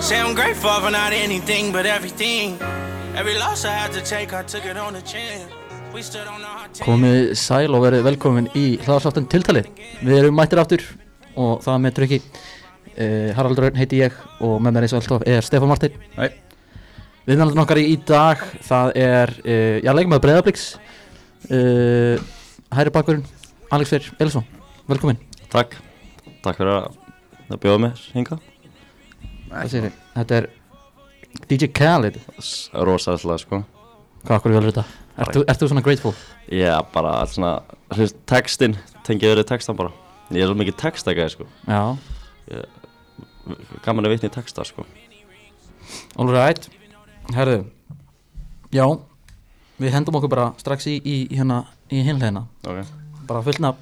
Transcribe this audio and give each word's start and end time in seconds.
Say 0.00 0.20
I'm 0.20 0.34
grateful 0.34 0.70
for 0.80 0.90
not 0.90 1.12
anything 1.12 1.72
but 1.72 1.86
everything. 1.86 2.56
Every 3.16 3.36
loss 3.36 3.64
I 3.64 3.72
had 3.72 3.92
to 3.92 4.00
take, 4.00 4.32
I 4.32 4.42
took 4.44 4.64
it 4.64 4.76
on 4.76 4.92
the 4.94 5.02
chin. 5.02 5.42
We 5.92 6.02
stood 6.02 6.28
on 6.28 6.44
our 6.44 6.68
team. 6.70 6.84
Komið 6.86 7.32
sæl 7.34 7.74
og 7.74 7.82
verið 7.82 8.04
velkomin 8.06 8.46
í 8.54 8.64
hlaðarsáttin 8.84 9.26
tiltali 9.32 9.62
Við 10.04 10.14
erum 10.20 10.36
mættir 10.38 10.60
aftur 10.62 10.84
og 11.34 11.64
það 11.64 11.80
með 11.82 11.96
tryggi 11.96 12.18
uh, 12.20 13.30
Haraldur 13.38 13.66
Örn 13.70 13.80
heiti 13.80 14.02
ég 14.04 14.14
og 14.44 14.60
með 14.62 14.76
mér 14.76 14.86
eins 14.86 14.94
og 14.94 15.00
alltaf 15.00 15.24
er 15.26 15.42
Stefán 15.48 15.72
Martin 15.72 15.96
Hæ. 16.14 16.28
Viðmjöldin 17.28 17.64
okkar 17.64 17.80
í, 17.82 17.86
í 17.94 17.98
dag 18.06 18.44
það 18.68 18.92
er, 19.00 19.34
uh, 19.42 19.80
já 19.82 19.90
leikmaður 19.96 20.24
Breiðabliks 20.28 20.68
uh, 21.48 22.22
Hæri 22.76 22.94
bakkurinn 22.94 23.26
Alex 23.72 23.90
Freyr 23.96 24.12
Elsson 24.22 24.46
Velkomin, 24.92 25.18
Takk, 25.50 25.74
takk 26.44 26.60
fyrir 26.60 26.76
að, 26.76 27.00
að 27.50 27.60
bjóða 27.64 27.82
mér 27.84 28.02
hinga 28.14 28.38
þið? 29.48 29.90
Þetta 30.14 30.38
er 30.38 30.48
DJ 31.48 31.68
Khaled. 31.72 32.18
Rósæðslega 32.72 33.42
sko. 33.42 33.62
Hvað 34.24 34.36
okkur 34.38 34.54
velur 34.56 34.72
þetta? 34.72 34.84
Ert 35.18 35.34
þú- 35.34 35.68
svona 35.68 35.82
grateful? 35.82 36.14
Ég 36.50 36.68
er 36.68 36.84
bara 36.94 37.16
allt 37.20 37.34
svona, 37.34 37.62
hlust, 37.96 38.16
textin, 38.26 38.76
tengið 39.06 39.34
verið 39.34 39.48
textan 39.50 39.76
bara. 39.76 39.92
Ég 40.30 40.42
er 40.42 40.50
svo 40.50 40.58
mikið 40.58 40.76
textagæði 40.76 41.30
sko. 41.32 41.46
Já, 41.66 41.96
Gaman 43.82 44.04
að 44.04 44.12
vitna 44.12 44.28
í 44.28 44.32
texta 44.34 44.64
sko. 44.64 44.84
All 46.18 46.28
right. 46.28 46.68
Herðu. 47.32 47.64
Já, 48.74 48.84
við 49.80 49.94
hendum 49.94 50.18
okkur 50.18 50.28
bara 50.32 50.50
strax 50.60 50.88
í, 50.90 50.98
í, 51.00 51.16
í 51.32 51.38
hérna 51.38 51.62
í 51.88 52.02
hinleina 52.04 52.42
Ok. 52.66 52.82
Bara 53.28 53.40
fullna 53.46 53.74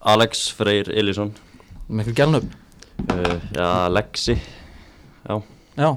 Alex 0.00 0.48
Freyr 0.56 0.90
með 0.90 2.08
ykkur 2.10 2.16
gælnum 2.18 2.50
uh, 3.08 3.36
Já, 3.56 3.68
Lexi. 3.92 4.36
Já, 5.24 5.36
Já, 5.78 5.88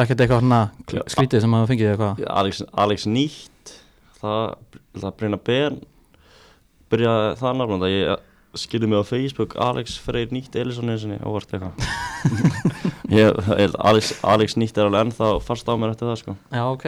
ekkert 0.00 0.24
eitthvað 0.24 0.42
svona 0.42 0.60
skrítið 1.10 1.44
sem 1.44 1.54
að 1.58 1.68
fengið 1.70 1.92
eitthvað? 1.92 2.24
Alex, 2.40 2.62
Alex 2.84 3.06
Nýtt. 3.10 3.76
Það, 4.20 4.42
það 5.02 5.14
breyna 5.20 5.40
ben. 5.50 5.78
Byrjaði 6.90 7.30
það 7.40 7.62
það 7.70 7.88
Ég 7.90 8.26
skilði 8.58 8.88
mig 8.90 8.98
á 8.98 9.04
Facebook 9.06 9.52
Alex 9.62 9.94
Freyr 10.02 10.32
Nýtt 10.34 10.56
Elísson 10.58 10.90
eins 10.90 11.04
og 11.06 11.12
niður 11.12 11.28
Óvart 11.30 11.52
eitthvað. 11.54 11.74
Ég 13.20 13.38
held 13.46 13.76
Alex, 13.78 14.10
Alex 14.26 14.56
Nýtt 14.58 14.78
er 14.78 14.88
alveg 14.88 15.06
ennþá 15.06 15.30
fast 15.44 15.70
á 15.70 15.74
mér 15.78 15.94
eftir 15.94 16.10
það 16.10 16.18
sko. 16.22 16.34
Já, 16.50 16.64
ok. 16.66 16.86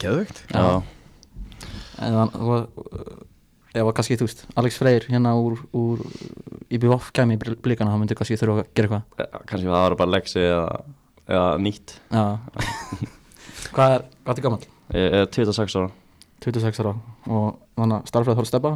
Geðvögt 0.00 0.42
Já. 0.52 0.64
En 2.02 2.16
þann, 2.16 2.32
þú 2.32 2.48
ef 3.72 3.86
að 3.88 3.92
kannski, 3.96 4.16
þú 4.20 4.26
veist, 4.28 4.42
Alex 4.60 4.78
Freyr 4.80 5.06
hérna 5.08 5.32
úr, 5.40 5.60
úr 5.76 6.02
IBVF 6.72 7.10
kæmi 7.16 7.36
í 7.38 7.40
blíkana, 7.64 7.94
þá 7.94 8.00
myndi 8.02 8.16
kannski 8.18 8.36
þurfa 8.40 8.64
að 8.64 8.68
gera 8.76 8.88
eitthvað. 8.88 9.22
Ja, 9.22 9.42
kannski 9.48 9.68
það 9.70 9.76
var 9.86 9.96
bara 10.02 10.12
Lexi 10.16 10.42
eða, 10.44 10.66
eða 11.28 11.46
nýtt. 11.64 11.94
Já. 12.12 12.24
Hvað 13.72 13.94
er, 13.96 14.04
hvað 14.26 14.36
er 14.38 14.44
gammal? 14.44 14.60
ég 14.92 15.16
er 15.22 15.26
26 15.32 15.76
ára. 15.80 15.90
26 16.44 16.82
ára. 16.82 16.92
Og 17.30 17.48
þannig 17.78 17.96
að 18.00 18.10
starffræði 18.12 18.40
hóll 18.42 18.48
steppa 18.50 18.72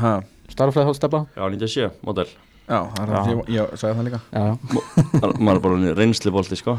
Ha, 0.00 0.10
Starffræði 0.52 0.86
hóll 0.90 0.98
steppa 0.98 1.20
já 1.38 1.44
97 1.48 1.90
model. 2.04 2.26
Já, 2.70 2.80
það 2.94 3.00
er 3.00 3.10
Já. 3.10 3.14
það 3.16 3.30
ég, 3.30 3.54
ég 3.56 3.78
sagði 3.80 3.96
það 3.96 4.06
líka. 4.08 4.20
Já, 4.30 4.42
já, 4.44 5.30
maður 5.40 5.56
er 5.56 5.62
bara 5.64 5.94
reynsli 5.98 6.32
bolti 6.34 6.58
sko. 6.60 6.74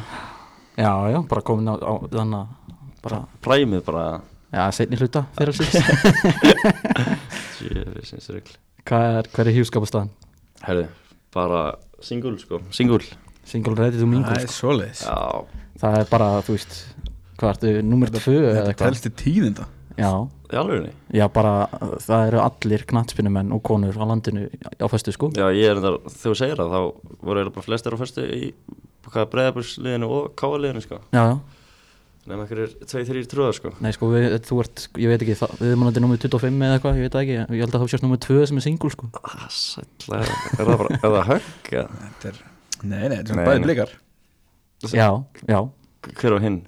Já, 0.80 0.92
já, 1.12 1.17
bara 1.28 1.42
komin 1.44 1.67
á, 1.67 1.75
á 1.81 1.94
þannig 2.14 2.38
að 2.38 2.78
bara, 3.03 3.23
præmið 3.44 3.81
bara. 3.89 4.06
Já, 4.52 4.66
setni 4.75 5.00
hluta 5.00 5.23
fyrir 5.38 5.56
síðan 5.56 7.19
Hvað 8.88 9.20
er, 9.22 9.31
er 9.45 9.54
hjúskapastæðan? 9.56 10.12
herðu 10.66 10.88
bara 11.34 11.62
single 12.03 12.38
sko. 12.40 12.59
Single. 12.76 13.02
Single 13.48 13.76
ready 13.76 14.00
to 14.00 14.08
mingle 14.09 14.36
Það 14.36 14.45
er 14.45 14.53
svoleiðis. 14.53 15.03
Já. 15.08 15.62
Það 15.81 16.00
er 16.02 16.09
bara, 16.12 16.31
þú 16.45 16.58
veist 16.58 16.76
Hvað 17.42 17.53
ertu, 17.56 17.70
nummer 17.88 18.12
2 18.14 18.34
eða 18.38 18.50
Þetta 18.52 18.66
eitthvað 18.70 18.92
telst 18.92 19.06
til 19.08 19.14
tíðinda. 19.18 19.64
Já, 19.97 20.12
í 20.52 20.58
alvegni 20.59 20.91
já 21.18 21.25
bara 21.34 21.53
Það 22.03 22.28
eru 22.30 22.41
allir 22.44 22.85
knattspinnumenn 22.90 23.52
og 23.56 23.64
konur 23.66 23.97
á 23.97 24.06
landinu 24.08 24.46
á 24.78 24.85
föstu 24.91 25.14
sko. 25.16 25.31
Já 25.35 25.47
ég 25.52 25.72
er 25.72 25.81
þetta 25.81 26.14
þegar 26.14 26.22
þú 26.22 26.35
segir 26.38 26.62
það 26.62 26.75
þá 26.75 26.80
voru 26.81 27.41
eiginlega 27.41 27.56
bara 27.58 27.68
flestir 27.68 27.97
á 27.97 28.02
fyrstu 28.02 28.28
í 28.28 28.52
hvað 29.12 29.28
breyðabursliðinu 29.34 30.12
og 30.16 30.30
káaliðinu 30.40 30.84
sko. 30.85 31.02
Já, 31.12 31.24
já, 31.34 31.35
nefnum 32.22 32.44
einhverjir 32.44 32.74
tvei 32.92 33.02
þrýr 33.08 33.28
trúðar 33.32 33.56
sko. 33.58 33.72
Nei 33.82 33.92
sko 33.96 34.09
við, 34.12 34.36
þú 34.46 34.59
ert, 34.62 34.84
ég 35.02 35.09
veit 35.12 35.24
ekki 35.26 35.36
það, 35.40 35.56
Við 35.62 35.72
erum 35.72 35.86
alveg 35.88 36.04
nummer 36.04 36.22
25 36.22 36.62
eða 36.68 36.76
eitthvað, 36.78 37.00
ég 37.00 37.08
veit 37.08 37.16
það 37.16 37.24
ekki 37.26 37.38
Ég 37.58 37.64
held 37.66 37.76
að 37.78 37.82
þá 37.82 37.94
sést 37.96 38.06
nummer 38.06 38.22
2 38.28 38.40
sem 38.52 38.59
er 38.62 38.66
single 38.68 38.92
sko. 38.94 39.09
Ah, 39.26 39.48
sætla 39.50 40.20
er 40.22 40.32
það 40.59 40.72
bara 40.84 40.96
er 41.00 41.04
það 41.16 41.30
högg 41.32 41.74
er 41.82 42.40
Nei, 42.82 43.02
nei, 43.09 43.18
þetta 43.18 43.22
er 43.22 43.32
svona 43.32 43.42
Nei, 43.42 43.50
bæði 43.50 43.62
nei. 43.62 43.66
blikar. 43.68 43.92
Já, 44.92 45.09
já, 45.50 45.59
hver 46.22 46.36
var 46.38 46.46
hinn? 46.46 46.59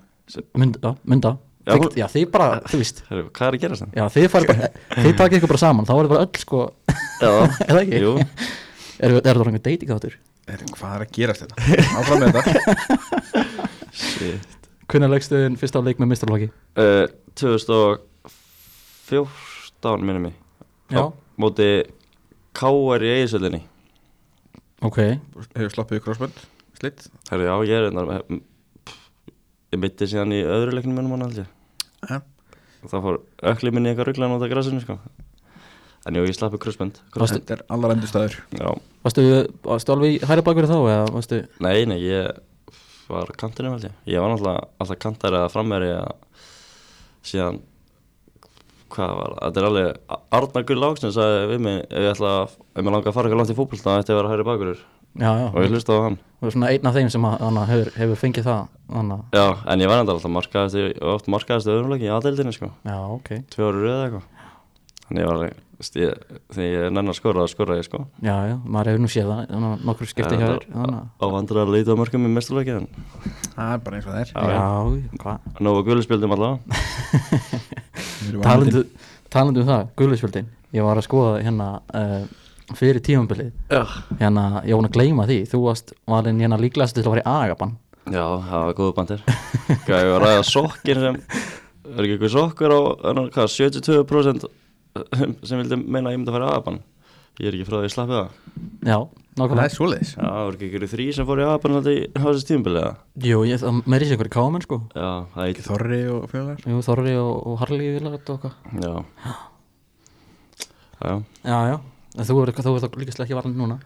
Mynda, 0.57 0.91
mynda. 1.09 1.31
Já, 1.63 1.77
hún- 1.79 1.95
já 1.95 2.05
þið 2.11 2.25
bara, 2.33 2.47
þú 2.67 2.79
herðu 3.07 3.29
hvað 3.31 3.47
er 3.47 3.55
að 3.55 3.61
gera 3.63 3.77
þann 3.79 3.93
Já, 3.95 4.03
þið 4.11 4.25
farið 4.33 4.49
bara, 4.51 4.69
þið 5.05 5.13
takið 5.21 5.37
ykkur 5.39 5.51
bara 5.53 5.61
saman 5.61 5.87
Þá 5.87 5.93
er 5.95 6.09
bara 6.11 6.25
öll 6.25 6.41
sko, 6.43 6.59
já. 7.21 7.31
Jú. 8.03 8.13
Er, 9.03 9.09
er 9.17 9.35
það 9.35 9.47
einhver 9.49 9.63
dating 9.65 9.89
þáttur? 9.89 10.13
Er- 10.47 10.65
Hvað 10.75 10.91
er 10.97 11.03
að 11.03 11.13
gerast 11.15 11.43
þetta? 11.43 11.55
Áfram 11.97 12.21
með 12.21 12.35
þetta. 12.37 13.63
Shit 14.03 14.62
Hvernig 14.91 15.09
leggstu 15.13 15.35
þinn 15.39 15.55
fyrst 15.59 15.77
á 15.77 15.81
leik 15.85 15.97
með 16.01 16.09
mistarlóki? 16.13 16.47
Uh, 16.77 17.05
2014 17.39 20.05
minnum 20.05 20.23
mig 20.29 20.35
Já, 20.93 21.03
móti 21.39 21.67
K.R. 22.53 23.01
í 23.03 23.09
eigisöldinni 23.17 23.61
ok 24.83 24.97
Hefur 25.55 25.71
sloppið 25.73 25.99
í 25.99 26.03
crossbund 26.05 26.35
Slitt 26.79 26.99
Herri, 27.31 27.45
já, 27.47 27.55
ég 27.69 27.75
er 27.79 27.85
einnar 27.89 28.07
ég 29.73 29.79
mitti 29.81 30.05
síðan 30.09 30.35
í 30.35 30.37
öðru 30.45 30.71
leiknum 30.77 30.95
minnum 30.99 31.13
hann 31.17 31.27
aldrei 31.29 31.47
Ja. 32.09 32.17
það 32.83 33.03
fór 33.07 33.17
ökli 33.53 33.69
minni 33.71 33.87
í 33.89 33.91
eitthvað 33.93 34.07
rugglan 34.11 34.35
út 34.35 34.43
af 34.43 34.51
græsinu 34.51 34.81
sko. 34.83 34.95
en 36.05 36.15
jú, 36.19 36.23
ég 36.27 36.35
slappi 36.35 36.57
krusbönd 36.59 36.95
Varstu- 37.15 37.39
Þetta 37.39 37.53
er 37.55 37.61
allar 37.71 37.91
endur 37.95 38.09
staður 38.11 38.33
já, 38.59 38.67
Varstu, 39.05 39.21
varstu 39.63 39.89
alveg 39.95 40.09
í 40.17 40.19
hæri 40.27 40.41
bakur 40.43 40.67
þá 40.67 40.75
eða 40.83 41.07
varstu 41.15 41.37
nei, 41.63 41.79
nei, 41.87 41.99
ég 42.03 42.27
var 43.09 43.31
kantinu 43.39 43.73
aldrei 43.73 43.91
ég. 44.07 44.19
Var 44.19 44.33
náttúrulega 44.33 44.65
alltaf 44.79 44.99
kantari 45.03 45.39
eða 45.39 45.51
frammeri 45.53 45.91
eða 45.91 46.15
síðan 47.23 47.61
hvað 48.93 49.13
var, 49.17 49.31
það? 49.33 49.45
þetta 49.45 49.61
er 49.61 49.69
alveg 49.69 50.17
Arnar 50.37 50.65
Gull 50.69 50.89
Áksson 50.89 51.15
sagði 51.15 51.45
við 51.53 51.63
mig 51.65 51.79
ef 51.87 52.03
ég 52.03 52.11
ætla 52.13 52.33
að, 52.41 52.57
ef 52.73 52.83
mér 52.83 52.95
langar 52.97 53.09
að 53.09 53.15
fara 53.17 53.29
eitthvað 53.29 53.41
langt 53.41 53.53
í 53.53 53.57
fótboll 53.57 53.81
þá 53.81 53.89
ætti 53.95 54.13
ég 54.13 54.17
að 54.17 54.21
vera 54.21 54.33
hæri 54.33 54.45
bakurur 54.49 54.83
Já, 55.13 55.29
já, 55.37 55.45
og 55.53 55.59
ég 55.61 55.69
hlusta 55.69 55.93
á 55.93 55.99
hann. 56.07 56.15
Þú 56.41 56.47
er 56.47 56.53
svona 56.55 56.69
einn 56.73 56.87
af 56.89 56.95
þeim 56.97 57.09
sem 57.13 57.25
að, 57.29 57.33
hana, 57.43 57.63
hefur, 57.69 57.89
hefur 58.01 58.17
fengið 58.17 58.47
það 58.47 58.61
hana. 58.95 59.17
Já, 59.35 59.43
en 59.69 59.83
ég 59.83 59.91
var 59.91 59.99
enda 60.01 60.15
alltaf 60.15 60.33
markaðist 60.33 61.03
oft 61.11 61.29
markaðist 61.29 61.69
öðrumleiki 61.69 62.07
í 62.07 62.13
aðeildinu 62.15 62.53
sko. 62.55 62.69
Já, 62.81 62.95
ok. 63.13 63.29
Tvö 63.53 63.67
ári 63.67 63.83
röða 63.83 64.07
eitthvað. 64.07 64.25
Þannig 65.03 65.21
ég 65.21 65.29
var 65.29 65.43
ég, 65.45 65.59
þegar 65.81 66.61
ég 66.61 66.83
er 66.85 66.91
nenn 66.93 67.09
að 67.09 67.17
skora 67.17 67.43
þá 67.45 67.51
skora 67.53 67.77
ég 67.79 67.87
sko. 67.87 68.03
Já, 68.23 68.35
já, 68.51 68.55
maður 68.65 68.89
hefur 68.91 69.01
nú 69.03 69.09
séð 69.11 69.31
það 69.31 69.65
nokkur 69.87 70.09
skipti 70.11 70.37
hjá 70.39 70.45
þér 70.51 70.67
Á 71.17 71.25
vandur 71.33 71.59
að 71.63 71.71
leita 71.73 71.95
á 71.95 71.99
mörgum 71.99 72.27
í 72.27 72.31
mesturleiki 72.35 72.75
en 72.77 72.87
Það 73.55 73.73
er 73.73 73.81
bara 73.85 73.97
eins 73.99 74.07
og 74.07 74.13
það 74.13 74.21
er. 74.21 74.29
Já, 74.33 74.43
já. 74.53 75.19
Hvað? 75.23 75.49
Nógu 75.67 75.83
guðlispjöldum 75.89 76.35
allavega 76.37 76.59
Talandu, 78.43 78.83
talandu 79.33 79.63
um 79.63 79.67
það, 79.69 79.83
guðlisfjöldin 79.99 80.47
Ég 80.73 80.85
var 80.87 80.97
að 81.01 81.05
skoða 81.07 81.33
hérna 81.43 81.67
uh, 81.93 82.23
fyrir 82.77 83.01
tímambilið 83.05 83.51
Já, 83.73 83.83
Hérna, 84.21 84.45
ég 84.65 84.77
var 84.79 84.87
að 84.89 84.95
gleyma 84.97 85.27
því 85.29 85.39
Þú 85.51 85.63
varst 85.67 85.93
valinn 86.09 86.39
hérna 86.41 86.57
líklegast 86.61 86.97
til 86.97 87.03
að 87.05 87.11
fara 87.13 87.23
í 87.23 87.27
agabann. 87.49 87.75
Já 88.11 88.23
það 88.43 88.63
var 88.67 88.73
góðu 88.79 88.93
bandir. 88.97 89.21
Ég 89.69 89.85
var 89.87 90.17
að 90.17 90.23
ræða 90.25 90.47
sokkin 90.49 91.03
sem 91.05 91.19
Er 91.93 91.99
ekki 92.07 92.15
eitthvað 92.15 92.31
sokkur 92.33 92.73
á, 92.73 92.79
þennan, 93.03 93.29
hvað, 93.35 93.47
72% 93.53 94.45
sem 95.47 95.59
vildi 95.61 95.77
meina 95.83 96.09
að 96.09 96.15
ég 96.15 96.19
myndi 96.21 96.31
að 96.33 96.37
fara 96.39 96.49
aðabann 96.53 96.81
Ég 97.41 97.47
er 97.49 97.55
ekki 97.57 97.65
frá 97.65 97.75
því 97.79 97.87
að 97.87 97.93
slappi 97.95 98.13
það. 98.13 98.33
Já, 98.85 98.97
Það 99.33 99.39
nákvæmlega. 99.41 99.63
er 99.65 99.71
svoleiðis. 99.73 100.09
Já, 100.13 100.21
það 100.21 100.43
voru 100.45 100.57
ekki 100.59 100.67
ykkur 100.67 100.83
þrý 100.91 101.05
sem 101.17 101.25
fór 101.25 101.39
í 101.41 101.45
aðabann 101.47 101.77
þetta 101.79 101.93
í 101.93 102.01
hásist 102.21 102.49
tímabilið 102.51 102.81
eða? 102.83 102.91
Jú, 103.25 103.39
ég, 103.49 103.57
það 103.63 103.79
meiri 103.89 104.05
sér 104.05 104.13
einhverju 104.13 104.33
kámen 104.35 104.61
sko. 104.67 104.77
Já, 104.93 105.07
það 105.33 105.41
er 105.41 105.53
ekki 105.55 105.65
Þorri 105.65 105.97
og 106.13 106.27
fjölar 106.29 106.61
Jú, 106.69 106.81
Þorri 106.85 107.15
og, 107.23 107.31
og 107.49 107.55
Harli 107.63 107.87
vilar 107.95 108.13
þetta 108.19 108.35
og 108.35 108.43
hvað 108.43 108.53
Já. 108.85 108.93
Já, 111.01 111.15
Já, 111.41 111.57
já, 111.73 111.77
en 112.21 112.29
þú 112.29 112.35
verður 112.37 112.61
þú 112.67 112.75
verður 112.77 113.01
líkast 113.01 113.23
ekki 113.25 113.37
valinn 113.39 113.57
núna? 113.63 113.79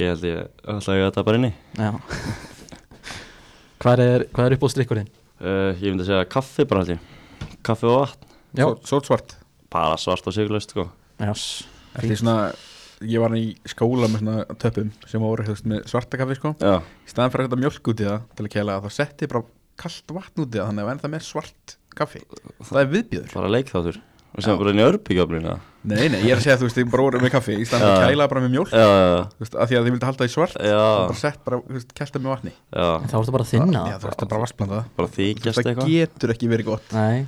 Ég 0.00 0.14
held 0.14 0.24
ég 0.30 0.40
ætla 0.64 0.96
að 0.96 1.04
þetta 1.04 1.26
bara 1.28 1.42
inni. 1.42 1.52
Já. 1.76 1.90
Hvað 3.84 4.02
er, 4.06 4.24
hvað 4.32 4.48
er 4.48 4.56
upp 4.56 4.64
á 4.64 4.68
strikkurinn? 4.72 5.12
uh, 5.40 5.76
Ég 5.76 5.92
myndi 5.92 6.04
að 6.06 6.10
segja 6.14 6.30
kaffi 6.32 6.64
bara 6.68 6.86
ég. 6.88 7.04
Kaffi 7.66 7.88
og 7.92 8.00
vatn. 8.06 8.26
Já, 8.56 8.66
Sót 8.88 9.04
svart 9.08 9.36
Bara 9.70 9.96
svart 10.00 10.26
og 10.26 10.34
sigurlaust 10.36 10.74
sko. 10.74 10.88
Er 11.20 11.32
Ég 13.00 13.16
var 13.22 13.32
í 13.32 13.54
skóla 13.64 14.10
með 14.12 14.20
svona 14.20 14.56
töpum 14.60 14.90
sem 15.08 15.22
voru 15.24 15.54
með 15.64 15.86
svarta 15.88 16.18
kaffi 16.20 16.34
sko. 16.36 16.50
Já, 16.60 16.74
Í 16.84 17.08
staðan 17.08 17.32
fyrir 17.32 17.46
að 17.46 17.48
þetta 17.48 17.60
mjölk 17.62 17.88
út 17.88 18.02
í 18.02 18.08
það 18.10 18.26
til 18.36 18.44
að 18.44 18.50
kæla 18.52 18.74
þá 18.84 18.88
setti 18.92 19.24
ég 19.24 19.30
bara 19.32 19.42
kalt 19.80 20.12
vatn 20.12 20.42
út 20.44 20.50
í 20.52 20.60
það 20.60 20.68
þannig 20.68 20.84
að 20.84 20.90
það 21.00 21.06
er 21.08 21.12
með 21.14 21.24
svart 21.24 21.74
kaffi 21.96 22.20
Það 22.60 22.80
er 22.82 22.90
viðbjöður 22.92 23.32
bara 23.38 23.52
leikþáttur. 23.56 24.00
Og 24.30 24.44
sem 24.44 24.58
bara 24.60 24.70
inn 24.70 24.78
í 24.78 24.84
örbygjöflina 24.86 25.54
Nei, 25.80 26.04
nei, 26.12 26.20
ég 26.20 26.34
er 26.34 26.36
að 26.38 26.44
segja, 26.44 26.58
þú 26.60 26.66
veist, 26.68 26.76
þið 26.76 26.90
bara 26.92 27.04
voru 27.06 27.20
með 27.24 27.32
kaffi 27.34 27.56
Í 27.56 27.64
stæðan 27.66 27.88
Já. 27.88 27.94
að 27.96 28.04
kæla 28.04 28.26
bara 28.30 28.42
með 28.44 28.52
mjólk. 28.52 28.74
Já, 28.76 28.84
já, 28.84 29.16
Þú 29.32 29.42
veist, 29.42 29.56
að 29.56 29.70
því 29.72 29.78
að 29.78 29.86
þið 29.86 29.94
vildi 29.96 30.06
halda 30.10 30.26
því 30.26 30.32
svart 30.34 30.58
já, 30.60 30.76
og 30.76 31.00
bara 31.00 31.18
sett 31.22 31.40
bara, 31.48 31.58
þú 31.64 31.76
veist, 31.78 31.94
kælta 31.98 32.20
með 32.20 32.30
vatni. 32.34 32.52
Já, 32.76 32.86
þá 33.00 33.16
ertu 33.20 33.34
bara 33.34 33.46
að 33.46 33.50
þinna 33.50 33.82
Já, 33.88 33.96
þú 33.96 34.10
veist, 34.10 34.20
það 34.20 34.26
er 34.28 34.54
bara 34.60 34.82
bara 35.00 35.10
þykjast 35.16 35.58
Það 35.58 35.70
eitthvað. 35.72 35.90
getur 35.96 36.34
ekki 36.36 36.50
verið 36.52 36.68
gott. 36.68 36.94
Nei, 36.94 37.26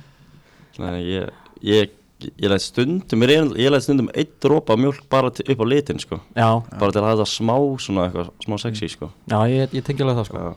Nei, 0.79 1.01
ég, 1.09 1.33
ég, 1.65 1.97
ég 2.41 2.49
læt 2.51 2.61
stundum, 2.63 3.23
ég, 3.27 3.33
er- 3.65 3.71
læt 3.73 3.83
stundum 3.85 4.09
eitt 4.13 4.33
dropa 4.43 4.73
af 4.73 4.79
mjólk 4.79 5.01
bara 5.09 5.29
til, 5.31 5.45
upp 5.53 5.59
á 5.59 5.65
litin, 5.67 5.99
sko. 5.99 6.19
Já, 6.35 6.49
Bara 6.79 6.91
til 6.91 7.01
að 7.01 7.07
hafa 7.07 7.17
þetta 7.23 7.29
smá, 7.33 7.55
svona 7.79 8.05
eitthvað, 8.09 8.29
smá 8.45 8.57
sexy, 8.63 8.87
sko. 8.93 9.09
Já, 9.29 9.39
ég, 9.51 9.69
ég 9.73 9.83
tengi 9.83 10.01
alveg 10.05 10.17
það 10.21 10.29
sko. 10.31 10.37
Já, 10.37 10.53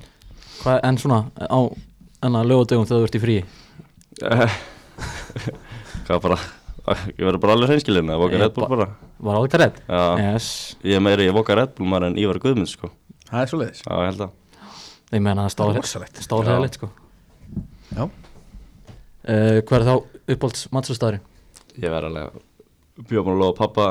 Hvað, 0.62 0.80
en 0.88 0.96
svona, 0.98 1.20
á 1.36 1.60
enna 2.26 2.42
lögadögum 2.48 2.86
þegar 2.88 3.02
þú 3.02 3.08
ert 3.10 3.18
í 3.18 3.24
frí 3.26 3.36
Hvað 6.06 6.20
bara, 6.22 6.36
ég 7.10 7.22
verður 7.26 7.40
bara 7.42 7.56
alveg 7.56 7.70
hreinskilin 7.72 8.10
að 8.14 8.20
voka 8.22 8.38
Red 8.40 8.54
Bull 8.56 8.64
ba- 8.66 8.72
bara. 8.76 8.86
Var 9.26 9.38
alveg 9.40 9.52
það 9.52 9.62
redd? 9.64 9.80
Já, 9.90 10.02
Yes, 10.22 10.46
ég 10.86 10.96
er 10.96 11.02
meiri, 11.04 11.26
ég 11.28 11.34
voka 11.36 11.56
Red 11.58 11.74
Bull 11.76 11.88
maður 11.90 12.06
en 12.12 12.18
Ívar 12.22 12.38
Guðmund, 12.42 12.70
sko. 12.70 12.90
Það 13.26 13.40
er 13.42 13.50
svo 13.50 13.58
leiðis 13.60 13.82
Já, 13.82 13.92
ég 13.96 14.06
held 14.12 14.20
að. 14.26 14.30
Ég 15.16 15.22
meina 15.22 15.44
það 15.46 15.56
Það 15.56 15.70
er 15.72 15.80
rosalegt. 15.82 16.20
stálheðilegt 16.26 16.76
sko 16.80 16.88
Já. 17.96 18.02
uh, 18.06 19.60
Hvað 19.66 19.76
er 19.76 19.84
þá 19.86 19.94
uppbólds 20.34 20.64
mattsústaðurinn? 20.74 21.22
Ég 21.82 21.92
verð 21.92 22.08
alveg 22.10 22.38
bjóð 23.10 23.26
búin 23.26 23.34
að 23.36 23.42
lofa 23.44 23.58
pappa 23.66 23.86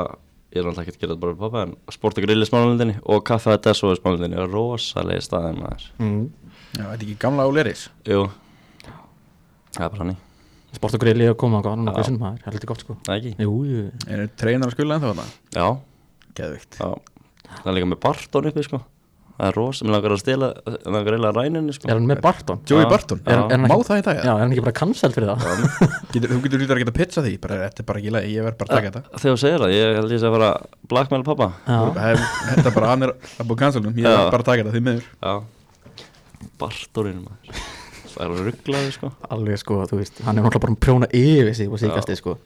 Ég 0.54 0.62
er 0.62 0.66
náttúrulega 0.68 0.86
ekki 0.86 0.94
að 0.94 1.00
gera 1.02 1.14
þetta 1.14 1.22
bara 1.22 1.34
fyrir 1.34 1.42
pappa 1.44 1.62
En 1.66 1.74
sport 1.94 2.18
og 2.20 2.26
grill 2.26 2.42
í 2.42 2.48
smálundinni 2.48 2.94
og 3.12 3.24
kaffe 3.28 3.52
að 3.54 3.62
desso 3.66 3.90
í 3.92 3.98
smálundinni 3.98 4.38
er 4.40 4.50
rosalega 4.52 5.24
staðin 5.26 5.58
maður. 5.62 5.86
Mm. 6.00 6.22
Já, 6.76 6.82
þetta 6.82 6.94
er 6.96 7.04
ekki 7.06 7.18
gamla 7.26 7.46
áleiris 7.50 7.82
Jú. 8.08 8.22
Það 9.76 9.84
er 9.84 9.90
bara 9.92 10.04
hann 10.06 10.16
Sport 10.76 10.96
og 10.98 11.02
grill 11.06 11.22
ég 11.24 11.32
að 11.32 11.38
koma 11.40 11.60
á 11.62 11.66
hann 11.68 11.84
Já. 11.84 11.88
nokkuð 11.90 12.08
sinnum 12.08 12.24
það 12.26 12.34
er 12.40 12.46
heldur 12.50 12.68
gott 12.72 12.82
sko. 12.84 12.96
Það 13.06 13.20
ekki? 13.20 13.34
Jú, 13.46 13.52
jú, 13.70 13.84
Er 14.12 14.24
treinar 14.36 14.68
að 14.68 14.74
skula 14.76 14.96
ennþá 14.98 15.12
þarna? 15.12 15.26
Já, 15.56 15.66
Geðvikt 16.36 16.76
já. 16.82 16.88
Það 17.46 17.70
er 17.70 17.76
líka 17.78 17.88
með 17.92 18.00
Barton 18.02 18.48
uppi 18.50 18.64
sko 18.66 18.80
Það 19.36 19.46
er 19.50 19.56
rosa, 19.58 19.84
mér 19.84 19.92
langar 19.92 20.12
að 20.14 20.20
stela 20.22 20.46
Mér 20.64 20.76
langar 20.94 21.06
að 21.06 21.14
reyla 21.16 21.30
ræninni 21.36 21.72
sko. 21.76 21.88
Er 21.90 21.98
hann 21.98 22.06
með 22.08 22.20
Barton? 22.24 22.60
Joey. 22.70 22.86
Barton, 22.88 23.18
Er- 23.26 23.34
er 23.36 23.42
hann 23.52 23.66
má 23.66 23.74
ekki- 23.76 23.86
það 23.90 23.98
í 24.00 24.04
dag? 24.06 24.20
Já, 24.24 24.30
er 24.32 24.40
hann 24.40 24.52
ekki 24.54 24.64
bara 24.64 24.76
cancelled 24.80 25.14
fyrir 25.16 25.28
það? 25.28 25.98
Getur, 26.14 26.28
þú 26.32 26.38
getur 26.46 26.62
lítur 26.62 26.76
að 26.76 26.80
geta 26.84 26.94
pitcha 26.96 27.24
því 27.26 27.34
bara, 27.42 27.58
Þetta 27.66 27.80
er 27.82 27.88
bara 27.90 28.00
ekki 28.00 28.12
leið, 28.16 28.28
ég 28.32 28.46
verð 28.46 28.56
bara 28.62 28.68
að 28.70 28.76
taka 28.80 28.90
þetta. 28.94 29.20
Þegar 29.20 29.34
þú 29.36 29.40
segir 29.44 29.60
það, 29.66 29.74
ég 29.76 29.98
held 30.00 30.14
að 30.16 30.36
fara 30.36 30.48
að 30.48 30.64
blackmail 30.94 31.24
pappa 31.28 31.48
Þetta 31.66 32.66
er 32.70 32.74
bara, 32.78 32.86
hann 32.94 33.02
er 33.02 33.12
að 33.12 33.44
búið 33.50 33.60
cancelum 33.66 33.92
Ég 34.00 34.08
verð 34.08 34.30
bara 34.32 34.42
að 34.42 34.48
taka 34.48 34.64
þetta 34.64 34.74
því 34.78 34.82
miður. 34.88 35.06
Já. 35.20 35.34
Bartoninn 36.60 37.20
maður. 37.26 37.60
Það 38.16 38.24
er 38.24 38.32
að 38.32 38.42
rugglaði 38.48 38.92
sko. 38.96 39.10
Alveg 39.36 39.58
sko, 39.60 39.78
þú 39.90 39.98
veist 40.00 40.20
Hann 40.24 40.38
er 40.38 40.44
náttúrulega 40.46 40.64
bara 40.64 40.72
að 40.72 40.80
prjóna 40.86 41.08
yfir 41.12 41.52
sig 41.58 41.68
og 41.68 41.80
síkasti 41.82 42.16
sko. 42.16 42.38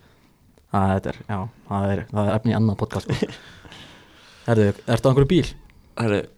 Það 0.75 0.91
þetta 0.97 1.11
er, 1.13 1.19
já, 1.31 1.39
það 1.71 1.93
er, 1.95 2.03
það 2.11 2.29
er 2.31 2.35
efni 2.41 2.51
í 2.53 2.57
annað 2.59 2.77
podcast 2.83 3.07
sko. 3.15 3.31
Herðu, 4.49 4.67
ertu 4.91 5.07
á 5.07 5.09
einhverju 5.11 5.31
bíl? 5.31 5.49
Það 6.01 6.15
er 6.19 6.29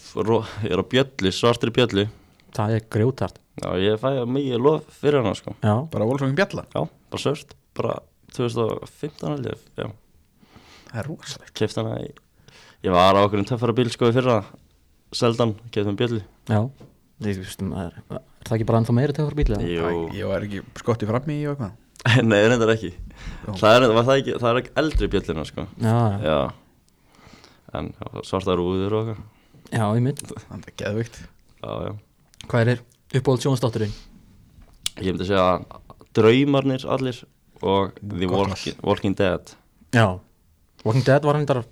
Ég 0.00 0.72
er 0.74 0.80
á 0.80 0.84
bjöllu, 0.94 1.32
svartri 1.34 1.72
bjöllu. 1.74 2.08
Það 2.56 2.76
er 2.76 2.84
grjótart 2.90 3.38
Já, 3.60 3.74
ég 3.76 3.98
fæ 4.00 4.08
mikið 4.24 4.62
lof 4.62 4.86
fyrir 5.02 5.20
hana 5.20 5.36
sko. 5.36 5.52
Bara 5.60 6.06
Wolfsvangin 6.08 6.36
Bjalla? 6.38 6.64
Já, 6.72 6.86
bara 7.12 7.20
svört. 7.20 7.52
Bara 7.76 7.98
2015 8.32 9.34
held 9.34 9.48
ég. 9.50 9.64
Já, 9.76 9.90
Það 10.90 11.00
er 11.02 11.08
rosalegt. 11.10 11.52
Keft 11.58 11.76
hana 11.80 11.98
í 12.00 12.08
Ég 12.80 12.94
var 12.94 13.18
á 13.18 13.20
okkur 13.20 13.42
um 13.42 13.48
töffara 13.50 13.74
bíl 13.76 13.90
sko 13.92 14.08
í 14.08 14.14
fyrra. 14.16 14.38
Seldan, 15.12 15.52
keft 15.74 15.90
um 15.90 15.98
bjöllu. 15.98 16.22
Já. 16.48 16.62
Þú 17.20 17.34
veist, 17.36 17.60
er, 17.60 17.98
er 18.08 18.22
það 18.48 18.56
ekki 18.56 18.68
bara 18.70 18.80
ennþá 18.80 18.94
meiri 18.96 19.16
tegur 19.18 19.36
bíl? 19.36 19.50
eða? 19.52 19.68
Jú. 19.68 19.90
Ég 20.16 20.30
var 20.30 20.46
ekki 20.46 20.62
skottið 20.80 21.12
frammi 21.12 21.36
í 21.36 21.44
og 21.50 21.58
eitthvað. 21.58 22.24
Nei, 22.30 22.38
reyndar 22.48 22.72
ekki. 22.72 22.94
Það 23.60 23.74
er, 23.76 23.86
það, 23.98 24.14
ekki, 24.14 24.38
það 24.40 24.48
er 24.54 24.62
ekki 24.62 24.72
eldri 24.80 25.10
bjöllina 25.12 25.44
sko. 25.50 25.66
Já, 25.84 25.98
já, 26.24 26.30
Já 26.30 26.38
En 27.76 27.92
já, 27.92 28.06
svartar 28.26 28.58
úður 28.58 28.96
og 28.96 29.10
eitthvað 29.12 29.39
já, 29.70 29.84
ég 29.96 30.02
mynd 30.04 30.22
Það 30.26 30.64
er 30.66 30.76
geðvikt 30.82 31.18
Já, 31.60 31.72
já. 31.86 31.92
Hvað 32.50 32.72
er 32.74 32.80
uppbóld 33.18 33.44
sjónstátturinn? 33.44 33.92
Ég 35.00 35.12
myndi 35.12 35.28
segja 35.28 35.60
Draumarnir 36.16 36.86
allir 36.90 37.20
Og 37.60 37.92
The 38.00 38.28
Walking, 38.30 38.78
Walking 38.80 39.16
Dead. 39.18 39.52
Já. 39.92 40.06
Walking 40.84 41.04
Dead 41.04 41.26
var 41.28 41.36
hann 41.36 41.48
þar 41.48 41.62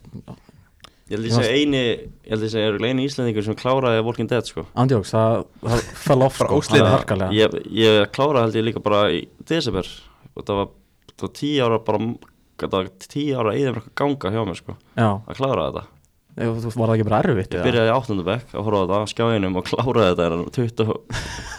Ég 1.09 1.17
held 1.17 1.29
ég 1.31 1.33
segja 1.33 1.53
eini 1.56 1.81
Ég 1.81 2.33
held 2.35 2.45
ég 2.45 2.53
segja 2.53 2.69
örugglega 2.69 2.93
eini 2.93 3.06
íslendingur 3.09 3.47
sem 3.47 3.56
kláraði 3.56 4.03
Walking 4.05 4.29
Dead 4.29 4.45
sko. 4.49 4.67
Andjóks, 4.77 5.15
það, 5.17 5.47
það 5.65 5.87
fell 6.05 6.27
off 6.27 6.37
sko, 6.37 6.59
það 6.69 6.83
er 6.83 6.91
harkalega. 6.93 7.37
Ég, 7.39 7.56
ég 7.81 8.00
kláraði 8.12 8.45
held 8.50 8.59
ég 8.61 8.67
líka 8.69 8.83
bara 8.85 9.06
í 9.17 9.23
desember. 9.49 9.89
Og 10.37 10.45
það 10.45 10.61
var, 10.61 10.75
það 11.15 11.25
var 11.25 11.37
tíu 11.41 11.62
ára 11.65 11.81
bara 11.87 12.11
Það 12.59 12.75
var 12.75 12.89
tíu 13.06 13.39
ára 13.39 13.55
eða 13.55 13.85
ganga 13.97 14.33
hjá 14.35 14.41
mér 14.45 14.59
sko. 14.59 14.75
Já, 14.99 15.09
Að 15.15 15.39
klára 15.41 15.69
þetta 15.71 15.98
var 16.38 16.90
það 16.93 16.94
ekki 16.94 17.06
bara 17.08 17.19
erfitt? 17.25 17.55
Ég 17.56 17.64
byrjaði 17.67 17.90
í 17.90 17.94
áttundabekk 17.96 18.52
að 18.55 18.67
horfa 18.69 18.79
á 18.79 18.85
þetta 18.85 18.99
á 19.02 19.12
skjáinum 19.12 19.56
og 19.58 19.67
kláraði 19.67 20.11
þetta 20.12 20.26
en 20.37 20.44
20, 20.55 20.99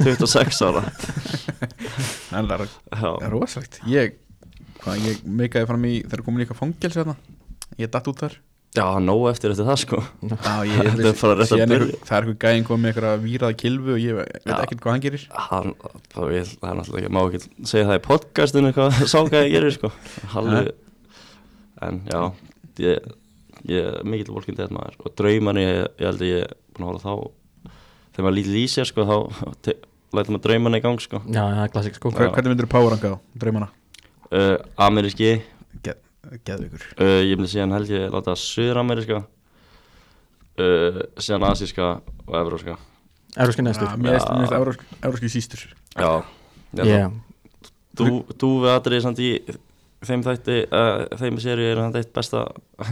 26 0.07 0.61
ára. 0.69 0.83
En 2.39 2.45
það 2.47 2.53
er, 2.61 2.67
Já, 2.93 2.99
það 3.01 3.23
er 3.25 3.33
rosalegt. 3.33 3.79
Ég, 3.89 4.13
hvað, 4.83 4.99
ég 5.07 5.23
meikaði 5.25 5.67
fram 5.71 5.87
í 5.89 5.95
Þegar 6.05 6.21
komin 6.27 6.43
eitthvað 6.45 6.59
fangelsi 6.61 6.99
þarna. 7.01 7.15
Ég 7.81 7.89
datt 7.91 8.07
út 8.11 8.21
þar. 8.23 8.35
Já 8.77 8.83
það 8.85 8.97
er 8.99 9.05
nóg 9.07 9.23
eftir 9.31 9.49
eftir 9.55 9.65
það 9.65 9.79
sko. 9.81 9.99
Já, 10.29 10.55
ég, 10.69 10.89
Þetta 10.93 11.09
er 11.09 11.15
bara 11.23 11.37
rétt 11.39 11.41
að 11.41 11.49
síðan 11.55 11.71
byrja. 11.73 11.85
einhver- 11.89 12.05
Það 12.05 12.17
er 12.19 12.27
eitthvað 12.29 12.43
gæðin 12.45 12.67
komið 12.67 12.83
með 12.85 12.91
eitthvað 12.93 13.23
víraða 13.25 13.57
kilfu 13.63 13.95
og 13.95 14.03
ég 14.03 14.19
veit 14.19 14.51
ekkert 14.53 14.83
hvað 14.83 14.93
hann 14.93 15.03
gerir. 15.07 15.23
Hann, 15.49 15.73
það, 16.13 16.33
ég, 16.37 16.51
það 16.61 16.69
er 16.69 16.77
náttúrulega 16.79 17.01
ekki, 17.01 17.13
má 17.17 17.21
ekki 17.25 17.67
segja 17.73 17.87
það 17.89 17.97
í 17.99 18.03
podcastinu 18.05 18.73
hvað 18.77 18.99
sá 19.09 19.17
hvað 19.25 19.39
ég 19.47 19.55
gerir 19.57 19.75
sko. 19.79 19.91
Halli, 20.35 20.61
En 21.89 22.01
já, 22.11 22.21
ég, 22.85 23.09
ég 23.67 23.85
er 23.89 24.03
mikill 24.07 24.33
Walking 24.35 24.57
Dead 24.57 24.71
maður 24.73 24.95
og 25.03 25.13
draumanni, 25.19 25.63
ég, 25.65 25.87
ég 25.99 26.07
held 26.09 26.21
að 26.23 26.29
ég 26.31 26.43
er 26.45 26.53
búin 26.77 26.85
að 26.85 26.91
horfa 26.93 27.09
þá 27.09 27.13
þegar 28.15 28.25
maður 28.27 28.37
lítið 28.39 28.57
í 28.59 28.65
sér 28.71 28.89
sko 28.89 29.05
þá 29.09 29.15
lætur 30.15 30.33
maður 30.35 30.43
draumanni 30.47 30.79
í 30.79 30.83
gang 30.85 31.01
sko. 31.03 31.21
Já, 31.27 31.41
það 31.43 31.63
er 31.65 31.73
klassik 31.75 31.97
sko. 31.99 32.11
Hver, 32.15 32.31
Hvernig 32.33 32.53
myndir 32.53 32.67
þú 32.69 32.71
poweranga 32.73 33.11
á, 33.13 33.15
draumana? 33.43 33.67
uh, 34.31 34.55
Ameríski, 34.87 35.33
Geð, 35.85 35.99
geðvikur 36.47 36.85
uh, 36.97 37.19
ég 37.25 37.35
myndi 37.37 37.51
síðan 37.53 37.75
held 37.77 37.91
ég 37.93 38.07
láta 38.13 38.35
Suður-Ameríska. 38.39 39.23
Uh, 40.59 41.03
síðan 41.21 41.45
Asíska 41.47 41.85
og 42.27 42.33
Evróska 42.35 42.73
Erfski 43.39 43.61
næstur. 43.63 43.91
Mér 44.01 44.17
finnst- 44.17 44.81
euróski 45.05 45.29
sístur. 45.29 45.61
Já, 45.93 46.25
ég 46.73 46.81
held 46.81 46.81
að 46.81 46.89
yeah. 46.89 47.11
Þú, 47.99 48.07
þú 48.41 48.49
við 48.63 48.71
aðrið 48.73 49.01
samt 49.05 49.19
í 49.21 49.29
þeim 50.07 50.21
þætti, 50.23 50.55
uh, 50.71 51.01
þeim 51.19 51.37
séri 51.43 51.65
er 51.73 51.79
hann 51.81 51.95
eitt 51.99 52.11
besta 52.15 52.45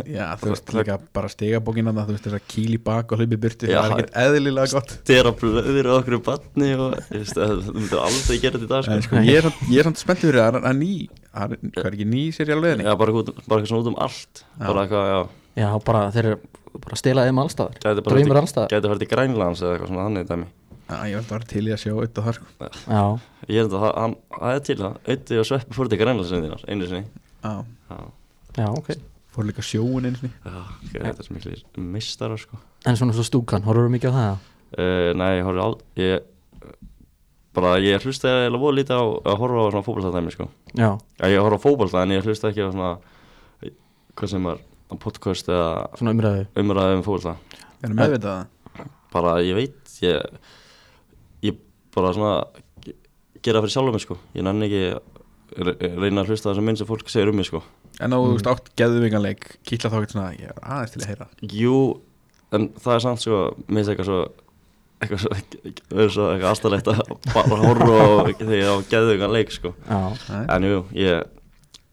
Já, 0.10 0.26
þú 0.42 0.50
veist 0.52 0.72
líka 0.76 0.98
bara 1.16 1.30
stigabókina 1.32 1.94
Þú 1.96 2.16
veist 2.16 2.26
þess 2.28 2.38
að 2.40 2.48
kýl 2.52 2.74
í 2.76 2.80
bak 2.84 3.14
og 3.16 3.22
hlaupi 3.22 3.40
burtu 3.46 3.70
Já. 3.70 3.78
Það 3.80 3.88
er 3.88 3.96
ekkert 3.96 4.20
eðlilega 4.24 4.74
gott 4.76 4.94
stera 4.98 5.34
blöður 5.40 5.88
á 5.88 5.94
okkur 6.02 6.20
batni 6.28 6.70
og 6.76 6.98
ég 7.00 7.24
veist 7.24 7.40
að 7.40 7.56
þú 7.70 7.76
myndir 7.78 8.04
aldrei 8.04 8.38
gera 8.44 8.60
þetta 8.60 8.68
í 8.68 8.72
dag 8.74 8.92
En 8.92 9.06
sko. 9.06 9.08
sko, 9.08 9.24
ég 9.30 9.40
er 9.40 9.48
samt, 9.48 9.64
ég 9.72 9.80
er 9.84 9.90
samt 9.90 10.04
spenntið 10.04 10.30
fyrir 10.32 10.42
það 10.44 10.60
Það 10.60 10.70
er 10.74 10.80
ný, 10.82 10.92
það 11.32 11.56
er, 11.58 11.64
hvað 11.78 11.90
er 11.92 11.98
ekki 12.00 12.10
ný 12.12 12.24
sér 12.36 12.52
í 12.52 12.58
alveg 12.58 12.84
Já, 12.84 12.94
bara, 13.00 13.18
bara 13.18 13.32
eitthvað 13.32 13.72
svona 13.72 13.84
út 13.86 13.92
um 13.94 14.00
allt 14.08 14.44
Já. 14.44 14.68
bara 14.68 14.86
eitthvað, 14.86 15.12
já, 15.14 15.20
Já, 15.58 15.70
bara 15.88 16.06
þeir 16.14 16.32
eru 16.34 16.40
bara 16.84 17.00
stilaðið 17.00 17.34
um 17.34 17.44
allstaðar 17.48 18.02
Draumur 18.04 18.42
allstaðar 18.44 18.74
gæti 18.76 18.92
farið 18.92 19.04
til 19.06 19.12
Grænlands 19.16 19.64
eða 19.64 19.78
eitthvað 19.78 19.94
svona 19.94 20.08
þannig 20.12 20.48
ég 20.88 21.18
var 21.20 21.26
bara 21.30 21.48
til 21.52 21.66
í 21.68 21.74
að 21.76 21.82
sjá 21.84 21.92
auðvitað 21.94 22.28
þar 22.28 22.38
sko. 22.38 22.70
Já, 22.88 23.02
Ég 23.48 23.60
er 23.64 23.70
það, 23.72 23.86
hann, 23.98 24.16
það 24.38 24.54
er 24.58 24.62
til 24.68 24.78
það 24.80 25.12
Ötti 25.14 25.40
og 25.42 25.46
Sveppi 25.50 25.76
fór 25.78 25.90
til 25.92 26.00
Grænlands 26.02 26.32
sinniðar, 26.32 26.64
einu 26.68 26.88
sinni. 26.88 27.04
Já, 27.44 27.54
Já, 27.88 28.00
já, 28.58 28.68
ok. 28.72 28.90
Fór 29.36 29.48
líka 29.50 29.64
sjóun 29.66 30.08
einu 30.08 30.20
sinni. 30.22 30.32
Já, 30.46 30.56
ok, 30.64 30.94
þetta 30.96 31.12
er 31.24 31.28
sem 31.28 31.38
miklir 31.38 31.62
mistarar 31.96 32.40
sko. 32.42 32.60
En 32.88 32.98
svona 33.00 33.16
svo 33.18 33.26
stúkan, 33.28 33.66
horfður 33.68 33.92
mikið 33.98 34.16
á 34.16 34.18
það? 34.18 34.48
uh, 34.80 35.12
Nei, 35.20 35.30
ég 35.38 35.48
á 35.60 35.68
ég, 36.00 36.26
bara, 37.58 37.76
ég 37.84 38.04
hlusta 38.08 38.32
eða 38.48 38.60
voru 38.62 38.78
lítið 38.80 38.96
á 39.00 39.04
að 39.34 39.40
horfa 39.42 39.64
á 39.64 39.72
svona 39.74 39.86
fótboltadæmi 39.88 40.34
sko. 40.36 40.50
Já, 40.74 40.90
Já, 41.20 41.26
ég 41.34 41.42
horfa 41.44 41.60
á 41.60 41.66
fótbolta 41.68 42.04
en 42.04 42.16
ég 42.16 42.24
hlusta 42.28 42.52
ekki 42.52 42.64
á 42.64 42.72
svona 42.72 42.92
hvað 44.18 44.32
sem 44.34 44.46
er 44.52 44.62
á 44.88 44.94
podcast 45.04 45.50
eða 45.52 45.72
svona 46.00 46.14
umræðu. 46.16 46.46
umræðu 46.64 47.00
um 47.00 47.04
fótbolta. 47.08 47.36
Það 47.82 47.98
meðvitað 48.00 48.38
það? 48.38 48.94
bara 49.14 49.38
ég 49.42 49.56
veit 49.58 49.98
ég 50.04 50.40
bara 51.98 52.14
svona 52.16 52.34
ge- 52.86 52.96
gera 53.46 53.62
fyrir 53.66 53.74
sjálfum 53.76 53.98
mig 53.98 54.06
sko. 54.06 54.18
Ég 54.38 54.46
nenni 54.48 54.70
ekki 54.70 54.84
reyna 55.98 56.24
að 56.24 56.32
hlusta 56.34 56.50
það 56.52 56.58
sem 56.60 56.66
minn 56.70 56.78
sem 56.80 56.88
fólk 56.90 57.10
segir 57.12 57.32
um 57.32 57.38
mig 57.40 57.48
sko. 57.50 57.62
En 58.04 58.14
á 58.14 58.18
þú 58.20 58.34
veist 58.36 58.50
átt 58.52 58.68
geðvikanleik 58.78 59.46
Kýtla 59.66 59.90
þá 59.90 59.96
ekkert 60.02 60.14
svona, 60.16 60.34
ég 60.38 60.52
er 60.52 60.60
aðeins 60.62 60.92
til 60.94 61.02
að 61.02 61.08
heyra. 61.12 61.28
Jú, 61.58 61.78
en 62.54 62.68
það 62.78 62.94
er 62.98 63.06
samt 63.08 63.24
sko 63.24 63.40
mér 63.68 63.80
finnst 63.80 63.94
eitthvað 63.94 64.10
svo 64.12 64.20
eitthvað 64.98 65.24
svo, 65.24 65.32
svo 66.10 66.28
eitthvað 66.34 66.52
aðstæðlegt 66.52 66.88
að 66.92 67.02
bara 67.34 67.58
horfa 67.64 67.98
á 68.02 68.10
þegar 68.34 68.54
ég 68.58 68.70
á 68.70 68.76
geðugan 68.92 69.34
leik 69.36 69.52
sko. 69.54 69.74
Já, 69.88 70.00
en 70.58 70.68
jú, 70.70 70.80
ég 70.98 71.26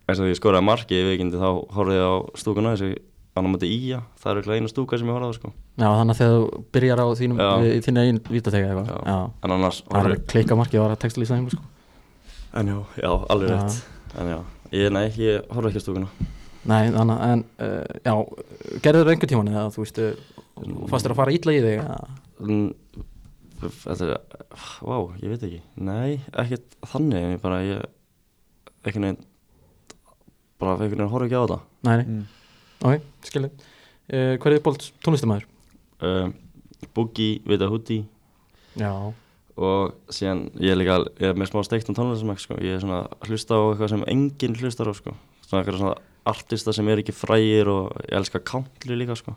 eins 0.05 0.21
og 0.21 0.25
því 0.27 0.31
ég 0.35 0.39
skoraði 0.41 0.67
marki 0.69 0.99
í 1.01 1.07
vikindi 1.13 1.41
þá 1.41 1.49
horfði 1.77 1.99
ég 2.01 2.05
á 2.05 2.15
stúkuna 2.41 2.73
þessi 2.75 2.91
annar 3.35 3.51
mæti 3.55 3.69
Ía, 3.75 3.99
það 4.23 4.31
er 4.31 4.41
eitthvað 4.41 4.59
eina 4.61 4.71
stúka 4.71 4.99
sem 5.01 5.09
ég 5.11 5.17
horfði 5.17 5.31
á 5.31 5.39
sko 5.39 5.51
já, 5.51 5.89
þannig 5.91 6.15
að 6.15 6.19
þegar 6.21 6.35
þú 6.35 6.61
byrjar 6.77 7.01
á 7.03 7.07
þínum, 7.19 7.41
Já. 7.43 7.51
þínu 7.87 8.03
einn 8.05 8.21
vítatega 8.31 8.69
eitthvað 8.71 8.91
Já. 8.93 8.99
Já, 9.11 9.19
en 9.49 9.55
annars 9.57 9.81
það 9.91 10.11
er 10.13 10.21
klika 10.35 10.59
markið 10.61 10.83
var 10.85 10.95
að 10.95 11.03
textilísa 11.05 11.39
þeim 11.39 11.49
sko 11.51 11.65
en 12.61 12.71
jú, 12.71 12.85
já, 13.03 13.11
alveg 13.35 13.51
Já. 13.51 13.59
rétt 13.59 14.21
en 14.23 14.31
já, 14.35 14.39
Ég, 14.75 14.91
nei, 14.95 15.05
ég 15.23 15.51
horf 15.55 15.69
ekki 15.71 15.83
á 15.83 15.85
stúkuna 15.85 16.09
Nei, 16.65 16.87
þannig, 16.95 17.19
en 17.29 17.43
uh, 17.61 17.99
já, 18.07 18.15
gerður 18.87 19.11
einhvern 19.13 19.31
tíman 19.35 19.51
eða 19.53 19.67
þú 19.75 19.83
veist, 19.83 19.99
fannst 20.89 21.05
þér 21.05 21.13
að 21.13 21.19
fara 21.19 21.35
illa 21.37 21.53
í 21.53 21.59
þig 21.61 21.75
eða? 21.83 21.99
Þetta 23.65 24.07
er, 24.09 24.15
vá, 24.85 24.97
ég 25.23 25.31
veit 25.35 25.45
ekki 25.47 25.61
Nei, 25.85 26.17
ekkert 26.33 26.75
þannig 26.91 27.27
Ég 27.35 27.43
bara, 27.43 27.59
ég 27.65 27.85
einhvern 28.85 29.07
veginn 29.09 29.21
bara 30.61 30.75
einhvern 30.77 30.91
veginn 30.97 31.13
horf 31.13 31.27
ekki 31.29 31.39
á 31.39 31.43
þetta 31.45 31.61
Nei, 31.85 31.95
nei, 32.01 32.07
Mm. 32.15 32.25
Ok, 32.85 33.05
skilja 33.27 33.51
uh, 33.51 34.35
Hver 34.39 34.57
er 34.57 34.63
bólt 34.65 34.89
tónlistamæður? 35.05 35.47
um, 36.05 36.35
Boogie, 36.95 37.41
Vita 37.49 37.69
Hoodie 37.71 38.05
Já, 38.79 38.91
og 39.55 39.95
síðan 40.11 40.49
ég 40.59 40.75
er 40.75 40.81
líka 40.81 40.99
ég 41.23 41.31
er 41.31 41.39
með 41.39 41.53
smá 41.53 41.63
steikt 41.67 41.89
um 41.91 41.97
tónlistamæk 41.97 42.43
sko. 42.43 42.59
ég 42.59 42.75
er 42.77 42.83
svona 42.83 43.05
hlusta 43.29 43.55
á 43.55 43.63
eitthvað 43.71 43.93
sem 43.95 44.05
enginn 44.11 44.59
hlustar 44.59 44.91
á 44.91 44.95
sko. 44.99 45.15
svona 45.47 45.63
eitthvað 45.63 45.81
svona 45.81 45.95
artista 46.25 46.73
sem 46.75 46.89
er 46.89 47.03
ekki 47.03 47.15
frægir 47.15 47.69
og 47.71 47.93
ég 48.09 48.17
elska 48.19 48.41
country 48.43 48.97
líka 48.99 49.17
sko. 49.21 49.37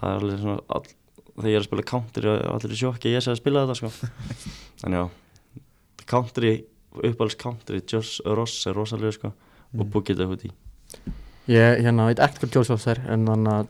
það 0.00 0.08
er 0.08 0.22
alveg 0.22 0.40
svona 0.40 0.58
all, 0.72 0.86
þegar 1.36 1.50
ég 1.50 1.58
er 1.58 1.62
að 1.62 1.68
spila 1.68 1.86
country 1.92 2.30
og 2.32 2.54
allir 2.56 2.74
í 2.74 2.80
sjokki 2.80 3.12
ég 3.12 3.24
sé 3.24 3.34
að 3.34 3.40
spila 3.42 3.66
þetta 3.66 3.78
sko. 3.82 3.92
en 4.88 4.98
já 4.98 5.04
country, 6.08 6.54
uppáhalds 6.96 7.38
country 7.40 7.82
Josh 7.86 8.24
Ross 8.24 8.66
er 8.66 8.74
rosalega 8.76 9.12
sko. 9.18 9.32
og 9.78 9.84
Boogie 9.92 10.16
the 10.16 10.24
Hoodie 10.26 10.52
ég 11.50 11.80
hérna 11.82 12.04
veit 12.06 12.20
ekkert 12.22 12.44
hvað 12.54 12.64
Soss 12.68 12.86
er 12.92 13.00
en 13.10 13.24
þannig 13.26 13.52
að 13.52 13.68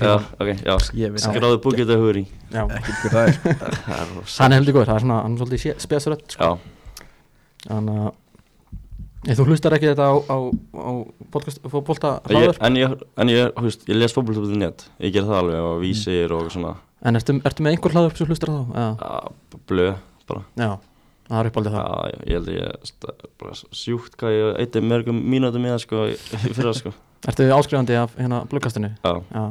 fyrir 0.00 0.12
hann 0.16 0.24
ok, 0.42 0.50
já, 0.66 0.74
Ég 0.98 1.12
veit 1.14 1.22
ekki 1.22 1.38
skráðu 1.38 1.58
Boogie 1.62 1.86
the 1.86 1.96
Hoodie. 2.00 2.26
Já, 2.50 2.62
ekkert 2.66 3.02
hver 3.04 3.14
það 3.14 3.28
er 3.28 3.36
það 3.86 3.98
er 4.00 4.14
hann 4.40 4.52
er 4.52 4.58
heldur 4.60 4.76
góður, 4.76 4.88
það 4.90 4.96
er 4.98 5.04
svona, 5.04 5.18
hann 5.22 5.36
er 5.36 5.42
svolítið 5.42 5.82
spesarött 5.86 6.34
sko. 6.34 6.48
já, 6.48 7.04
Þannig 7.66 8.00
að 8.06 9.38
þú 9.40 9.46
hlustar 9.50 9.74
ekki 9.74 9.88
þetta 9.90 10.06
á, 10.06 10.14
á, 10.30 10.36
á 10.78 10.90
podcast, 11.34 11.62
fótbolta 11.66 12.10
ég, 12.30 12.34
hlaður. 12.36 12.58
en 12.68 12.76
ég, 12.78 12.92
en 13.22 13.32
ég, 13.32 13.54
þú 13.56 13.64
veist, 13.66 13.86
ég 13.90 13.98
les 13.98 14.14
ger 15.16 15.26
það 15.26 15.40
alveg 15.40 15.64
og 15.70 15.80
vísir 15.82 16.34
og 16.36 16.50
svona. 16.54 16.74
En 17.06 17.18
ertu, 17.18 17.34
ertu 17.46 17.64
með 17.66 17.74
einhver 17.76 17.94
hlaður 17.96 18.18
sem 18.18 18.30
hlustar 18.30 18.50
á 18.50 18.54
þá? 18.54 18.68
Blöð 19.66 19.96
bara. 20.30 20.44
Já 20.58 20.70
það 21.28 21.38
er 21.42 21.48
uppaldið 21.50 21.76
það. 21.76 21.86
Já, 21.86 22.20
ég 22.26 22.36
held 22.36 22.48
að 22.48 22.56
ég 22.56 23.30
bara 23.42 23.56
sjúkt 23.82 24.16
hvað 24.20 24.36
ég 24.36 24.60
eitti 24.64 24.82
mörgum 24.84 25.18
mínútum 25.34 25.66
í 25.66 25.72
það 25.72 25.80
sko 25.86 26.04
í 26.10 26.16
í 26.16 26.52
fyrra 26.56 26.74
sko. 26.78 26.92
Ertu 27.26 27.48
áskrifandi 27.56 27.96
af 27.98 28.12
hérna 28.20 28.44
blöggastinu? 28.50 28.92
Já, 29.02 29.14
Já, 29.34 29.46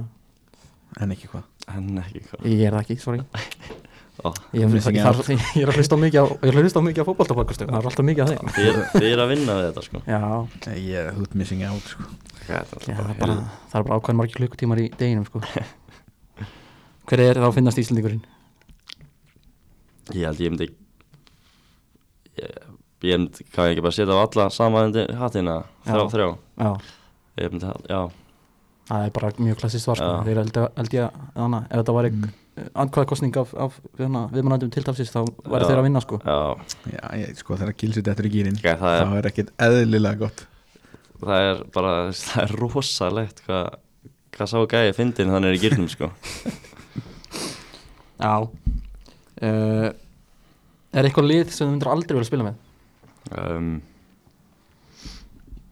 En 1.03 1.12
ekki 1.12 1.27
hvað? 1.27 1.44
En 1.75 1.89
ekki 2.00 2.22
hvað. 2.29 2.46
Ég 2.48 2.62
er 2.70 2.75
það 2.77 2.84
ekki, 2.86 2.96
sorry. 3.03 3.24
Ó, 4.25 4.32
Ég, 4.55 4.63
er 4.63 5.67
að 5.67 5.75
hlusta 5.75 5.98
á 5.98 6.00
mikið 6.00 6.22
á, 6.24 6.25
ég 6.39 6.48
er 6.48 6.55
að 6.55 6.62
hlusta 6.63 6.79
á 6.79 6.88
mikið 6.88 7.03
á 7.03 7.08
fótboltapodcastu 7.10 7.65
Það 7.67 7.75
er 7.82 7.88
alltaf 7.89 8.05
mikið 8.08 8.24
af 8.24 8.29
þeim. 8.32 8.51
Þið 8.55 8.70
er- 8.70 8.86
þið 8.96 9.08
er 9.10 9.22
að 9.25 9.32
vinna 9.34 9.58
við 9.60 9.65
þetta 9.67 9.84
sko. 9.89 10.01
Já, 10.08 10.22
Ég 10.79 10.96
er 11.01 11.10
hút 11.17 11.36
missing 11.36 11.65
out 11.67 11.89
sko. 11.91 12.05
Já 12.48 12.62
það, 12.70 12.88
er 12.96 13.20
bara, 13.20 13.36
það 13.74 13.75
er 13.82 13.86
bara 13.89 13.98
ákveðin 14.00 14.20
margir 14.22 14.39
klukkutímar 14.39 14.82
í 14.82 14.88
deginum 14.96 15.27
sko. 15.27 15.41
Hver 17.12 17.24
er 17.25 17.41
þá 17.44 17.50
að 17.50 17.55
finnast 17.60 17.82
Íslandingurinn? 17.84 18.24
Ég 20.15 20.25
held 20.29 20.41
ég 20.46 20.53
myndi 20.55 20.70
Ég, 23.05 23.17
myndi, 23.19 23.45
hvað 23.53 23.69
ég 23.69 23.75
ekki 23.75 23.83
bara 23.85 23.95
setja 23.95 24.15
á 24.17 24.19
alla 24.23 24.45
saman 24.53 24.95
hattina 25.19 25.55
Þrjá, 25.85 25.99
Já. 25.99 26.07
þrjá 26.13 26.27
Já, 26.65 26.71
Ég 27.35 27.51
myndi, 27.51 27.69
já, 27.91 27.99
það 28.89 29.05
er 29.05 29.13
bara 29.17 29.29
mjög 29.43 29.57
klassist 29.59 29.83
svar 29.87 29.99
sko. 29.99 30.09
Þeir 30.25 30.39
held, 30.39 30.57
ég 30.95 31.05
að 31.05 31.21
hana, 31.41 31.59
ef 31.67 31.79
þetta 31.81 31.95
var 31.97 32.07
mm. 32.09 32.27
andkvæða 32.83 33.09
kostning 33.11 33.39
af, 33.41 33.53
af 33.65 33.77
hérna, 33.99 34.21
viðmannandum 34.31 34.71
tiltafsins 34.73 35.11
þá 35.11 35.21
væri 35.25 35.65
Já. 35.65 35.67
þeir 35.69 35.81
að 35.81 35.87
vinna 35.89 36.03
sko. 36.05 36.19
já 36.23 36.37
Já, 36.93 37.05
ég, 37.21 37.33
sko 37.41 37.57
þegar 37.59 37.77
kilsit 37.81 38.11
eftir 38.13 38.29
í 38.29 38.33
gýrin 38.37 38.59
það 38.61 38.85
er- 38.91 39.01
þá 39.03 39.17
er 39.19 39.29
ekkert 39.31 39.51
eðlilega 39.67 40.21
gott 40.25 40.45
Það 41.25 41.49
er 41.49 41.61
bara, 41.75 41.91
það 42.27 42.45
er 42.45 42.55
rosalegt 42.61 43.43
hvað 43.47 43.73
Hvað 44.35 44.49
sá 44.51 44.57
gæði 44.67 44.95
fyndin 44.97 45.29
þannig 45.31 45.53
er 45.53 45.55
í 45.55 45.61
gyrnum 45.63 45.91
sko 45.91 46.09
Já 48.25 48.33
uh, 49.43 49.89
Er 50.95 51.07
eitthvað 51.09 51.27
lið 51.27 51.51
sem 51.51 51.67
þú 51.67 51.73
myndir 51.73 51.91
aldrei 51.91 52.15
vilja 52.15 52.29
spila 52.29 52.47
með? 52.47 52.61
um, 53.33 53.69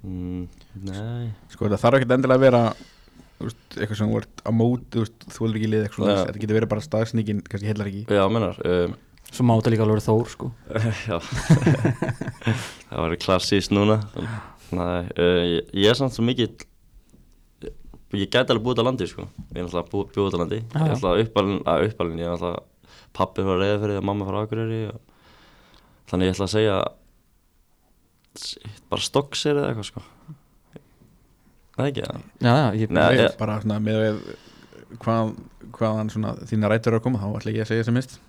mm, 0.04 0.44
Nei. 0.88 1.30
Sko 1.54 1.70
það 1.70 1.80
þarf 1.84 2.00
ekkert 2.00 2.16
endilega 2.18 2.40
að 2.40 2.46
vera 2.48 2.62
veist, 3.44 3.64
eitthvað 3.78 4.00
sem 4.00 4.14
ert 4.18 4.44
á 4.44 4.52
móti 4.56 4.90
þú 4.96 5.06
veist, 5.06 5.26
þú 5.36 5.48
er 5.48 5.58
ekki 5.60 5.70
lið 5.72 5.86
eitthvað 5.86 6.00
svona 6.02 6.16
Já. 6.18 6.22
þetta 6.28 6.44
getur 6.44 6.60
verið 6.60 6.72
bara 6.74 6.86
staðsníkin, 6.88 7.42
kannski 7.48 7.70
heillar 7.70 7.92
ekki. 7.92 8.04
Já, 8.10 8.24
mennar 8.34 8.60
um, 8.68 8.98
Svo 9.34 9.46
máta 9.50 9.72
líka 9.72 9.86
alveg 9.86 10.04
Þór 10.06 10.28
sko. 10.30 10.50
Já. 11.08 11.18
Það 12.90 13.00
var 13.00 13.16
klassíst 13.24 13.72
núna. 13.74 14.02
Nei, 14.74 15.00
uh, 15.16 15.42
ég, 15.48 15.72
ég 15.86 15.90
er 15.90 15.98
samt 15.98 16.14
svo 16.18 16.26
mikill 16.28 16.52
Ég 18.14 18.30
gæti 18.30 18.54
alveg 18.54 18.62
búið 18.68 18.84
á 18.84 18.86
landi 18.86 19.08
sko. 19.10 19.24
Ég 19.56 19.64
er 19.64 19.66
alltaf 19.66 19.88
bú, 19.90 20.04
búið 20.14 20.36
á 20.38 20.42
landi. 20.44 20.60
Já, 20.62 20.84
Ég 20.84 20.84
er 20.84 20.94
alltaf 21.00 21.24
uppalinn, 21.24 21.64
að 21.66 21.86
uppalinn 21.88 22.20
Ég 22.22 22.28
er 22.30 22.36
alltaf 22.36 22.60
pappi 23.18 23.46
frá 23.46 23.56
reyðafyrði 23.58 23.98
og 24.02 24.06
mamma 24.10 24.28
frá 24.28 24.44
akureyri 24.44 24.84
og... 24.92 25.02
Þannig 26.12 26.30
ég 26.30 26.36
ætla 26.36 26.48
að 26.50 26.54
segja 26.58 26.78
Bara 28.90 29.06
stokksir 29.06 29.58
eða 29.60 29.70
eitthvað 29.72 29.88
sko. 29.92 30.02
Það 31.78 31.88
ekki 31.90 32.04
það 32.06 32.18
Já, 32.48 32.54
já, 32.54 32.68
ég, 32.82 32.94
Nei, 32.94 33.08
ég- 33.20 33.38
bara 33.40 33.60
svona 33.64 33.80
með 33.82 34.00
við 34.04 34.22
hvað, 35.04 35.34
hvaðan 35.78 36.12
svona 36.14 36.34
þína 36.50 36.70
rætur 36.74 36.94
eru 36.94 37.00
að 37.02 37.06
koma 37.08 37.22
þá 37.22 37.28
ætla 37.40 37.54
ég 37.56 37.64
að 37.66 37.72
segja 37.74 37.88
sem 37.90 37.98
mist 37.98 38.20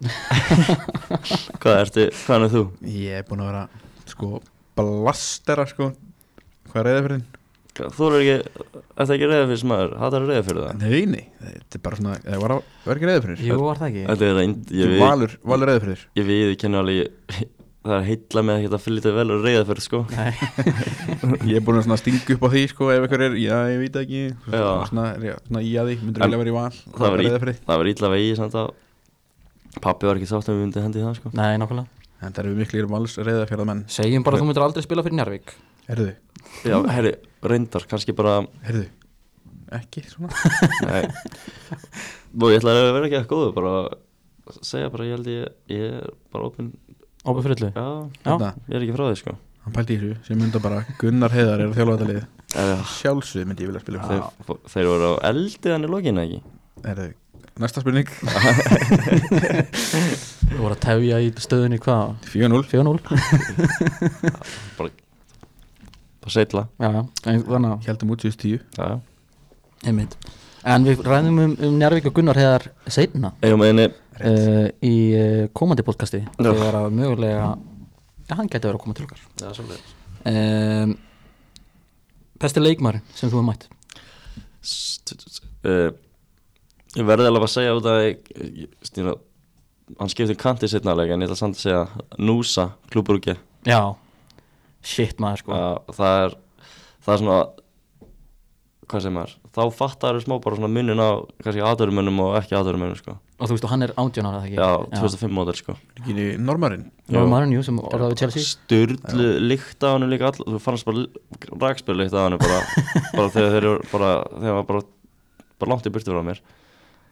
Hvað 1.60 1.74
ertu, 1.82 2.04
hvað 2.24 2.44
er 2.46 2.52
þú? 2.54 2.62
Ég 2.88 3.18
er 3.20 3.26
búin 3.28 3.42
að 3.44 3.50
vera 3.50 3.64
sko 4.10 4.30
blastera 4.78 5.66
sko 5.68 5.90
hvað 6.70 6.80
er 6.80 6.86
reyða 6.88 7.18
fyrir 7.70 7.86
þinn? 7.86 7.94
Hvað- 7.94 7.94
Þú 7.96 8.08
er 8.10 8.16
ekki, 8.20 8.34
ertu 9.00 9.14
ekki 9.16 9.28
reyðafyrðis 9.30 9.64
maður? 9.70 9.94
Hattar 10.02 10.26
reyðafyrði 10.28 10.66
það? 10.66 10.82
Nei, 10.82 11.04
nei, 11.06 11.24
þetta 11.44 11.78
er 11.78 11.84
bara 11.86 11.96
svona 12.00 12.16
það 12.26 12.42
var, 12.44 12.54
var 12.86 12.96
ekki 13.00 13.08
reyða 13.10 13.22
fyrir 13.26 13.46
Jú, 13.46 13.60
var 13.64 13.80
það 13.80 13.88
ekki? 13.90 14.04
Þetta 14.10 14.28
er 14.30 14.36
reynd, 14.40 14.74
ég, 14.80 14.92
við, 14.94 15.00
Valur, 15.04 15.38
valur 15.54 15.70
reyða 15.70 15.82
fyrir 15.86 16.04
ég 16.20 16.30
við 16.30 16.56
kenni 16.60 16.80
alveg 16.82 17.00
ég- 17.04 17.48
Það 17.80 17.94
er 17.96 18.02
heilla 18.04 18.42
með 18.44 18.58
að 18.58 18.64
geta 18.66 18.78
fylgta 18.84 19.10
vel 19.16 19.30
og 19.32 19.38
reyðafyrð 19.40 19.80
sko. 19.86 19.98
Nei, 20.12 20.34
Ég 21.48 21.54
er 21.56 21.62
búin 21.64 21.78
að 21.80 21.86
svona 21.86 21.96
stinga 21.96 22.34
upp 22.34 22.42
á 22.44 22.48
því 22.52 22.64
sko 22.68 22.88
ef 22.92 23.06
eitthvað 23.06 23.22
er, 23.24 23.36
já 23.40 23.54
ég 23.72 23.78
veit 23.80 23.94
það 23.94 24.02
ekki. 24.04 24.20
Já. 24.52 24.64
svona, 24.90 25.04
svona 25.46 25.62
í 25.64 25.70
að 25.80 25.88
því, 25.88 25.94
myndur 26.04 26.24
vilja 26.26 26.40
vera 26.42 26.52
í 26.52 26.56
val 26.58 26.74
það 26.76 27.00
var 27.06 27.22
reyða 27.24 27.40
fyrir 27.40 27.56
Það 27.64 27.80
var 27.80 27.90
ítla 27.94 28.10
vegi 28.12 28.34
samt 28.36 28.58
að 28.60 28.68
Pappi 29.80 30.10
var 30.10 30.20
ekki 30.20 30.28
sátt 30.28 30.50
að 30.50 30.58
við 30.58 30.62
myndið 30.66 30.84
hendi 30.90 31.00
í 31.00 31.06
það 31.06 31.16
sko. 31.22 31.32
Það 31.32 31.48
reyða 33.30 33.48
fyrir 33.48 33.64
Segjum 33.96 34.26
bara 34.28 34.36
að 34.36 34.42
þú 34.44 34.48
myndir 34.50 34.66
aldrei 34.66 34.84
spila 34.84 35.04
fyrir 35.06 35.16
Njarvík 35.16 35.54
Herðu, 35.88 36.10
Já, 36.66 36.76
herri, 36.92 37.12
reyndar, 37.46 37.86
kannski 37.90 38.12
bara 38.16 38.40
herðu 38.66 38.86
Ekki 39.70 40.00
svona. 40.10 40.34
Nei. 40.82 41.04
Bú, 42.34 42.48
ég 42.50 42.58
ætla 42.58 42.72
að 42.74 42.88
vera 42.96 43.06
ekki 43.06 43.18
að 43.20 43.28
góðu 43.30 43.52
bara 43.54 43.74
segja 44.66 44.88
bara, 44.90 45.04
ég 45.06 45.14
held 45.14 45.28
ég 45.30 45.44
ég 45.70 45.84
er 46.00 46.08
bara 46.34 46.48
opinn, 46.48 46.72
Ópið 47.22 47.44
fyrir 47.46 47.56
öllu? 47.60 47.68
Já, 47.76 47.84
Já, 48.24 48.24
Þarna, 48.24 48.48
ég 48.66 48.74
er 48.74 48.82
ekki 48.86 48.96
frá 48.96 49.04
því 49.06 49.18
sko. 49.20 49.34
Hann 49.60 49.74
pældi 49.76 49.92
í 49.94 50.00
þessu 50.00 50.26
sem 50.26 50.38
mynda 50.40 50.58
bara 50.64 50.78
Gunnar 50.98 51.34
Heiðar 51.36 51.60
er 51.60 51.68
að 51.68 51.76
þjálfa 51.78 51.94
þetta 52.00 52.08
lið. 52.10 52.22
Ef, 52.64 52.94
Sjálfsög 52.96 53.46
myndi 53.46 53.62
ég 53.66 53.70
vilja 53.70 53.82
spila 53.84 54.06
þeir, 54.08 54.22
þeir 54.74 54.88
voru 54.90 55.10
á 55.12 55.14
eldi 55.30 55.74
hann 55.74 55.84
í 55.86 55.90
lokinu 55.92 56.22
ekki? 56.24 56.40
Herðu, 56.86 57.06
næsta 57.60 57.84
spurning. 57.84 58.08
Þú 60.50 60.56
voru 60.64 60.74
að 60.74 60.80
tefja 60.82 61.20
í 61.22 61.28
stöðunni 61.44 61.78
hvað? 61.84 62.16
4-0 62.32 62.64
4-0 62.72 62.98
bara 64.80 64.90
já, 66.80 66.90
en 67.30 67.42
þannig 67.46 67.72
að. 67.72 67.88
Hjaldum 67.88 68.14
út 68.14 68.26
síðust 68.26 68.44
10 68.44 68.60
já, 68.76 69.00
einmitt. 69.88 70.16
En 70.68 70.84
við 70.84 71.00
ræðum 71.06 71.38
um, 71.40 71.52
um 71.66 71.76
Njarvík 71.80 72.10
og 72.10 72.16
Gunnar 72.18 72.36
Heðar 72.36 72.66
seinna. 72.92 73.32
Eigum 73.40 73.64
einni 73.64 73.86
uh, 73.88 74.66
í 74.84 74.96
uh, 75.16 75.44
komandi 75.56 75.86
podcasti. 75.86 76.20
Já. 76.36 76.50
þegar 76.50 76.82
að 76.82 76.90
mögulega 76.98 77.46
Já, 78.30 78.36
hann 78.38 78.50
gæti 78.50 78.68
verið 78.68 78.76
að 78.76 78.82
koma 78.84 78.94
til 78.94 79.06
okkar. 79.08 79.22
Já, 79.40 79.48
svolítið 79.56 79.96
um, 80.30 80.92
Besti 82.40 82.62
leikmar 82.62 83.00
sem 83.14 83.28
þú 83.28 83.40
hefur 83.40 83.48
mætt? 83.48 83.66
Uh, 85.64 85.90
ég 86.96 87.08
verði 87.08 87.28
alveg 87.30 87.46
að 87.46 87.52
segja 87.54 87.74
út 87.76 87.88
að 87.90 88.02
ég, 88.04 88.30
ég, 88.62 88.76
stýna, 88.86 89.16
hann 89.98 90.12
skipti 90.12 90.36
kanti 90.40 90.70
setna 90.70 90.94
alveg 90.94 91.12
en 91.14 91.24
ég 91.24 91.30
ætla 91.30 91.40
samt 91.40 91.58
að 91.58 91.64
segja 91.64 91.82
Núsa, 92.20 92.70
klúburúkja 92.92 93.36
Já, 93.66 93.80
shit 94.82 95.20
maður 95.22 95.42
sko. 95.44 95.58
Það 95.96 96.22
er 96.24 96.36
það 97.00 97.14
er 97.14 97.22
svona 97.24 97.40
hvað 98.90 99.02
sem 99.04 99.18
er, 99.20 99.32
þá 99.54 99.60
fattar 99.74 100.16
smá 100.22 100.36
bara 100.42 100.58
svona 100.58 100.70
munin 100.72 100.98
á 100.98 101.22
kannski 101.44 101.62
aðdörumönnum 101.62 102.22
og 102.24 102.32
ekki 102.40 102.56
aðdörumönnum 102.58 102.98
sko. 102.98 103.14
Og 103.40 103.48
þú 103.48 103.54
veist, 103.54 103.64
og 103.64 103.70
hann 103.72 103.84
er 103.86 103.92
átján 103.94 104.26
ára, 104.28 104.40
það 104.42 104.48
ekki? 104.48 104.56
já, 104.58 104.98
2005 104.98 105.36
módel 105.36 105.56
sko. 105.56 105.76
Ekki 106.00 106.24
Normarinn 106.42 106.82
Nóri 107.08 107.30
maðurinn, 107.30 107.54
jú, 107.54 107.62
sem 107.68 107.78
orðaði 107.80 108.16
við 108.16 108.22
Chelsea. 108.24 108.48
Sturlu 108.50 109.28
líkt 109.46 109.86
á 109.86 109.88
hann 109.94 110.08
líka 110.10 110.28
all, 110.32 110.42
þú 110.42 110.60
fannst 110.64 110.88
bara 110.88 111.06
rækspil 111.62 111.96
líkt 112.00 112.18
á 112.18 112.26
hann 112.26 112.36
bara, 112.42 112.58
bara 113.16 113.30
þegar 113.30 113.54
þeir 113.54 113.60
eru 113.62 113.76
bara, 113.94 114.10
þegar 114.34 114.58
var 114.58 114.68
bara, 114.72 114.84
bara 115.62 115.72
langt 115.74 115.88
í 115.88 115.94
burtu 115.94 116.12
frá 116.12 116.26
mér. 116.26 116.42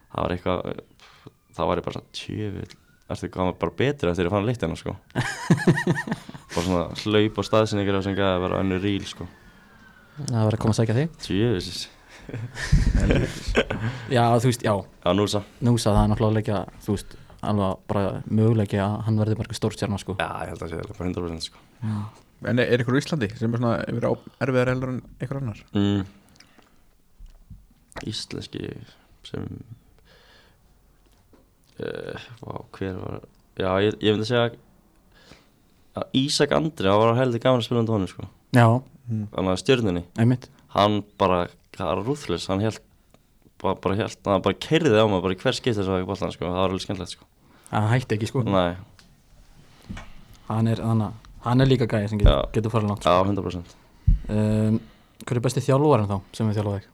Það 0.08 0.25
var 0.25 0.37
eitthvað 0.37 0.84
það 1.58 1.70
var 1.70 1.80
ég 1.80 1.88
bara 1.88 2.04
tjöfil 2.14 2.76
ertu 3.14 3.28
hvað 3.32 3.52
bara 3.62 3.76
betri 3.78 4.10
eftir 4.10 4.24
að 4.24 4.28
ég 4.28 4.34
fann 4.34 4.48
líkt 4.48 4.64
hennar 4.64 4.80
sko? 4.80 4.94
Bara 6.54 6.64
svona 6.64 6.82
hlaup 7.04 7.38
og 7.40 7.46
staðsynningar 7.46 8.02
sem 8.04 8.16
gæði 8.16 8.32
að 8.34 8.42
vera 8.46 8.58
önnur 8.64 8.82
ríl 8.84 9.04
sko. 9.08 9.26
Það 10.18 10.34
verður 10.42 10.56
að 10.58 10.62
koma 10.64 10.74
að 10.74 10.78
segja 10.80 10.96
þig. 10.98 11.08
Tjöfis 11.24 11.80
Já, 14.16 14.22
þú 14.36 14.50
veist, 14.50 14.64
já, 14.66 14.72
Já, 15.04 15.10
núsa 15.16 15.40
Núsa 15.64 15.92
það. 15.94 16.02
Er 16.02 16.10
náttúrulega 16.12 16.36
leikja, 16.38 16.58
þú 16.84 16.96
veist 16.96 17.14
alveg 17.48 17.82
bara 17.88 18.02
möguleiki 18.34 18.80
að 18.82 18.96
hann 19.06 19.20
verði 19.22 19.36
bara 19.38 19.56
stórstjarnar 19.56 20.02
sko. 20.02 20.16
Já, 20.18 20.28
ég 20.42 20.50
held 20.52 20.58
að 20.58 20.64
það 20.64 20.72
sé 20.72 20.76
bara 20.90 21.08
100% 21.08 21.46
sko. 21.48 21.62
En 22.48 22.60
er, 22.62 22.68
er 22.74 22.82
ykkur 22.84 22.98
á 22.98 23.00
Íslandi 23.00 23.28
sem 23.38 23.54
er 23.56 23.62
svona 23.62 23.76
erfiðar 24.42 24.72
heldur 24.74 24.92
en 24.96 25.00
ykkur 25.24 25.40
annar? 25.40 25.62
mm. 25.74 26.02
Íslenski 28.06 28.68
sem 29.26 29.46
uh, 31.82 32.26
Vá, 32.42 32.54
hver 32.78 32.97
var 33.02 33.20
Já, 33.58 33.70
ég, 33.82 33.97
ég 34.06 34.14
myndi 34.14 34.28
segja 34.28 34.50
að 35.99 36.12
Ísak 36.14 36.52
Andri, 36.54 36.87
hann 36.87 37.00
var 37.02 37.16
heldur 37.18 37.40
gaman 37.42 37.58
að 37.62 37.66
spila 37.66 37.80
um 37.82 37.88
tónu 37.88 38.06
sko. 38.11 38.28
Já, 38.54 38.66
Þannig 39.08 39.50
að 39.50 39.56
stjörnunni. 39.64 40.02
Einmitt. 40.20 40.44
Hann 40.76 41.00
bara, 41.18 41.38
það 41.75 41.88
var 41.90 42.02
rúðlis 42.06 42.44
hann 42.52 42.61
held, 42.62 42.78
bara, 43.58 43.75
bara 43.82 43.97
held 43.99 44.28
hann 44.28 44.44
bara 44.44 44.58
keiriði 44.62 45.00
á 45.00 45.06
mig 45.11 45.23
bara 45.25 45.35
í 45.35 45.40
hver 45.40 45.56
skipt 45.58 45.78
þess 45.80 45.88
að 45.90 46.02
ekki 46.02 46.11
bollan 46.12 46.35
sko, 46.37 46.44
það 46.47 46.58
var 46.61 46.68
alveg 46.70 46.85
skemmtilegt 46.85 47.14
sko. 47.16 47.26
Það 47.73 47.88
hætti 47.94 48.18
ekki 48.18 48.28
sko. 48.30 48.44
Nei, 48.47 48.76
Hann 50.49 50.68
er, 50.70 50.80
hann, 50.80 51.02
hann 51.44 51.61
er 51.64 51.68
líka 51.68 51.88
gæði 51.90 52.08
sem 52.12 52.20
getur, 52.23 52.37
Já. 52.38 52.52
getur 52.54 52.73
farið 52.73 52.92
langt 52.92 53.04
já, 53.04 53.16
sko. 53.18 53.32
100% 53.35 53.75
um, 54.32 54.78
Hver 55.26 55.40
er 55.40 55.44
besti 55.44 55.61
þjálfvarinn 55.66 56.08
þá 56.08 56.16
sem 56.38 56.49
við 56.49 56.61
þjálfaði? 56.61 56.87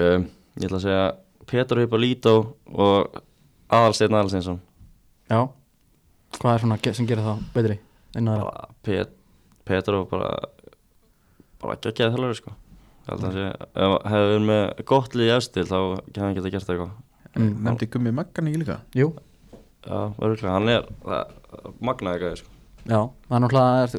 um, 0.00 0.24
Ég 0.58 0.66
ætla 0.66 0.80
að 0.80 0.86
segja 0.86 1.04
Petur 1.50 1.82
Hippolito 1.84 2.34
og 2.72 3.20
Aðalsteinn 3.70 4.16
Aðalsteinsson 4.18 4.60
Já 5.30 5.40
Hvað 6.40 6.52
er 6.54 6.62
svona 6.64 6.78
sem 6.98 7.08
gerir 7.10 7.26
það 7.26 7.44
betri? 7.54 7.76
Þeirra? 8.14 8.36
bara 8.40 8.66
Pet, 8.86 9.14
Petur 9.68 10.00
og 10.00 10.10
bara 10.10 10.30
bara 11.60 11.76
þjálfari 12.14 12.38
sko 12.40 12.54
Ég 13.00 13.10
held 13.14 13.24
að 13.26 13.36
segja, 13.36 13.52
ef 13.74 13.94
hefði 14.12 14.26
verið 14.30 14.44
með 14.50 14.84
gott 14.90 15.14
lið 15.18 15.30
í 15.30 15.34
efstil 15.34 15.64
þá 15.66 15.76
hefði 15.80 16.22
hann 16.24 16.36
getað 16.38 16.54
gert 16.56 16.74
eitthvað 16.74 16.98
Mm, 17.30 17.60
Nefndi 17.62 17.86
Gummi 17.86 18.10
Maggan 18.10 18.48
ekki 18.50 18.58
líka? 18.58 18.74
Jú, 18.98 19.12
Já, 19.86 19.98
örgulega, 20.18 20.50
hann 20.56 20.68
er 20.72 20.88
magnaði 21.78 22.24
gæði 22.24 22.40
sko 22.40 22.50
já, 22.90 22.98
það 23.28 23.36
er 23.36 23.42
náttúrulega 23.44 23.84
er, 23.84 23.92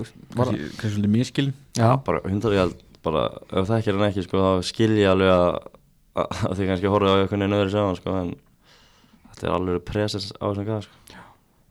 kannski 0.76 0.90
svolítið 0.92 1.14
miskilin? 1.14 1.54
Já, 1.80 1.88
bara 2.04 2.20
hundar 2.26 2.56
ég 2.58 2.60
held 2.66 2.82
bara 3.08 3.22
ef 3.48 3.70
það 3.70 3.76
ekki 3.78 3.92
er 3.94 3.98
hann 4.02 4.08
ekki 4.10 4.26
sko 4.28 4.42
þá 4.44 4.68
skil 4.68 4.90
ég 5.00 5.10
alveg 5.14 5.32
að, 5.32 5.48
að, 6.20 6.36
að 6.50 6.58
þið 6.60 6.70
kannski 6.74 6.92
horfið 6.92 7.14
á 7.14 7.16
einhvern 7.22 7.46
veginn 7.46 7.58
öðru 7.62 7.74
sjáðan 7.78 8.00
sko 8.02 8.18
en 8.20 8.34
þetta 9.42 9.50
er 9.50 9.58
alveg 9.58 9.84
presens 9.88 10.30
á 10.38 10.46
þessum 10.46 10.70
gæða 10.70 10.86
sko. 10.86 11.20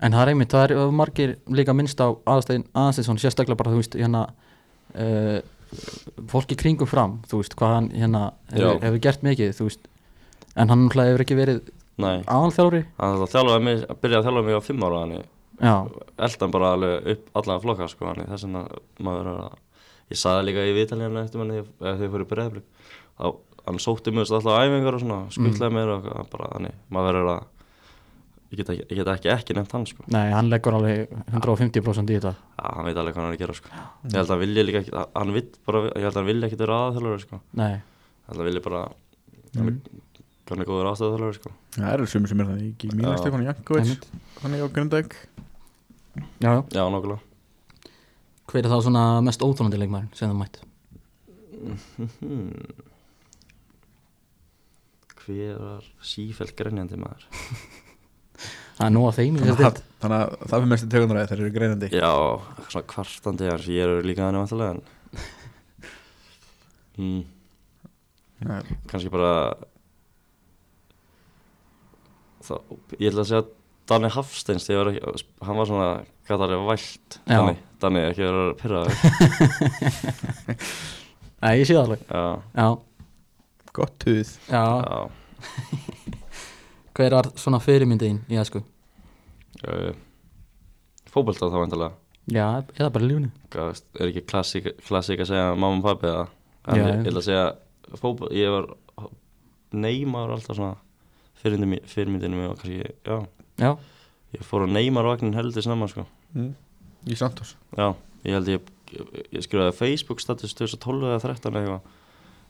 En 0.01 0.17
það 0.17 0.23
er 0.23 0.33
einmitt, 0.33 0.53
það 0.55 0.75
er 0.75 0.93
margir 0.97 1.35
líka 1.53 1.75
minnst 1.77 2.01
á 2.01 2.09
aðstæðin 2.11 2.69
aðstæðin 2.83 3.21
sérstaklega 3.21 3.61
bara, 3.61 3.73
þú 3.75 3.83
veist, 3.83 3.97
hérna 4.01 4.23
uh, 4.97 5.41
fólki 6.31 6.57
kringum 6.59 6.89
fram, 6.89 7.19
þú 7.31 7.43
veist, 7.43 7.57
hvað 7.61 7.75
hann 7.77 7.91
hérna 7.95 8.23
hefur, 8.51 8.81
hefur 8.87 9.03
gert 9.05 9.27
mikið, 9.27 9.53
þú 9.59 9.69
veist. 9.69 9.91
En 10.57 10.73
hann 10.73 10.87
náttúrulega 10.87 11.13
hefur 11.13 11.27
ekki 11.27 11.39
verið 11.39 11.61
Nei, 12.01 12.23
aðalþjálfari. 12.25 12.87
Hann 12.97 13.29
þjálfaði 13.29 13.67
mig, 13.67 13.85
byrjaði 14.01 14.23
að 14.23 14.27
þjálfa 14.31 14.47
mig 14.47 14.57
á 14.57 14.63
fimm 14.65 14.89
ára 14.89 15.05
eldan 15.61 16.51
bara 16.51 16.73
upp 17.13 17.37
allan 17.37 17.61
flokka 17.61 17.89
sko 17.89 18.15
þess 18.17 18.47
vegna 18.47 18.65
maður 18.99 19.29
er 19.29 19.41
að 19.45 19.57
ég 20.11 20.19
saði 20.19 20.47
líka 20.49 20.67
í 20.67 20.75
viðtalina 20.77 21.25
eftir 21.25 21.41
manni 21.41 21.63
þegar 21.79 21.99
þau 22.01 22.29
breyðablik 22.31 22.65
þá 23.21 23.27
hann 23.67 23.81
sótti 23.83 24.15
mjög 24.15 24.33
alltaf 24.33 24.57
á 24.57 24.63
æfingar 24.65 24.97
og 24.97 25.03
svona 25.05 25.21
skuttlaði 25.35 25.75
mér 25.77 25.93
og 25.97 26.09
bara 26.33 26.53
þannig 26.55 26.79
maður 26.89 27.11
verður 27.11 27.33
að 27.35 27.49
ég 28.51 28.59
get 28.59 28.71
ekki, 28.73 28.85
ég 28.91 28.97
get 29.01 29.09
ekki, 29.15 29.29
ekki 29.31 29.55
nefnt 29.55 29.73
hann 29.77 29.85
sko 29.87 30.03
nei, 30.11 30.29
hann 30.35 30.49
leggur 30.51 30.75
alveg 30.79 31.13
150% 31.31 32.11
í 32.11 32.17
þetta 32.19 32.33
Já, 32.35 32.67
hann 32.77 32.87
veit 32.89 32.99
alveg 32.99 33.15
hvað 33.15 33.23
hann 33.23 33.31
er 33.31 33.37
að 33.37 33.43
gera 33.45 33.55
sko. 33.57 33.69
Ég 33.71 34.17
held 34.19 34.27
að 34.27 34.33
hann 34.35 34.43
vilja 34.45 34.65
líka 34.67 34.81
ekki, 34.83 34.93
hann 35.15 35.33
vill 35.37 35.47
bara, 35.69 35.79
ég 35.87 36.03
held 36.05 36.11
að 36.11 36.19
hann 36.21 36.31
vilja 36.31 36.49
ekki 36.51 36.59
vera 36.61 36.79
aðþjálfur 36.89 37.23
sko. 37.25 37.37
Nei, 37.61 37.71
Ég 37.71 37.83
held 38.27 38.35
að 38.35 38.41
hann 38.43 38.49
vilja 38.51 38.63
bara, 38.67 38.81
hann 39.55 39.71
er, 39.71 39.77
hann 40.51 40.61
er 40.65 40.69
góður 40.71 40.91
aðstæðaþjálfur 40.91 41.37
sko. 41.39 41.51
Það 41.79 41.93
eru 41.95 42.05
sumir 42.11 42.29
sem 42.35 42.43
er 42.43 42.49
það 42.51 42.61
ekki 42.67 42.87
Míla 42.95 43.15
Já. 43.15 43.21
Stefán 43.23 43.47
Jankovic 43.47 43.83
einmitt 43.87 44.05
Þannig 44.41 44.61
á 44.61 44.67
Grundauk 44.75 45.13
Já, 46.41 46.51
já, 46.51 46.53
Já, 46.75 46.83
nokkulega. 46.91 47.23
hver 48.51 48.65
er 48.67 48.73
þá 48.75 48.79
svona 48.83 49.05
mest 49.23 49.45
óþólandi 49.47 49.79
leikmærin 49.79 50.11
sem 50.19 50.27
það 50.27 50.41
mætt? 50.43 50.57
Hver 55.21 55.55
var 55.61 55.85
sífælt 56.03 56.55
grenjandi 56.59 56.97
maður? 56.99 57.27
Það 58.81 58.87
er 58.87 58.93
nú 58.95 59.03
að 59.09 59.17
þeim 59.19 59.35
Þannig 59.41 59.81
þannig 60.01 60.17
að 60.17 60.31
það 60.41 60.55
fyrir 60.55 60.71
mestu 60.73 60.89
tegundaræði 60.95 61.29
þeir 61.31 61.41
eru 61.45 61.53
greinandi. 61.57 61.89
Já, 61.93 62.13
svona 62.71 62.87
kvartandi 62.95 63.51
hans, 63.51 63.67
ég 63.69 63.83
er 63.85 64.07
líka 64.09 64.25
þannig 64.25 64.43
vantilega 64.47 64.73
en 64.73 64.83
Já, 68.41 68.57
kannski 68.89 69.11
bara 69.13 69.33
þá, 72.47 72.55
ég 72.97 73.11
ætla 73.11 73.25
að 73.25 73.29
segja 73.31 73.43
Danni 73.91 74.11
Hafsteins 74.15 74.69
var 74.71 74.89
ekki, 74.93 75.03
hann 75.45 75.59
var 75.59 75.67
svona 75.69 75.89
gætari 76.29 76.57
vælt. 76.69 77.17
Danni, 77.27 77.57
Danni 77.83 78.01
ekki 78.07 78.23
verið 78.23 78.45
að 78.45 78.53
pyrra 78.61 78.81
Nei, 81.41 81.55
ég 81.61 81.67
sé 81.67 81.75
það 81.75 81.83
alveg. 81.85 82.01
Já, 82.09 82.25
Já, 82.55 82.69
Gott 83.77 83.95
tuð 84.03 84.29
já, 84.51 84.65
já 84.65 85.01
hver 86.97 87.17
var 87.17 87.31
svona 87.41 87.61
fyrirmyndiðin 87.63 88.23
í 88.31 88.39
æsku? 88.41 88.63
uh, 89.67 89.91
Fótbolta 91.11 91.51
þá 91.51 91.59
vantilega 91.65 91.93
Já, 92.31 92.63
eða 92.77 92.91
bara 92.95 93.09
veist, 93.73 93.87
er 93.99 94.11
ekki 94.11 94.23
klassík, 94.29 94.69
klassík 94.87 95.23
að 95.25 95.33
segja 95.33 95.47
mamma 95.57 95.81
og 95.81 95.87
pappi 95.89 96.11
eða? 96.11 96.27
Ég, 96.77 97.07
ætla 97.09 97.23
að 97.23 97.27
segja 97.27 97.47
fótbolta, 97.99 98.35
ég 98.37 98.53
var 98.55 98.69
Neymar 99.71 100.35
alltaf 100.35 100.59
svona 100.59 100.77
fyrirmyndinu 101.41 102.37
mín 102.37 102.51
og 102.51 102.61
kannski, 102.61 102.93
já. 103.07 103.17
Já, 103.61 103.71
ég 104.37 104.45
fór 104.47 104.67
á 104.67 104.69
Neymar 104.71 105.09
vagnin 105.09 105.35
heldur 105.35 105.65
snemma 105.65 105.89
sko. 105.91 106.05
Mm. 106.37 106.53
Í 107.11 107.17
Santos. 107.19 107.55
Já, 107.79 107.95
ég 108.27 108.37
held 108.37 108.51
ég, 108.53 108.71
ég, 108.95 109.17
ég 109.39 109.47
skrifaði 109.47 109.77
Facebook 109.79 110.23
status 110.23 110.55
2012 110.59 111.09
eða 111.09 111.23
13 111.25 111.51
eða 111.51 111.63
eitthvað 111.65 111.99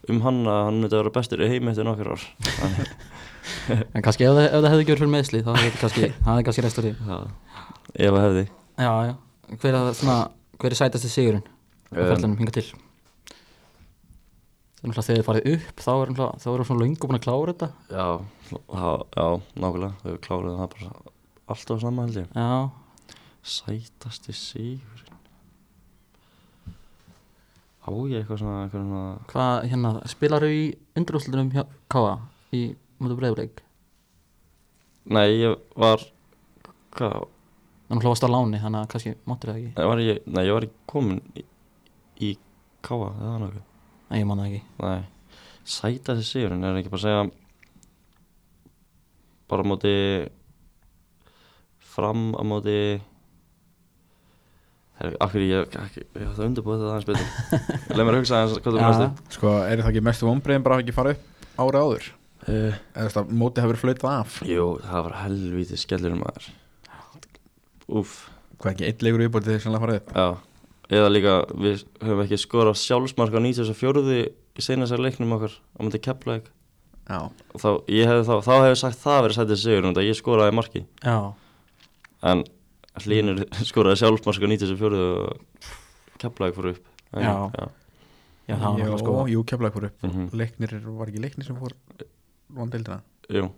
um 0.09 0.21
hann 0.25 0.43
að 0.49 0.61
hann 0.67 0.81
myndi 0.81 0.95
að 0.97 1.03
vera 1.03 1.15
bestur 1.19 1.43
í 1.45 1.49
heimi 1.51 1.73
eftir 1.73 1.89
nokkur 1.89 2.15
ár. 2.15 2.29
En 3.97 4.03
kannski 4.05 4.27
ef 4.29 4.35
það, 4.37 4.45
ef 4.47 4.61
það 4.61 4.73
hefði 4.73 4.85
gjörð 4.87 5.01
fyrir 5.01 5.11
meðsli 5.15 5.39
þá 5.47 5.51
hefði 5.57 5.79
kannski, 5.81 6.09
það 6.27 6.41
kannski 6.47 6.65
restur 6.67 6.87
í 6.87 6.93
ef 6.93 8.13
að 8.13 8.25
hefði. 8.27 8.45
Já, 8.81 8.91
já, 9.09 9.15
hver 9.63 9.79
er, 9.79 9.95
svona, 9.97 10.17
hver 10.61 10.75
er 10.75 10.81
sætasti 10.81 11.11
sigurinn 11.11 11.47
á 11.47 11.51
Um, 11.91 12.05
ferðanum 12.07 12.37
hinga 12.39 12.53
til? 12.55 12.69
Það 14.81 14.93
þegar 14.95 15.17
þið 15.19 15.25
farið 15.27 15.49
upp 15.51 15.81
þá 15.85 15.91
er 15.93 16.13
erum 16.53 16.69
svona 16.69 16.83
löngu 16.85 17.09
búin 17.09 17.19
að 17.19 17.25
klára 17.25 17.55
þetta. 17.55 17.69
Já, 17.91 18.07
já, 19.17 19.27
nákvæmlega. 19.59 19.91
Við 20.05 20.21
kláruðum 20.25 20.61
það 20.61 20.71
bara 20.77 20.93
alltaf 21.51 21.83
saman 21.83 22.07
held 22.07 22.21
ég. 22.21 22.31
Já, 22.39 23.17
Sætasti 23.41 24.37
sigur 24.37 25.00
Á 27.90 27.92
ég 28.07 28.20
eitthvað 28.20 28.38
svona, 28.38 28.59
eitthvað 28.64 28.85
svona 28.87 29.03
hvað, 29.33 29.57
hérna, 29.72 29.90
spilar 30.12 30.46
í 30.46 30.61
undurúslutunum 31.00 31.50
hjá 31.55 31.64
Káa 31.90 32.14
í 32.55 32.62
mútu 33.03 33.16
breyðuleik? 33.18 33.62
Nei, 35.11 35.40
ég 35.40 35.57
var 35.81 36.05
Hvað, 36.94 37.26
náttúrulega 37.90 38.11
varst 38.11 38.26
á 38.26 38.31
láni, 38.31 38.59
þannig 38.62 38.81
að 38.81 38.88
kannski 38.92 39.12
máttir 39.31 39.50
það 39.50 39.59
ekki. 39.61 39.72
Nei, 39.76 39.85
var 39.90 40.00
ég, 40.03 40.22
nei, 40.26 40.42
ég 40.46 40.57
var 40.57 40.66
ekki 40.66 40.81
komin 40.90 41.20
í, 41.38 41.44
í 42.26 42.31
Káa, 42.87 43.11
eða 43.14 43.37
nokkuð? 43.44 43.66
Nei, 44.11 44.18
ég 44.18 44.26
man 44.31 44.42
það 44.42 44.48
ekki. 44.50 44.62
Nei, 44.83 45.37
sætasti 45.76 46.26
sigurinn 46.26 46.66
er 46.66 46.81
ekki 46.81 46.90
bara 46.92 47.00
að 47.00 47.07
segja 47.07 47.29
bara 49.50 49.66
á 49.66 49.70
móti 49.70 49.94
fram 51.90 52.31
á 52.38 52.42
móti 52.46 52.79
akkur 55.01 55.45
ég, 55.45 55.77
ekki, 55.81 56.03
ég 56.05 56.25
ætla 56.27 56.37
að 56.37 56.47
undirbúið 56.47 56.81
þetta 56.83 56.95
aðeins 56.95 57.09
betur. 57.09 57.29
Leð 57.97 58.07
mér 58.07 58.17
að 58.17 58.21
hugsa 58.21 58.39
aðeins 58.41 58.59
hvað 58.61 58.75
þú 58.75 58.81
Já. 58.81 58.87
næstu 58.87 59.37
Sko, 59.37 59.53
er 59.65 59.83
það 59.83 59.91
ekki 59.93 60.03
mestu 60.11 60.29
vonbreiðin 60.29 60.67
bara 60.67 60.77
að 60.77 60.83
ekki 60.85 60.97
fara 60.97 61.15
upp 61.15 61.23
ára 61.65 61.83
áður? 61.87 62.09
uh, 62.11 62.51
Eða 62.51 63.01
þú 63.01 63.07
veist 63.07 63.21
að 63.23 63.33
mótið 63.43 63.65
hefur 63.67 63.81
flautað 63.85 64.13
af? 64.19 64.37
Jú, 64.51 64.67
það 64.85 65.07
var 65.07 65.17
helvítið 65.23 65.83
skellur 65.85 66.17
maður. 66.21 66.51
Úff, 68.01 68.15
Hvað 68.61 68.75
ekki, 68.75 68.89
eitt 68.91 69.03
leikur 69.07 69.23
viðbútið 69.25 69.51
þegar 69.55 69.63
sannlega 69.65 69.85
farið 69.87 70.01
upp? 70.01 70.11
Já. 70.21 70.29
Eða 70.91 71.11
líka, 71.15 71.35
við 71.65 71.85
höfum 72.05 72.23
ekki 72.27 72.39
skorað 72.43 72.81
sjálfsmark 72.83 73.33
á 73.33 73.41
94 73.41 74.03
í 74.21 74.65
seinasar 74.67 75.01
leiknum 75.01 75.33
okkar 75.39 75.55
á 75.57 75.81
móti 75.87 76.01
Keflæk 76.03 76.51
Já, 77.11 77.21
þá, 77.57 77.69
ég 77.91 78.11
hefði 78.11 78.27
þá, 78.29 78.35
þá 78.45 78.53
hefði 78.67 78.79
sagt 78.83 79.01
það 79.01 79.23
verið 79.25 79.39
sætið 79.39 79.61
sigur 79.65 79.87
en 82.21 82.43
ég 83.01 83.07
skoraði 83.07 83.37
Hlínur 83.41 83.67
skoraði 83.71 84.01
sjálfsmark 84.03 84.45
á 84.45 84.49
94 84.51 85.01
og 85.01 85.69
Keflæk 86.21 86.55
fór 86.55 86.67
upp. 86.75 86.85
En- 87.15 87.23
Já. 87.25 87.35
já. 87.57 87.69
já, 88.49 88.55
það 88.55 88.61
var 88.61 88.79
náttúrulega 88.79 88.99
sko 89.01 89.27
Jú, 89.33 89.45
keflaði 89.45 89.73
fór 89.75 89.85
upp. 89.89 90.03
Mhm. 90.03 90.29
Leiknir, 90.37 90.75
var 90.99 91.07
ekki 91.09 91.21
leiknir 91.25 91.47
sem 91.47 91.57
fór 91.57 91.73
von 92.51 92.71
deildina 92.71 93.01
Jú, 93.31 93.51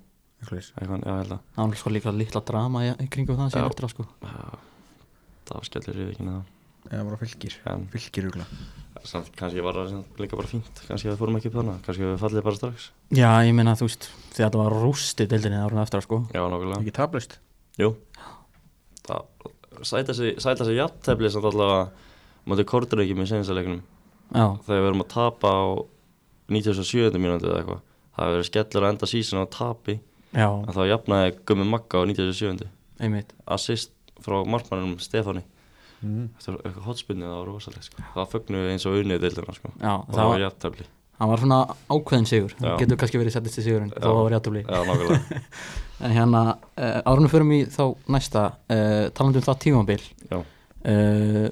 Eitthvað 0.43 0.59
eitthvað, 0.79 1.05
já, 1.07 1.17
held 1.23 1.33
að. 1.33 1.41
Það 1.57 1.69
var 1.69 1.77
sko 1.77 1.91
líka 1.91 2.13
litla 2.13 2.41
drama 2.45 2.81
í, 2.83 3.09
kringum 3.09 3.37
það 3.39 3.51
síðan 3.55 3.71
eftir 3.71 3.87
á 3.87 3.91
sko. 3.93 4.07
Já. 4.23 4.59
það 5.47 5.55
var 5.59 5.65
skellir 5.69 5.97
í 6.03 6.09
vikinu 6.13 6.33
það 6.33 6.45
eða 6.93 7.05
bara 7.09 7.17
fylgir. 7.17 7.55
En 7.67 7.87
fylgir 7.93 8.25
hugla 8.31 8.47
samt 9.05 9.33
kannski 9.35 9.63
var 9.63 9.75
það 9.75 10.05
líka 10.19 10.37
bara 10.39 10.47
fínt. 10.47 10.83
Kannski 10.87 11.09
að 11.09 11.15
við 11.15 11.19
fórum 11.19 11.37
ekki 11.39 11.49
upp 11.51 11.57
þannig 11.59 11.79
Kannski 11.83 12.03
að 12.07 12.11
við 12.13 12.21
fallið 12.23 12.45
bara 12.47 12.59
strax. 12.59 12.91
Já, 13.11 13.31
ég 13.43 13.55
meina 13.55 13.75
þú 13.75 13.87
veist 13.89 14.09
því 14.31 14.39
að 14.43 14.47
þetta 14.47 14.61
var 14.63 14.77
rústi 14.83 15.27
deildinni 15.27 15.59
árun 15.59 15.83
eftir 15.83 16.03
sko. 16.03 16.19
Já, 16.35 16.43
nokkulega 16.47 16.81
ekki 16.83 16.95
tablust 16.95 17.39
Jú 17.79 17.97
Það 19.09 19.85
sæta 19.89 20.15
sig, 20.15 20.37
sæta 20.43 20.67
sig 20.69 20.77
jafntefli 20.79 21.31
samt 21.33 21.49
allavega 21.51 21.89
Mátti 22.51 22.65
kortur 22.67 23.03
ekki 23.05 23.15
með 23.19 23.31
senasta 23.33 23.55
leiknum 23.57 23.81
Já, 24.33 24.47
Þegar 24.67 24.81
við 24.83 24.89
erum 24.91 25.05
að 25.05 25.11
tapa 25.13 25.53
á 25.53 25.63
97. 26.53 27.19
mínúti 27.23 27.49
eða 27.49 27.61
eitthvað 27.63 27.83
Það 28.13 28.23
hefur 28.27 28.37
verið 28.37 28.49
skellur 28.51 28.87
að 28.87 28.93
enda 28.93 29.09
sísun 29.09 29.43
á 29.43 29.47
tapi 29.53 29.95
já, 30.35 30.49
En 30.51 30.75
þá 30.77 30.83
jafnaði 30.91 31.35
Gummi 31.49 31.67
Magga 31.71 32.03
á 32.03 32.09
97. 32.11 32.69
einmitt 33.03 33.35
Assist 33.47 33.95
frá 34.23 34.41
markmannum 34.47 34.99
Stefáni 35.03 35.43
mm. 36.03 36.27
Þetta 36.39 36.57
var 36.57 36.67
eitthvað 36.67 36.89
hotspinni 36.91 37.27
það 37.27 37.39
var 37.39 37.49
rosalegt 37.51 37.89
sko. 37.89 38.05
Það 38.15 38.33
fögnuðu 38.35 38.73
eins 38.75 38.87
og 38.91 38.99
unnið 39.01 39.23
deildina 39.25 39.57
sko. 39.57 39.73
Já, 39.79 39.95
Og 39.97 40.13
það 40.13 40.23
var 40.23 40.35
var, 40.35 40.45
jafntefli 40.47 40.89
hann 41.23 41.31
var 41.31 41.41
svona 41.43 41.59
ákveðin 41.95 42.27
sigur. 42.29 42.53
Það 42.59 42.79
getur 42.83 42.99
kannski 43.01 43.21
verið 43.23 43.35
settist 43.37 43.61
í 43.63 43.65
sigurinn 43.69 43.93
það 44.67 44.83
var 44.83 44.91
nokkulega 44.91 45.27
En 46.03 46.11
hérna, 46.17 46.41
uh, 46.75 46.97
árunum 47.07 47.31
förum 47.31 47.53
í 47.55 47.61
þá 47.71 47.83
næsta 48.11 48.41
uh, 48.75 49.05
talandi 49.15 49.39
um 49.39 49.45
það 49.47 49.61
tímabil 49.63 50.01
Já, 50.33 50.39
uh, 50.41 51.47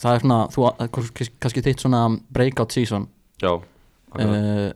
Það 0.00 0.14
er 0.16 0.22
svona, 0.24 0.38
þú 0.54 0.62
kannski- 0.96 1.26
þitt 1.66 1.82
svona 1.84 1.98
breakout 2.32 2.72
season. 2.72 3.04
Já, 3.42 3.50
uh, 3.52 4.70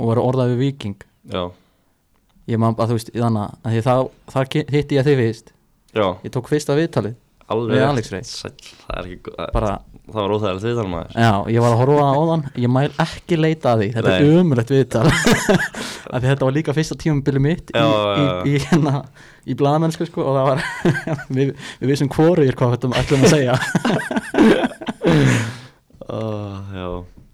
og 0.00 0.08
var 0.10 0.20
orðað 0.24 0.54
við 0.56 0.62
Viking 0.64 0.96
já, 1.30 1.44
Ég 2.50 2.58
man 2.58 2.74
að 2.74 2.90
þú 2.90 2.96
veist, 2.98 3.10
í 3.14 3.20
þannig 3.22 3.54
að 3.62 3.76
það, 3.86 4.08
hitti 4.74 4.96
ég 4.98 5.06
þig 5.06 5.18
fyrst. 5.20 5.52
Já. 5.94 6.06
Ég 6.24 6.32
tók 6.34 6.48
fyrsta 6.50 6.74
viðtalið 6.78 7.14
Alveg. 7.50 7.78
Sæll, 8.26 8.52
Það 8.86 8.98
er 8.98 9.06
ekki, 9.10 9.32
bara, 9.54 9.70
það 10.14 10.20
var 10.24 10.34
óþægilegt 10.36 10.66
við 10.66 10.78
þar 10.80 10.88
maður. 10.92 11.16
Já, 11.24 11.32
ég 11.54 11.64
var 11.64 11.74
að 11.74 11.80
horfa 11.80 12.06
á 12.10 12.20
þann 12.30 12.44
Ég 12.64 12.72
mæl 12.74 12.88
ekki 13.04 13.38
leita 13.40 13.72
að 13.72 13.82
því, 13.82 13.88
þetta 13.96 14.10
Nei. 14.10 14.18
er 14.20 14.40
umrætt 14.40 14.72
viðtal 14.74 15.04
þetta 16.26 16.46
var 16.48 16.56
líka 16.56 16.74
fyrsta 16.76 16.96
tímabili 17.00 17.42
mitt 17.44 17.72
Já, 17.74 17.84
í, 17.86 17.88
í, 17.90 18.54
í, 18.54 18.62
hérna, 18.66 18.94
í 19.46 19.56
blaðamennsku 19.60 20.08
sko, 20.08 20.26
og 20.26 20.38
það 20.38 20.48
var 20.50 20.58
við, 21.38 21.54
við 21.82 21.92
vissum 21.94 22.10
hvoru 22.12 22.46
ég 22.48 22.58
hvað 22.58 22.76
þetta 22.76 22.92
ætlum 23.02 23.26
að 23.26 23.34
segja. 23.36 23.54
Já, 26.74 26.88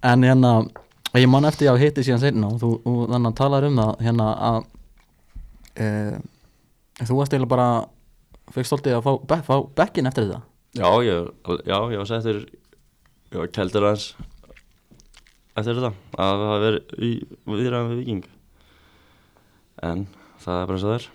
En 0.07 0.23
hérna, 0.23 0.53
ég 1.17 1.29
man 1.33 1.47
eftir 1.49 1.67
ég 1.67 1.73
að 1.73 1.83
hitti 1.83 2.05
síðan 2.05 2.21
seinna 2.23 2.51
og 2.53 2.59
þú 2.61 2.71
og 2.87 2.99
þannig 3.11 3.31
að 3.33 3.39
talar 3.41 3.67
um 3.67 3.79
það 3.81 4.03
hérna 4.05 4.27
að 4.51 4.59
e, 5.81 5.87
þú 7.01 7.17
varst 7.19 7.33
eiginlega 7.33 7.53
bara 7.55 7.69
fegst 8.55 8.71
stoltið 8.71 8.99
að 8.99 9.07
fá, 9.07 9.13
be, 9.33 9.39
fá 9.49 9.55
bekkin 9.81 10.07
eftir 10.11 10.29
þetta. 10.29 10.43
Já, 10.77 10.89
ég, 11.07 11.31
já, 11.65 11.79
ég 11.95 12.03
var 12.03 12.09
settur 12.11 12.43
Ég 13.37 13.43
var 13.43 13.51
keldur 13.53 13.85
aðeins 13.85 14.05
Eftir 15.57 15.77
þetta 15.77 15.91
Að 16.17 16.39
við 16.41 16.47
hafa 16.47 16.61
verið 16.63 16.95
í 17.05 17.11
viðræðum 17.45 17.91
við 17.91 17.99
Viking 18.01 18.29
En 19.85 20.07
það 20.41 20.61
er 20.63 20.71
bara 20.71 20.79
eins 20.79 20.87
og 20.87 20.89
það 20.89 20.95
er. 20.97 21.09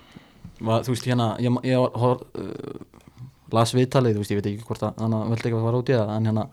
Var, 0.62 0.84
Þú 0.86 0.94
veist 0.94 1.08
hérna, 1.10 1.28
ég, 1.42 1.56
ég 1.66 1.96
hor, 2.04 2.20
uh, 2.38 3.08
las 3.56 3.74
viðtalið, 3.74 4.14
þú 4.20 4.22
veist, 4.22 4.34
ég 4.36 4.38
veit 4.42 4.50
ekki 4.52 4.68
hvort 4.68 4.86
að 4.86 5.02
að 5.02 5.16
veldi 5.32 5.50
ekki 5.50 5.58
að 5.58 5.66
fara 5.66 5.80
út 5.82 5.90
í 5.90 5.96
það 5.98 6.12
en 6.14 6.30
hérna, 6.30 6.44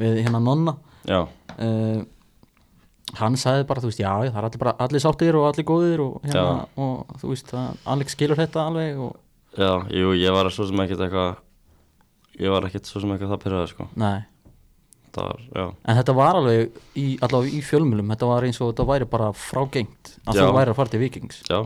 við 0.00 0.16
hérna 0.24 0.40
nonna 0.46 0.74
Já, 1.10 1.18
uh, 1.66 2.00
hann 3.20 3.36
sagði 3.40 3.66
bara, 3.68 3.84
þú 3.84 3.90
veist, 3.90 4.00
já, 4.00 4.08
það 4.30 4.40
er 4.40 4.48
allir, 4.48 4.62
bara, 4.64 4.74
allir 4.86 5.04
sáttir 5.04 5.36
og 5.36 5.50
allir 5.50 5.68
góðir 5.68 6.04
og 6.06 6.24
hérna, 6.24 6.64
og 6.80 7.12
þú 7.20 7.34
veist, 7.34 7.52
Alex 7.92 8.16
skilur 8.16 8.40
þetta 8.40 8.64
alveg 8.70 9.04
og, 9.04 9.20
já, 9.60 9.72
jú, 10.00 10.16
ég 10.16 10.36
var 10.38 10.48
svo 10.54 10.70
sem 10.70 10.84
ekkert 10.86 11.04
eitthvað 11.10 11.38
Ég 12.40 12.48
var 12.48 12.64
ekkert 12.64 12.88
svo 12.88 13.02
sem 13.02 13.10
eitthvað 13.12 13.34
það 13.34 13.40
pyrraði 13.42 13.70
sko. 13.74 13.84
Nei. 14.00 14.22
Það 14.22 14.29
var, 15.16 15.40
En 15.84 15.96
þetta 15.98 16.14
var 16.14 16.38
alveg 16.38 16.78
í, 16.96 17.04
allavega 17.22 17.52
í 17.56 17.60
fjölmjölum 17.66 18.12
þetta 18.14 18.28
var 18.30 18.46
eins 18.46 18.60
og 18.60 18.70
þetta 18.72 18.86
væri 18.88 19.08
bara 19.10 19.32
frágengt 19.32 20.12
að 20.26 20.38
Já. 20.38 20.42
þú 20.46 20.54
væri 20.56 20.70
að 20.70 20.78
fara 20.78 20.92
til 20.92 21.00
Vikings 21.02 21.40
Já, 21.50 21.58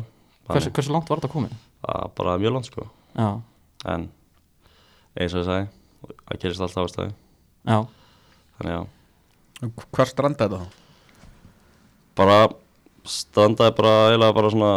hversu, 0.48 0.70
hversu 0.70 0.92
langt 0.94 1.08
var 1.10 1.20
þetta 1.20 1.32
komið? 1.34 1.54
það 1.84 2.00
var 2.00 2.10
bara 2.16 2.38
mjög 2.40 2.54
langt 2.56 2.70
sko. 2.70 2.86
Já, 3.18 3.28
En 3.84 4.08
eins 5.20 5.34
og 5.34 5.42
ég 5.42 5.48
sagði 5.50 5.68
Það 6.24 6.40
gerist 6.40 6.60
alltaf 6.64 6.88
á 6.88 6.92
stæði 6.92 7.12
já, 7.68 7.78
Þannig 8.58 8.74
já. 8.74 8.82
Hvar 9.94 10.08
strandaði 10.10 10.48
þetta 10.48 10.64
þá? 10.64 10.80
Bara 12.16 12.38
standaði 13.04 13.76
bara 13.78 13.94
eiginlega 14.08 14.36
bara 14.36 14.50
svona 14.52 14.72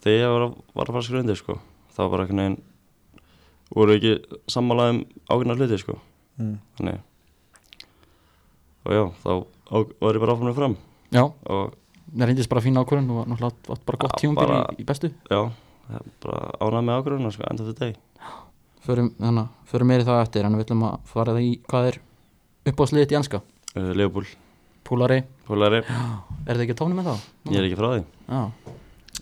Þegar 0.00 0.16
ég 0.20 0.32
var 0.34 0.44
að, 0.46 0.54
var 0.74 0.88
að 0.88 0.96
fara 0.96 1.06
skrundi 1.10 1.34
sko. 1.36 1.58
Það 1.92 2.02
var 2.06 2.10
bara 2.14 2.24
einhvern 2.24 2.40
veginn 2.40 2.58
Voru 3.70 3.94
ekki 3.94 4.12
sammálaðum 4.50 5.02
ákveðna 5.30 5.54
hluti 5.58 5.76
sko. 5.78 5.94
Mm. 6.40 6.54
Þannig 6.78 6.96
Og 8.90 8.96
já, 8.96 9.04
þá 9.22 9.32
var 10.02 10.16
ég 10.18 10.22
bara 10.24 10.34
áfram 10.34 10.48
með 10.50 10.56
fram. 10.58 10.74
Já. 11.14 11.22
Og 11.46 11.74
það 12.10 12.26
reyndist 12.26 12.50
bara 12.50 12.62
fín 12.64 12.78
ákvörðun 12.80 13.10
og 13.14 13.28
náttúrulega 13.30 13.74
átt 13.76 13.84
bara 13.86 14.00
gott 14.02 14.16
Já, 14.16 14.20
tímabil 14.24 14.48
bara- 14.50 14.74
í, 14.74 14.80
í 14.82 14.86
bestu. 14.88 15.10
Já, 15.30 15.40
það 15.86 16.00
er 16.00 16.08
bara 16.24 16.40
ánægð 16.66 16.86
með 16.88 16.98
ákveðuna 17.00 17.32
sko 17.36 17.46
End 17.50 17.60
of 17.62 17.70
the 17.70 17.76
day. 17.78 17.94
Förum, 18.80 19.10
þannig, 19.20 19.48
förum 19.70 19.90
meiri 19.92 20.06
það 20.08 20.22
eftir 20.24 20.46
en 20.48 20.54
við 20.56 20.64
ætlum 20.64 20.84
að 20.88 20.98
fara 21.12 21.34
það 21.36 21.44
í 21.46 21.50
hvað 21.68 21.88
er 21.92 21.98
upp 22.70 22.80
á 22.80 22.84
sliðið 22.90 23.12
í 23.12 23.18
enska 23.20 23.40
uh, 23.76 23.90
Leopold, 23.94 24.30
Púlari, 24.88 25.20
Pólari. 25.46 25.82
Er 25.84 26.56
það 26.56 26.64
ekki 26.64 26.74
að 26.74 26.80
tóna 26.80 26.96
með 26.96 27.10
þá? 27.10 27.28
Ég 27.52 27.58
er 27.60 27.68
ekki 27.68 27.78
frá 27.78 27.88
því. 27.92 28.00
Já, 28.30 28.40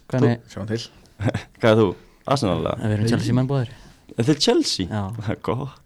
hvernig, 0.08 0.46
Sjáum 0.52 0.68
til. 0.70 0.80
Hvað 1.60 1.70
er 1.74 1.80
þú? 1.82 1.88
Arsenal 2.28 2.58
eða? 2.62 2.74
við 2.84 2.94
erum 2.98 3.10
Chelsea 3.10 3.34
menn 3.34 3.48
bóðir 3.50 3.70
Er 4.18 4.26
þið 4.28 4.40
Chelsea? 4.46 4.86
Já, 4.88 5.02
Það 5.18 5.30
er 5.34 5.40
gott 5.48 5.76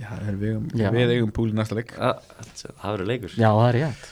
Já, 0.00 0.10
er 0.26 0.34
við, 0.34 0.48
eigum- 0.54 0.70
Já. 0.74 0.90
við 0.90 1.10
eigum 1.14 1.30
púl 1.32 1.50
í 1.52 1.54
næsta 1.54 1.76
leik. 1.78 1.92
Ja, 1.96 2.12
Það 2.82 2.94
verður 2.96 3.06
leikur. 3.12 3.34
Já 3.38 3.50
það 3.54 3.68
er 3.68 3.76
rétt. 3.78 4.06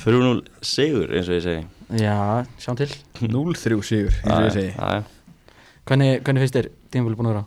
Fyrir 0.00 0.22
nú 0.22 0.32
sigur 0.62 1.10
eins 1.12 1.28
og 1.28 1.34
ég 1.34 1.42
segi. 1.42 1.64
Já, 2.00 2.46
sjáum 2.62 2.76
til. 2.78 2.92
0-3 3.20 3.82
sigur, 3.82 4.12
eins 4.22 4.36
og 4.36 4.46
ég 4.46 4.52
segi. 4.54 4.74
Já, 4.76 5.02
Hvernig, 5.90 6.20
hvernig 6.22 6.44
finnst 6.44 6.54
þér 6.54 6.68
tímabil 6.92 7.16
búin 7.18 7.26
að 7.26 7.34
vera? 7.34 7.44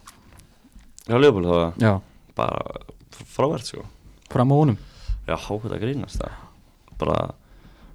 já, 1.08 1.16
Leopold 1.22 1.46
það 1.46 1.60
var 1.62 1.74
Já, 1.80 1.94
bara 2.36 2.58
frávært 3.38 3.66
sko. 3.72 3.86
Fram 4.30 4.52
á 4.52 4.56
honum. 4.60 4.78
Já, 5.28 5.36
hókvæmt 5.38 5.74
að 5.78 5.82
grínast 5.86 6.20
það. 6.20 6.32
Bara 7.00 7.18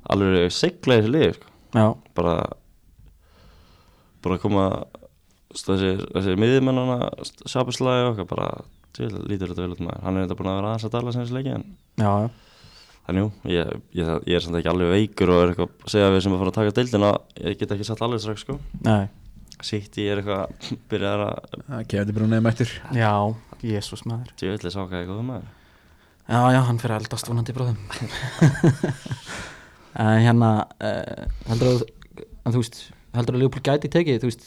alveg 0.08 0.50
segla 0.52 0.96
þessi 1.02 1.12
lið 1.12 1.34
sko. 1.36 1.46
Já, 1.74 1.86
Bara 2.14 2.34
bara 4.22 4.38
koma 4.42 4.64
þessi, 5.54 5.92
þessi 6.14 6.34
miðjumennana 6.40 7.10
sjápuslæði 7.46 8.06
og 8.08 8.12
okkar 8.14 8.28
bara 8.32 8.48
til, 8.98 9.08
lítur 9.30 9.52
þetta 9.52 9.64
vel 9.64 9.74
út 9.74 9.82
maður. 9.86 10.04
Hann 10.04 10.18
er 10.18 10.26
þetta 10.26 10.38
búin 10.38 10.50
að 10.52 10.58
vera 10.58 10.72
aðeins 10.72 10.86
að 10.88 10.94
dala 10.96 11.14
sem 11.14 11.24
þessi 11.24 11.36
leiki 11.38 11.54
en 11.56 11.64
já, 12.02 12.10
já. 12.24 12.28
Þannig 13.08 13.24
jú, 13.24 13.28
ég, 13.54 13.70
ég, 13.96 14.10
ég 14.28 14.36
er 14.36 14.44
samt 14.44 14.58
ekki 14.58 14.70
alveg 14.72 14.90
veikur 14.92 15.32
og 15.32 15.40
er 15.40 15.52
eitthvað 15.54 15.70
að 15.72 15.92
segja 15.94 16.10
við 16.12 16.24
sem 16.26 16.34
að 16.36 16.42
fara 16.42 16.52
að 16.52 16.58
taka 16.58 16.74
deildina 16.76 17.12
ég 17.40 17.60
get 17.62 17.74
ekki 17.76 17.88
satt 17.88 18.02
alveg 18.04 18.24
strax 18.24 18.44
sko. 18.44 18.58
Nei, 18.84 19.06
Sitt 19.64 19.96
ég 19.98 20.12
er 20.12 20.20
eitthvað 20.20 20.74
byrjar 20.92 21.24
að 21.24 21.54
Það 21.70 21.86
kefði 21.94 22.16
bara 22.18 22.32
nefn 22.34 22.50
eftir 22.52 22.74
já, 22.94 23.12
jésús 23.64 24.04
maður. 24.06 24.34
Djöðli 24.42 24.74
sá 24.74 24.82
hvað 24.82 25.00
ég 25.00 25.08
góða 25.08 25.24
maður. 25.30 25.54
Já, 26.28 26.40
já, 26.52 26.60
hann 26.68 26.82
fyrir 26.82 26.98
að 26.98 27.06
eldast 27.06 27.30
vonandi 27.32 27.56
bróðum. 27.56 27.80
En 29.98 30.20
hérna 30.22 30.50
uh, 30.78 31.24
heldur 31.48 31.72
að 31.72 31.80
en 32.46 32.54
þú 32.54 32.62
veist, 32.62 32.80
heldur 33.16 33.36
að 33.36 33.42
Leopold 33.42 33.66
gæti 33.66 33.90
tekið 33.92 34.20
þú 34.22 34.30
veist, 34.30 34.44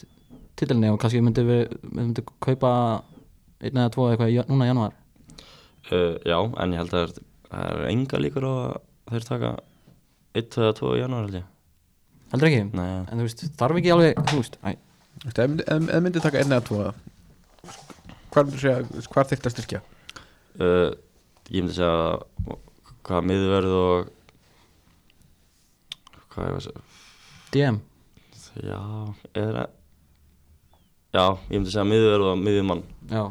titilinni 0.60 0.92
og 0.94 1.00
kannski 1.02 1.22
myndi 1.24 1.44
við 1.46 1.74
myndi 1.92 2.24
kaupa 2.44 2.72
einn 3.62 3.78
eða 3.82 3.92
tvo 3.94 4.08
eitthvað 4.12 4.32
í, 4.34 4.40
núna 4.50 4.68
í 4.68 4.72
janúar? 4.72 4.96
Uh, 5.92 6.16
Já, 6.26 6.38
en 6.62 6.74
ég 6.76 6.82
held 6.82 6.94
að 6.98 7.16
það 7.52 7.66
er 7.72 7.82
enga 7.92 8.22
líkur 8.24 8.46
á 8.48 8.54
að 8.54 9.16
þeir 9.16 9.26
taka 9.28 9.52
1, 10.40 10.50
2 10.56 10.64
eða 10.66 10.76
2 10.80 10.92
í 10.96 11.02
janúar 11.02 11.26
held 11.28 11.40
ég. 11.42 11.48
Heldur 12.32 12.48
ekki? 12.48 12.62
Nei, 12.80 12.90
En 13.12 13.20
þú 13.20 13.26
veist, 13.28 13.42
þarf 13.60 13.80
ekki 13.82 13.92
alveg, 13.96 14.22
þú 14.32 14.40
veist, 14.42 14.56
æ, 14.64 14.76
Þú 15.22 15.28
veist, 15.28 15.40
Ef 15.44 16.04
myndi- 16.06 16.22
taka 16.24 16.40
einn 16.40 16.56
eða 16.56 16.66
tvo 16.70 16.86
Hvar 18.32 18.46
myndir 18.48 18.62
segja 18.64 19.08
Hvar 19.12 19.28
þyrfti 19.28 19.50
að 19.50 19.56
styrkja? 19.58 19.82
uh, 20.62 20.90
ég 21.52 21.60
myndi 21.66 21.76
segja 21.76 22.22
hvað 23.04 23.28
miðverð 23.28 23.76
og 23.82 24.10
hvað 26.32 26.48
ég 26.48 26.56
var 26.56 26.62
að 26.62 26.66
segja? 26.68 26.84
DM 27.52 27.80
Já, 28.62 28.80
eða 29.36 29.66
Já, 31.12 31.26
ég 31.52 31.58
myndi 31.60 31.72
segja 31.74 31.84
miðverð 31.92 32.30
og 32.32 32.38
miðjumann. 32.40 32.82
Já, 33.12 33.26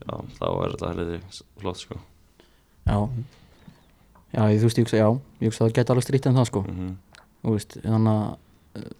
Já, 0.00 0.14
þá 0.38 0.46
er 0.50 0.74
þetta 0.74 0.90
heldur 0.94 1.42
flott 1.60 1.80
sko 1.82 1.98
já 2.88 2.98
Já, 4.30 4.44
ég, 4.46 4.60
þú 4.62 4.68
veist, 4.68 4.78
ég 4.78 4.84
hugsa, 4.86 4.98
já, 5.00 5.08
ég 5.42 5.50
hugsa 5.50 5.64
að 5.64 5.70
það 5.70 5.76
geti 5.80 5.92
alveg 5.94 6.04
strýtt 6.06 6.26
en 6.30 6.36
það 6.38 6.50
sko 6.52 6.60
mm 6.66 6.90
þú 7.40 7.54
veist, 7.56 7.76
þannig 7.80 8.12
að 8.12 8.80
uh, 8.80 8.92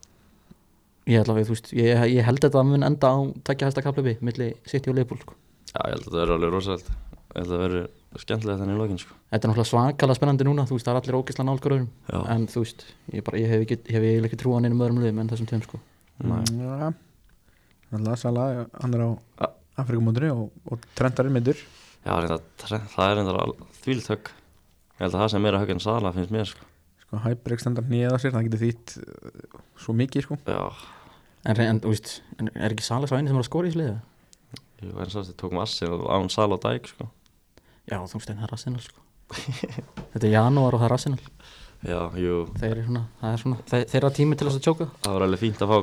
ég 1.11 1.21
ætla 1.23 1.35
að, 1.37 1.43
þú 1.45 1.55
veist, 1.55 1.71
ég, 1.77 2.03
ég 2.15 2.25
held 2.27 2.41
þetta 2.45 2.61
að 2.63 2.71
mun 2.71 2.87
enda 2.87 3.11
á 3.13 3.19
takja 3.45 3.69
hæsta 3.69 3.85
kaplöfi 3.85 4.15
milli 4.25 4.51
City 4.69 4.91
og 4.93 4.97
Leopold 4.97 5.25
sko. 5.27 5.37
Já, 5.75 5.81
ég 5.85 5.93
held 5.93 6.01
að 6.01 6.07
þetta 6.09 6.21
verður 6.23 6.37
alveg 6.39 6.55
rosalega 6.57 6.99
Ég 7.31 7.37
held 7.37 7.47
að 7.47 7.53
það 7.53 7.61
verður 7.63 7.85
skemmtilegt 8.25 8.59
þannig 8.59 8.75
í 8.75 8.81
lokin 8.81 8.99
sko. 8.99 9.15
þetta 9.31 9.45
er 9.47 9.51
náttúrulega 9.53 9.71
svakalega 9.71 10.19
spennandi 10.19 10.47
núna 10.49 10.65
þú 10.67 10.79
veist, 10.79 10.87
það 10.89 10.97
er 10.97 11.01
allir 11.05 11.19
ógislega 11.21 11.47
nálgur 11.47 11.75
öðrum 11.77 11.91
Já. 12.11 12.19
en 12.35 12.47
þú 12.51 12.63
veist, 12.65 12.83
ég, 13.13 13.25
bara, 13.29 13.39
ég 13.39 13.53
hef 13.53 13.61
eiginlega 13.87 14.31
ekki 14.31 14.41
trú 14.41 14.55
á 14.57 14.59
neinum 14.65 14.83
öðrum 14.83 14.99
liðum 15.05 15.21
en 15.23 15.31
þessum 15.31 15.51
tveim 15.53 15.63
sko 15.63 15.79
Nei. 16.27 16.41
Já 16.59 16.91
Þannig 17.91 18.11
að 18.11 18.19
Sala, 18.25 18.49
hann 18.81 18.97
er 18.99 19.05
á 19.07 19.11
Afrikumóndri 19.83 20.31
og, 20.33 20.51
og 20.71 20.85
Trentarinn 20.99 21.35
myndur. 21.37 21.59
Já, 22.05 22.12
reynda, 22.16 22.38
það 22.64 23.05
er 23.07 23.16
reyndar 23.19 23.40
þvílt 23.83 24.11
högg. 24.14 24.31
Ég 25.01 25.03
held 25.05 25.14
að 25.14 25.21
það 25.23 25.31
sem 25.33 25.40
er 25.40 25.45
meira 25.47 25.61
högg 25.62 25.75
en 25.75 25.83
Sala 25.85 26.12
finnst 26.16 26.33
mér 26.35 26.49
sko. 26.51 26.66
sko 27.05 27.21
Hæbrek 27.25 27.61
standar 27.62 27.87
nýjað 27.88 28.16
á 28.16 28.19
sér, 28.23 28.35
það 28.37 28.47
getur 28.49 28.62
þýtt 28.66 28.95
uh, 29.01 29.61
svo 29.81 29.97
mikið 29.97 30.27
sko. 30.29 30.40
Já, 30.49 30.62
En, 31.49 31.57
en 31.57 31.79
veist, 31.81 32.19
en 32.37 32.51
er 32.53 32.75
ekki 32.75 32.85
Salas 32.85 33.09
á 33.09 33.16
einu 33.16 33.31
sem 33.31 33.38
er 33.38 33.40
að 33.40 33.47
skora 33.49 33.69
í 33.71 33.73
sliðu? 33.73 33.95
ég 34.81 34.90
var 34.93 35.07
eins 35.09 35.14
og 35.16 35.23
þetta 35.25 35.38
tók 35.40 35.55
massi 35.57 35.87
og 35.88 36.03
án 36.12 36.29
Sala 36.33 36.59
og 36.59 36.61
Dæk 36.64 36.90
sko. 36.90 37.07
Já, 37.88 37.97
þú 38.05 38.19
veist, 38.19 38.29
en 38.35 38.40
það 38.43 38.45
er 38.45 38.53
Arsenal 38.59 38.83
sko. 38.85 39.01
Þetta 40.12 40.21
er 40.27 40.35
janúar 40.35 40.77
og 40.77 40.83
það 40.83 40.87
er 40.90 40.95
Arsenal. 40.99 41.23
Já, 41.81 42.01
jú, 42.21 42.35
Þeir 42.61 42.71
eru 42.75 42.85
svona, 42.90 43.03
það 43.23 43.33
er 43.33 43.40
svona 43.40 43.59
þeir, 43.73 43.85
Þeirra 43.95 44.11
tími 44.19 44.37
til 44.37 44.49
þess 44.51 44.61
að 44.61 44.66
tjóka. 44.69 44.88
Það 45.07 45.14
var 45.16 45.25
alveg 45.27 45.40
fínt 45.47 45.64
að 45.64 45.73
fá 45.73 45.79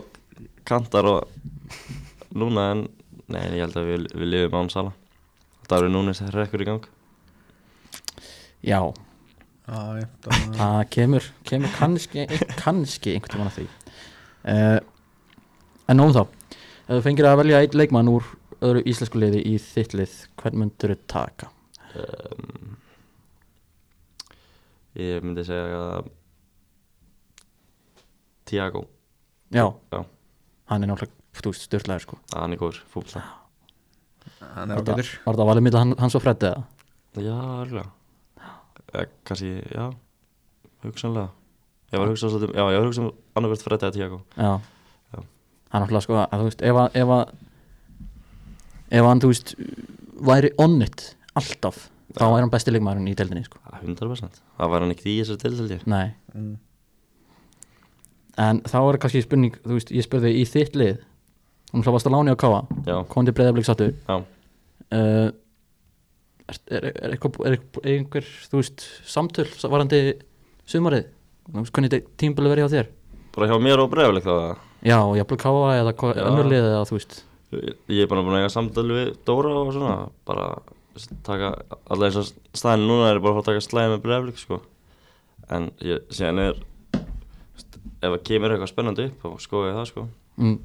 kantar 0.70 1.10
og 1.10 2.38
núna 2.38 2.68
en 2.76 2.84
Nei, 3.28 3.42
en 3.44 3.56
ég 3.58 3.64
held 3.66 3.76
að 3.82 3.90
við, 3.92 4.06
við 4.16 4.30
lifum 4.32 4.60
án 4.62 4.70
Sala. 4.72 4.94
Það 5.68 5.82
eru 5.82 5.90
núna 5.92 6.14
sem 6.16 6.30
rekkur 6.32 6.64
í 6.64 6.68
gang. 6.70 6.86
Já, 8.64 8.80
það 9.68 10.00
það 10.56 10.78
kemur, 10.96 11.26
kemur 11.48 11.74
kannski, 11.76 12.24
kannski 12.62 13.14
einhvern 13.18 13.34
tímann 13.36 13.52
að 13.52 13.58
því. 13.60 13.68
Uh, 14.48 14.80
En 15.88 15.96
nóum 16.02 16.12
þá. 16.16 16.24
Ef 16.88 16.90
þú 16.98 17.04
fengir 17.06 17.28
að 17.30 17.38
velja 17.42 17.60
einn 17.64 17.76
leikmann 17.80 18.10
úr 18.12 18.26
öðru 18.64 18.82
íslensku 18.92 19.20
liði 19.22 19.40
í 19.48 19.54
þitt 19.62 19.94
lið 19.96 20.16
hvern 20.42 20.58
myndur 20.64 20.92
þú 20.96 20.98
taka? 21.12 21.48
um, 22.00 22.74
Ég 24.98 25.22
myndi 25.24 25.44
segja 25.48 25.78
að 26.00 26.08
Tiago 28.48 28.82
Já, 29.54 29.68
Já. 29.94 30.00
hann 30.72 30.84
er 30.84 30.90
náttúrulega, 30.92 31.17
þú 31.46 31.52
veist, 31.54 31.68
styrlaður 31.68 32.04
sko. 32.06 32.18
Hann 32.34 32.54
er 32.56 32.58
góður 32.62 32.80
fútbolta. 32.92 33.24
Hann 34.56 34.72
er 34.72 34.76
Var 34.80 34.84
það 34.84 34.94
ágætur. 34.98 35.12
var 35.26 35.36
það 35.40 35.50
valið 35.52 35.64
mitt 35.68 35.78
hann, 35.78 35.96
hans 35.98 36.16
og 36.16 36.22
Freddi 36.24 36.50
eða? 36.50 36.64
Já, 37.18 37.84
eh, 38.94 39.06
Kanski, 39.26 39.52
já 39.74 39.86
Hugsanlega. 40.84 41.30
Ég 41.92 42.00
var 42.00 42.08
að 42.08 42.12
hugsa 42.14 42.30
svolítið, 42.30 42.52
já, 42.54 42.64
ég 42.68 42.78
var 42.78 42.84
að 42.84 42.90
hugsa 42.90 43.02
um 43.02 43.12
annarkvært 43.40 43.64
Freddi 43.64 43.86
eða 43.88 43.94
Tiago 43.96 44.18
Já, 44.38 44.50
Já. 45.16 45.22
hann 45.72 45.82
náttúrulega 45.86 46.04
sko 46.04 46.18
að 46.20 46.34
þú 46.42 46.48
veist, 46.50 46.62
ef 46.68 46.76
að 46.76 46.98
ef 47.02 47.08
að 47.16 47.34
ef 48.92 49.06
hann, 49.08 49.22
þú 49.24 49.28
veist, 49.32 49.54
væri 50.28 50.52
on 50.60 50.82
it 50.82 51.16
alltaf, 51.40 51.90
þá 52.18 52.24
er 52.28 52.42
hann 52.44 52.52
besti 52.52 52.72
leikmaðurinn 52.76 53.08
í 53.12 53.16
deildinni 53.16 53.46
sko. 53.48 53.60
100% 53.78 54.42
Það 54.58 54.70
var 54.74 54.80
hann 54.84 54.92
ekkert 54.92 55.12
í 55.14 55.18
þessari 55.22 55.42
tilhældi 55.46 55.80
Nei, 55.88 56.14
mm. 56.36 56.56
en 58.38 58.62
þá 58.68 58.78
er 58.84 59.00
kannski 59.02 59.24
spurning, 59.26 59.56
þú 59.64 59.78
veist, 59.80 59.92
ég 59.96 60.06
spurði 60.06 60.34
í 60.42 60.44
þitt 60.50 60.76
lið 60.78 61.00
hún 61.74 61.84
hlá 61.84 61.92
varst 61.96 62.08
að 62.10 62.16
láni 62.16 62.34
á 62.34 62.38
káa 62.40 62.62
til 62.86 63.36
breyðablík 63.36 63.68
sattur 63.68 63.94
já. 64.08 64.18
Uh, 64.88 65.30
er, 66.48 66.86
er, 66.88 66.92
er, 67.12 67.18
er 67.44 67.58
einhver, 67.92 68.28
þú 68.48 68.62
veist 68.62 68.86
samtöl 69.08 69.48
varandi 69.68 70.02
sumarið? 70.70 71.10
Hvernig 71.48 71.96
tímbili 72.20 72.52
verið 72.52 72.68
hjá 72.68 72.74
þér? 72.76 72.90
Bara 73.36 73.50
hjá 73.52 73.60
mér 73.64 73.84
og 73.84 73.92
bregðarleik 73.92 74.26
þá 74.28 74.58
já, 74.88 74.98
og 75.02 75.16
jafnvel 75.18 75.40
káa 75.42 75.74
eða 75.82 75.94
hvað- 76.00 76.18
Já. 76.18 76.24
önnur 76.28 76.50
lið 76.52 76.70
eða 76.72 76.86
þú 76.88 76.98
veist. 76.98 77.24
Ég 77.52 77.76
ég 77.88 78.02
er 78.04 78.08
bara 78.12 78.24
búin 78.24 78.36
að 78.36 78.42
eiga 78.44 78.52
samtal 78.52 78.88
við 78.92 79.12
Dóra 79.24 79.54
og 79.56 79.70
svona 79.72 80.10
Bara 80.28 80.48
taka 81.24 81.54
Alla 81.88 82.06
eins 82.10 82.18
og 82.20 82.26
staðin 82.54 82.88
núna 82.90 83.12
er 83.14 83.20
bara 83.24 83.40
að 83.40 83.46
taka 83.48 83.62
slæði 83.64 83.94
með 83.94 84.02
bregðarleik 84.04 84.38
sko. 84.42 84.62
En 85.50 85.72
ég, 85.80 86.02
síðan 86.12 86.40
er 86.44 86.60
Ef 87.98 88.12
það 88.12 88.24
kemur 88.24 88.52
eitthvað 88.54 88.70
spennandi 88.74 89.06
upp 89.08 89.24
þá 89.24 89.40
skoði 89.42 89.70
ég 89.72 89.78
það 89.80 89.88
sko. 89.90 90.08
Mm. 90.38 90.58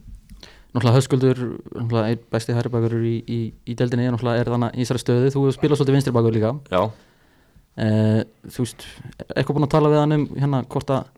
Náttúrulega 0.73 0.99
höskuldur 0.99 1.41
náttúrulega 1.77 2.11
einn 2.11 2.27
besti 2.33 2.57
hæri 2.57 2.73
bakurur 2.73 3.07
í, 3.07 3.17
í, 3.29 3.41
í 3.69 3.77
deildinni 3.79 4.11
náttúrulega 4.11 4.45
er 4.45 4.53
þannig 4.55 4.77
í 4.77 4.85
þessari 4.85 5.03
stöðu. 5.05 5.33
Þú 5.35 5.47
spila 5.57 5.79
svolítið 5.79 5.99
vinstri 5.99 6.15
bakur 6.17 6.37
líka. 6.37 6.53
Já, 6.73 6.83
uh, 6.89 8.21
þú 8.49 8.67
veist, 8.67 8.87
eitthvað 9.35 9.59
búin 9.59 9.69
að 9.69 9.75
tala 9.77 9.93
við 9.93 10.03
hann 10.03 10.17
um 10.19 10.29
hérna 10.37 10.63
hvort 10.73 10.95
að 10.95 11.11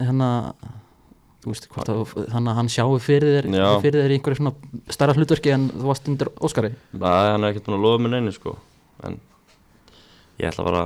hérna 0.00 0.30
þú 1.40 1.52
veist, 1.54 1.68
hvort 1.72 1.90
að 1.92 2.00
þannig 2.34 2.52
að 2.52 2.58
hann 2.58 2.70
sjáu 2.72 2.96
fyrir 3.00 3.36
þér 3.36 3.50
Já. 3.56 3.68
fyrir 3.84 4.04
þér 4.04 4.12
í 4.14 4.18
einhverju 4.18 4.40
svona 4.40 4.82
stærra 4.92 5.16
hlutverki 5.16 5.54
en 5.54 5.68
þú 5.72 5.88
varst 5.88 6.10
undir 6.12 6.32
Óskari? 6.40 6.72
Það 6.92 7.28
hann 7.32 7.44
er 7.44 7.54
ekkert 7.54 7.68
búin 7.68 7.78
að 7.78 7.86
lofa 7.86 8.02
mér 8.04 8.14
neinu 8.16 8.34
sko. 8.36 8.56
En 9.08 9.20
ég 10.40 10.50
ætla 10.50 10.66
bara 10.68 10.82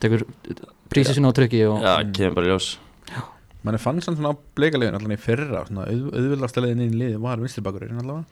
tekur 0.00 0.24
prísi 0.88 1.16
sinna 1.16 1.32
á 1.32 1.36
tryggi 1.36 1.64
og 1.68 1.82
Já, 1.84 1.92
kemur 2.16 2.38
bara 2.38 2.48
í 2.48 2.52
ljós 2.54 2.70
mann 3.66 3.74
er 3.74 3.82
fann 3.82 4.00
samt 4.04 4.18
svona 4.20 4.32
á 4.32 4.40
bleikaliðin 4.56 4.94
allan 4.98 5.14
í 5.16 5.18
fyrra 5.20 5.64
svona 5.68 5.86
auð, 5.90 6.04
auðvildasta 6.14 6.62
leiðin 6.62 6.84
inn 6.86 6.94
í 6.94 7.00
liði 7.02 7.20
var 7.22 7.40
vinstribakurinn 7.42 7.98
allavega. 8.02 8.24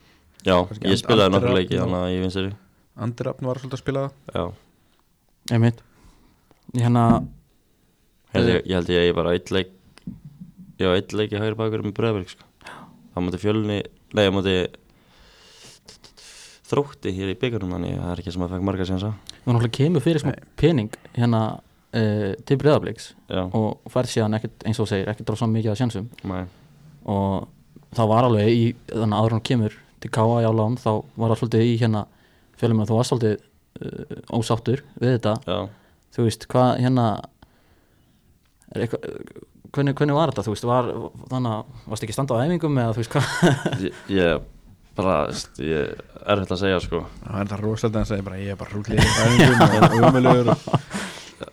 Já, 0.47 0.55
Kannski 0.69 0.87
ég 0.93 1.01
spilaði 1.01 1.27
andra- 1.27 1.41
nokkur 1.41 1.57
leiki 1.59 1.81
þannig 1.81 2.03
að 2.05 2.12
ég 2.15 2.23
vinst 2.27 2.39
þér 2.41 2.53
Andirafn 3.07 3.45
var 3.51 3.59
svolítið 3.61 3.77
að 3.77 3.83
spila. 3.83 4.03
Það 4.31 4.37
Já, 4.39 4.45
einmitt. 5.57 5.81
Hérna, 6.77 7.03
ég 8.33 8.39
held 8.39 8.49
ég, 8.53 8.61
ég, 8.67 8.75
held 8.79 8.89
ég 8.95 9.03
eigi 9.05 9.17
bara 9.19 9.35
eitt 9.37 9.51
leik 9.55 9.73
Já, 10.79 10.89
eitt 10.95 11.12
leik 11.17 11.33
í 11.33 11.39
hægri 11.41 11.57
bakur 11.57 11.83
með 11.87 11.95
Breiðberg 11.97 12.29
sko. 12.31 12.45
Það 13.15 13.25
múti 13.27 13.41
fjölni 13.43 13.79
Nei, 14.15 14.23
það 14.27 14.35
múti 14.37 14.57
Þrótti 16.67 17.12
hér 17.15 17.31
í 17.33 17.37
byggarnum 17.39 17.75
Þannig 17.77 17.95
að 17.97 18.03
það 18.05 18.12
er 18.15 18.23
ekki 18.23 18.33
sem 18.35 18.45
að 18.47 18.55
fekk 18.57 18.65
marga 18.67 18.87
sénsa 18.89 19.11
þú 19.47 19.53
náttúrulega 19.55 19.77
kemur 19.79 20.03
fyrir 20.03 20.23
smá 20.23 20.33
pening 20.59 20.97
hérna 21.15 21.41
uh, 21.96 22.30
til 22.46 22.59
breyðabliks 22.61 23.11
Já, 23.30 23.42
og 23.46 23.90
færð 23.92 24.12
síðan 24.12 24.38
ekkert 24.38 24.66
eins 24.68 24.80
og 24.82 24.90
segir, 24.90 25.11
ekkert 25.12 25.30
dráð 25.30 25.50
mikið 25.52 25.72
að 25.72 25.80
sjansum 25.82 26.09
mæ 26.28 26.38
og 27.06 27.46
það 27.96 28.12
var 28.12 28.28
alveg 28.28 28.50
í 28.52 28.62
þannig 28.90 29.16
að 29.16 29.20
áður 29.22 29.37
hann 29.37 29.46
kemur 29.46 29.76
til 30.02 30.12
Káa 30.12 30.40
í 30.42 30.48
álán 30.48 30.78
þá 30.80 30.90
var 31.16 31.32
það 31.32 31.40
svolítið 31.42 31.66
í 31.66 31.76
hérna 31.80 32.02
fjölum 32.61 32.82
að 32.82 32.90
þú 32.90 32.98
var 32.98 33.09
svolítið 33.11 33.37
uh, 33.37 34.38
ósáttur 34.38 34.82
við 35.00 35.14
þetta. 35.16 35.35
Já, 35.46 35.59
þú 36.16 36.26
veist 36.26 36.48
hvað 36.52 36.72
hérna 36.82 37.06
er 38.74 38.87
eitthvað 38.87 39.06
hvernig, 39.76 39.96
hvernig 39.98 40.16
var 40.16 40.32
þetta 40.32 40.46
þú 40.46 40.54
veist 40.54 40.68
var, 40.68 40.90
þannig 41.30 41.54
að 41.54 41.88
varst 41.92 42.06
ekki 42.06 42.16
standa 42.16 42.37
á 42.37 42.42
æfingum 42.44 42.82
eða 42.82 42.94
þú 42.96 43.02
veist 43.02 43.16
hvað? 43.16 43.26
Ég, 43.87 44.04
ég 44.16 44.44
bara, 44.96 45.16
ég 45.61 45.90
er 46.26 46.40
þetta 46.40 46.56
að 46.56 46.61
segja 46.62 46.78
sko. 46.80 47.02
Það 47.20 47.40
er 47.42 47.50
það 47.50 47.64
rosalega 47.66 48.02
að 48.02 48.11
segja 48.12 48.26
bara 48.26 48.38
ég 48.40 48.54
er 48.54 48.61
bara 48.61 48.72
hrúklið 48.72 49.02
og 49.04 49.98
umöluður 50.09 50.52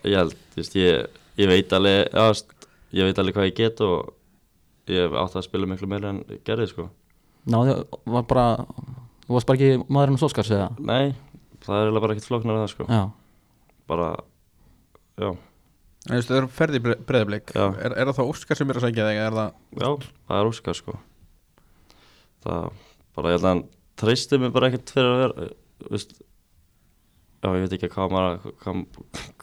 Ég 0.04 0.18
held, 0.18 0.34
veist, 0.56 0.74
ég, 0.76 1.06
ég 1.40 1.48
veit 1.50 1.72
alveg 1.76 2.10
já, 2.12 2.26
veist, 2.28 2.50
Ég 2.94 3.08
veit 3.08 3.18
alveg 3.18 3.34
hvað 3.34 3.48
ég 3.48 3.56
get 3.58 3.80
og 3.82 4.12
ég 4.92 5.00
hef 5.02 5.16
átt 5.18 5.34
að 5.40 5.46
spila 5.48 5.66
miklu 5.66 5.88
meira 5.90 6.12
en 6.12 6.20
gerði 6.46 6.68
sko. 6.70 6.84
Náði, 7.50 7.72
var 8.12 8.26
bara 8.30 8.44
þú 9.24 9.34
varst 9.34 9.48
bara 9.48 9.58
ekki 9.58 9.88
maðurinn 9.88 10.18
og 10.18 10.22
sóskars 10.22 10.52
eða? 10.54 10.68
Nei, 10.78 11.16
það 11.64 11.74
er 11.80 11.88
eiginlega 11.88 12.04
bara 12.04 12.14
ekkert 12.14 12.28
flóknar 12.28 12.58
að 12.58 12.62
það 12.64 12.72
sko. 12.74 12.86
Já, 12.92 13.02
Bara, 13.90 14.06
já, 15.20 15.32
Þú 16.04 16.12
veist, 16.14 16.28
það 16.30 16.38
er 16.38 16.46
ferði 16.52 16.80
breyðablik 16.84 17.50
Já. 17.56 17.64
er, 17.80 17.94
er 17.96 18.08
það 18.10 18.18
þá 18.18 18.24
Óskar 18.28 18.58
sem 18.60 18.70
er 18.70 18.78
að 18.78 18.84
segja 18.86 19.08
þig 19.08 19.18
eða 19.18 19.26
er 19.26 19.36
það 19.38 19.82
já, 19.82 19.90
það 20.28 20.38
er 20.40 20.48
óskar 20.52 20.78
sko. 20.78 20.94
Það, 22.44 22.66
bara 23.16 23.32
ég 23.32 23.36
held 23.38 23.44
að 23.48 23.50
hann 23.54 23.62
treysti 24.04 24.40
mig 24.42 24.52
bara 24.54 24.68
ekkert 24.70 24.92
fyrir 24.94 25.10
að 25.10 25.22
vera 25.24 25.48
veist, 25.94 26.12
Já, 27.44 27.48
ég 27.52 27.64
veit 27.66 27.72
ekki 27.76 27.88
hvað 27.92 28.12
maður 28.14 28.52
hvað, 28.64 28.76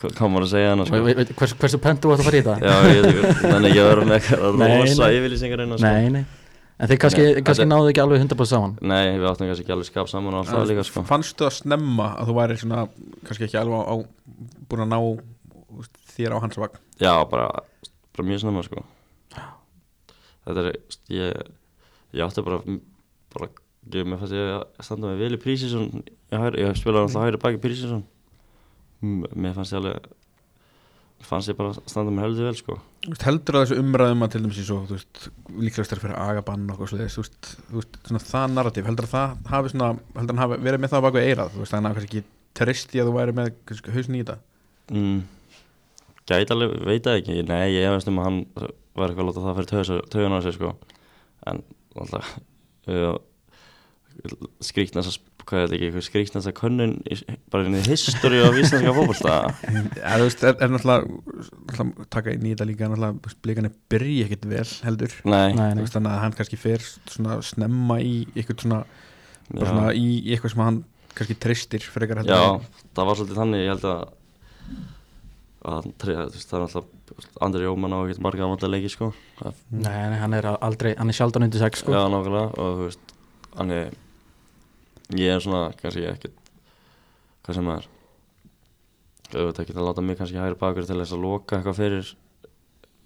hvað, 0.01 0.21
maður 0.33 0.45
að 0.47 0.51
segja 0.55 0.69
hann 0.71 0.85
sko. 0.87 1.01
veit, 1.05 1.17
veit, 1.19 1.33
hvers, 1.37 1.51
hversu 1.61 1.79
pentu 1.83 2.09
varst 2.09 2.23
að 2.23 2.29
fara 2.31 2.39
í 2.39 2.45
þetta? 2.47 2.55
Já, 2.65 2.77
ég 2.89 3.01
veit 3.05 3.09
ekki, 3.11 3.33
þannig 3.43 3.75
að 3.77 3.89
vera 3.91 4.05
með 4.07 4.15
eitthvað 4.17 4.61
rosa 4.81 5.09
yfirlýsingar 5.17 5.63
inn 5.65 5.75
sko. 5.75 5.91
nei, 5.91 6.13
nei. 6.15 6.23
En 6.81 6.89
þeir 6.89 6.97
kannski, 6.97 7.25
Nei, 7.27 7.43
kannski 7.45 7.65
náðu 7.69 7.91
ekki 7.91 8.01
alveg 8.01 8.23
100% 8.23 8.49
saman. 8.49 8.71
Nei, 8.81 9.11
við 9.21 9.27
áttum 9.29 9.45
kannski 9.51 9.61
ekki 9.67 9.73
alveg 9.75 9.85
skap 9.91 10.07
saman 10.09 10.33
og 10.33 10.39
allt 10.41 10.49
það 10.49 10.63
líka 10.71 10.85
sko. 10.87 11.03
Fannstu 11.05 11.45
það 11.45 11.53
snemma 11.59 12.07
að 12.17 12.31
þú 12.31 12.35
væri 12.39 12.55
svona 12.57 12.79
kannski 13.27 13.45
ekki 13.45 13.59
alveg 13.61 13.77
á, 13.77 13.83
á 13.85 13.95
búin 14.71 14.81
að 14.87 14.89
ná 14.89 14.97
þú 14.97 15.85
þér 16.15 16.33
á 16.33 16.37
hans 16.41 16.57
vagn? 16.57 16.81
Já, 16.97 17.11
bara, 17.29 17.51
bara 18.17 18.25
mjög 18.31 18.41
snemma 18.41 18.65
sko. 18.65 18.81
Þetta 20.41 20.63
er, 20.65 20.79
ég, 21.13 21.53
ég 22.17 22.25
átti 22.25 22.45
bara, 22.49 22.57
bara, 23.35 23.51
ég 23.89 24.07
með 24.07 24.21
fannst 24.21 24.37
ég 24.37 24.55
að 24.55 24.85
standa 24.85 25.09
með 25.09 25.23
vel 25.25 25.35
í 25.37 25.41
Prísísson 25.41 25.87
Ég, 26.31 26.57
ég 26.61 26.79
spilaði 26.79 27.07
alltaf 27.07 27.25
hægri 27.25 27.41
baki 27.41 27.61
Prísísson 27.63 28.03
Mér 29.01 29.55
fannst 29.57 29.73
ég 29.73 29.81
alveg, 29.81 30.09
fannst 31.25 31.49
ég 31.49 31.57
bara 31.57 31.73
að 31.73 31.81
standa 31.89 32.13
með 32.13 32.27
heldur 32.27 32.47
vel 32.49 32.57
sko. 32.59 32.77
Veist, 33.07 33.25
heldur 33.25 33.57
að 33.57 33.63
þessu 33.65 33.81
umræðum 33.81 34.25
að 34.25 34.31
til 34.35 34.41
dæmis 34.43 34.69
veist, 34.91 35.23
líklegast 35.57 35.95
er 35.95 36.01
fyrir 36.03 36.19
agabann 36.21 36.69
veist, 36.77 37.57
veist, 37.73 38.29
það 38.29 38.53
narratív 38.53 38.89
heldur 38.89 39.07
að 39.09 39.15
það 39.15 39.51
hafi 39.55 39.73
svona, 39.73 39.89
heldur 40.17 40.37
hann 40.37 40.43
hafi 40.43 40.59
verið 40.67 40.83
með 40.83 40.93
það 40.93 41.05
bak 41.07 41.17
við 41.17 41.29
eirað, 41.31 41.57
veist, 41.57 41.73
þannig 41.73 41.89
að 41.89 41.97
kannski 41.97 42.21
ekki 42.21 42.29
tristi 42.61 43.01
að 43.01 43.09
þú 43.09 43.15
væri 43.17 43.35
með 43.37 43.49
hausn 43.95 44.17
í 44.17 44.21
þetta? 44.21 44.37
Mm, 44.91 45.19
Gæti 46.29 46.53
alveg, 46.53 46.77
veit 46.85 47.07
það 47.07 47.19
ekki, 47.23 47.39
nei, 47.49 47.65
ég 47.73 47.89
hefast 47.89 48.09
um 48.11 48.21
að 48.21 48.27
hann 48.29 48.39
var 48.93 49.09
eitthvað 49.09 49.23
að 49.23 49.29
láta 49.31 49.45
það 49.47 49.59
fyrir 49.59 50.05
töðun 50.13 50.37
á 50.37 50.39
sig 50.45 50.55
sko. 50.55 50.73
En 51.49 51.63
alltaf, 51.97 52.35
uh, 54.25 54.47
skrýtnast 54.63 55.11
að, 55.11 55.17
hvað 55.45 55.59
er 55.59 55.65
þetta 55.65 55.77
ekki, 55.77 55.87
eitthvað 55.89 56.05
skrýtnast 56.07 56.49
að 56.51 56.55
könnun 56.59 56.93
bara 57.53 57.67
inn 57.67 57.77
í 57.79 57.83
history 57.87 58.41
af 58.45 58.59
íslenska 58.61 58.93
fótbolta? 58.97 59.35
Ja, 60.01 60.13
þú 60.17 60.27
veist, 60.27 60.45
er, 60.47 60.55
er 60.57 60.73
náttúrulega, 60.73 61.19
náttúrulega 61.71 62.07
taka 62.17 62.35
inn 62.35 62.45
í 62.47 62.53
þetta 62.53 62.69
líka 62.69 62.89
náttúrulega, 62.91 63.17
þú 63.19 63.31
veist, 63.31 63.41
blikarnir 63.47 63.75
byrja 63.93 64.27
ekkit 64.29 64.47
vel 64.53 64.67
heldur, 64.87 65.17
Nei, 65.25 65.47
nei, 65.57 65.67
nei. 65.75 65.83
veist, 65.83 65.97
þannig 65.97 66.13
að 66.15 66.23
hann 66.25 66.37
kannski 66.39 66.61
fer 66.61 66.87
svona 67.15 67.39
snemma 67.45 67.99
í 68.03 68.15
eitthvað 68.35 68.65
svona 68.67 68.81
bara 69.51 69.73
svona 69.73 69.91
í, 69.97 70.07
í 70.21 70.35
eitthvað 70.35 70.55
sem 70.55 70.65
hann 70.67 70.81
kannski 71.17 71.39
treystir 71.43 71.83
frekar 71.91 72.21
heldur 72.21 72.37
Já, 72.37 72.81
það 72.95 73.09
var 73.11 73.19
svolítið 73.21 73.41
þannig, 73.43 73.65
ég 73.65 73.73
held 73.75 73.87
að 73.91 74.09
að 75.61 75.87
veist, 76.01 76.49
það 76.49 76.57
er 76.57 76.63
alltaf 76.65 76.85
Andri 77.43 77.65
Jóman 77.67 77.93
á 77.93 77.99
ekkert 78.01 78.21
marga 78.23 78.45
ámönda 78.47 78.69
leiki 78.71 78.89
sko. 78.89 79.11
Nei, 79.69 80.17
hann 80.17 80.33
er 80.33 80.47
aldrei, 80.53 80.93
hann 80.97 81.11
er 81.11 81.17
sjaldan 81.17 81.45
undir 81.45 81.61
sex 81.61 81.83
sko. 81.83 81.93
Já, 81.93 82.05
nákvæmlega 82.09 82.47
og 82.55 82.79
þú 82.79 82.87
veist, 82.87 83.11
hann 83.57 83.71
er 83.71 83.93
ég 85.17 85.33
er 85.35 85.39
svona, 85.43 85.71
kannski 85.81 86.05
ekkert 86.07 86.37
hvað 87.45 87.57
sem 87.57 87.69
er 87.73 87.87
auðvitað 89.31 89.63
ekki 89.63 89.75
að 89.77 89.85
láta 89.87 90.03
mig 90.03 90.17
kannski 90.19 90.39
hægri 90.39 90.59
bakur 90.59 90.85
til 90.87 90.99
þess 90.99 91.15
að 91.15 91.23
loka 91.25 91.57
eitthvað 91.57 91.79
fyrir 91.79 92.11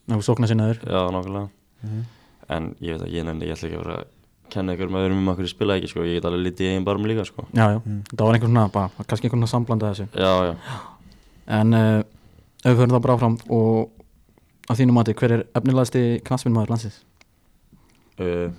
Ná, 0.05 0.19
sókna 0.21 0.45
sinnaður 0.49 0.77
já, 0.85 0.99
nákvæmlega. 1.09 1.49
Mhm. 1.81 2.01
en 2.49 2.75
ég 2.81 2.93
veit 2.93 3.01
að 3.07 3.13
ég 3.15 3.23
nenni, 3.25 3.45
ég 3.47 3.55
ætla 3.55 3.67
ekki 3.69 3.77
að 3.79 3.83
vera 3.85 3.95
að 4.01 4.11
kenna 4.53 4.73
ykkur 4.75 4.91
með 4.93 5.05
öðrum 5.07 5.21
um 5.23 5.29
okkur 5.33 5.45
ég 5.47 5.49
spila 5.49 5.77
ekki 5.79 5.87
sko, 5.89 6.03
ég 6.05 6.19
get 6.19 6.25
alveg 6.29 6.43
litið 6.45 6.65
í 6.65 6.69
eigin 6.69 6.85
barm 6.85 7.05
líka 7.09 7.25
sko. 7.25 7.45
Já, 7.53 7.65
já, 7.73 7.79
Mm. 7.81 8.03
það 8.13 8.25
var 8.25 8.33
einhvern 8.35 8.53
svona, 8.53 8.71
bara, 8.71 8.89
kannski 9.07 9.25
einhvern 9.25 9.41
svona 9.47 9.53
samblanda 9.55 9.89
þessu. 9.93 10.07
Já, 10.13 10.33
já, 10.45 10.55
En 11.47 11.73
uh, 11.73 11.99
ef 12.63 12.71
við 12.73 12.77
höfum 12.77 12.93
það 12.93 13.01
bara 13.01 13.15
áfram 13.17 13.37
og 13.49 13.89
að 14.69 14.77
þínu 14.79 14.93
mati, 14.93 15.13
hver 15.13 15.31
er 15.31 15.43
efnilegasti 15.55 16.21
knastminnmaður 16.25 16.69
landsins? 16.69 17.01
uh, 18.19 18.49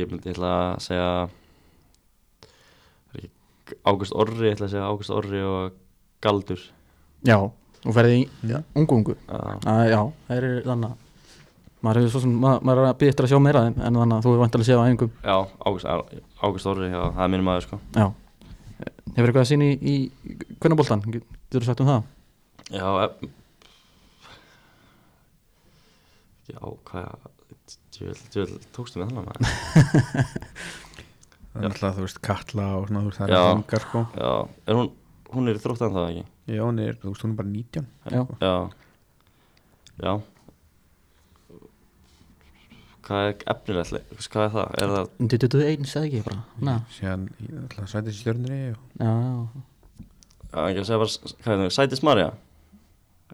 ég 0.00 0.08
myndi 0.08 0.30
ég 0.30 0.34
ætla 0.34 0.50
að 0.56 0.82
segja 0.84 1.08
er 3.14 3.26
Ágúst 3.86 4.14
Orri, 4.16 4.48
ég 4.48 4.56
ætla 4.56 4.66
að 4.68 4.72
segja 4.74 4.88
Ágúst 4.88 5.12
Orri 5.14 5.42
og 5.46 5.76
Galdur. 6.24 6.62
Já, 7.26 7.36
og 7.40 7.94
ferði 7.96 8.16
í 8.22 8.28
Já. 8.50 8.58
ungu 8.76 8.98
ungu. 9.00 9.16
Já, 9.28 10.00
það 10.26 10.36
er 10.36 10.46
þannig 10.66 10.90
að 10.90 10.96
maður 11.80 12.00
hefur 12.00 12.12
svo 12.12 12.20
sem, 12.24 12.32
maður, 12.36 12.64
maður 12.68 12.80
er 12.82 12.88
að 12.90 13.04
eftir 13.08 13.26
að 13.26 13.32
sjá 13.32 13.40
meira 13.40 13.62
en 13.70 13.76
þannig 13.80 14.16
að 14.16 14.24
þú 14.24 14.32
hefur 14.32 14.42
vantilega 14.44 14.68
séð 14.68 14.80
á 14.80 14.84
æfingum. 14.86 15.12
Já 15.24 15.36
Ágúst, 15.64 15.86
Ágúst 16.40 16.70
Orri, 16.72 16.90
já, 16.92 17.00
það 17.16 17.24
er 17.24 17.32
minn 17.34 17.46
maður 17.46 17.66
sko. 17.66 17.80
Já, 17.96 18.06
hefur 19.16 19.30
eitthvað 19.30 19.44
að 19.44 19.50
sína 19.52 19.68
í, 19.70 19.74
í 19.80 20.56
hvernaboltan, 20.60 21.04
getur 21.08 21.64
þú 21.64 21.70
sagt 21.70 21.84
um 21.84 21.90
það? 21.92 22.02
Já, 22.70 22.86
já, 26.50 26.60
hvað 26.90 27.39
tókstu 28.76 28.94
með 29.02 29.10
þannig 29.10 29.26
maður? 29.26 29.42
Það 31.50 31.64
er 31.64 31.68
alltaf 31.72 31.96
þú 31.96 32.02
veist 32.06 32.20
Katla 32.22 32.64
og 32.78 32.84
svona 32.88 33.00
þú 33.02 33.08
veist 33.10 33.18
það 33.20 33.30
Já. 33.34 33.40
er 33.42 33.48
ungar 33.56 33.82
sko. 33.84 34.00
Já, 34.14 34.30
er 34.70 34.74
hún, 34.78 34.88
hún 35.34 35.44
er 35.50 35.56
í 35.58 35.62
þróttan 35.64 35.94
það 35.96 36.04
ekki? 36.12 36.22
Já, 36.54 36.60
hún 36.62 36.78
er, 36.84 36.92
þú 37.02 37.06
veist 37.14 37.24
hún 37.26 37.32
er 37.34 37.38
bara 37.40 37.50
19 37.50 37.86
Já. 38.14 38.20
Já. 38.44 38.54
Já. 40.00 40.12
Hvað 43.10 43.24
er 43.26 43.34
efnilegt, 43.50 43.90
le- 43.96 44.04
hvað 44.20 44.44
er 44.44 44.52
það? 44.54 44.66
Er 44.84 44.90
það, 44.94 45.06
Undir 45.24 45.40
21, 45.42 45.86
segði 45.90 46.06
ekki 46.10 46.20
bara? 46.28 46.40
Í- 47.40 47.54
alltaf 47.64 47.88
sætið 47.90 48.14
stjörnri 48.20 48.58
og 48.70 48.76
Já, 49.00 49.10
já, 49.10 49.14
já, 50.52 50.60
ekki 50.68 50.80
að 50.84 50.88
segja 50.90 51.00
bara, 51.02 51.12
hvað 51.42 51.52
er 51.56 51.60
það, 51.64 51.72
Sætis 51.80 52.02
Marja? 52.06 52.28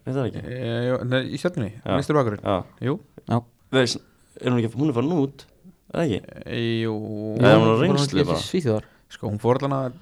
Veit 0.06 0.14
það 0.16 0.28
ekki? 0.30 0.40
e, 0.46 0.48
já, 0.86 0.94
nei, 1.10 1.20
í 1.28 1.36
stjörnri, 1.42 1.68
Já. 1.82 1.92
mistur 1.98 2.16
bakurinn. 2.16 2.40
Já, 2.46 2.56
Jú, 2.88 2.94
veist, 3.76 3.98
er 4.40 4.50
hún 4.52 4.58
ekki, 4.62 4.72
hún 4.76 4.88
er 4.90 4.96
farin 4.96 5.14
út, 5.16 5.44
eða 5.94 6.04
ekki? 6.06 6.20
e, 6.46 6.58
jú 6.84 6.94
Nei, 7.40 7.54
hún 7.54 7.84
er 7.96 8.02
ekki 8.04 8.24
bara. 8.26 8.38
Svíþjóðar 8.44 8.84
Sko, 9.08 9.28
hún 9.30 9.38
fór 9.42 9.60
allan 9.60 9.76
að 9.76 9.92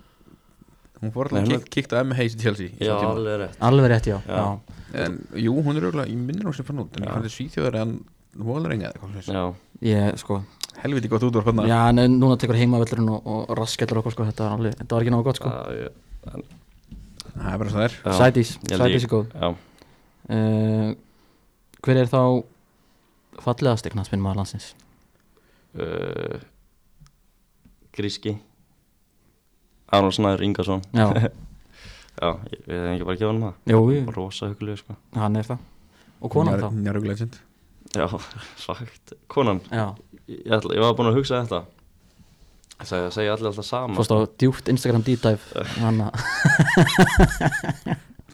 hún 1.03 1.13
fór 1.13 1.29
allan 1.29 1.45
að 1.45 1.51
hún 1.51 1.59
er- 1.61 1.69
kíkta 1.75 2.01
M. 2.01 2.13
Hayes 2.17 2.35
í 2.35 2.41
Chelsea 2.41 2.69
Já, 2.81 2.95
alveg 2.97 3.39
rétt 3.45 3.57
Alveg 3.61 3.91
rétt, 3.93 4.07
já, 4.09 4.19
Já. 4.27 4.35
já. 4.41 4.61
En 5.05 5.19
jú, 5.35 5.53
hún 5.63 5.77
er 5.77 5.83
auðvitað, 5.89 6.09
ég 6.09 6.17
minnir 6.17 6.45
hún 6.49 6.55
sem 6.55 6.65
fann 6.65 6.79
út 6.85 6.97
En 6.97 7.05
fann 7.05 7.23
þetta 7.23 7.35
svíþjóðar 7.35 7.81
en 7.83 7.95
eða 8.85 8.93
eitthvað 8.95 9.11
svoleiðis. 9.13 9.35
Já, 9.35 9.55
Ég, 9.85 10.19
sko 10.19 10.41
Helviti 10.83 11.09
gott 11.09 11.23
út 11.23 11.37
úr 11.39 11.45
hann 11.47 11.69
Já, 11.71 11.81
en 11.93 12.19
núna 12.21 12.37
tekur 12.41 12.57
heimavellurinn 12.59 13.11
og, 13.15 13.27
og 13.27 13.53
raskellur 13.59 14.01
okkur, 14.03 14.13
sko 14.17 14.25
Þetta 14.31 14.49
var, 14.49 14.57
alveg, 14.59 14.75
þetta 14.81 14.97
var 14.97 15.05
ekki 15.05 15.13
náðu 15.15 15.25
gott, 15.29 15.37
sko 15.39 15.53
það 15.53 15.79
ég- 15.85 16.35
en- 16.35 16.49
Það 17.35 17.53
er 17.53 17.59
bara 17.59 17.71
svo 17.71 17.81
er 17.85 17.95
held 18.71 18.81
Sædís 18.81 19.05
ég- 19.05 19.05
er 19.05 19.13
góð 19.13 19.27
Já, 19.35 19.49
uh, 20.31 20.95
Hver 21.85 21.97
er 22.01 22.07
þá 22.11 22.23
fallegasti 23.43 23.91
knastminnmaður 23.95 24.37
landsins? 24.43 24.75
uh, 25.75 26.39
Gríski. 27.95 28.37
Arnold 29.95 30.15
Snær 30.17 30.41
Ingarsson 30.43 30.81
Já, 30.95 31.05
Já, 32.23 32.29
ég 32.51 32.61
við 32.67 32.79
hefum 32.79 32.95
ekki 32.95 33.05
bara 33.05 33.15
að 33.15 33.19
gefa 33.21 33.31
hann 33.33 33.43
það. 33.43 33.55
Jú, 33.75 33.81
jú, 33.95 34.03
Rosa 34.15 34.49
hugulegu 34.53 34.79
sko. 34.81 34.95
Hann 35.19 35.37
er 35.41 35.47
það. 35.49 35.59
Og 36.25 36.31
konan 36.33 36.61
þá? 36.63 36.69
Njarug 36.79 37.07
legend. 37.11 37.39
Já, 37.95 38.07
svagt 38.65 39.13
Konan, 39.31 39.61
Já, 39.71 39.89
ég, 40.31 40.45
ætla, 40.55 40.75
ég 40.79 40.83
var 40.85 40.95
búinn 40.99 41.11
að 41.11 41.19
hugsa 41.19 41.41
þetta. 41.43 41.61
Það 42.75 42.89
segja, 42.91 43.11
segja 43.15 43.35
allir 43.37 43.51
alltaf 43.51 43.67
sama. 43.69 43.95
Fórst 43.99 44.15
á 44.15 44.19
djúpt 44.43 44.71
Instagram 44.73 45.03
deep 45.07 45.21
dive? 45.23 45.43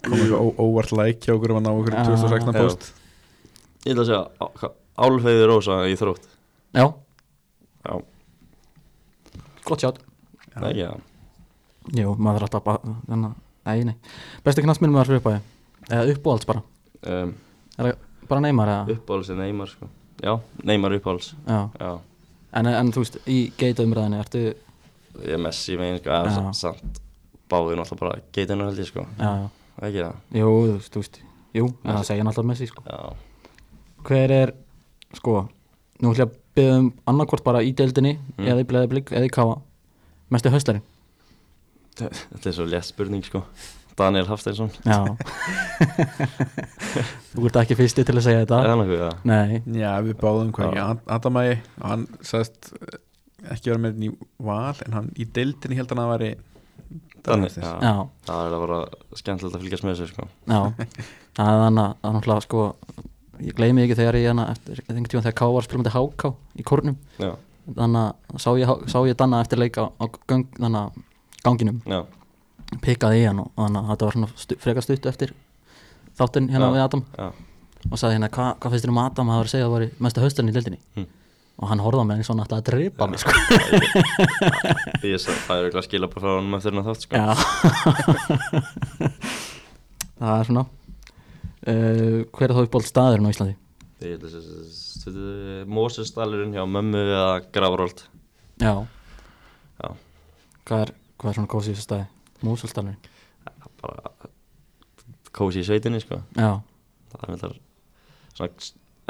Að 0.00 0.14
við 0.16 0.32
ó- 0.32 0.56
óvart 0.64 0.92
like 0.96 1.20
hjá 1.26 1.34
okkur 1.36 1.52
um 1.52 1.58
að 1.60 1.66
ná 1.66 1.72
okkur 1.74 1.96
Já. 1.96 2.04
2016 2.08 2.54
Já. 2.56 2.60
post. 2.64 2.86
Ég 3.84 3.92
ætla 3.92 4.04
að 4.04 4.08
segja 4.08 4.70
Álfeyði 4.98 5.46
Rósa 5.48 5.78
í 5.88 5.94
þrótt. 5.98 6.26
Já, 6.74 6.84
Já, 7.80 7.94
gott 9.64 9.80
sjátt 9.80 9.98
nei, 10.60 10.74
já 10.76 10.90
Jú, 11.96 12.12
maður 12.20 12.42
er 12.42 12.44
alltaf 12.46 12.64
bara 12.66 12.82
Þannig 13.08 13.30
að, 13.30 13.38
nei, 13.64 13.84
nei. 13.88 13.94
Besti 14.44 14.62
knastminnmaður 14.66 15.08
fyrir 15.08 15.22
uppæði 15.22 15.40
Eða 15.88 16.12
uppáhalds 16.14 16.46
bara? 16.50 16.62
Um, 17.08 17.32
Bara 18.30 18.42
neymar 18.44 18.68
eða? 18.70 18.96
Uppáhalds 18.98 19.30
er 19.32 19.38
Neymar 19.40 19.70
sko. 19.72 19.88
Já, 20.22 20.34
Neymar 20.68 20.92
uppáhalds. 20.98 21.32
Já, 21.48 21.62
Já, 21.80 21.88
en, 22.60 22.68
en 22.70 22.92
þú 22.94 23.02
veist, 23.02 23.16
í 23.26 23.38
geitaumræðinni 23.58 24.20
Ertu, 24.20 24.42
ég 25.24 25.32
er 25.34 25.40
Messi 25.42 25.78
megin 25.80 25.98
sko. 25.98 26.12
Já. 26.12 26.28
eða 26.28 26.52
Samt 26.60 27.00
báðir 27.50 27.80
náttúrulega 27.80 28.04
bara 28.04 28.20
geitinu 28.36 28.68
held 28.68 28.78
ég 28.84 28.86
sko. 28.92 29.06
Já, 29.18 29.30
já. 29.40 29.48
Ekki 29.88 30.04
það. 30.04 30.20
Jú, 30.38 30.52
þú 30.52 30.76
veist, 30.76 30.92
þú 30.94 31.02
veist 31.02 31.18
Jú, 31.58 31.66
en 31.82 31.96
það 31.96 32.06
segja 32.12 32.28
náttúrulega 32.28 32.52
Messi, 32.52 32.68
sko. 32.70 32.84
Já, 32.86 33.00
Hver 34.06 34.36
er, 34.36 34.52
sko 35.18 35.32
Nú 36.00 36.06
ætlum 36.14 36.16
ég 36.16 36.22
að 36.30 36.36
byggja 36.56 36.76
um 36.80 36.86
annarkvort 37.10 37.44
bara 37.44 37.60
í 37.64 37.74
deildinni 37.76 38.14
Mm. 38.38 38.46
Eða 38.46 38.60
í 38.62 38.66
bleðablík, 38.70 39.10
eða 39.12 39.26
í 39.28 39.32
káa 39.34 39.58
Mestu 40.30 40.48
höstlarinn 40.52 40.82
þetta 42.00 42.48
er 42.48 42.54
svo 42.56 42.64
létt 42.64 42.86
spurning 42.88 43.24
sko. 43.26 43.42
Daniel 43.98 44.24
Hafsteinsson. 44.30 44.70
Já. 44.86 45.02
Þú 47.34 47.44
ert 47.50 47.58
ekki 47.60 47.76
fyrsti 47.76 48.04
til 48.06 48.16
að 48.16 48.24
segja 48.24 48.38
Er 48.40 48.44
þetta 48.46 48.60
hann 48.64 48.80
eitthvað 48.84 49.02
það? 49.02 49.16
Nei, 49.28 49.50
Já, 49.82 49.90
við 50.06 50.14
báðum 50.22 50.52
ekki 50.54 50.84
Adamægi, 51.16 51.56
hann 51.84 52.02
sagðist 52.24 52.70
eh, 52.78 52.96
ekki 53.54 53.68
vera 53.72 53.82
með 53.84 53.90
henni 53.98 54.08
í 54.08 54.10
val 54.48 54.78
en 54.86 54.92
hann 54.96 55.08
í 55.20 55.22
deildinni 55.36 55.76
held 55.78 55.90
hann 55.92 56.02
að 56.06 56.12
væri 56.14 56.30
Daniel, 57.26 57.52
já. 57.52 57.72
já, 57.84 57.94
Það 58.30 58.40
er 58.46 58.52
að 58.56 58.62
bara 58.64 58.78
skemmtilegt 59.20 59.56
að 59.58 59.62
fylgjast 59.66 59.84
með 59.86 59.92
þessu 59.98 60.08
sko. 60.14 60.22
Já. 60.48 60.60
Það 61.36 61.48
er 61.52 61.60
þannig 61.66 61.84
að 61.84 61.92
náttúrulega 62.16 62.46
sko 62.46 62.60
Ég 63.40 63.56
gleymi 63.56 63.84
ekki 63.84 63.96
þegar 63.98 64.18
ég 64.20 64.26
eftir 64.52 64.80
tíma 65.10 65.24
þegar 65.24 65.36
K 65.40 65.48
var 65.54 65.66
spilandi 65.66 65.92
HK 65.94 66.32
í 66.60 66.66
kórnum. 66.66 66.96
Þannig 67.70 68.00
að 68.02 68.40
sá 68.42 68.50
ég, 68.58 68.72
sá 68.90 68.98
ég 69.06 69.18
Danna 69.18 69.40
eftir 69.44 69.60
leika 69.60 69.86
á 69.90 70.04
gang, 70.28 70.48
að 70.80 70.98
ganginum. 71.44 71.78
Já, 71.88 72.00
pikkaði 72.84 73.22
í 73.22 73.28
hann 73.28 73.44
og 73.44 73.52
þannig 73.56 73.80
að 73.80 73.92
þetta 73.92 74.08
var 74.08 74.18
svona 74.18 74.30
stu, 74.42 74.58
frekar 74.60 74.86
stutt 74.86 75.08
eftir 75.10 75.32
þáttinn 76.18 76.50
hérna 76.52 76.68
Já. 76.68 76.74
við 76.74 76.84
Adam. 76.84 77.04
Já. 77.16 77.30
Og 77.90 77.96
sagði 77.96 78.18
hérna 78.18 78.32
hvað 78.34 78.50
hva 78.60 78.72
finnst 78.74 78.84
þér 78.84 78.92
um 78.92 79.00
Adam 79.04 79.30
að 79.30 79.32
það 79.32 79.40
var 79.40 79.48
að 79.48 79.54
segja 79.54 79.64
að 79.64 79.70
það 79.70 79.76
var 79.76 79.84
mestu 80.06 80.24
hausturinn 80.24 80.50
í 80.52 80.56
deildinni? 80.56 80.80
Mm. 80.98 81.08
og 81.60 81.68
hann 81.68 81.82
mig 82.08 82.16
eins 82.16 82.30
og 82.30 82.36
hann 82.36 82.44
ætlaði 82.46 82.62
að 82.62 82.68
drepa 82.70 83.06
mig 83.10 83.20
sko. 83.20 83.32
Það 85.04 85.56
er 85.58 85.64
eitthvað 85.66 85.84
skila 85.86 86.08
bara 86.08 86.22
frá 86.24 86.30
honum 86.38 86.56
eftir 86.56 86.72
hennar 86.72 86.86
þátt 86.88 87.02
sko. 87.04 87.12
Það 90.20 90.34
er 90.36 90.44
svona 90.48 90.64
uh, 91.66 92.22
Hver 92.30 92.48
er 92.48 92.56
þá 92.56 92.62
uppbóld 92.64 92.88
staðurinn 92.88 93.28
á 93.28 93.32
Íslandi? 93.34 93.56
Mósesdalurinn 95.68 96.54
hjá 96.56 96.64
mömmu 96.64 97.02
eða 97.04 97.26
Grafróld 97.52 98.06
Já. 98.60 98.74
Já. 99.80 99.88
Hvað 100.68 100.84
er, 100.86 100.92
hvað 101.20 101.30
er 101.30 101.38
svona 101.38 101.52
kósið 101.52 101.74
þessu 101.74 101.86
staði? 101.86 102.06
Músulstalurinn 102.44 102.98
Bara 103.80 104.12
kósi 105.34 105.62
í 105.62 105.66
sveitinni 105.66 106.00
sko. 106.02 106.20
Já, 106.36 106.60
Það 107.10 107.22
er 107.26 107.30
þetta 107.34 107.50
svona 108.36 108.50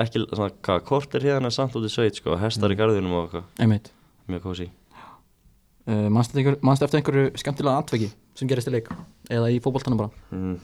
ekki 0.01 0.23
svona 0.31 0.51
hvað 0.65 1.17
hérna 1.25 1.51
er 1.51 1.55
samt 1.55 1.75
út 1.77 1.87
í 1.87 1.93
sveit 1.93 2.17
sko 2.21 2.37
hestar 2.41 2.73
í 2.73 2.77
garðinum 2.79 3.17
og 3.17 3.27
eitthvað. 3.27 3.49
Einmitt. 3.61 3.91
Mjög 4.31 4.45
kósi 4.47 4.69
uh, 4.71 6.07
Manstu 6.13 6.33
eftir, 6.33 6.45
einhver, 6.45 6.61
manstu 6.65 6.87
eftir 6.87 7.01
einhverju 7.01 7.33
skemmtilega 7.41 7.83
atveki 7.83 8.11
sem 8.39 8.51
gerist 8.51 8.71
í 8.71 8.75
leik? 8.77 8.89
Eða 9.31 9.51
í 9.53 9.59
fótboltanum 9.65 10.01
bara? 10.01 10.25
Mm. 10.33 10.57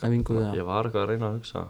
Æfingu 0.00 0.38
eða 0.38 0.54
Ég 0.56 0.68
var 0.68 0.88
eitthvað 0.88 1.04
að 1.04 1.12
reyna 1.12 1.28
að 1.28 1.36
hugsa. 1.38 1.64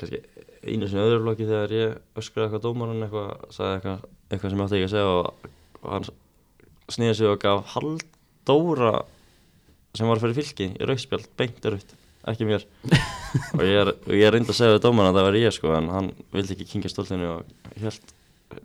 Kannski 0.00 0.20
einu 0.64 0.88
sinni 0.88 1.04
öðru 1.04 1.22
flokki 1.24 1.48
þegar 1.48 1.74
ég 1.76 2.20
öskraði 2.20 2.46
eitthvað 2.48 2.66
dómarinn 2.66 3.06
eitthvað 3.06 3.30
sagði 3.54 3.76
eitthvað, 3.76 4.04
eitthvað 4.30 4.52
sem 4.52 4.60
ég 4.60 4.66
átti 4.66 4.78
ekki 4.80 4.88
að 4.88 4.94
segja 4.94 5.14
og, 5.14 5.48
hann 5.86 6.08
snýði 6.90 7.16
sig 7.20 7.30
og 7.30 7.40
gaf 7.40 7.74
Halldóra 7.74 8.94
sem 9.96 10.10
var 10.10 10.22
fyrir 10.22 10.38
fylki 10.38 10.70
í 10.74 10.88
rauðspjald 10.88 11.30
beint 11.40 11.66
rauðt 11.66 11.96
ekki 12.30 12.46
mér. 12.48 12.66
Og 13.56 13.62
ég, 13.64 13.90
ég 14.18 14.32
reyndi 14.34 14.52
að 14.52 14.58
segja 14.58 14.74
við 14.74 14.82
dómarna 14.84 15.12
að 15.12 15.20
það 15.20 15.26
var 15.28 15.38
ég 15.38 15.54
sko 15.54 15.70
en 15.76 15.86
hann 15.94 16.08
vildi 16.34 16.56
ekki 16.56 16.66
kingja 16.72 16.90
stoltinu 16.92 17.28
og 17.36 17.78
held, 17.80 18.12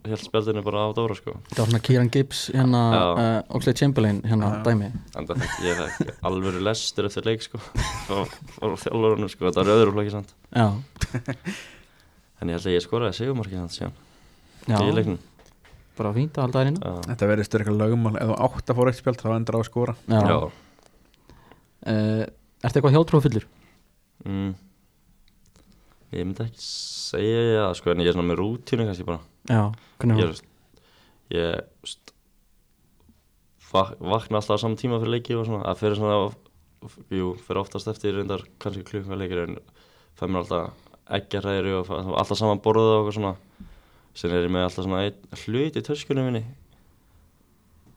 held 0.05 0.21
spjaldinu 0.23 0.61
bara 0.65 0.85
á 0.85 0.89
Dóra 0.97 1.15
sko. 1.17 1.35
Það 1.51 1.59
var 1.61 1.69
svona 1.69 1.81
Kieran 1.85 2.09
Gibbs 2.13 2.39
hérna 2.53 2.81
Já. 2.95 3.03
uh, 3.05 3.55
Oxlade 3.57 3.79
Chamberlain 3.79 4.21
hérna 4.25 4.49
Já. 4.49 4.63
dæmi. 4.65 4.89
En 5.19 5.27
það 5.29 5.45
ég 5.65 5.81
fekk 5.81 6.23
alvöru 6.29 6.63
lestur 6.65 7.07
eftir 7.09 7.27
leik 7.27 7.45
sko. 7.45 7.61
Og, 8.15 8.33
þjálfurunum 8.81 9.29
sko. 9.31 9.45
Þetta 9.49 9.61
var 9.61 9.71
öðru 9.75 9.93
flokki 9.95 10.13
samt. 10.15 10.33
Já, 10.55 10.67
en 12.41 12.51
ég 12.51 12.57
held 12.57 12.67
að 12.69 12.75
ég 12.75 12.85
skoraði 12.85 13.19
segumarkið 13.19 13.61
hans 13.61 13.79
síðan 13.79 13.95
já. 14.65 14.77
Í 14.81 14.95
leiknum. 14.97 15.19
Bara 15.95 16.11
fínt 16.17 16.35
að 16.35 16.47
halda 16.47 16.65
inn. 16.67 16.79
Já. 16.81 16.93
Þetta 17.11 17.29
verður 17.31 17.59
eitthvað 17.61 17.79
lögumál 17.79 18.17
Ef 18.19 18.27
þú 18.31 18.37
átt 18.49 18.71
að 18.73 18.79
fóra 18.79 18.91
eitt 18.91 18.99
spjald 18.99 19.21
þá 19.21 19.29
endur 19.37 19.55
á 19.55 19.59
að 19.61 19.69
skora. 19.69 19.95
Já, 20.11 20.21
Já. 20.25 20.39
Uh, 21.85 22.23
Ertu 22.65 22.79
eitthvað 22.79 22.95
hjáltrófullur? 22.97 23.45
Mm. 24.25 24.51
Ég 26.15 26.23
myndi 26.25 26.45
ekki 26.47 26.61
segja 26.65 27.65
það 27.67 27.73
sko 27.79 27.91
en 27.93 28.01
ég 28.01 28.09
er 28.09 28.15
svona 28.15 28.29
með 28.31 28.39
rútínu 28.41 28.87
kannski 28.87 29.05
bara 29.05 29.21
Já, 29.49 29.61
hvernig 29.99 30.17
var? 30.19 30.33
er- 30.33 30.43
ég 31.35 31.61
vakna 33.99 34.39
alltaf 34.39 34.61
saman 34.61 34.77
tíma 34.79 34.99
fyrir 35.01 35.15
leiki 35.17 35.35
og 35.35 35.45
svona. 35.47 35.63
Að 35.67 35.79
fyrir 35.81 35.97
svona 35.99 36.17
jú, 37.11 37.31
fyrir 37.43 37.59
oftast 37.61 37.89
eftir 37.91 38.15
reyndar 38.15 38.43
kannski 38.61 38.83
klukka 38.87 39.17
leikir 39.19 39.43
en 39.45 39.57
fær 40.19 40.29
mér 40.31 40.43
alltaf 40.45 40.71
eggjarræðri 41.17 41.73
og 41.81 41.89
alltaf 42.15 42.37
saman 42.39 42.61
borðið 42.63 42.93
og 43.01 43.13
svona 43.13 43.33
sem 44.15 44.31
er 44.31 44.45
ég 44.47 44.53
með 44.53 44.67
alltaf 44.69 44.85
svona 44.85 45.01
einn 45.03 45.39
hlut 45.43 45.75
í 45.75 45.83
töskunni 45.85 46.23
minni. 46.25 46.43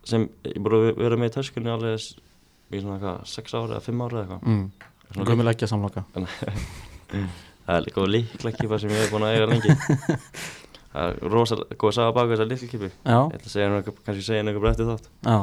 Sem 0.09 0.29
ég 0.49 0.59
búið 0.65 0.91
að 0.93 1.03
vera 1.05 1.21
með 1.21 1.31
í 1.31 1.37
töskunni 1.39 1.71
alveg 1.73 1.99
í 1.99 2.81
svona 2.83 2.97
eitthvað 2.99 3.19
6 3.37 3.55
ára 3.61 3.77
eða 3.79 3.85
5 3.87 4.05
ára 4.07 4.23
eða 4.25 4.25
eitthvað. 4.25 4.49
Mm. 4.49 4.89
Svona 5.09 5.29
Gömul 5.31 5.49
ekki 5.53 5.65
að 5.65 5.71
samloka 5.73 6.03
Það 7.69 7.77
er 7.77 7.85
líka 7.85 8.03
líklekipa 8.09 8.79
sem 8.81 8.93
ég 8.93 9.03
hef 9.03 9.11
búin 9.13 9.25
að 9.29 9.35
eiga 9.37 9.47
lengi 9.49 9.71
Það 10.93 11.05
er 11.09 11.33
rosalega 11.35 11.77
góð 11.79 11.89
að 11.91 11.97
sagða 11.99 12.13
baka 12.17 12.31
þessar 12.33 12.49
líklekipi 12.53 12.89
Ég 12.89 12.93
Já, 13.05 13.19
ætla 13.29 13.49
að 13.49 13.53
segja 13.55 13.67
henni 13.69 13.79
eitthvað, 13.83 13.99
kannski 14.07 14.25
segja 14.29 14.39
henni 14.41 14.51
eitthvað 14.53 14.65
breyttið 14.67 14.89
þátt. 14.93 15.07
Já. 15.29 15.39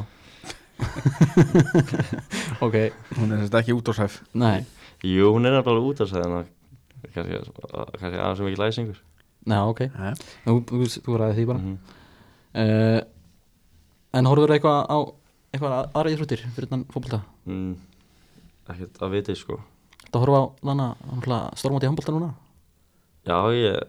Ok, 2.65 2.75
Hún 3.19 3.31
er 3.31 3.41
þess 3.43 3.51
að 3.53 3.59
ekki 3.61 3.75
út 3.77 3.89
á 3.91 3.93
sæf 3.95 4.15
nei. 4.35 4.65
Jú, 5.05 5.29
hún 5.35 5.45
er 5.47 5.53
nefnilega 5.55 5.87
út 5.89 6.01
af 6.03 6.09
sig 6.09 6.23
en 6.23 6.33
kannski, 7.13 7.39
kannski 7.99 8.17
aðeins 8.19 8.39
sem 8.39 8.49
ekki 8.49 8.61
læsingur 8.61 8.99
Já, 9.45 9.59
ok, 9.69 9.81
þú, 10.47 10.55
þú, 10.71 10.87
þú 11.05 11.17
ræði 11.21 11.35
því 11.37 11.45
bara. 11.51 11.59
Mhm. 11.61 11.75
uh, 12.55 13.01
En 14.15 14.25
horfður 14.31 14.53
eitthvað 14.55 14.79
á 14.89 14.97
eitthvað 15.53 15.73
aðra 15.93 16.13
íþróttir 16.15 16.41
fyrir 16.55 16.69
þann 16.71 16.85
fótbolta? 16.89 17.19
mm, 17.45 17.73
Ekkert 18.73 18.97
að 19.05 19.11
viti 19.13 19.35
sko. 19.37 19.59
Þetta 20.01 20.21
horfa 20.23 20.39
á 20.41 20.45
þannig 20.65 21.29
að 21.35 21.45
stórmáti 21.61 21.89
handbolta 21.91 22.15
núna? 22.15 22.31
Já, 23.27 23.37
ég 23.53 23.83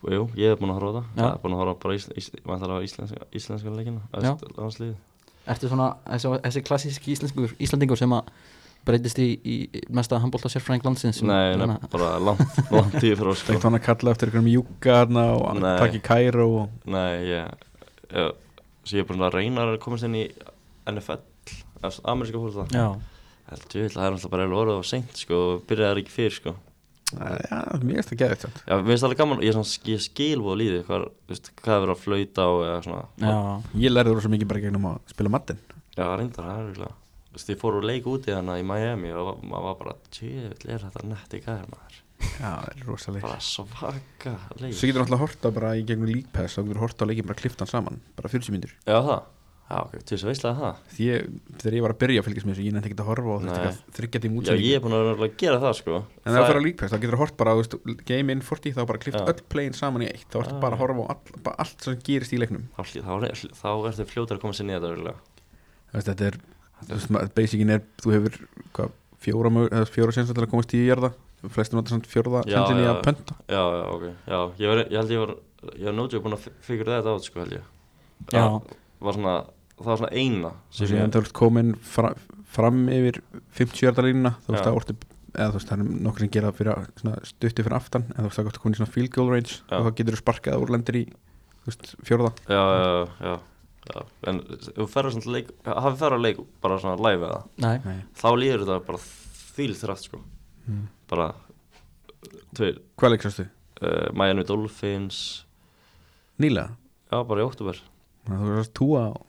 Jú, 0.00 0.22
ég 0.38 0.54
hef 0.54 0.60
búin 0.60 0.72
að 0.72 0.78
horfa 0.80 0.90
á 0.90 0.94
það 0.96 1.04
Já. 1.04 1.24
Ég 1.24 1.34
hef 1.34 1.42
búin 1.42 1.56
að 1.56 1.60
horfa 1.60 1.74
bara 1.82 2.78
á 2.78 2.80
íslenska, 2.86 3.26
íslenska 3.36 3.74
leikina. 3.74 4.00
Landsliðið 4.56 4.96
Ertu 5.50 5.68
svona 5.70 5.90
þessi, 6.06 6.32
þessi 6.46 6.62
klassíski 6.64 7.12
íslenskur, 7.14 7.54
íslandingur 7.60 7.98
sem 7.98 8.12
að 8.16 8.30
breytist 8.86 9.18
í, 9.20 9.28
í 9.44 9.56
mesta 9.92 10.18
handbolta 10.20 10.48
sérfræðing 10.52 10.86
landsins 10.86 11.20
Nei, 11.26 11.56
nefn, 11.60 11.76
bara 11.92 12.14
langt, 12.22 12.60
langt 12.74 12.96
tíu 13.00 13.16
frá 13.18 13.32
sko 13.36 13.52
Þegar 13.52 13.66
hann 13.66 13.78
að 13.80 13.84
kalla 13.88 14.14
eftir 14.14 14.30
einhverjum 14.30 14.52
júka 14.54 15.00
þarna 15.02 15.24
og 15.36 15.60
takk 15.64 15.98
í 15.98 16.02
Kæró 16.04 16.46
og 16.62 16.88
Nei, 16.88 17.10
ég, 17.28 17.66
ég, 18.14 18.32
ég 18.94 19.02
er 19.04 19.08
bara 19.10 19.28
að 19.28 19.36
reyna 19.36 19.66
að 19.68 19.78
komast 19.84 20.08
inn 20.08 20.16
í 20.16 20.24
NFL, 20.90 21.20
ameríska 22.08 22.40
fólk 22.40 22.56
það. 22.56 22.74
Já, 22.74 22.86
það 23.50 23.84
er 23.84 24.06
alltaf 24.08 24.32
bara 24.32 24.48
orðið 24.48 24.80
á 24.80 24.84
seint, 24.90 25.12
sko, 25.22 25.40
og 25.54 25.64
byrjaði 25.68 25.92
það 25.92 26.02
ekki 26.02 26.14
fyrir, 26.14 26.36
sko. 26.36 26.54
Já, 27.10 27.58
mér 27.82 27.96
finnst 27.98 28.10
það 28.12 28.18
geðið 28.22 28.34
þetta 28.44 28.62
Já, 28.70 28.74
mér 28.76 28.88
finnst 28.90 29.02
það 29.02 29.08
alveg 29.10 29.20
gaman, 29.20 29.42
ég, 29.46 29.54
svona, 29.56 29.90
ég 29.90 30.02
skil 30.04 30.40
voða 30.44 30.58
líði, 30.60 30.80
hvað, 30.86 31.06
þú 31.10 31.34
veist, 31.34 31.50
hvað 31.60 31.74
er 31.76 31.84
verið 31.84 31.94
að 31.96 32.02
flauta 32.04 32.46
á 32.46 32.50
eða 32.70 32.80
svona. 32.86 33.04
já, 33.24 33.80
Ég 33.84 33.94
lærði 33.94 34.14
rosa 34.18 34.32
mikið 34.34 34.50
bara 34.52 34.62
gegnum 34.64 34.88
að 34.92 34.98
spila 35.14 35.32
mattin 35.34 35.60
Já, 35.96 36.04
reyndar, 36.16 36.44
það 36.46 36.60
er 36.60 36.68
virkilega. 36.70 36.94
Þú 37.30 37.38
veist, 37.38 37.50
ég 37.50 37.58
fór 37.60 37.76
úr 37.80 37.86
leik 37.90 38.06
úti 38.10 38.32
þannig 38.34 38.62
í 38.62 38.68
Miami 38.70 39.10
og 39.14 39.42
maður 39.46 39.66
var 39.66 39.76
bara, 39.82 39.96
tjöfull, 40.14 40.70
er 40.74 40.84
þetta 40.86 41.02
netti 41.10 41.40
gæðir 41.44 41.68
maður. 41.74 41.98
Já, 42.20 42.50
það 42.52 42.70
er 42.70 42.86
rosalega 42.86 43.24
Bara 43.26 43.40
svaka 43.40 44.32
leik. 44.60 44.74
Svo 44.76 44.88
getur 44.90 45.00
náttúrulega 45.02 45.20
horta 45.24 45.50
bara 45.56 45.70
í 45.78 45.84
gegnum 45.88 46.10
League 46.10 46.28
Pass 46.34 46.56
þá 46.58 46.62
getur 46.66 46.80
horta 46.82 47.06
á 47.06 47.08
leikin 47.08 47.26
bara 47.30 47.38
kliftan 47.40 47.70
saman 47.70 47.96
bara 48.18 48.28
40 48.28 48.52
mínútur 48.52 48.74
Já, 48.84 48.98
það. 49.00 49.22
Já, 49.70 49.76
ok, 49.86 49.92
til 50.02 50.16
þess 50.16 50.24
að 50.24 50.30
veistlega 50.32 50.58
það. 50.58 50.78
Því 50.90 51.04
ég, 51.06 51.26
þegar 51.60 51.74
ég 51.76 51.82
var 51.84 51.92
að 51.94 51.98
byrja 52.00 52.20
að 52.20 52.24
fylgjast 52.26 52.46
með 52.48 52.54
þessu 52.56 52.64
ég 52.66 52.72
nefndi 52.74 52.88
ekki 52.90 52.96
að 53.04 53.10
horfa 53.10 53.30
og 53.36 53.42
þetta 53.44 53.58
ekki 53.60 53.68
að 53.70 53.76
þryggja 53.98 54.20
tím 54.24 54.32
Já, 54.32 54.38
útsendingu 54.40 54.66
ég 54.66 54.74
er 54.74 54.82
búin 54.82 54.96
að 54.96 55.10
að 55.12 55.36
gera 55.42 55.58
það, 55.62 55.74
sko. 55.78 55.98
En 56.24 56.34
það 56.34 56.46
fyrir 56.48 56.58
á 56.58 56.64
League 56.64 56.78
Pass 56.80 56.90
þá 56.90 56.98
getur 57.04 57.18
hort 57.20 57.36
bara, 57.38 57.52
þú 57.54 57.60
veist, 57.62 57.76
game 58.10 58.34
in 58.34 58.42
40 58.48 58.74
þá 58.74 58.80
bara 58.90 59.02
klift 59.04 59.20
Já. 59.20 59.26
öll 59.30 59.44
playin 59.54 59.76
saman 59.78 60.02
í 60.02 60.08
eitt 60.10 60.26
þá 60.26 60.38
ertu 60.42 60.56
Já. 60.56 60.60
bara 60.64 60.74
að 60.74 60.82
horfa 60.82 61.04
á 61.06 61.10
all, 61.14 61.54
allt 61.62 61.86
sem 61.86 62.00
gerist 62.10 62.34
í 62.34 62.40
leiknum 62.42 62.64
þá, 62.74 62.82
þá, 62.98 63.12
er- 63.30 63.54
þá 63.60 63.68
ertu 63.92 64.06
fljótar 64.10 64.40
að 64.40 64.42
koma 64.42 64.58
sér 64.58 64.66
niður 64.72 64.98
þetta. 64.98 65.14
Þú 65.86 65.94
veist, 66.00 66.10
Þetta 66.10 66.26
er, 66.32 66.40
þú 66.82 66.92
veist, 66.96 67.10
ma- 67.14 67.22
basicin 67.38 67.70
er 67.76 67.86
þú 68.02 68.14
hefur, 68.16 68.40
hvað, 68.74 68.90
fjóra, 69.22 69.84
fjóra 69.94 70.16
sens 70.18 70.34
til 70.34 70.42
að 70.42 70.50
komast 70.50 70.74
í 70.74 70.82
jarða 70.88 71.12
flestum 71.54 71.78
notar 71.78 71.94
samt 71.94 72.10
fjórða 72.10 72.42
Já, 72.50 72.58
sensin 72.58 72.82
í 72.82 72.84
já. 72.84 72.90
að 72.90 73.00
pönta 73.06 73.38
Já, 73.46 73.62
já, 73.62 73.86
ok, 73.94 74.04
já, 74.34 74.38
ég, 74.58 74.66
var, 74.74 74.82
ég 74.90 74.98
held 74.98 75.14
ég 75.14 75.22
var, 75.22 75.32
ég 75.78 75.86
var 75.88 75.96
nótjóð 76.02 76.22
búin 76.26 76.36
að 76.36 76.50
figura 76.66 76.98
þetta 76.98 77.14
át, 77.16 77.24
sko, 77.30 77.40
held 77.46 77.54
ég 77.54 77.64
Já. 78.34 78.44
Var 79.00 79.16
svona, 79.16 79.34
það 79.80 79.90
var 79.92 80.00
svona 80.02 80.12
eina 80.20 80.50
og 80.52 80.74
sem 80.76 80.86
síðan 80.90 81.12
þú 81.14 81.22
ert 81.24 81.32
komin 81.40 81.74
fra, 81.80 82.12
fram 82.50 82.82
yfir 82.92 83.20
50 83.58 83.82
jarða 83.86 84.04
línuna 84.08 84.34
þú 84.44 84.54
veist 84.54 84.64
það 84.66 84.78
orti 84.80 84.96
eða 85.30 85.48
þú 85.52 85.58
veist 85.60 85.68
það 85.70 85.80
er 85.84 85.90
nokkur 86.06 86.24
sem 86.24 86.32
gera 86.34 86.52
fyrir 86.52 86.72
að- 86.74 87.20
stutti 87.30 87.62
fyrir 87.66 87.76
aftan 87.78 88.04
en 88.10 88.18
þú 88.24 88.28
veist 88.28 88.38
það 88.40 88.48
gott 88.50 88.58
komin 88.64 88.74
í 88.74 88.80
svona 88.80 88.92
field 88.94 89.10
goal 89.14 89.28
range 89.30 89.52
Já. 89.70 89.76
og 89.78 89.86
þá 89.86 89.94
getur 90.00 90.16
þú 90.16 90.22
sparkað 90.24 90.64
úr 90.64 90.72
lendir 90.74 90.98
í 91.00 91.04
veist 91.66 91.94
fjórða 92.08 92.32
já, 92.50 92.60
já, 92.60 93.06
já, 93.20 93.36
já, 93.94 94.02
en 94.32 94.40
þú 94.80 94.86
ferður 94.90 95.14
svona 95.16 95.34
leik, 95.36 95.52
hafið 95.64 96.00
ferður 96.02 96.18
að 96.18 96.24
leik 96.26 96.40
bara 96.64 96.78
svona 96.82 96.98
live 97.08 97.28
eða, 97.30 97.40
nei, 97.62 97.76
Nei. 97.84 98.00
þá 98.16 98.28
líður 98.40 98.64
þetta 98.66 98.80
bara 98.90 99.02
þvíl 99.54 99.74
þrætt, 99.84 100.04
sko, 100.08 100.20
Mm. 100.70 100.84
bara, 101.08 101.32
tveir, 102.54 102.76
hvað 103.00 103.14
leiksastu? 103.14 103.46
uh, 103.82 104.10
Miami 104.14 104.44
Dolphins, 104.44 105.44
Nýlega? 106.40 106.76
já, 107.10 107.22
bara 107.26 107.42
í 107.42 107.46
oktober, 107.48 107.80
að 108.28 108.44
þú 108.44 108.56
veist 108.58 108.74
túa 108.76 109.02
og 109.14 109.26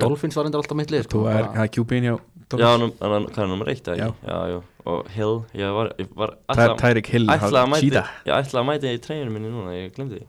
Dolphins 0.00 0.36
var 0.36 0.44
endur 0.48 0.62
alltaf 0.62 0.76
mitt 0.76 0.90
lið 0.90 1.02
sko, 1.04 1.18
túa 1.24 1.32
er, 1.36 1.44
það 1.52 1.64
er 1.66 1.68
QB-in 1.76 2.04
hjá 2.06 2.12
já, 2.12 2.20
Dolphins. 2.48 2.80
nú- 2.80 2.94
en 3.04 3.10
hann- 3.12 3.38
er 3.42 3.46
nummer 3.46 3.68
eitt, 3.68 3.84
Já. 3.84 4.08
Já, 4.24 4.38
já, 4.52 4.62
og 4.86 5.08
Hill, 5.10 5.34
ég 5.54 5.74
var, 5.74 5.92
ég 5.98 6.08
var, 6.16 6.36
ætla- 6.48 6.78
Tyreek 6.80 7.06
Hill 7.06 7.26
ætlaði 7.26 7.60
að 7.62 7.68
mæti 7.72 7.80
Cheetah. 7.90 8.08
ég 8.26 8.32
ætlaði 8.32 8.62
að 8.62 8.68
mæti 8.70 8.94
í 8.94 9.00
treyjunum 9.04 9.32
minni 9.32 9.48
núna, 9.52 9.70
ég 9.76 9.94
glemdi 9.94 10.18
því. 10.18 10.26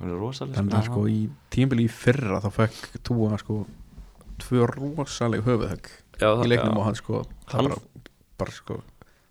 Hún 0.00 0.10
er 0.10 0.18
rosalega 0.18 0.56
þannig 0.56 0.78
að 0.80 0.84
sko 0.88 1.02
í 1.06 1.30
tímbili 1.50 1.84
í 1.84 1.90
fyrra 1.90 2.40
þá 2.40 2.50
fekk 2.52 3.02
túa 3.04 3.38
sko 3.38 3.66
tvö 4.40 4.66
rosaleg 4.66 5.42
höfuðhögg 5.44 5.86
já, 6.18 6.26
í 6.32 6.36
það- 6.40 6.48
leiknum 6.48 6.72
já. 6.74 6.78
og 6.78 6.84
hann 6.84 6.94
sko 6.94 7.12
það 7.46 7.52
Hann- 7.52 7.68
bara, 7.68 7.76
bara 8.38 8.50
sko 8.50 8.80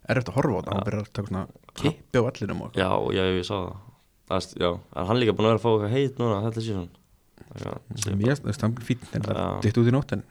erfitt 0.08 0.28
að 0.30 0.34
horfa 0.38 0.58
á 0.58 0.62
það 0.62 0.72
hann 0.72 0.84
byrjar 0.86 1.02
að 1.02 1.12
taka 1.12 1.28
svona 1.28 1.46
kippi 1.74 2.18
á 2.18 2.22
allinum 2.30 2.62
og 2.62 2.72
já, 2.72 2.88
já, 3.12 3.22
ég 3.36 3.44
sá 3.44 3.54
það. 3.58 3.76
Það 4.30 4.36
er, 4.38 4.60
já, 4.62 4.70
en 4.96 5.06
hann 5.06 5.16
líka 5.20 5.32
búin 5.36 5.46
að 5.46 5.50
vera 5.52 5.58
að 5.58 5.64
fá 5.66 5.70
eitthvað 5.72 5.90
heit 5.92 6.16
núna 6.18 6.42
þetta 6.46 6.62
síðan 6.62 6.88
það 7.52 8.72
er 8.72 8.86
fín 8.88 9.02
en 9.12 9.26
það 9.26 9.36
Já. 9.38 9.46
ditt 9.66 9.78
út 9.82 9.90
í 9.90 9.94
nóttin 9.94 10.22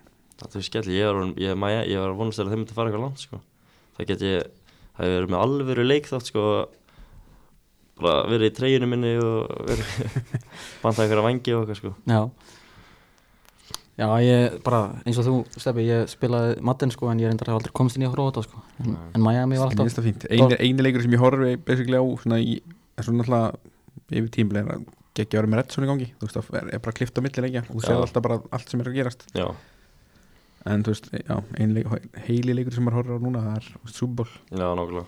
það 0.41 0.55
er 0.57 0.65
skell, 0.65 0.85
ég 0.89 1.05
var, 1.05 1.17
orðinn- 1.21 1.37
ég, 1.37 1.53
ég, 1.53 1.89
ég 1.93 1.99
var 2.01 2.15
vonast 2.17 2.41
að 2.41 2.49
þeim 2.51 2.61
myndi 2.63 2.73
fara 2.77 2.89
eitthvað 2.89 3.03
langt 3.05 3.21
sko. 3.21 3.41
það 3.97 4.07
get 4.09 4.23
ég, 4.25 4.47
það 4.97 5.03
hefur 5.05 5.17
verið 5.19 5.33
með 5.35 5.43
alvöru 5.45 5.83
leik 5.85 6.07
þátt 6.09 6.31
sko. 6.31 6.45
Bara 8.01 8.23
verið 8.31 8.47
í 8.49 8.55
treyjunum 8.57 8.89
minni 8.95 9.11
og 9.21 9.51
verið 9.67 9.91
banta 10.81 11.03
einhverja 11.03 11.25
vangi 11.27 11.53
og 11.53 11.61
eitthvað 11.69 11.77
sko. 11.77 11.93
Já. 12.09 12.21
Já, 14.01 14.07
ég 14.25 14.55
bara, 14.65 14.79
eins 15.05 15.19
og 15.21 15.27
þú, 15.27 15.33
Steppi, 15.61 15.83
ég 15.85 16.07
spilaði 16.09 16.55
Madden 16.65 16.89
sko, 16.95 17.11
en 17.11 17.19
ég 17.21 17.29
reyndar 17.29 17.51
hef 17.51 17.59
aldrei 17.59 17.73
komst 17.77 17.99
inn 17.99 18.05
í 18.05 18.07
að 18.07 18.15
horfa 18.15 18.23
á 18.25 18.29
þetta 18.31 18.43
sko. 18.47 18.61
En, 18.81 18.95
en 19.13 19.25
Miami 19.27 19.59
var 19.61 19.69
alltaf 19.75 20.07
eini, 20.07 20.57
eini 20.57 20.85
leikur 20.87 21.03
sem 21.05 21.13
ég 21.13 21.21
horfi 21.21 21.51
basically 21.67 21.99
á 22.01 22.05
svona 22.23 22.39
í 22.41 22.55
er 22.97 23.05
svona 23.05 23.21
náttúrulega 23.21 24.17
yfir 24.17 24.31
tímbili 24.33 24.63
er 25.19 25.27
að 25.27 25.41
ára 25.41 25.51
með 25.51 25.59
rétt 25.59 25.75
svona 25.75 25.87
í 25.87 25.91
gangi. 25.91 26.09
Þú 26.19 26.27
veist 26.27 26.37
það 26.37 26.57
er, 26.61 26.81
bara 26.85 26.95
klift 26.95 27.17
á 27.19 27.21
milli 27.25 27.43
leikja. 27.45 27.63
Og 27.67 27.77
þú 27.77 27.81
sér 27.83 27.97
alltaf 27.99 28.23
bara 28.23 28.37
allt 28.55 28.69
sem 28.71 28.83
er 28.83 28.89
að 28.91 28.97
gerast. 28.99 29.25
Já, 29.35 29.47
en 30.71 30.85
þú 30.85 30.93
veist, 30.93 31.09
já, 31.17 31.35
heili 32.27 32.55
leikur 32.55 32.75
sem 32.75 32.85
maður 32.87 33.01
horfir 33.01 33.19
á 33.19 33.25
núna 33.25 33.41
það 33.47 33.57
er 33.59 34.05
Bowl. 34.19 34.29
Já, 34.51 34.67
nákvæmlega. 34.79 35.07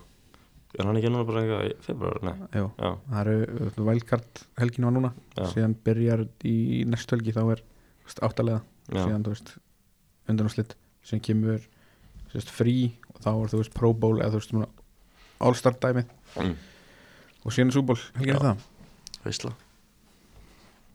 Er 0.74 0.88
hann 0.90 0.98
ekki 0.98 1.12
núna 1.14 1.26
bara 1.30 1.42
eitthvað 1.44 1.84
februar, 1.86 2.20
já, 2.50 2.64
já, 2.66 2.92
það 3.12 3.20
eru 3.22 3.86
wildcard 3.92 4.40
helginu 4.58 4.90
var 4.90 4.96
núna. 4.96 5.12
Já. 5.38 5.44
síðan 5.52 5.76
byrjar 5.86 6.24
í 6.50 6.56
næstu 6.90 7.14
helgi 7.14 7.36
þá 7.36 7.44
er 7.44 7.62
veist, 8.08 8.24
áttalega. 8.26 8.64
Síðan 8.90 9.28
þú 9.28 9.36
veist 9.36 9.54
undan 10.34 10.50
og 10.50 10.56
slitt 10.56 10.74
sem 11.06 11.22
kemur 11.24 11.62
veist, 12.34 12.50
frí 12.50 12.78
og 13.14 13.22
þá 13.22 13.32
er 13.36 13.54
þú 13.54 13.62
veist 13.62 13.78
Pro 13.78 13.94
Bowl 13.94 14.18
eða 14.18 14.34
þú 14.34 14.42
veist 14.42 14.56
svona 14.56 14.72
All-Star 15.44 15.78
dæmið. 15.78 16.10
Mm. 16.42 16.56
og 17.46 17.54
síðan 17.54 17.76
Bowl. 17.86 18.02
Helginu 18.18 18.42
það? 18.42 18.66
Veistla 19.28 19.54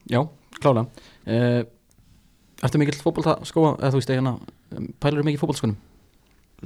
Já, 0.08 0.22
klálega. 0.58 0.86
Uh, 1.28 1.60
Ertu 2.58 2.80
mikill 2.80 2.98
fótbolta 2.98 3.36
sko, 3.46 3.76
eða 3.78 3.92
þú 3.94 4.00
veist, 4.00 4.10
eigana 4.10 4.32
pælur 4.98 5.26
mikið 5.26 5.42
fótboltaskunum? 5.44 5.76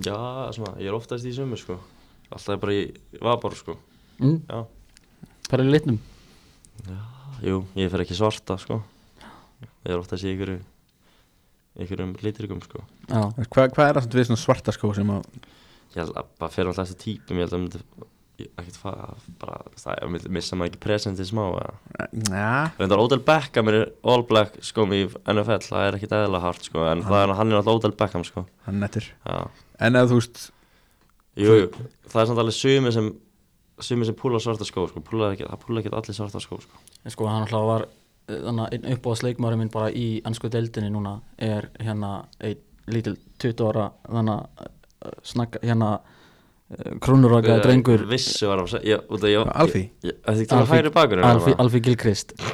Já, 0.00 0.16
svona, 0.56 0.78
ég 0.80 0.88
er 0.88 0.96
oftast 0.96 1.26
í 1.28 1.34
sumur 1.36 1.60
sko. 1.60 1.76
Alltaf 2.32 2.62
bara 2.62 2.72
í 2.78 2.86
vabor 3.20 3.56
sko. 3.58 3.76
Mm, 4.22 4.38
Já, 4.48 4.62
bara 5.50 5.66
í 5.66 5.72
litnum 5.72 5.98
jú, 7.42 7.58
ég 7.76 7.90
fer 7.92 8.04
ekki 8.04 8.16
svarta 8.16 8.56
sko. 8.60 8.78
Ég 9.82 9.92
er 9.92 9.98
oftast 9.98 10.24
í 10.24 10.32
ykkur 10.32 10.54
ykkurum 11.82 12.14
litrygum 12.22 12.62
sko. 12.64 12.84
Já, 13.08 13.20
Hvað 13.52 13.74
hva 13.76 13.88
er 13.88 13.98
það 13.98 14.06
samt 14.06 14.16
við 14.18 14.28
svona 14.30 14.42
svarta 14.42 14.74
skó 14.74 14.92
sem 14.96 15.12
að 15.12 15.26
Ég 15.92 15.98
held 16.00 16.16
að 16.16 16.28
bara 16.40 16.54
fer 16.54 16.68
alltaf 16.70 16.88
eftir 16.88 17.00
típum 17.02 17.40
Ég 17.40 17.50
held 17.52 17.76
að 17.76 18.06
ekkert 18.60 18.78
fara 18.80 19.08
bara, 19.40 19.58
það 19.80 20.12
myndi 20.12 20.32
missa 20.36 20.56
maður 20.58 20.72
ekki 20.72 20.82
presentið 20.84 21.28
smá 21.28 21.42
eða? 21.48 21.74
Reyndar 22.78 23.02
Odell 23.02 23.22
Beckham 23.26 23.70
er 23.72 23.78
all 24.02 24.24
black 24.28 24.58
sko 24.64 24.86
í 24.90 25.04
NFL, 25.06 25.60
það 25.66 25.86
er 25.86 25.98
ekkit 25.98 26.16
eðla 26.18 26.42
hart 26.42 26.68
sko 26.68 26.86
en 26.88 27.04
það 27.06 27.18
er, 27.20 27.34
hann 27.38 27.52
er 27.52 27.60
alltaf 27.60 27.78
Odell 27.80 27.96
Beckham 27.98 28.26
sko. 28.28 28.44
Hann 28.66 28.80
nettur. 28.82 29.08
En 29.82 29.98
ef 29.98 30.10
þú 30.10 30.18
veist 30.20 30.44
jú, 31.38 31.58
jú, 31.62 31.68
það 32.10 32.22
er 32.22 32.30
samt 32.30 32.42
alveg 32.42 32.58
sumi 32.58 32.94
sem 32.94 33.12
sumi 33.82 34.06
sem 34.06 34.16
púla 34.18 34.40
svarta 34.42 34.66
skó 34.68 34.86
sko, 34.90 35.02
púla 35.04 35.32
ekki, 35.32 35.48
það 35.48 35.62
púla 35.64 35.82
ekki 35.82 35.94
allir 35.96 36.16
svarta 36.16 36.42
skó 36.42 36.60
sko. 36.62 36.82
En 37.02 37.14
sko 37.14 37.28
hann 37.30 37.46
alltaf 37.46 37.68
var 37.68 37.86
eh, 37.88 38.36
þannig 38.36 38.66
að 38.66 38.76
einn 38.76 38.96
uppáðs 38.96 39.24
leikmaður 39.26 39.62
minn 39.62 39.72
bara 39.72 39.90
í 39.90 40.06
ennsku 40.28 40.50
deildinni 40.52 40.92
núna 40.92 41.16
er 41.42 41.70
hérna 41.82 42.22
einn 42.40 42.60
lítil 42.90 43.16
20 43.42 43.68
ára 43.70 43.88
þannig 44.08 44.34
að 44.34 44.66
eh, 44.66 45.16
snakka 45.32 45.62
hérna 45.64 45.92
krúnuraka 47.02 47.58
drengur. 47.62 48.04
Vissu 48.08 48.48
var 48.48 48.58
að 48.62 48.70
segja, 48.72 48.98
Alfí? 49.52 49.82
Alfí, 50.24 50.46
Alfí 51.60 51.80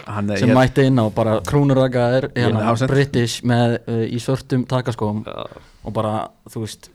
Hann 0.06 0.30
er 0.30 0.36
sem 0.40 0.48
ég- 0.50 0.56
mætti 0.56 0.82
inn 0.88 0.98
á 0.98 1.06
bara 1.14 1.40
krúnuraka 1.46 2.06
er 2.18 2.24
hérna, 2.34 2.74
British 2.88 3.42
með 3.46 3.78
uh, 3.86 4.04
í 4.08 4.18
svörtum 4.22 4.64
takaskóm 4.66 5.22
Já, 5.26 5.46
og 5.84 5.92
bara 5.94 6.28
þú 6.50 6.60
veist 6.64 6.90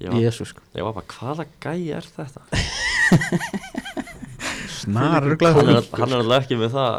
Jésus 0.00 0.54
ég 0.74 0.82
var 0.84 0.92
bara, 0.96 1.06
hvaða 1.06 1.44
gæi 1.60 1.92
er 1.94 2.04
þetta? 2.16 2.40
Snar 4.80 5.22
Hann 5.22 5.68
er, 5.68 5.82
hann 5.94 6.12
er 6.12 6.22
alltaf 6.22 6.44
ekki 6.44 6.56
með 6.60 6.70
það 6.74 6.94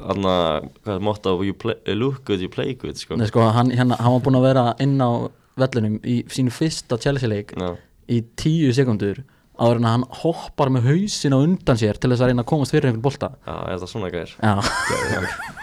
Þannig 0.00 0.30
að, 0.32 0.68
hvað 0.80 0.94
er 0.94 1.02
motto 1.04 1.32
you, 1.44 1.52
play, 1.52 1.74
you 1.84 1.94
look 1.98 2.22
good, 2.24 2.40
you 2.40 2.48
play 2.48 2.72
good 2.72 2.96
sko. 2.96 3.18
Nei, 3.20 3.26
sko, 3.28 3.42
hann, 3.52 3.68
hérna, 3.76 3.98
hann 4.00 4.14
var 4.14 4.22
búinn 4.24 4.38
að 4.38 4.46
vera 4.46 4.62
inn 4.80 4.94
á 4.96 5.28
vellinum 5.60 5.98
í 6.08 6.22
sínu 6.32 6.48
fyrsta 6.54 6.96
Chelsea 7.00 7.28
leik 7.28 7.52
Já, 7.52 7.74
í 8.10 8.20
tíu 8.38 8.72
sekundur 8.76 9.22
áður 9.60 9.80
en 9.80 9.86
að 9.86 9.94
hann 9.96 10.06
hoppar 10.22 10.70
með 10.72 10.86
hausin 10.88 11.36
á 11.36 11.38
undan 11.38 11.78
sér 11.80 11.98
til 12.00 12.08
þess 12.10 12.24
að 12.24 12.30
reyna 12.32 12.44
að 12.46 12.48
komast 12.48 12.72
fyrir 12.72 12.88
einhvern 12.88 13.04
bolta. 13.04 13.28
Já, 13.44 13.56
er 13.68 13.82
það 13.82 13.90
svona 13.92 14.10
gæir? 14.14 14.32
Já, 14.40 14.54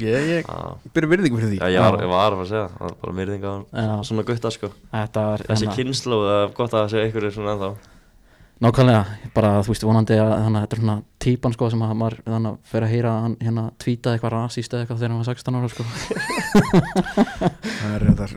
Ég, 0.00 0.28
ég 0.30 0.46
Já, 0.48 0.76
byrja 0.94 1.08
virðingu 1.10 1.36
fyrir 1.36 1.50
því. 1.52 1.58
Já, 1.60 1.68
ég 1.74 1.84
var, 1.84 1.98
ég 2.00 2.08
var 2.08 2.32
að 2.32 2.38
fara 2.38 2.44
að 2.46 2.50
segja 2.50 2.66
Það 2.72 2.84
var 2.86 2.94
bara 3.02 3.16
myrðing 3.18 3.42
á 3.44 3.52
svona 4.08 4.24
gutta 4.30 4.52
sko. 4.54 4.70
Þetta 4.94 5.24
var 5.28 5.44
Þessi 5.50 5.66
hérna, 5.66 5.76
kynnslóð, 5.76 6.22
það 6.30 6.44
er 6.44 6.54
gott 6.56 6.76
að 6.80 6.86
sé 6.94 7.02
ykkur 7.10 7.26
er 7.28 7.34
svona 7.34 7.52
ennþá. 7.56 7.70
Nákvæmlega, 8.60 9.04
bara 9.36 9.50
þú 9.64 9.72
veist 9.72 9.84
vonandi 9.88 10.16
að 10.20 10.32
þannig 10.36 10.58
að 10.60 10.64
þetta 10.64 10.76
er 10.76 10.82
svona 10.82 10.96
típan 11.24 11.54
sko 11.56 11.68
sem 11.72 11.84
að 11.84 11.94
maður 12.00 12.16
þannig 12.26 12.50
að 12.50 12.72
fyrir 12.72 12.86
að 12.86 12.92
heyra 12.94 13.12
hann 13.24 13.36
hérna 13.40 13.64
tvítaði 13.80 14.18
eitthvað 14.18 14.34
rasíst 14.36 14.74
eða 14.74 14.82
eitthvað 14.84 15.00
þegar 15.00 15.14
hann 15.14 15.20
var 15.20 15.28
16 15.30 15.60
ára 15.60 15.70
sko. 15.72 15.82
Það 17.80 17.94
er 17.94 18.06
þetta 18.10 18.28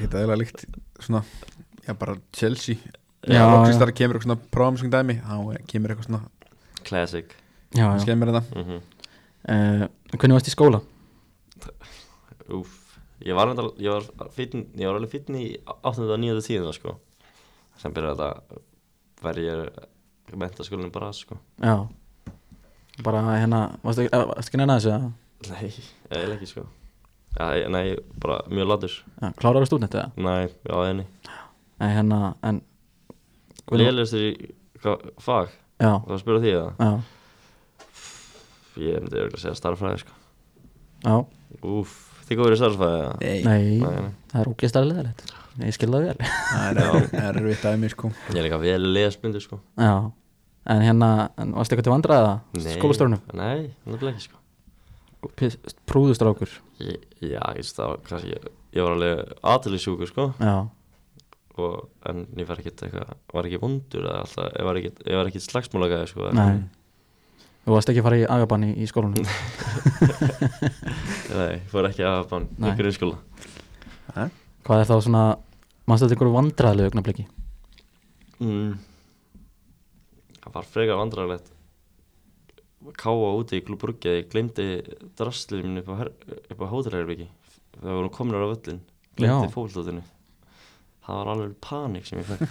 Hitta 0.00 0.20
eða 0.24 0.36
líkt 0.40 0.66
Svona 1.00 1.22
Já 1.90 1.94
bara 1.98 2.14
Chelsea 2.36 2.76
Já, 3.26 3.34
Já 3.34 3.42
Loksins 3.50 3.76
já. 3.76 3.80
þar 3.82 3.92
kemur 3.98 4.16
eitthvað 4.16 4.28
svona 4.30 4.50
promising 4.54 4.92
dæmi 4.94 5.18
Þá 5.20 5.66
kemur 5.68 5.92
eitthvað 5.92 6.08
svona 6.08 6.22
Classic 6.86 7.34
Já, 7.74 7.84
já, 7.84 7.98
Skemmir 8.06 8.30
þetta 8.32 8.62
mm 8.62 8.80
uh, 9.50 9.84
hvernig 10.16 10.36
varst 10.36 10.50
í 10.50 10.52
skóla? 10.54 10.80
Úf, 12.56 12.72
ég 13.24 13.36
var 13.36 13.46
reyndar, 13.50 13.68
ég 13.80 13.92
var 13.94 14.30
fitn, 14.34 14.64
ég 14.78 14.88
var 14.88 14.98
alveg 14.98 15.12
fitn 15.12 15.36
í 15.38 15.44
8. 15.70 16.02
og 16.06 16.18
9. 16.18 16.40
tíðina 16.46 16.72
sko 16.76 16.96
sem 17.80 17.94
byrjaði 17.96 18.18
þetta 18.18 18.60
verði 19.24 19.46
ég 19.46 20.36
mentaskólinn 20.40 20.92
bara 20.94 21.12
sko 21.16 21.38
Já, 21.62 21.76
bara 23.06 23.22
hérna 23.38 23.62
varstu 23.84 24.04
ekki, 24.06 24.12
eh, 24.18 24.26
varstu 24.34 24.50
ekki 24.52 24.60
neina 24.62 24.76
þessu? 24.80 24.92
eða? 24.96 25.12
Nei, 25.50 25.70
eiginlega 26.10 26.36
ekki 26.40 26.50
sko 26.50 26.66
ja, 27.38 27.46
ég- 27.62 27.70
Nei, 27.72 27.84
bara 28.20 28.40
mjög 28.50 28.68
latur 28.74 28.96
Já, 29.22 29.30
klárar 29.40 29.64
á 29.64 29.68
stúdent 29.70 29.94
eða? 29.96 30.10
Nei, 30.20 30.50
já, 30.68 30.76
enni 30.90 31.06
Nei, 31.80 31.88
hérna, 31.96 32.20
en 32.44 32.60
Lélistur 33.70 34.22
í 34.26 34.30
hvað, 34.82 35.10
fag, 35.22 35.52
Já, 35.80 35.90
það 35.94 36.06
var 36.06 36.16
að 36.16 36.22
spyrja 36.24 36.44
því 36.44 36.54
það 36.54 36.84
já, 36.84 36.92
Ég 38.80 39.02
myndi 39.02 39.18
örugglega 39.18 39.36
að 39.36 39.42
segja 39.42 39.58
starffræði 39.58 40.00
sko. 40.04 40.16
Já. 41.04 41.14
Úf, 41.66 41.94
þið 42.28 42.38
góður 42.40 42.54
í 42.54 42.58
starffræði 42.60 43.00
eða? 43.00 43.14
Nei. 43.20 43.40
Nei, 43.44 43.80
Nei, 43.82 44.10
það 44.30 44.42
er 44.42 44.50
ógeðst 44.52 44.78
að 44.80 44.88
leðilegt 44.90 45.24
Ég 45.60 45.74
skil 45.74 45.90
það 45.90 46.06
vel. 46.06 46.28
Það 46.30 46.80
er 46.80 46.98
er 47.24 47.38
erfitt 47.40 47.64
dæmi 47.66 47.90
sko. 47.92 48.10
Ég 48.30 48.38
er 48.38 48.46
líka 48.46 48.60
vel 48.62 48.80
lesbundu 48.94 49.42
sko. 49.42 49.58
Já, 49.80 49.94
en 50.72 50.84
hérna, 50.86 51.08
en 51.40 51.54
varstu 51.56 51.74
eitthvað 51.74 51.88
til 51.88 51.94
vandræða? 51.96 52.34
Nei, 52.56 52.74
skólastörnum? 52.76 53.24
Nei, 53.36 53.70
náttúrulega 53.84 54.14
ekki 54.14 54.28
sko. 54.28 54.38
Prúðustrákur? 55.90 56.52
Já, 56.80 56.94
ég 57.26 57.56
veist 57.58 57.76
það 57.76 57.96
kannski 58.06 58.32
ég, 58.32 58.46
ég 58.78 58.86
var 58.86 58.94
alveg 58.96 59.34
aðtælisjúkur 59.52 60.08
sko. 60.08 60.28
Já, 60.40 60.54
og, 61.60 61.88
En 62.10 62.24
ég 62.38 62.48
var 62.48 62.60
ekkert 62.62 62.84
eitthvað 62.86 63.14
Var 63.34 63.48
ekki 63.48 63.60
vondur 63.62 64.06
eða 64.06 64.22
alltaf 64.24 64.52
Ég 64.56 64.68
var 64.68 64.80
ekkert, 64.80 65.02
ekkert 65.30 65.46
slagsmálagaði 65.46 66.10
sko 66.10 66.30
nei. 66.36 66.60
Þú 67.60 67.74
varst 67.76 67.90
ekki 67.92 68.00
að 68.00 68.06
fara 68.08 68.18
í 68.20 68.26
agabanni 68.34 68.70
í 68.80 68.86
skólanum? 68.88 69.26
Nei, 71.36 71.50
ég 71.58 71.66
fór 71.70 71.88
ekki 71.90 72.06
að 72.08 72.22
bann 72.30 72.46
Nei. 72.56 72.70
í 72.70 72.76
grunnskóla 72.78 74.28
Hvað 74.66 74.82
er 74.82 74.88
þá 74.88 74.94
svona 75.04 75.24
þetta 75.90 76.16
ykkur 76.16 76.32
vandræðilegu 76.34 76.90
augnabliki? 76.90 77.26
mm. 78.40 78.70
Það 80.40 80.54
var 80.56 80.70
frekar 80.72 81.00
vandrarlegt 81.02 81.52
Káa 82.96 83.34
úti 83.36 83.60
í 83.60 83.64
klúbruggi 83.66 84.16
Ég 84.22 84.30
glemdi 84.32 84.70
drastlið 85.20 85.66
minn 85.66 85.82
upp 85.82 85.92
á, 85.92 86.08
á 86.64 86.72
hótelherbyggi 86.72 87.28
Það 87.76 87.98
voru 88.00 88.12
kominur 88.16 88.48
á 88.48 88.52
völlin 88.54 88.80
Glemdi 89.20 89.52
fólkdóttinu 89.52 90.02
Það 91.06 91.18
var 91.20 91.32
alveg 91.34 91.56
panik 91.64 92.06
sem 92.08 92.20
ég 92.20 92.28
fekk. 92.28 92.44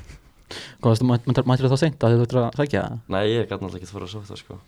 Varstu, 0.84 1.06
mættir 1.06 1.46
mættir 1.46 1.70
þá 1.70 1.78
seint? 1.78 2.02
Að 2.02 2.14
þið 2.14 2.22
þurftur 2.22 2.40
að 2.42 2.58
sækja 2.58 2.84
það? 2.84 3.00
Nei, 3.14 3.22
ég 3.30 3.44
gæti 3.46 3.56
náttúrulega 3.56 3.80
ekki 3.80 3.88
að 3.88 3.94
fara 3.94 4.08
að 4.08 4.14
sóta 4.14 4.38
sko. 4.40 4.58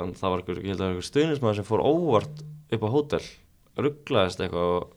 En 0.00 0.12
það 0.16 0.32
var 0.34 0.42
einhver, 0.44 1.00
stuðnismæður 1.08 1.58
sem 1.58 1.66
fór 1.66 1.82
óvart 1.82 2.42
upp 2.70 2.84
á 2.86 2.88
hótel 2.94 3.22
rugglaðist 3.80 4.42
eitthvað 4.44 4.74
og, 4.76 4.92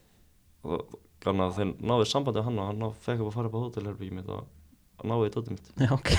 og 0.67 1.29
að 1.31 1.57
þeir 1.57 1.71
náðu 1.79 2.07
sambandi 2.09 2.41
við 2.41 2.47
hann 2.49 2.59
og 2.61 2.69
hann 2.69 2.95
fekk 3.05 3.23
upp 3.23 3.31
að 3.31 3.37
fara 3.37 3.49
upp 3.49 3.57
á 3.57 3.61
mitt 4.19 4.31
og 4.33 5.05
náðu 5.09 5.29
í 5.29 5.33
dótið 5.33 5.55
mitt. 5.55 5.71
Já, 5.81 5.91
ok. 5.95 6.11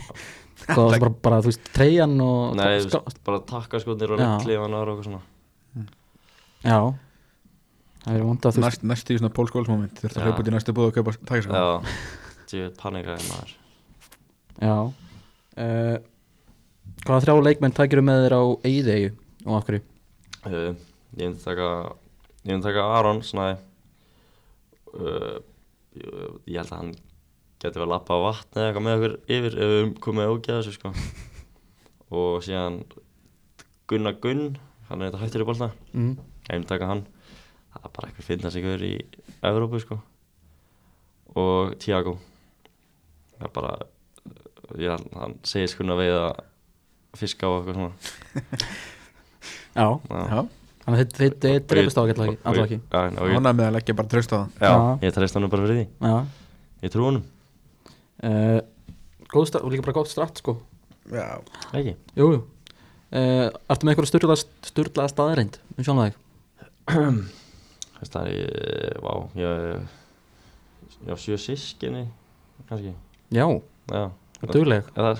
Varstu 0.66 1.00
bara, 1.02 1.10
bara, 1.26 1.40
þú 1.44 1.50
veist, 1.50 1.66
treyjan 1.76 2.14
og 2.24 2.54
Nei, 2.58 2.78
þú 2.86 3.02
bara 3.26 3.42
takka 3.46 3.80
skotnir 3.82 4.14
og 4.16 4.22
Já. 4.22 4.30
klifanar 4.42 4.88
og 4.88 4.96
eitthvað 4.96 5.10
svona. 5.10 5.24
Já 6.66 6.78
Það 8.06 8.16
er 8.20 8.22
vond 8.22 8.46
að 8.46 8.54
þú 8.54 8.62
veist 8.62 8.66
Næst, 8.66 8.84
Næstu 8.86 9.14
í 9.16 9.18
svona 9.20 9.34
pólskólsmoment 9.34 9.98
Þurftu 9.98 10.20
að 10.20 10.22
Já. 10.22 10.26
hlaupa 10.28 10.42
út 10.44 10.50
í 10.50 10.54
næstu 10.54 10.74
búð 10.76 10.90
og 10.90 10.94
kaupa 10.94 11.14
takkaskó 11.26 11.58
Já, 11.58 11.94
djöð 12.52 12.68
panikaði 12.78 13.24
maður. 13.32 13.54
Já. 14.62 14.76
Uh, 15.56 15.96
Hvaða 17.06 17.22
þrjá 17.24 17.34
leikmenn 17.48 17.74
tækir 17.76 18.02
með 18.06 18.20
þér 18.26 18.36
á 18.38 18.42
Eyðeyju 18.70 19.10
og 19.46 19.56
af 19.58 19.66
hverju? 19.66 19.82
uh, 20.46 20.70
Ég 21.16 21.32
myndi 21.32 21.42
taka 21.42 21.66
ég 22.46 22.52
myndi 22.52 22.66
taka 22.68 22.84
Aron 23.00 23.22
Snæ. 23.26 23.48
Uh, 24.94 25.40
ég, 25.98 26.06
ég 26.46 26.60
held 26.60 26.70
að 26.70 26.78
hann 26.78 26.94
geti 27.62 27.80
vel 27.82 27.88
lappa 27.90 28.14
á 28.16 28.20
vatn 28.22 28.60
eða 28.60 28.68
eitthvað 28.70 28.86
með 28.86 28.96
okkur 29.00 29.16
yfir 29.38 29.58
ef 29.66 29.72
við 29.74 29.90
komum 30.04 30.30
ógeða 30.36 30.60
þessu 30.62 30.76
sko. 30.78 30.92
Og 32.14 32.38
síðan 32.46 32.78
Gunnar 33.90 34.16
Gunn 34.22 34.56
hann 34.88 35.02
er 35.02 35.10
þetta 35.10 35.22
hættur 35.24 35.42
í 35.44 35.48
bolta. 35.50 35.70
Mm. 35.92 36.14
ég 36.46 36.52
myndi 36.54 36.70
taka 36.70 36.90
hann 36.92 37.04
bara 37.94 38.08
eitthvað 38.10 38.28
finnast 38.30 38.56
ykkur 38.60 38.82
í 38.86 38.92
Evrópu 39.46 39.80
sko. 39.82 39.98
Og 41.36 41.74
Tiago 41.82 42.16
það 43.36 43.46
er 43.48 43.52
bara 43.56 43.72
ég, 44.80 45.06
hann 45.20 45.34
segist 45.46 45.76
kunna 45.78 45.96
veið 45.98 46.16
að 46.20 46.44
fiska 47.20 47.46
á 47.48 47.50
eitthvað 47.58 47.76
svona. 47.80 47.92
Já, 49.76 49.86
Já. 49.86 50.22
Já. 50.32 50.40
Þannig 50.86 51.00
að 51.00 51.00
þið- 51.02 51.16
þið 51.18 51.32
þið 51.42 51.64
dreifist 51.70 51.98
á 51.98 52.02
ekki 52.06 52.14
alltaf 52.14 52.58
ekki 52.62 52.76
Já, 52.78 52.98
já, 53.02 53.20
ég, 53.26 53.36
Ánægð 53.36 53.56
með 53.58 53.66
að 53.66 53.72
leggja 53.76 53.94
bara 53.98 54.10
tröst 54.12 54.32
á 54.32 54.36
það. 54.36 54.46
Já, 54.62 54.70
Já. 54.70 54.98
ég 55.02 55.14
treyst 55.16 55.34
hann 55.36 55.48
bara 55.50 55.64
fyrir 55.66 55.78
því. 55.80 55.86
Já. 56.06 56.16
Ég 56.86 56.92
trú 56.94 57.06
honum. 57.08 57.24
Uh, 58.22 58.60
Góð 59.26 59.48
start, 59.50 59.64
og 59.66 59.72
líka 59.74 59.82
bara 59.82 59.96
gott 59.98 60.08
start 60.12 60.38
sko. 60.38 60.54
Já. 61.10 61.26
Ekki? 61.74 61.96
Jú, 62.16 62.28
jú. 62.36 62.38
Uh, 63.10 63.50
Ertu 63.70 63.86
með 63.88 63.96
eitthvað 63.96 64.44
sturlaða 64.70 65.10
staðreind 65.10 65.58
um 65.76 65.84
sjálf 65.86 66.06
þig? 66.06 66.14
Þess 67.96 68.12
það 68.12 68.28
er 68.28 68.36
ég, 68.36 68.98
vá, 69.04 69.12
ég 69.40 69.94
Já, 71.06 71.14
sjö 71.20 71.36
sískinni 71.38 72.06
kannski. 72.68 72.94
Já, 73.34 73.46
Já, 73.90 74.04
dugleg. 74.50 74.86
Eða 74.96 75.12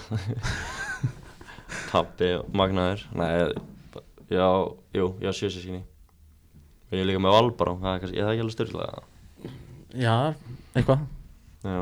Pappi 1.90 2.30
og 2.38 2.48
Magnaður. 2.56 3.04
Nei, 3.18 3.28
já, 4.32 4.48
jú, 4.96 5.10
já, 5.22 5.30
sjö 5.36 5.50
sískinni 5.52 5.82
Ég 6.92 7.02
er 7.02 7.08
líka 7.08 7.20
með 7.22 7.34
Valbará, 7.34 7.76
það 7.82 7.92
er 7.92 8.02
kannski, 8.02 8.18
ég 8.18 8.26
það 8.26 8.32
ekki 8.34 8.44
alveg 8.44 8.56
styrlaða 8.56 9.04
Já, 9.96 10.16
eitthvað. 10.76 11.06
Já, 11.66 11.80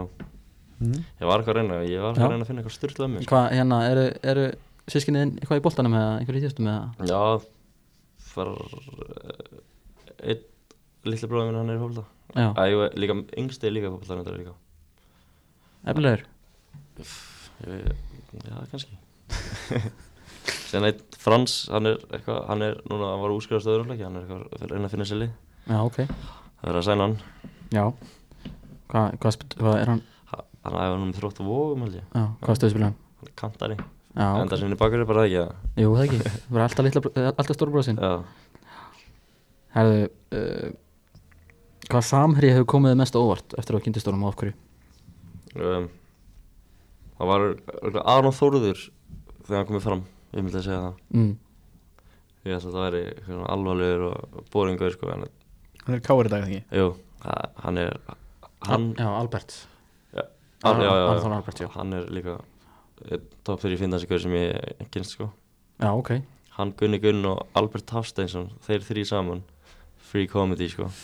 mm. 0.80 1.00
ég 1.20 1.26
var 1.28 1.42
eitthvað 1.42 1.54
að 1.54 1.58
reyna 1.58 1.80
Ég 1.84 2.04
var 2.04 2.14
Já. 2.14 2.24
að 2.24 2.32
reyna 2.34 2.44
að 2.44 2.50
finna 2.50 2.62
eitthvað 2.62 2.76
styrla 2.78 3.08
um 3.08 3.16
mig 3.16 3.26
sko. 3.26 3.34
Hvað, 3.34 3.48
hérna, 3.58 3.80
eru, 3.90 4.06
eru 4.32 4.46
sískinniðin 4.94 5.34
eitthvað 5.40 5.60
í 5.60 5.64
boltanum 5.66 5.98
eða 5.98 6.14
einhverju 6.20 6.40
í 6.40 6.44
þjóstum 6.46 6.70
eða? 6.72 7.10
Já, 7.10 7.22
far 8.32 8.52
uh, 8.54 8.64
Einn 8.64 9.53
litli 11.10 11.28
bróðum 11.30 11.50
minn 11.50 11.60
hann 11.60 11.70
er 11.74 11.78
í 11.78 11.82
ég- 12.72 12.94
líka 13.02 13.16
yngsti 13.40 13.68
er 13.68 13.74
líka 13.76 13.90
í 13.90 14.38
líka. 14.40 14.54
Efnilegur? 15.92 16.24
Já, 18.44 18.56
kannski. 18.72 18.96
Sen 20.70 20.84
eitt 20.84 21.14
Frans, 21.22 21.52
hann 21.72 21.86
er 21.88 22.00
eitthvað 22.12 22.40
Hann 22.50 22.62
er 22.66 22.74
núna, 22.90 23.12
hann 23.14 23.22
var 23.22 23.32
úrskrifast 23.32 23.68
öðrumleiki 23.70 24.04
Hann 24.04 24.18
er 24.18 24.24
eitthvað 24.26 24.64
að 24.66 24.72
reyna 24.74 24.88
að 24.88 24.92
finna 24.92 25.06
sér 25.08 25.20
lið. 25.22 25.30
Já, 25.70 25.76
ok, 25.86 25.98
Það 26.60 26.68
er 26.72 26.78
að 26.80 26.86
sæna 26.88 27.06
hann. 27.06 27.14
Já. 27.72 27.84
Hvað, 28.92 29.14
hvað, 29.22 29.38
hvað 29.54 29.78
er 29.80 29.92
hann, 29.92 30.02
Ha- 30.32 30.44
Hann 30.66 30.78
æfa 30.82 30.98
nú 30.98 31.06
með 31.08 31.20
þrótt 31.20 31.40
og 31.44 31.48
vógum 31.48 31.84
held 31.86 31.96
ég. 32.00 32.06
Já, 32.12 32.24
hvað 32.44 32.58
stöðu 32.58 32.74
spila 32.74 32.88
hann? 32.90 32.98
Hann 33.20 33.30
er 33.30 33.36
kantari. 33.40 33.76
Já, 34.14 34.26
ok, 34.34 34.40
Enda 34.44 34.58
sinni 34.60 34.76
bakar 34.82 35.00
er 35.04 35.08
bara 35.08 35.24
það 35.24 35.30
ekki 35.30 35.82
jú, 35.84 35.94
það 35.94 36.04
ekki. 36.04 36.18
Það 36.34 36.58
var 36.58 36.66
alltaf, 36.66 37.08
alltaf 37.32 37.56
stórbróðsinn 37.58 37.98
Já. 38.02 38.12
Herðu, 39.74 40.02
uh, 40.38 40.68
hvað 41.94 42.06
samherji 42.08 42.52
hefur 42.54 42.66
komið 42.74 42.96
mest 43.00 43.16
óvart 43.18 43.54
eftir 43.58 43.74
að 43.76 43.80
þú 43.80 43.84
kynntist 43.88 44.08
honum 44.10 44.24
og 44.26 44.32
af 44.34 44.40
hverju? 44.40 44.54
um, 45.60 45.88
Það 47.14 47.30
var 47.30 47.44
Aron 48.16 48.34
Þórður 48.34 48.80
Þegar 49.44 49.58
hann 49.60 49.68
komið 49.70 49.84
fram 49.86 50.02
Ég 50.34 50.42
myndi 50.42 50.58
að 50.58 50.64
segja 50.66 50.80
það. 50.82 50.94
Mm. 51.14 51.32
Ég 52.44 52.56
ætla 52.56 52.70
að 52.70 52.74
það 52.74 52.84
væri 52.84 53.02
alvarlegur 53.54 54.02
og 54.08 54.48
boringur 54.52 54.94
sko 54.96 55.10
Hann 55.14 55.94
er 55.94 56.00
káir 56.04 56.26
í 56.26 56.32
dag 56.32 56.46
ekki? 56.48 56.62
Jú, 56.74 56.88
ha- 57.22 57.50
hann 57.62 57.78
er 57.78 57.94
hann, 58.64 58.88
Já, 58.98 59.06
Albert. 59.20 59.54
Já, 60.16 60.22
Aron- 60.64 60.80
já, 60.82 60.88
já, 60.90 61.04
já, 61.04 61.32
Albert, 61.36 61.60
já. 61.60 61.68
hann 61.76 61.92
er 61.92 62.06
líka 62.08 62.38
einn 63.12 63.24
top 63.44 63.60
3 63.60 63.76
finnansikur 63.78 64.18
sem 64.22 64.32
ég 64.32 64.88
kynst 64.90 65.12
sko. 65.18 65.28
Já, 65.78 65.90
ok. 65.92 66.22
Hann 66.56 66.72
Gunni 66.72 66.98
Gunn 67.02 67.24
og 67.28 67.46
Albert 67.54 67.90
Hafsteinsson 67.90 68.50
þeir 68.66 68.80
þrý 68.86 69.04
saman 69.06 69.42
free 70.10 70.26
comedy 70.30 70.68
sko 70.72 70.88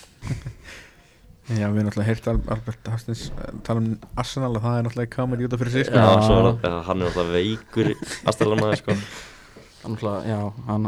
Já, 1.51 1.67
við 1.67 1.81
erum 1.81 1.87
náttúrulega 1.89 2.07
heyrt 2.07 2.27
Al 2.31 2.39
Albert 2.55 2.89
Hastins 2.93 3.23
uh, 3.35 3.49
tala 3.67 3.81
um 3.83 3.95
Arsenal 4.21 4.53
og 4.55 4.63
það 4.63 4.77
er 4.79 4.85
náttúrulega 4.87 5.15
comedy 5.17 5.47
út 5.49 5.57
af 5.57 5.63
fyrir 5.65 5.73
sig 5.75 5.87
sko. 5.89 5.99
já, 5.99 6.11
svo 6.27 6.37
er, 6.39 6.51
það- 6.63 6.85
hann 6.87 7.01
er 7.03 7.09
alltaf 7.11 7.33
veikur 7.35 7.91
aðstæðlega 8.31 8.77
sko 8.83 8.95
Hann, 8.95 9.97
náttúrulega- 9.97 10.29
já, 10.31 10.39
hann 10.69 10.87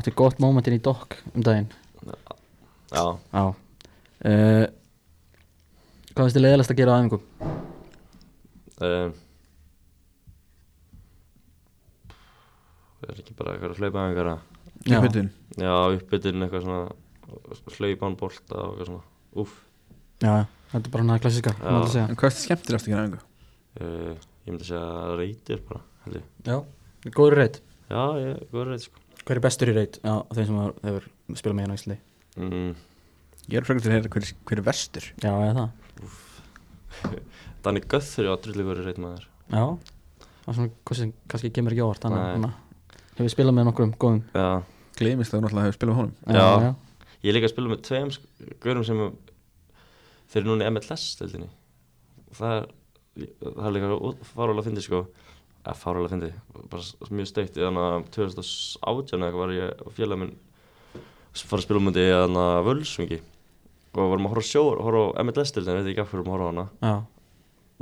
átti 0.00 0.14
gott 0.16 0.38
mómentin 0.42 0.78
í 0.78 0.80
dokk 0.82 1.18
um 1.34 1.42
daginn 1.44 1.68
já, 2.06 3.04
Já 3.34 3.44
uh, 3.44 4.64
Hvað 6.14 6.28
finnst 6.28 6.36
þið 6.38 6.44
leiðilegast 6.46 6.70
að 6.72 6.78
gera 6.78 6.94
á 6.94 6.98
æfingum? 7.02 7.22
um, 8.84 9.14
er 13.04 13.18
ekki 13.20 13.34
bara 13.36 13.54
eitthvað 13.54 13.74
að 13.74 13.80
hlaupa 13.82 14.04
einhverja 14.08 14.36
Já. 14.84 14.98
Uppbytun. 14.98 15.28
Já, 15.60 15.72
uppbytun 15.98 16.44
eitthvað 16.46 16.64
svona 16.66 16.82
hlaupan 17.78 18.16
bolta 18.20 18.56
og 18.60 18.74
eitthvað 18.74 18.88
svona. 18.90 19.04
Úff. 19.42 19.54
Já, 20.24 20.34
þetta 20.72 20.84
er 20.88 20.92
bara 20.94 21.04
hana 21.06 21.18
klassiska 21.22 21.54
hvað 21.60 22.28
er 22.28 22.36
skemmtilegast 22.38 22.86
að 22.88 22.92
gera 22.94 23.04
einhver? 23.06 23.24
uh, 23.80 24.14
ég 24.46 24.50
myndi 24.52 24.68
segja 24.68 25.16
reytir 25.18 25.62
bara 25.68 25.80
held 26.04 26.18
ég. 26.20 26.26
Já, 26.46 26.56
góður 27.16 27.36
í 27.36 27.40
reit. 27.42 27.60
Já, 27.90 28.02
ég 28.20 28.28
er 28.34 28.44
góður 28.52 28.70
reyt 28.74 28.84
sko. 28.86 29.00
Hver 29.24 29.38
er 29.40 29.44
bestur 29.46 29.70
í 29.72 29.76
reit? 29.76 29.98
Já, 30.04 30.14
þeim 30.36 30.46
sem 30.50 30.58
hefur- 30.60 30.82
hefur 30.84 31.08
spilað 31.40 31.56
með 31.56 31.64
hérna 31.64 31.74
á 31.74 31.78
Íslandi. 31.80 31.98
Mm, 32.36 32.74
Ég 33.44 33.58
er 33.60 33.64
frekar 33.68 33.82
til 33.84 33.90
að 33.90 33.96
heyra 33.98 34.08
hver, 34.14 34.28
hver 34.48 34.58
er 34.60 34.64
vestur 34.64 35.06
Já, 35.20 35.32
eða 35.36 35.54
það. 35.58 35.70
Danni 37.64 37.80
Göthri 37.88 38.28
á 38.28 38.34
drullu 38.40 38.64
góður 38.68 38.84
reyt 38.88 39.00
maður. 39.02 39.26
Já, 39.52 39.64
það 40.44 40.48
er 40.52 40.56
svona 40.58 40.70
hvað 40.84 40.98
sem 41.00 41.12
kannski 41.32 41.50
kemur 41.56 41.74
ekki 41.74 41.84
ávart 41.84 42.04
Þannig 42.04 42.20
að 42.22 42.30
hann 42.34 42.46
hefur 43.18 43.32
spilað 43.34 43.56
með 43.58 43.68
nokkrum 43.68 43.92
góðum. 44.00 44.22
Já, 44.34 44.48
Gleimist 44.98 45.34
að 45.34 45.38
þú 45.38 45.44
náttúrulega 45.44 45.68
hefur 45.68 45.78
spilað 45.78 45.94
með 45.94 46.00
honum. 46.00 46.14
Já. 46.24 46.46
já, 46.64 46.72
ég 47.24 47.30
er 47.30 47.36
líka 47.38 47.48
að 47.50 47.54
spila 47.54 47.72
með 47.72 47.84
tveim 47.88 48.14
gaurum 48.62 48.86
sem 48.86 49.04
þeir 50.30 50.40
eru 50.42 50.50
núna 50.50 50.66
í 50.66 50.72
MLS 50.74 51.06
stildinni 51.16 51.50
það 52.34 52.56
er 52.58 52.72
það 53.14 53.68
er 53.68 53.74
líka 53.76 53.90
fárálega 54.34 54.62
að 54.62 54.68
fyndi 54.68 54.84
sko. 54.84 55.04
Eða 55.64 55.76
fárálega 55.80 56.08
að 56.08 56.14
fyndi, 56.14 56.30
bara 56.72 57.14
mjög 57.18 57.28
steikt. 57.30 57.60
Þannig 57.60 57.84
að 57.88 58.08
2018 58.16 59.22
eða 59.28 59.38
var 59.40 59.54
ég 59.54 59.84
og 59.84 59.94
félag 59.96 60.20
minn 60.20 60.34
sem 61.34 61.48
fara 61.50 61.62
að 61.62 61.66
spila 61.66 61.80
um 61.80 61.88
múti 61.88 62.04
þannig 62.04 62.42
að 62.50 62.66
völsvingi 62.68 63.20
og 63.94 64.10
vorum 64.10 64.26
að 64.26 64.34
horfa 64.34 64.44
á 64.44 64.50
sjó, 64.50 64.62
horfa 64.82 65.04
á 65.14 65.22
MLS 65.22 65.52
stildinni, 65.52 65.80
veit 65.82 65.92
ekki 65.92 66.02
af 66.02 66.10
hverju 66.10 66.26
við 66.26 66.34
horfa 66.34 66.46
á 66.46 66.50
hana. 66.50 66.66
Já, 66.82 66.94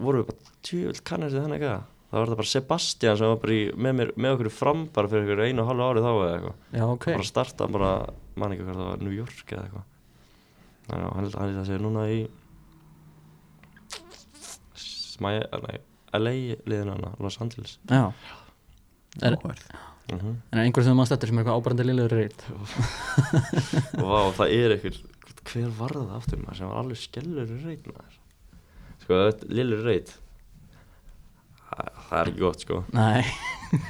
vorum 0.05 0.23
við 0.23 0.29
bara 0.31 0.55
tjöfull 0.69 1.03
kannast 1.09 1.35
þið 1.35 1.47
þannig 1.47 1.59
eitthvað 1.59 1.89
það 2.13 2.19
var 2.19 2.29
þetta 2.29 2.39
bara 2.43 2.51
Sebastian 2.53 3.17
sem 3.19 3.33
var 3.33 3.41
bara 3.43 3.55
í, 3.57 3.63
með, 3.73 3.95
mér, 3.99 4.13
með 4.17 4.37
okkur 4.37 4.51
fram 4.55 4.85
bara 4.93 5.11
fyrir 5.13 5.25
ykkur 5.27 5.45
einu 5.47 5.65
og 5.65 5.71
halvu 5.71 5.87
árið 5.87 6.07
þá 6.07 6.13
eða 6.13 6.35
eitthvað. 6.35 6.59
Já, 6.77 6.85
ok. 6.89 7.07
Bara 7.09 7.29
starta 7.31 7.69
bara, 7.73 7.93
man 8.37 8.55
ekki 8.55 8.67
hvað 8.67 8.83
það 8.83 8.91
var 8.91 9.07
New 9.07 9.17
York 9.17 9.55
eða 9.57 9.65
eitthvað. 9.65 9.89
Þannig 10.89 11.07
að 11.09 11.17
hann 11.17 11.25
held 11.25 11.63
að 11.63 11.71
segja 11.71 11.83
núna 11.87 12.07
í 12.13 12.21
Smæja, 14.83 15.43
nei, 15.63 15.81
LA 16.19 16.33
liðinu 16.67 16.95
hana, 16.97 17.13
Los 17.23 17.37
Angeles. 17.41 17.77
Já, 17.89 18.11
Er- 19.21 19.37
Áhverð 19.37 19.67
mm 20.13 20.19
-hmm. 20.19 20.37
en 20.51 20.59
er 20.59 20.65
einhver 20.65 20.85
sem 20.85 20.97
maður 20.97 21.07
stættur 21.07 21.29
sem 21.29 21.39
er 21.39 21.45
eitthvað 21.45 21.61
ábærandi 21.61 21.85
liðlegur 21.85 22.17
reit 22.17 22.41
og 24.03 24.09
vá, 24.09 24.33
það 24.39 24.49
er 24.57 24.75
einhver 24.77 24.97
hver 25.53 25.71
var 25.79 25.93
það 25.93 26.17
aftur 26.17 26.39
maður 26.39 26.57
sem 26.57 26.69
var 26.69 26.79
alveg 26.81 26.99
skellur 26.99 27.47
maður? 27.93 28.19
Sko, 29.03 29.15
lillur 29.49 29.85
reit 29.85 30.19
það, 31.73 32.17
er 32.21 32.33
ekki 32.33 32.45
gott 32.45 32.67
sko. 32.67 32.83
Nei. 32.97 33.23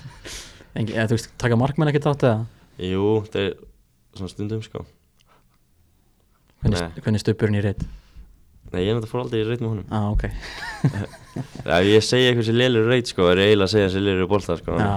Engi, 0.79 0.95
eða, 0.97 1.09
Þú 1.11 1.19
veist, 1.19 1.33
taka 1.43 1.59
markmenn 1.61 1.93
ekki 1.93 2.05
þátt 2.05 2.27
eða? 2.29 2.45
Jú, 2.83 3.09
það 3.29 3.43
er 3.47 3.57
svona 4.17 4.33
stundum 4.33 4.63
sko. 4.65 4.87
Hvernig, 6.63 7.03
hvernig 7.03 7.23
stupurinn 7.25 7.59
í 7.59 7.65
reit 7.65 7.83
nei, 8.73 8.87
ég 8.87 8.97
þetta 8.97 9.11
fór 9.11 9.25
aldrei 9.25 9.43
í 9.43 9.47
reit 9.47 9.63
með 9.63 9.73
honum. 9.75 9.89
Ah, 9.93 10.09
ok. 10.13 10.23
Já, 11.67 11.75
ef 11.79 11.89
ég 11.89 12.05
segi 12.05 12.29
eitthvað 12.29 12.47
sem 12.49 12.57
lillur 12.57 12.89
reit 12.89 13.11
sko, 13.11 13.27
er 13.31 13.43
ég 13.43 13.51
eiginlega 13.51 13.69
að 13.69 13.75
segja 13.75 13.91
sem 13.93 14.05
lillur 14.05 14.25
í 14.25 14.31
bolta 14.31 14.57
sko. 14.59 14.79
Já, 14.81 14.93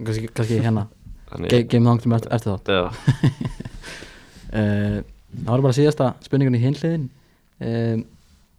kannski, 0.00 0.60
hérna. 0.62 0.86
Þannig, 1.26 1.52
Ge 1.52 1.60
Geim 1.72 1.88
það 1.88 2.16
eftir, 2.16 2.32
eftir 2.36 2.52
þátt 2.52 2.68
já, 2.70 2.82
uh, 4.54 4.98
Það 5.36 5.48
var 5.50 5.62
bara 5.66 5.76
síðasta 5.76 6.10
spurningun 6.24 6.56
í 6.56 6.60
hinliðin 6.62 7.08
uh, 7.60 7.96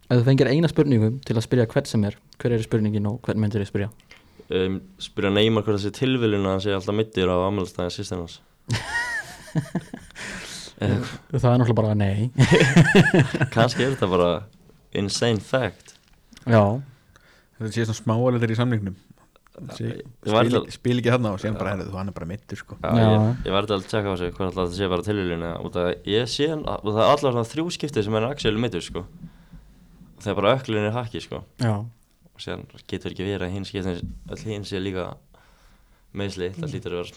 Ef 0.08 0.20
þú 0.20 0.24
fengir 0.24 0.48
eina 0.48 0.68
spurningum 0.70 1.18
til 1.26 1.34
að 1.36 1.44
spyrja 1.44 1.66
hvern 1.68 1.88
sem 1.90 2.04
er 2.08 2.14
Hver 2.40 2.54
er 2.56 2.62
spurningin 2.64 3.08
og 3.10 3.18
hvern 3.26 3.40
myndir 3.42 3.60
þið 3.64 3.68
spyrja? 3.72 3.88
um, 4.56 4.78
spyrja 5.04 5.32
Neymar 5.34 5.66
hvort 5.66 5.76
það 5.76 5.82
sé 5.84 5.90
tilviljun 5.98 6.46
að 6.48 6.54
hann 6.54 6.62
sé 6.64 6.72
alltaf 6.76 6.96
mittir 6.96 7.28
á 7.28 7.36
ammælstæði 7.48 7.92
sýstinans 7.98 8.38
Það 10.78 10.86
er 10.86 11.58
náttúrulega 11.58 11.74
bara 11.74 11.94
nei. 11.98 12.28
Kannski 13.54 13.82
er 13.84 13.94
þetta 13.96 14.08
bara 14.12 14.28
insane 14.96 15.40
fact. 15.42 15.96
Já, 16.46 16.62
Þetta 17.58 17.72
sé 17.74 17.82
svona 17.88 17.98
smáalir 17.98 18.52
í 18.54 18.58
samningnum. 18.58 18.94
Sé, 19.74 19.88
Ég 19.98 20.30
var 20.30 20.46
spil, 20.46 20.54
alltaf- 20.60 20.76
spil 20.76 21.00
ekki 21.00 21.10
þarna 21.10 21.32
og 21.34 21.40
síðan 21.42 21.56
bara 21.58 21.72
herrðu 21.72 21.88
þú 21.90 21.96
hann 21.98 22.10
er 22.12 22.14
bara 22.20 22.28
mittur 22.30 22.60
sko. 22.60 22.76
Já, 22.78 22.92
Já. 22.94 23.08
ég, 23.10 23.40
ég 23.48 23.54
verði 23.56 23.74
að 23.74 23.88
tjekka 23.90 24.06
á 24.06 24.14
þessu 24.14 24.28
hvort 24.36 24.46
alltaf 24.46 24.68
þetta 24.68 24.78
sé 24.78 24.86
bara 24.92 25.06
tilviljun 25.08 25.42
eða 25.48 25.56
út 25.66 25.78
af 25.82 25.88
að 25.88 26.06
ég 26.14 26.30
sé 26.30 26.46
hann 26.52 26.62
og 26.70 26.86
það 26.94 27.08
er 27.10 27.18
svona 27.24 27.42
þrjú 27.50 27.64
skipti 27.74 28.04
sem 28.06 28.18
er 28.20 28.26
actually 28.28 28.62
mittur 28.62 28.84
sko 28.86 29.02
það 30.22 30.32
er 30.32 30.38
bara 30.40 30.52
öklun 30.58 30.88
er 30.88 30.94
hakki 30.96 31.22
sko. 31.24 31.42
Já, 31.62 31.74
og 31.78 32.42
síðan 32.44 32.66
getur 32.90 33.14
ekki 33.14 33.26
verið 33.26 33.48
að 33.48 33.56
hinn 33.56 33.66
skiptin 33.68 34.14
all 34.30 34.44
hinn 34.44 34.68
sé 34.68 34.80
líka 34.82 35.10
meðsli 36.18 36.52
það 36.56 36.72
lítur 36.74 36.94
að 36.94 37.02
vera 37.02 37.10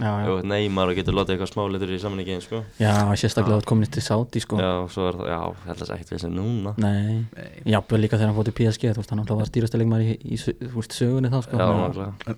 já. 0.00 0.30
og 0.32 0.44
Neymar 0.48 0.90
og 0.90 0.96
getur 0.96 1.16
látið 1.16 1.34
eitthvað 1.34 1.50
smálitri 1.52 1.96
í 1.98 2.00
samningin 2.02 2.42
sko. 2.44 2.62
Já, 2.80 2.94
sérstaklega 3.20 3.60
að 3.60 3.66
komin 3.68 3.90
til 3.92 4.04
Saudi 4.04 4.42
sko. 4.42 4.60
Já, 4.60 4.70
svo 4.92 5.08
er 5.10 5.18
það, 5.18 5.58
er 5.84 5.92
ekkert 5.96 6.14
við 6.14 6.22
sem 6.24 6.34
núna. 6.36 6.74
Nei, 6.80 7.18
Nei. 7.34 7.50
jafnvel 7.74 8.00
líka 8.04 8.16
þegar 8.16 8.32
hann 8.32 8.38
fótt 8.38 8.52
í 8.52 8.56
PSG 8.60 8.94
Þú 8.94 9.02
veist, 9.02 9.12
hann 9.14 9.22
alltaf 9.24 9.40
var 9.42 9.50
stýrastilegmar 9.50 10.06
í, 10.06 10.16
í, 10.24 10.40
í 10.40 10.86
sögunni 10.96 11.32
þá 11.32 11.40
sko. 11.46 11.60
Já, 11.60 11.68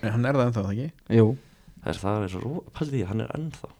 Hann 0.08 0.26
er 0.26 0.40
það 0.40 0.46
ennþá, 0.48 0.64
það 0.64 0.72
ekki? 0.74 0.88
Jú, 1.20 1.28
Það 1.82 1.92
er 1.92 2.02
það 2.02 2.24
er 2.24 2.30
svo 2.30 2.42
ró, 2.42 2.50
pældi 2.76 2.98
því, 2.98 3.06
hann 3.10 3.24
er 3.24 3.32
ennþá 3.38 3.72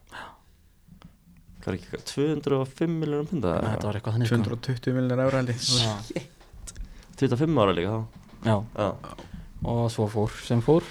Hvað 1.62 1.70
er 1.70 1.76
ekki, 1.78 1.88
hvað, 1.92 2.00
205 2.10 2.94
miljónum 2.98 3.26
punta 3.30 3.50
þetta 3.62 3.86
var 3.86 3.96
eitthvað 3.98 4.14
þannig 4.16 4.30
sko. 4.30 4.38
220 4.50 4.94
miljonar 4.96 5.28
ára 5.28 5.42
held 5.42 5.50
ég. 5.52 5.66
Já, 5.78 6.22
25 7.20 7.60
ára 7.62 7.74
líka 7.76 7.92
þá. 7.92 8.22
Já, 8.42 8.56
Já, 8.74 8.88
og 9.70 9.82
svo 9.94 10.06
fór 10.10 10.32
sem 10.42 10.62
fór. 10.64 10.88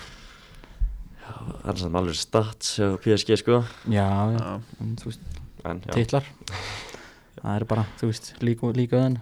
Það 1.26 1.68
er 1.74 1.82
sem 1.82 1.98
alveg 2.00 2.20
stats 2.22 2.70
hjá 2.80 2.88
PSG 3.04 3.38
sko. 3.42 3.58
Já, 3.92 4.06
já, 4.32 4.38
Já. 4.40 4.54
en, 4.86 4.94
þú 5.02 5.10
veist, 5.12 5.28
En 5.68 5.82
já, 5.84 5.92
titlar. 5.98 6.30
Það 7.42 7.58
er 7.58 7.66
bara, 7.74 7.84
þú 8.00 8.10
veist, 8.14 8.32
líka, 8.40 8.72
líka 8.78 9.02
öðan 9.02 9.20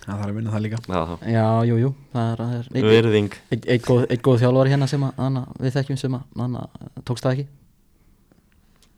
Það 0.00 0.20
þarf 0.20 0.26
að 0.26 0.36
vinna 0.36 0.52
það 0.52 0.62
líka. 0.66 0.82
Já, 0.84 1.00
þá. 1.06 1.14
Já, 1.32 1.46
jú, 1.70 1.78
jú, 1.80 1.90
það 2.12 2.30
er, 2.34 2.44
er 2.50 3.40
eitt, 3.72 3.88
góð, 3.88 4.38
þjálfari 4.44 4.72
hérna 4.74 4.88
sem 4.90 5.08
að, 5.08 5.40
við 5.60 5.74
þekkjum 5.78 6.00
sem 6.00 6.16
að 6.20 6.40
hana, 6.44 6.66
tókst 7.08 7.24
það 7.24 7.36
ekki 7.38 7.48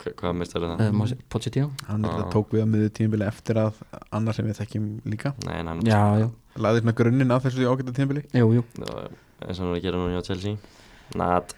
Hva- 0.03 0.15
Hvað 0.19 0.37
meistari 0.39 0.67
er 0.67 0.79
það? 0.81 1.01
uh, 1.03 1.25
Pochettino. 1.31 1.71
Hann 1.87 2.05
ah. 2.09 2.23
tók 2.33 2.51
við 2.55 2.65
á 2.65 2.67
miður 2.67 2.93
tímabili 2.99 3.27
eftir 3.29 3.61
að 3.63 3.79
annar 4.11 4.35
sem 4.35 4.47
við 4.49 4.59
þekkjum 4.59 4.89
líka. 5.07 5.35
Nei, 5.47 5.61
já, 5.87 6.31
Laði 6.59 6.83
svona 6.83 6.97
grunninn 6.99 7.31
af 7.33 7.45
þessu 7.47 7.69
ágæta 7.71 7.95
tímabili. 7.97 8.25
Jú, 8.35 8.49
jú. 8.59 8.65
Já, 8.83 9.09
eins 9.47 9.59
og 9.59 9.65
hann 9.65 9.71
er 9.73 9.79
að 9.79 9.85
gera 9.87 10.01
núna 10.01 10.17
hjá 10.19 10.27
Chelsea. 10.27 10.57
Nat 11.15 11.55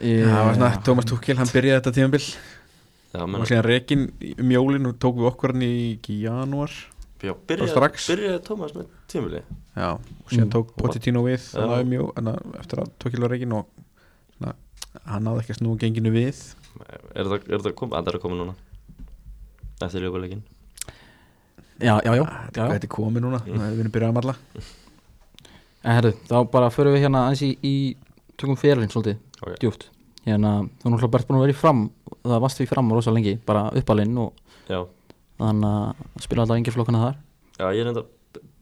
Ég- 0.00 0.26
Það 0.28 0.44
var 0.44 0.54
svona 0.58 0.82
Thomas 0.84 1.06
Tuchel, 1.08 1.38
hann 1.38 1.48
byrjaði 1.48 1.80
þetta 1.80 1.92
tímabil. 1.96 2.26
Já, 3.16 3.22
og 3.24 3.46
síðan 3.48 3.64
rekin 3.64 4.02
um 4.36 4.50
jólin 4.52 4.86
og 4.90 4.98
tók 5.00 5.16
við 5.16 5.30
okkur 5.30 5.54
hann 5.54 5.62
í 5.64 5.72
ekki 5.96 6.18
janúar. 6.26 6.74
Já, 7.24 7.32
byrjaði, 7.48 7.70
strax. 7.72 8.10
byrjaði 8.12 8.42
Thomas 8.44 8.74
með 8.76 8.90
tímuli 9.08 9.40
Já, 9.76 9.88
og 9.96 10.28
síðan 10.28 10.50
Mm. 10.50 10.52
tók 10.52 10.74
Pochettino 10.76 11.22
við 11.24 11.40
þannig 11.54 12.00
um 12.02 12.12
enna, 12.16 12.34
eftir 12.60 12.78
að 12.82 12.90
Tuchel 12.98 13.20
var 13.20 13.30
rekin 13.30 13.52
og 13.52 13.66
hann 15.04 15.24
náði 15.24 15.40
ekki 15.42 15.54
að 15.54 15.60
snúa 15.60 15.78
genginu 15.80 16.12
við 16.12 16.54
Er 17.16 17.24
það, 17.30 17.46
er 17.50 17.62
það 17.64 17.74
komið? 17.80 17.96
Það 17.96 18.10
er 18.12 18.18
að 18.18 18.22
koma 18.26 18.38
núna? 18.40 18.54
Eftir 19.86 20.04
ljókuleikin 20.06 20.42
Já, 21.76 21.94
já, 22.00 22.12
já, 22.16 22.24
Þetta 22.56 22.86
er 22.86 22.88
komið 22.88 23.24
núna, 23.26 23.40
Mm. 23.44 23.58
við 23.60 23.80
erum 23.84 23.92
byrjað 23.92 24.10
að 24.12 24.16
malla 24.16 24.34
En 25.86 25.92
herru, 25.94 26.12
þá 26.26 26.36
bara 26.50 26.70
förum 26.74 26.94
við 26.96 27.02
hérna 27.04 27.20
aðeins 27.26 27.42
í, 27.46 27.50
í 27.62 27.74
tökum 28.40 28.56
fyrirlinn 28.58 28.90
svolítið 28.90 29.18
Ok. 29.42 29.58
djúpt. 29.60 29.84
Hérna, 30.26 30.66
þú 30.80 30.88
er 30.88 30.90
náttúrulega 30.96 31.10
bara 31.12 31.26
búin 31.28 31.36
að 31.38 31.44
vera 31.46 31.52
í 31.54 31.60
fram 31.60 31.82
það 32.24 32.40
varst 32.42 32.58
við 32.58 32.68
fram 32.72 32.90
rosa 32.92 33.12
lengi, 33.14 33.36
bara 33.46 33.70
uppalinn 33.70 34.16
og 34.18 34.32
Já, 34.68 34.80
þannig 35.38 35.68
að 35.70 36.24
spila 36.24 36.42
alltaf 36.42 36.58
yngir 36.58 36.74
flokkana 36.74 37.02
þar. 37.04 37.16
Já 37.60 37.66
ég 37.76 37.80
er 37.84 37.90
enda 37.92 38.02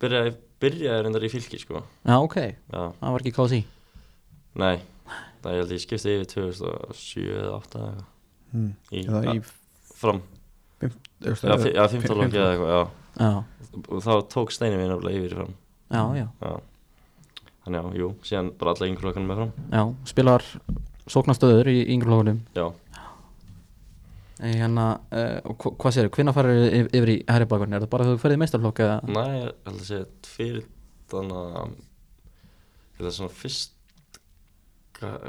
Byrjaði, 0.04 0.34
byrjaði 0.60 1.02
reyndar 1.06 1.24
í 1.24 1.30
fylki 1.32 1.58
sko. 1.62 1.80
Já, 2.04 2.16
ok, 2.20 2.36
Já, 2.36 2.92
það 3.00 3.12
var 3.14 3.20
ekki 3.24 3.32
kási 3.38 3.64
nei 4.60 4.76
Það 5.44 5.52
er 5.52 5.58
held 5.60 5.72
ég 5.76 5.82
skipti 5.84 6.14
yfir 6.14 6.28
2007 6.32 7.24
eða 7.36 7.56
8 7.60 7.78
eða 7.78 7.88
eitthvað. 7.90 8.04
Hmm. 8.54 8.70
Í, 8.94 9.00
í 9.04 9.40
fram. 10.00 10.22
Já, 10.84 11.56
fi- 11.60 11.74
já 11.74 11.84
15 11.88 12.00
fimm- 12.04 12.20
lóki 12.22 12.38
eða 12.40 12.52
eitthvað, 12.54 13.42
þá 14.04 14.12
tók 14.32 14.52
Steini 14.54 14.76
minn 14.80 14.92
alveg 14.94 15.18
yfir 15.18 15.32
í 15.34 15.36
fram. 15.38 15.52
Já, 15.90 16.02
já, 16.18 16.26
Já. 16.44 16.54
Þannig 17.64 17.80
já, 17.80 17.92
jú, 18.00 18.08
síðan 18.28 18.48
bara 18.60 18.74
alla 18.74 18.88
yngur 18.90 19.06
lókanum 19.08 19.28
með 19.30 19.38
fram. 19.40 19.52
Já 19.72 19.82
spilar 20.10 20.42
sóknastöður 21.08 21.70
í 21.72 21.78
yngir 21.94 22.08
flokkunum. 22.10 22.40
Já, 22.56 22.66
En 24.44 24.52
hérna, 24.58 24.84
uh, 25.14 25.40
og 25.48 25.56
hva- 25.62 25.76
hvað 25.78 25.92
sér, 25.94 26.08
hvenær 26.10 26.34
farir 26.34 26.56
yfir, 26.66 26.88
yfir 26.98 27.10
í 27.12 27.24
herri 27.30 27.46
bakgrunn? 27.48 27.72
Er 27.76 27.84
það 27.84 27.90
bara 27.92 28.04
þegar 28.04 28.16
þú 28.18 28.22
ferði 28.24 28.34
í 28.36 28.40
meistarflokk 28.42 28.80
eða? 28.82 28.96
næ, 29.14 29.22
ég 29.30 29.52
held 29.64 29.78
að 29.78 29.84
segja 29.88 30.06
fyrir 30.26 30.64
þannig 31.08 31.38
að 31.38 31.74
Ég 32.94 32.98
held 32.98 33.08
að 33.08 33.14
svona 33.18 33.34
fyrst 33.38 33.73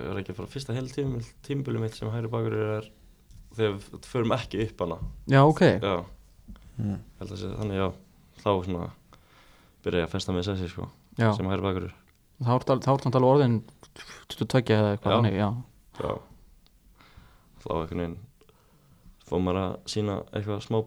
er 0.02 0.20
ekki 0.22 0.36
bara 0.38 0.52
fyrsta 0.52 0.76
heil 0.76 0.88
tímbil 0.92 1.26
Tímbili 1.46 1.82
mitt 1.82 1.98
sem 1.98 2.12
hægri 2.14 2.32
bakur 2.32 2.56
er 2.60 2.90
Þegar 3.56 3.76
við 3.78 4.08
förum 4.10 4.34
ekki 4.36 4.60
upp 4.66 4.82
hana. 4.84 4.98
Já, 5.32 5.40
ok, 5.48 5.62
Já, 5.80 5.94
að 7.24 7.36
segja 7.40 7.54
þannig, 7.56 7.78
já 7.80 7.88
Þá 8.44 8.50
svona 8.68 8.90
byrja 9.86 10.02
ég 10.02 10.10
að 10.10 10.16
festa 10.18 10.36
með 10.36 10.48
sessi 10.50 10.72
sko 10.72 10.90
Sem 11.16 11.52
hægri 11.52 11.66
bakur 11.70 11.88
þá 12.36 12.52
er 12.52 12.66
það 12.68 13.16
alveg 13.16 13.30
orðin 13.30 13.60
22 14.34 14.76
eða 14.76 14.90
eitthvað 14.92 15.14
þannig, 15.16 15.38
já. 15.40 15.50
Já. 16.04 16.12
Þá 17.64 17.70
einhvern 17.78 18.02
veginn 18.02 18.18
Fór 19.26 19.42
maður 19.42 19.62
að 19.62 19.78
sína 19.90 20.20
eitthvað 20.36 20.66
smá 20.68 20.82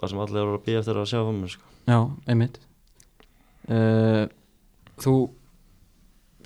Það 0.00 0.12
sem 0.12 0.22
allir 0.24 0.40
eru 0.40 0.56
að 0.56 0.62
býja 0.64 0.80
eftir 0.80 0.98
að 0.98 1.08
sjá 1.10 1.20
um 1.20 1.38
mér 1.42 1.50
sko. 1.52 1.66
Já, 1.84 1.98
einmitt. 2.32 2.54
Uh, 3.68 4.22
Þú 5.00 5.12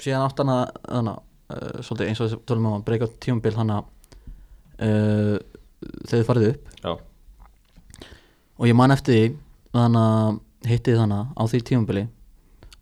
síðan 0.02 0.24
átt 0.26 0.40
hana 0.42 0.56
hana, 0.90 1.14
uh, 1.54 1.80
svolítið 1.80 2.10
eins 2.10 2.20
og 2.20 2.28
þessi 2.28 2.44
tölum 2.50 2.70
um 2.70 2.76
að 2.78 2.86
breyka 2.88 3.10
tímabil 3.22 3.54
hana 3.58 3.80
uh, 3.82 5.36
þegar 6.04 6.18
þið 6.18 6.28
farið 6.28 6.50
upp. 6.52 6.70
Já, 6.84 6.94
og 8.58 8.68
ég 8.70 8.76
man 8.78 8.94
eftir 8.94 9.16
því 9.16 9.24
þannig 9.74 10.04
að 10.04 10.70
hittið 10.70 11.00
þannig 11.02 11.34
á 11.34 11.42
því 11.50 11.60
tímabili. 11.70 12.04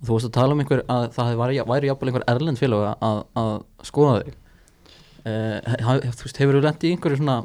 Og 0.03 0.07
þú 0.07 0.15
varst 0.17 0.29
að 0.29 0.37
tala 0.37 0.55
um 0.55 0.63
einhver 0.63 0.85
að 0.91 1.09
það 1.15 1.35
væri, 1.41 1.59
væri 1.71 1.91
jafnvel 1.91 2.11
einhver 2.11 2.29
erlend 2.33 2.61
félag 2.61 2.87
að, 2.93 3.21
að 3.39 3.53
skoða 3.87 4.15
þig. 4.21 4.39
Uh, 5.23 5.59
þú 6.11 6.27
veist, 6.27 6.41
hefur 6.43 6.59
þú 6.59 6.63
lent 6.67 6.87
í 6.87 6.93
einhverju 6.93 7.21
svona 7.21 7.37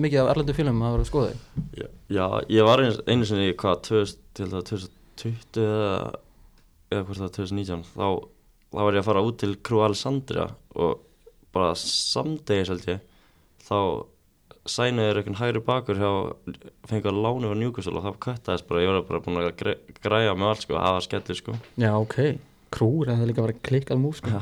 mikið 0.00 0.20
af 0.22 0.30
erlendu 0.32 0.54
félagum 0.56 0.84
að 0.84 0.94
vera 0.94 1.04
að 1.04 1.10
skoða 1.10 1.32
þig? 1.32 1.64
Já, 1.80 1.88
já 2.16 2.26
ég 2.54 2.68
var 2.68 2.82
einu, 2.82 3.00
einu 3.10 3.28
sinni 3.28 3.48
í 3.50 3.56
hvað 3.58 3.82
2000, 3.90 4.22
til 4.38 4.48
það 4.52 4.68
2020 4.70 5.64
eða, 5.64 5.98
eða 6.90 7.02
hvort 7.02 7.20
það 7.20 7.26
var 7.26 7.34
2019 7.38 7.84
þá, 7.90 8.08
þá 8.74 8.82
var 8.82 8.96
ég 8.98 9.02
að 9.04 9.08
fara 9.08 9.22
út 9.24 9.38
til 9.42 9.54
Crew 9.66 9.84
Alessandria 9.84 10.48
og 10.74 11.04
bara 11.54 11.74
samdegis 11.78 12.72
held 12.72 12.88
ég 12.90 13.00
þá 13.64 13.78
sæniður 14.64 15.20
einhvern 15.20 15.38
hægri 15.38 15.62
bakur 15.64 16.00
hjá 16.00 16.10
fengið 16.88 17.10
að 17.10 17.20
lána 17.20 17.48
yfir 17.50 17.60
Newcastle 17.60 18.00
og 18.00 18.06
það 18.06 18.20
köttaðist 18.26 18.68
bara, 18.68 18.82
ég 18.84 18.90
var 18.90 19.06
bara 19.10 19.22
búin 19.24 19.40
að 19.42 19.50
gre, 19.60 19.74
græja 20.00 20.36
með 20.38 20.50
allt 20.50 20.64
sko, 20.64 20.78
það 20.80 20.96
var 20.96 21.04
skellur 21.04 21.40
sko. 21.40 21.56
Já, 21.80 21.90
ok, 21.98 22.16
krúr, 22.74 23.10
það 23.10 23.24
er 23.24 23.30
líka 23.30 23.42
að 23.42 23.48
vera 23.50 23.64
klikkað 23.68 24.00
mús 24.00 24.22
sko. 24.22 24.40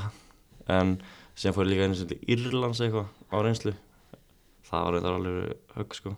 En 0.70 0.94
síðan 1.34 1.56
fór 1.56 1.68
líka 1.68 1.88
einu 1.88 1.98
sinni 1.98 2.14
til 2.14 2.36
Írlands 2.36 2.82
eitthvað 2.84 3.10
á 3.34 3.36
reynslu. 3.42 3.74
Það 4.70 4.86
var 4.86 4.96
reyndar 4.96 5.18
alveg 5.18 5.74
högg 5.80 5.98
sko. 5.98 6.14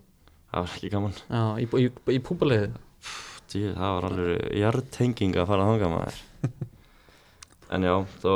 Það 0.52 0.66
var 0.66 0.76
ekki 0.76 0.92
gaman. 0.92 1.16
Já, 1.24 1.44
í, 1.64 1.68
í, 1.80 1.88
í 2.14 2.20
púbaliði 2.28 2.74
Djú, 3.54 3.72
það 3.76 3.96
var 3.96 4.06
alveg 4.08 4.44
hjartenging 4.58 5.36
að 5.38 5.48
fara 5.50 5.64
að 5.64 5.72
hanga 5.72 5.90
maður 5.92 6.20
en 7.74 7.86
já, 7.88 7.94
þá 8.22 8.32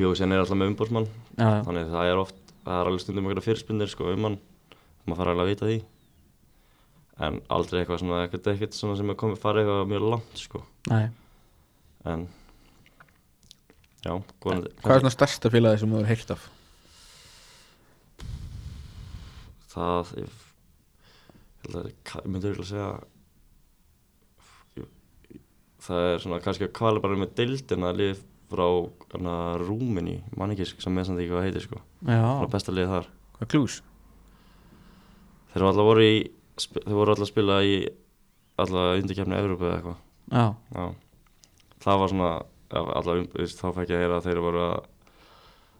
jú, 0.00 0.12
síðan 0.14 0.36
er 0.36 0.44
alltaf 0.44 0.60
með 0.60 1.10
já, 1.36 1.50
þannig 1.66 1.92
það 1.92 2.10
er 2.12 2.22
oft, 2.22 2.40
það 2.64 2.78
er 2.80 2.90
alveg 2.90 3.04
stundum 3.04 3.28
eitthvað 3.28 3.48
fyrirspunnir 3.50 3.92
sko 3.92 4.08
um 4.12 4.26
hann, 4.28 4.40
maður 5.04 5.20
fara 5.20 5.34
alveg 5.36 5.44
að 5.46 5.52
vita 5.52 5.70
því. 5.70 5.78
En 7.26 7.38
aldrei 7.52 7.78
eitthvað 7.80 8.02
svona 8.02 8.24
ekkert, 8.26 8.50
ekkert 8.52 8.76
svona 8.76 8.96
sem 8.98 9.12
er 9.12 9.16
komið 9.20 9.40
farið 9.40 9.64
eitthvað 9.64 9.92
mjög 9.92 10.10
langt 10.12 10.40
sko. 10.42 10.60
Nei. 10.92 11.06
En 12.06 12.26
já, 14.04 14.12
góðan 14.44 14.66
Hvað 14.82 14.98
er 14.98 15.02
svona 15.04 15.14
stærsta 15.16 15.52
félagi 15.52 15.82
sem 15.82 15.92
þú 15.94 16.02
hefur 16.02 16.12
heyrt 16.12 16.34
af? 16.36 16.50
það 19.76 20.12
ég, 20.22 20.36
ég 21.36 21.66
held 21.66 21.78
að 21.80 21.88
ég 21.90 22.30
myndi 22.32 22.50
auðvitað 22.50 22.64
að 22.64 22.70
segja 22.70 22.88
ég, 22.88 23.06
það 25.86 26.06
er 26.12 26.24
svona 26.24 26.40
kannski 26.44 26.68
að 26.68 26.74
kvala 26.78 27.02
bara 27.04 27.18
með 27.18 27.34
deildina 27.40 27.92
að 27.92 28.00
lið 28.02 28.24
frá 28.50 28.66
hana, 29.16 29.36
Rúmini, 29.58 30.20
mann 30.38 30.54
ekki 30.54 30.68
sem 30.70 30.94
með 30.94 31.08
samt 31.08 31.22
ekki 31.22 31.34
hvað 31.34 31.46
heitir 31.48 31.66
sko. 31.66 31.82
Frá 32.06 32.48
besta 32.52 32.74
lið 32.74 32.92
þar. 32.92 33.12
Hvað 33.36 33.46
er 33.46 33.52
klús? 33.56 33.82
þeir 35.56 35.64
voru 35.64 35.72
alltaf 35.72 35.88
voru 35.88 36.04
í 36.04 36.16
þeir 36.84 36.96
voru 36.96 37.12
alltaf 37.12 37.24
að 37.24 37.30
spila 37.30 37.56
í 37.64 37.76
alltaf 38.60 39.00
undirkefni 39.00 39.38
Evrópu 39.38 39.64
eða 39.64 39.76
eitthvað. 39.78 40.00
Já, 40.26 40.44
já. 40.76 40.86
það 41.84 42.00
var 42.02 42.12
svona 42.12 42.32
alltaf, 42.76 43.22
þá 43.56 43.68
fekk 43.78 43.92
ég 43.92 43.96
að 43.96 44.02
heyra 44.04 44.18
að 44.18 44.26
þeir 44.28 44.42
voru 44.44 44.64
að 44.66 44.74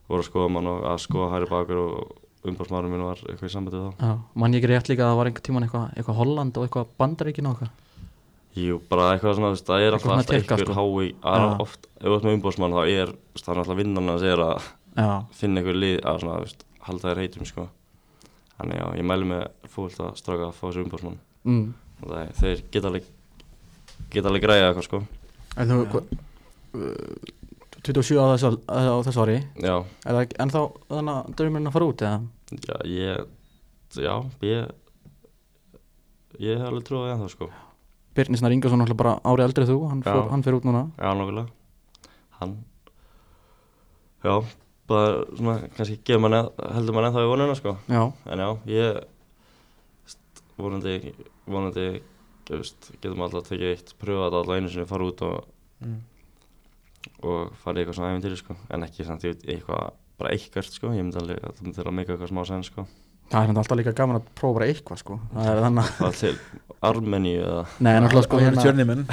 voru 0.07 0.23
að 0.23 0.29
skoða 0.31 0.53
mann 0.55 0.71
og 0.71 0.87
að 0.87 1.03
skoða 1.03 1.33
hæri 1.35 1.51
bakur 1.51 1.83
og 1.83 2.47
umbásmarum 2.47 2.93
minn 2.95 3.05
var 3.05 3.21
eitthvað 3.27 3.51
í 3.51 3.53
sambandi 3.53 3.83
þá. 3.83 4.07
Já. 4.07 4.13
Man 4.39 4.55
ég 4.55 4.63
ekki 4.63 4.71
rétt 4.71 4.91
líka 4.93 5.05
að 5.05 5.11
það 5.11 5.21
var 5.21 5.31
einhver 5.31 5.47
tíman 5.49 5.67
eitthvað 5.67 5.87
eitthvað 5.97 6.21
Holland 6.23 6.57
og 6.61 6.69
eitthvað 6.69 6.93
Bandaríkin 7.03 7.51
og 7.51 7.57
eitthvað 7.57 7.86
Jú, 8.57 8.79
bara 8.89 9.11
eitthvað 9.13 9.35
svona, 9.37 9.51
það 9.61 9.83
er 9.85 9.95
alltaf, 9.99 10.13
alltaf 10.17 10.37
einhver 10.39 10.63
sko. 10.65 10.75
hái, 10.79 11.09
það 11.21 11.35
er 11.37 11.43
Já. 11.45 11.57
oft, 11.67 11.89
ef 12.01 12.07
þú 12.07 12.15
ert 12.17 12.27
með 12.27 12.37
umbóðsmann 12.39 12.77
þá 12.77 12.83
er, 12.89 13.11
það 13.37 13.51
er 13.53 13.61
alltaf 13.63 13.77
vinnan 13.83 14.13
að 14.15 14.23
segja 14.23 14.37
að 14.47 14.69
Já, 14.97 15.09
finna 15.37 15.61
einhver 15.61 15.77
lið 15.77 15.97
að 16.09 16.21
svona, 16.23 16.37
veist, 16.47 16.65
halda 16.87 17.11
þér 17.11 17.21
heitum, 17.21 17.45
sko. 17.51 17.67
Þannig 18.57 18.79
já, 18.81 18.87
ég 18.97 19.05
mælu 19.11 19.29
með 19.29 19.43
fólk 19.69 19.99
að 20.01 20.15
straka 20.17 20.47
að 20.49 20.55
fá 20.57 20.63
þessu 20.71 20.85
umbóðsmann. 20.87 21.19
mm. 21.45 21.67
Er, 22.07 22.33
þeir 22.41 22.63
geta 22.73 22.89
alveg, 22.91 23.05
geta 24.13 24.29
alveg 24.33 24.43
græða 24.47 24.71
eitthvað, 24.71 24.87
sko. 24.89 25.03
En 25.57 25.69
þú, 25.73 25.77
hva, 25.93 26.03
uh, 26.81 27.35
27 27.87 28.17
á 28.17 28.27
þessu, 28.33 28.51
á 28.73 28.99
þessu 29.07 29.23
ári 29.23 29.37
Já, 29.63 29.77
Er 30.09 30.17
það 30.17 30.35
ennþá 30.43 30.63
þannig 30.89 31.13
að 31.13 31.31
draumurinn 31.39 31.69
að 31.71 31.77
fara 31.77 31.91
út 31.93 32.03
eða? 32.03 32.19
já, 32.67 32.77
ég, 32.89 33.29
já, 34.01 34.15
ég, 34.49 34.75
ég 36.41 36.59
hef 36.61 36.67
alveg 36.71 36.85
trúið 36.89 37.13
það, 37.13 37.31
sko. 37.37 37.49
Birnir 38.17 38.39
Snar 38.41 38.53
Ingarsson 38.57 38.81
náttúrulega 38.81 39.03
bara 39.03 39.15
ári 39.25 39.45
eldri 39.47 39.65
en 39.67 39.71
þú, 39.71 39.79
hann, 39.91 40.03
fór, 40.07 40.31
hann 40.33 40.43
fyrir 40.47 40.59
út 40.61 40.65
núna 40.69 40.85
Já, 40.97 41.11
nokkulega. 41.15 41.49
Hann, 42.41 42.57
já, 44.25 44.35
bara 44.89 45.25
svona, 45.37 45.57
kannski 45.77 45.99
gefur 46.05 46.21
mann, 46.25 46.33
eð- 46.41 46.73
heldur 46.75 46.95
mann 46.97 47.09
ennþá 47.11 47.25
í 47.27 47.31
vonuna, 47.31 47.55
sko. 47.59 47.77
Já, 47.89 48.03
En 48.33 48.39
já, 48.39 48.49
ég 48.67 49.05
vonandi, 50.59 51.13
vonandi 51.47 51.87
þú 52.47 52.61
veist, 52.61 52.91
getum 53.03 53.23
alltaf 53.27 53.49
tekið 53.51 53.73
eitt 53.75 53.95
pröfa 54.01 54.29
þetta 54.29 54.41
alltaf 54.41 54.57
einu 54.57 54.69
sinni, 54.73 54.87
fara 54.87 55.05
út 55.11 55.23
og, 55.27 55.45
Mm. 55.83 56.01
og 57.23 57.53
fara 57.63 57.77
í 57.81 57.85
eitthvað 57.85 57.95
svona 57.99 58.13
æfintýri 58.17 58.37
sko. 58.39 58.57
en 58.71 58.83
ekki 58.83 59.05
samt 59.05 59.25
í 59.25 59.35
eitthvað 59.35 59.91
bara 60.19 60.31
eitthvað 60.33 60.71
sko. 60.73 60.89
ég 60.95 61.03
myndi 61.05 61.19
alveg 61.21 61.39
að 61.43 61.53
það 61.57 61.63
myndi 61.67 61.83
að 61.85 61.93
meika 61.93 62.13
eitthvað 62.15 62.31
smá 62.33 62.47
sen 62.47 62.63
sko. 62.65 62.87
Það 63.33 63.43
er 63.43 63.59
alltaf 63.61 63.79
líka 63.81 63.95
gaman 63.97 64.21
að 64.21 64.29
prófa 64.39 64.59
bara 64.59 64.69
eitthvað 64.71 65.03
sko. 65.03 65.19
Það 65.35 65.51
er 65.53 65.63
þannig 65.67 65.85
að 65.85 65.99
það 66.01 66.19
til 66.21 66.35
Armeníu 66.87 67.39
eða 67.41 67.63
Nei, 67.83 67.93
náttúrulega 68.05 68.27
sko 68.27 68.39
Það 68.39 68.43
er 68.43 68.51
hérna, 68.51 68.65
tjörnimenn 68.67 69.07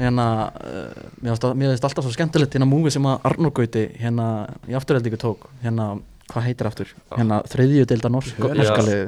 hérna 0.00 0.26
uh, 0.48 1.02
mér 1.20 1.74
finnst 1.74 1.86
alltaf 1.88 2.06
svo 2.06 2.14
skemmtilegt 2.14 2.56
hérna 2.56 2.68
múfi 2.70 2.94
sem 2.94 3.06
að 3.10 3.28
Arnur 3.30 3.52
Gauti 3.56 3.84
hérna 4.00 4.28
í 4.66 4.76
afturheldingu 4.78 5.20
tók. 5.20 5.46
Hérna 5.62 5.90
hvað 6.32 6.46
heitir 6.48 6.70
aftur? 6.70 6.94
Hérna 7.12 7.42
þriðju 7.52 7.86
deilda 7.90 8.10
norsk 8.12 8.40
Hönefoss. 8.40 8.62
norska 8.62 8.82
liði 8.88 9.06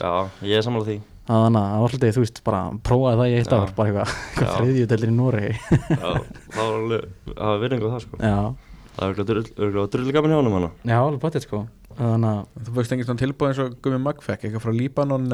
Já, 0.00 0.16
ég 0.50 0.58
er 0.58 0.66
sammála 0.66 0.88
því. 0.88 0.98
Það 1.30 1.44
þannig 1.44 1.60
að 1.60 1.70
það 1.70 1.82
var 1.84 1.92
svolítið 1.92 2.16
þú 2.16 2.22
veist 2.24 2.40
bara 2.46 2.60
prófaði 2.88 3.20
það 3.20 3.28
í 3.30 3.36
eitt 3.38 3.52
ár 3.54 3.74
bara 3.76 3.90
eitthvað, 3.90 4.14
eitthvað 4.30 4.48
Já. 4.48 4.54
þriðju 4.56 4.88
deildir 4.90 5.12
í 5.12 5.14
Noregi. 5.14 5.52
Já, 5.70 6.08
það 6.50 6.64
var 6.64 6.74
alveg, 6.80 7.04
það 7.30 7.52
var 7.54 8.69
það 9.00 9.08
er 9.08 9.12
örgulega 9.40 9.88
drullu 9.94 10.12
gaman 10.14 10.32
hjá 10.32 10.38
honum 10.40 10.56
hana. 10.58 10.70
Já, 10.84 10.96
alveg 11.00 11.22
bættið 11.22 11.42
sko. 11.46 11.58
Þannig 11.96 12.30
að 12.30 12.40
Þú 12.66 12.70
fyrst 12.76 12.92
engin 12.94 13.06
svona 13.08 13.20
tilbúð 13.20 13.48
eins 13.50 13.60
og 13.64 13.68
Gumi 13.84 14.00
Magfekk 14.04 14.42
eitthvað 14.46 14.64
frá 14.64 14.72
Líbanon 14.76 15.24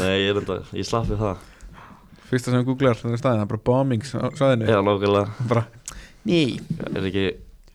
Nei, 0.00 0.16
ég 0.24 0.30
er 0.32 0.36
enda, 0.40 0.56
ég 0.76 0.84
slapp 0.88 1.06
við 1.10 1.18
það. 1.20 1.36
Fyrsta 2.30 2.48
sem 2.54 2.66
googlar 2.66 2.96
þannig 2.98 3.20
staðin, 3.20 3.40
það 3.42 3.46
er 3.46 3.52
bara 3.52 3.66
bombings 3.70 4.10
á 4.16 4.18
svæðinu. 4.38 4.64
Já, 4.70 4.78
nákvæmlega. 4.86 5.28
Bara, 5.50 5.62
ný. 6.28 6.40
Er 6.90 7.04
ekki, 7.10 7.26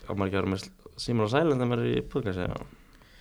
á 0.08 0.10
að 0.16 0.20
vera 0.26 0.50
með 0.50 0.60
símur 1.02 1.26
og 1.28 1.32
sælend 1.34 1.60
þegar 1.60 1.70
maður 1.72 1.86
er 1.86 1.89
í 1.91 1.93
podcast 2.10 2.39
já, 2.41 2.46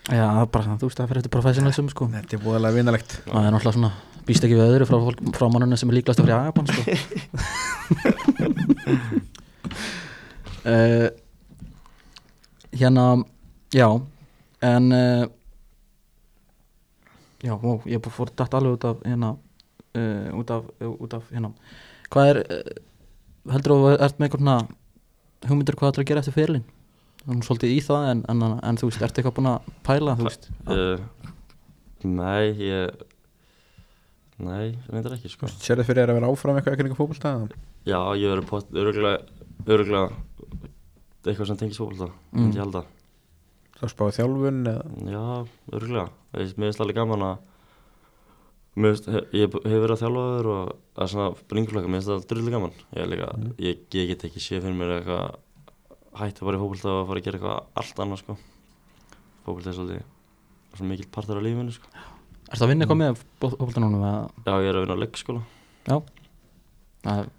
það 0.09 0.43
er 0.43 0.49
bara 0.55 0.77
þú 0.79 0.87
veist 0.89 0.99
það 1.01 1.09
fyrir 1.11 1.20
eftir 1.22 1.35
professionalism 1.35 1.87
sko. 1.93 2.05
Þetta 2.12 2.33
er 2.37 2.45
búðalega 2.45 2.77
vinalegt. 2.79 3.11
Það 3.25 3.41
er 3.41 3.53
náttúrulega 3.55 3.79
svona 3.79 3.93
býst 4.25 4.45
ekki 4.47 4.57
við 4.57 4.68
öðru 4.70 4.85
frá, 4.89 4.99
fólk, 5.05 5.18
frá 5.37 5.47
mannunum 5.53 5.79
sem 5.81 5.91
er 5.91 5.97
líklegast 5.99 6.20
að 6.20 6.27
fyrir 6.29 6.39
agabann 6.39 6.68
sko 6.70 6.83
uh, 10.65 11.09
hérna 12.75 13.07
já 13.75 13.89
en 14.65 14.93
uh, 14.93 15.25
já, 17.45 17.55
ó, 17.55 17.73
ég 17.87 18.01
bara 18.01 18.17
fór 18.17 18.33
dætt 18.33 18.55
alveg 18.55 18.79
út 18.79 18.89
af 18.89 19.03
hérna 19.05 19.35
uh, 19.95 20.39
út 20.39 20.51
af, 20.51 20.71
út 20.81 21.15
af 21.15 21.29
hérna. 21.31 21.53
Hvað 22.11 22.31
er 22.33 22.43
uh, 22.45 22.71
heldur 23.55 23.77
þú 23.77 23.91
að 23.93 24.07
ert 24.09 24.19
með 24.19 24.29
einhvern 24.29 24.45
svona 24.45 24.59
hugmyndir 25.45 25.77
hvað 25.77 25.91
það 25.91 25.99
er 25.99 26.05
að 26.05 26.11
gera 26.11 26.25
eftir 26.25 26.39
fyrirlin 26.39 26.69
það 27.25 27.33
er 27.33 27.39
nú 27.39 27.47
svolítið 27.49 27.75
í 27.75 27.81
það 27.85 28.07
en, 28.12 28.23
en, 28.33 28.45
en 28.61 28.79
þú 28.81 28.89
veist, 28.89 29.03
ertu 29.05 29.21
eitthvað 29.21 29.37
búin 29.39 29.51
að 29.51 29.69
pæla 29.85 30.17
þú 30.19 30.29
veist? 30.29 30.49
Nei, 32.05 32.45
ég 32.61 33.05
Nei, 34.45 34.75
reyndar 34.91 35.15
ekki 35.15 35.31
sko. 35.31 35.47
Sér 35.47 35.79
þið 35.79 35.87
fyrir 35.87 36.01
þér 36.03 36.11
að 36.11 36.17
vera 36.19 36.29
áfram 36.33 36.57
eitthvað 36.59 36.75
ekki 36.75 36.85
eitthvað 36.89 37.01
fókbalta 37.05 37.35
Já, 37.87 38.01
ég 38.19 38.33
verður 38.35 39.21
Örgulega 39.65 40.09
Eitthvað 41.25 41.49
sem 41.51 41.61
tengis 41.61 41.81
fólk 41.81 41.97
það, 41.99 42.12
Mm. 42.35 42.85
Þá 43.75 43.87
spáði 43.91 44.14
þjálfun 44.18 44.61
eða? 44.70 44.83
Já, 45.11 45.22
örgulega 45.75 46.09
Mér 46.35 46.53
finnst 46.55 46.81
alveg 46.81 46.97
gaman 46.99 47.25
að 47.27 47.39
Mér 48.75 48.95
finnst, 48.95 49.09
ég 49.35 49.53
hef 49.55 49.81
verið 49.83 49.95
að 49.95 50.01
þjálfa 50.03 50.22
þér 50.35 50.49
og 50.51 50.70
að 50.99 51.11
svona 51.12 51.27
bringflaka, 51.51 51.91
mér 51.91 52.01
finnst 52.01 52.11
það 52.11 52.25
drullu 52.33 52.55
gaman. 52.55 52.72
Ég 52.95 53.03
er 53.05 53.11
líka, 53.12 53.29
ég, 53.62 53.83
ég 53.95 54.09
get 54.11 54.25
ekki 54.27 54.43
séð 54.43 54.64
fyrir 54.66 54.79
mér 54.79 54.95
eitthvað 54.97 55.37
Hætti 56.14 56.47
bara 56.47 56.59
í 56.59 56.62
fókbalta 56.62 56.91
og 56.95 57.07
fara 57.09 57.20
að 57.20 57.27
gera 57.27 57.39
eitthvað 57.39 57.81
allt 57.83 58.03
annað 58.05 58.20
sko. 58.22 58.37
Fókbalta 59.47 59.70
er 59.70 59.79
svolítið 59.79 60.11
Svo 60.75 60.89
mikill 60.91 61.11
partur 61.14 61.39
af 61.39 61.47
lífinu 61.47 61.75
sko. 61.75 61.91
Ertu 62.51 62.66
að 62.66 62.70
vinna 62.72 62.87
eitthvað 62.87 63.01
með 63.01 63.22
fólkvöldanónum 63.45 64.03
eða? 64.03 64.22
Já, 64.47 64.55
ég 64.59 64.68
er 64.70 64.79
að 64.79 64.85
vinna 64.85 64.99
á 64.99 65.03
leikskóla. 65.05 65.43
Það 67.05 67.20
er 67.20 67.31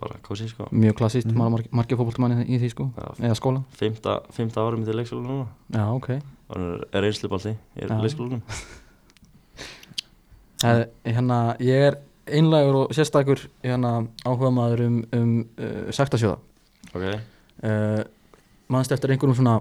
Bara 0.00 0.18
kósi 0.24 0.48
sko. 0.50 0.68
Mjög 0.72 0.98
klassíst, 1.00 1.28
mm. 1.28 1.38
maður 1.38 1.54
margir, 1.56 1.72
margir 1.80 2.00
fólkvöldamanni 2.00 2.46
í 2.48 2.60
því 2.60 2.70
sko. 2.72 2.86
Já, 2.96 3.08
eða 3.28 3.38
skóla, 3.38 3.64
Fymta, 3.78 4.18
fymta 4.36 4.64
árum 4.64 4.84
í 4.84 4.94
leikskóla 4.96 5.24
núna. 5.26 5.48
Já 5.74 5.84
ok. 5.94 6.12
Og 6.50 6.84
er 6.92 7.08
einslubalti 7.08 7.52
í 7.54 7.56
Já. 7.86 7.96
leikskólanum. 8.00 8.42
Hérna, 10.60 11.40
ég 11.64 11.86
er 11.88 11.94
einlægur 12.28 12.82
og 12.82 12.94
sérstakur 12.94 13.40
hérna, 13.64 14.06
áhuga 14.26 14.50
maður 14.52 14.86
um, 14.86 14.96
um 15.16 15.30
uh, 15.56 15.88
sektasjóða. 15.94 16.36
Ok, 16.90 17.04
uh, 17.64 18.02
mannst 18.68 18.92
eftir 18.92 19.14
einhverjum 19.14 19.38
svona 19.38 19.60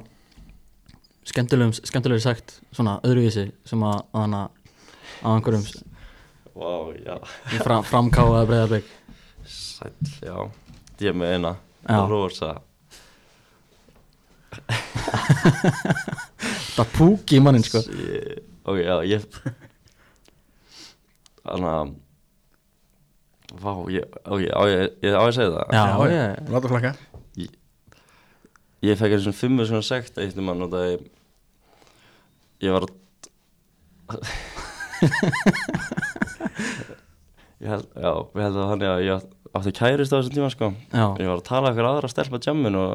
skemmtilegum, 1.29 1.73
skemmtilegri 1.77 2.23
sekt 2.23 2.57
svona 2.75 2.97
öðruvísi 3.05 3.49
sem 3.67 3.83
að 3.85 4.01
að 4.01 4.25
hana 4.25 4.43
á 5.23 5.27
einhverjum 5.35 5.65
í 6.59 7.61
fram, 7.63 7.85
framkáða 7.87 8.45
breyðarbygg 8.49 8.95
Sæll, 9.49 9.93
já. 10.21 10.35
Ég 10.99 11.11
er 11.13 11.17
með 11.17 11.35
eina. 11.37 11.53
Já. 11.87 11.99
Rosa 12.09 12.51
það 16.75 16.87
púki 16.95 17.37
í 17.37 17.41
mannin 17.43 17.65
sko. 17.65 17.81
Ég, 17.93 18.45
Ok, 18.69 18.77
já, 18.83 18.95
ég 19.07 19.23
Þannig 21.41 21.69
að 21.73 21.95
Vá, 23.59 23.71
ég, 23.89 24.03
ok, 24.29 24.41
á 24.53 24.61
ég, 24.69 24.83
ég 25.01 25.15
á 25.17 25.25
ég 25.25 25.25
að 25.25 25.33
segja 25.33 25.53
það? 25.55 25.71
Já, 25.73 25.79
Já, 25.89 25.93
ég, 26.13 26.49
Láta 26.53 26.69
flakka. 26.69 26.91
Ég 28.85 28.95
fekk 28.99 29.15
þessum 29.15 29.35
fimmu 29.35 29.65
svona 29.67 29.83
sekt 29.83 30.19
eitt 30.21 30.37
um 30.39 30.51
að 30.53 30.59
nota 30.61 30.79
ég 30.85 30.99
Ég 32.63 32.69
var 32.75 32.83
að 32.85 32.93
Ég 37.59 37.67
held, 37.73 37.87
já, 37.91 38.11
við 38.35 38.43
heldum 38.45 38.63
að 38.63 38.69
hann 38.71 38.83
að 38.87 39.03
ég 39.03 39.25
átti 39.57 39.73
kærist 39.79 40.13
á 40.13 40.17
þessum 40.19 40.35
tíma 40.35 40.49
sko. 40.53 40.71
Já, 40.93 41.05
Ég 41.19 41.29
var 41.31 41.37
að 41.39 41.47
tala 41.49 41.71
eitthvað 41.71 41.89
aðra 41.93 42.11
stelpa 42.11 42.41
djammin 42.43 42.77
og 42.79 42.91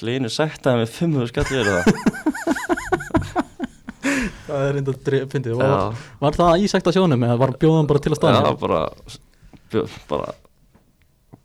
Hlynur 0.00 0.30
sektaði 0.30 0.84
með 0.84 0.92
fimmu 0.94 1.26
skatt 1.30 1.48
fyrir 1.50 1.70
það. 1.70 1.84
Það 4.50 4.64
er 4.66 4.72
reynda 4.76 4.92
fyndið. 5.30 5.52
Já, 5.54 5.58
var, 5.70 5.98
var 6.24 6.36
það 6.38 6.62
í 6.64 6.68
sektasjónum 6.70 7.22
eða 7.26 7.36
var 7.38 7.52
bjóðan 7.60 7.88
bara 7.90 8.02
til 8.02 8.10
að 8.10 8.16
já, 8.16 8.20
staða 8.20 8.52
bara 8.58 8.80
bjó, 9.70 9.84
bara 10.10 10.32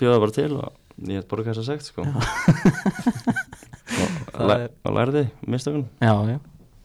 bjóða 0.02 0.22
bara 0.24 0.36
til 0.36 0.48
og 0.58 0.72
ég 1.06 1.20
hef 1.20 1.28
bara 1.30 1.46
að 1.54 1.62
sekt 1.68 1.86
sko. 1.92 2.06
Og 4.36 4.42
læ- 4.50 4.70
lærði 4.98 5.26
mistökunum. 5.46 5.86
Já, 6.02 6.14
já, 6.32 6.38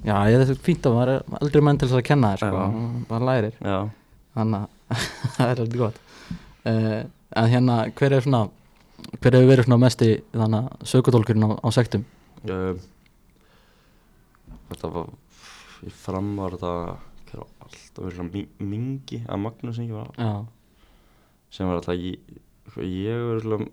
já, 0.04 0.14
ég 0.30 0.36
er 0.36 0.44
þessu 0.44 0.58
fínt 0.66 0.86
að 0.90 0.96
maður 0.98 1.12
er 1.14 1.40
eldri 1.40 1.62
menn 1.64 1.80
til 1.80 1.88
þess 1.88 2.00
að 2.02 2.06
kenna 2.10 2.34
þér 2.34 2.42
sko, 2.44 2.60
Já. 2.60 2.66
bara 3.08 3.28
lærir. 3.30 3.56
Já, 3.64 3.78
þannig 4.36 4.60
að 4.60 4.68
það 5.38 5.46
er 5.54 5.62
alveg 5.64 5.80
gott. 5.80 5.98
Uh, 6.60 7.00
en 7.36 7.50
hérna, 7.52 7.76
hver 7.94 8.12
er 8.16 8.24
svona 8.24 8.48
hver 9.20 9.32
hefur 9.36 9.48
verið 9.50 9.64
svona 9.68 9.80
mesti 9.80 10.08
þannig 10.34 10.66
að 10.66 10.88
sökutólkurinn 10.92 11.46
á, 11.46 11.50
á 11.64 11.68
sektum? 11.72 12.04
Um, 12.44 12.80
þetta 14.70 14.90
var 14.94 15.10
í 15.86 15.92
fram 15.94 16.30
var 16.36 16.56
þetta 16.56 16.72
alltaf 17.40 18.00
verið 18.04 18.16
svona 18.18 18.34
mi- 18.34 18.48
mingi 18.72 19.20
að 19.26 19.42
Magnús 19.44 19.78
Ingi 19.80 19.94
var 19.96 20.10
já, 20.18 20.32
sem 21.54 21.66
var 21.70 21.78
alltaf 21.80 21.96
ég, 21.96 22.18
ég 22.84 23.24
var 23.24 23.40
alltaf 23.40 23.68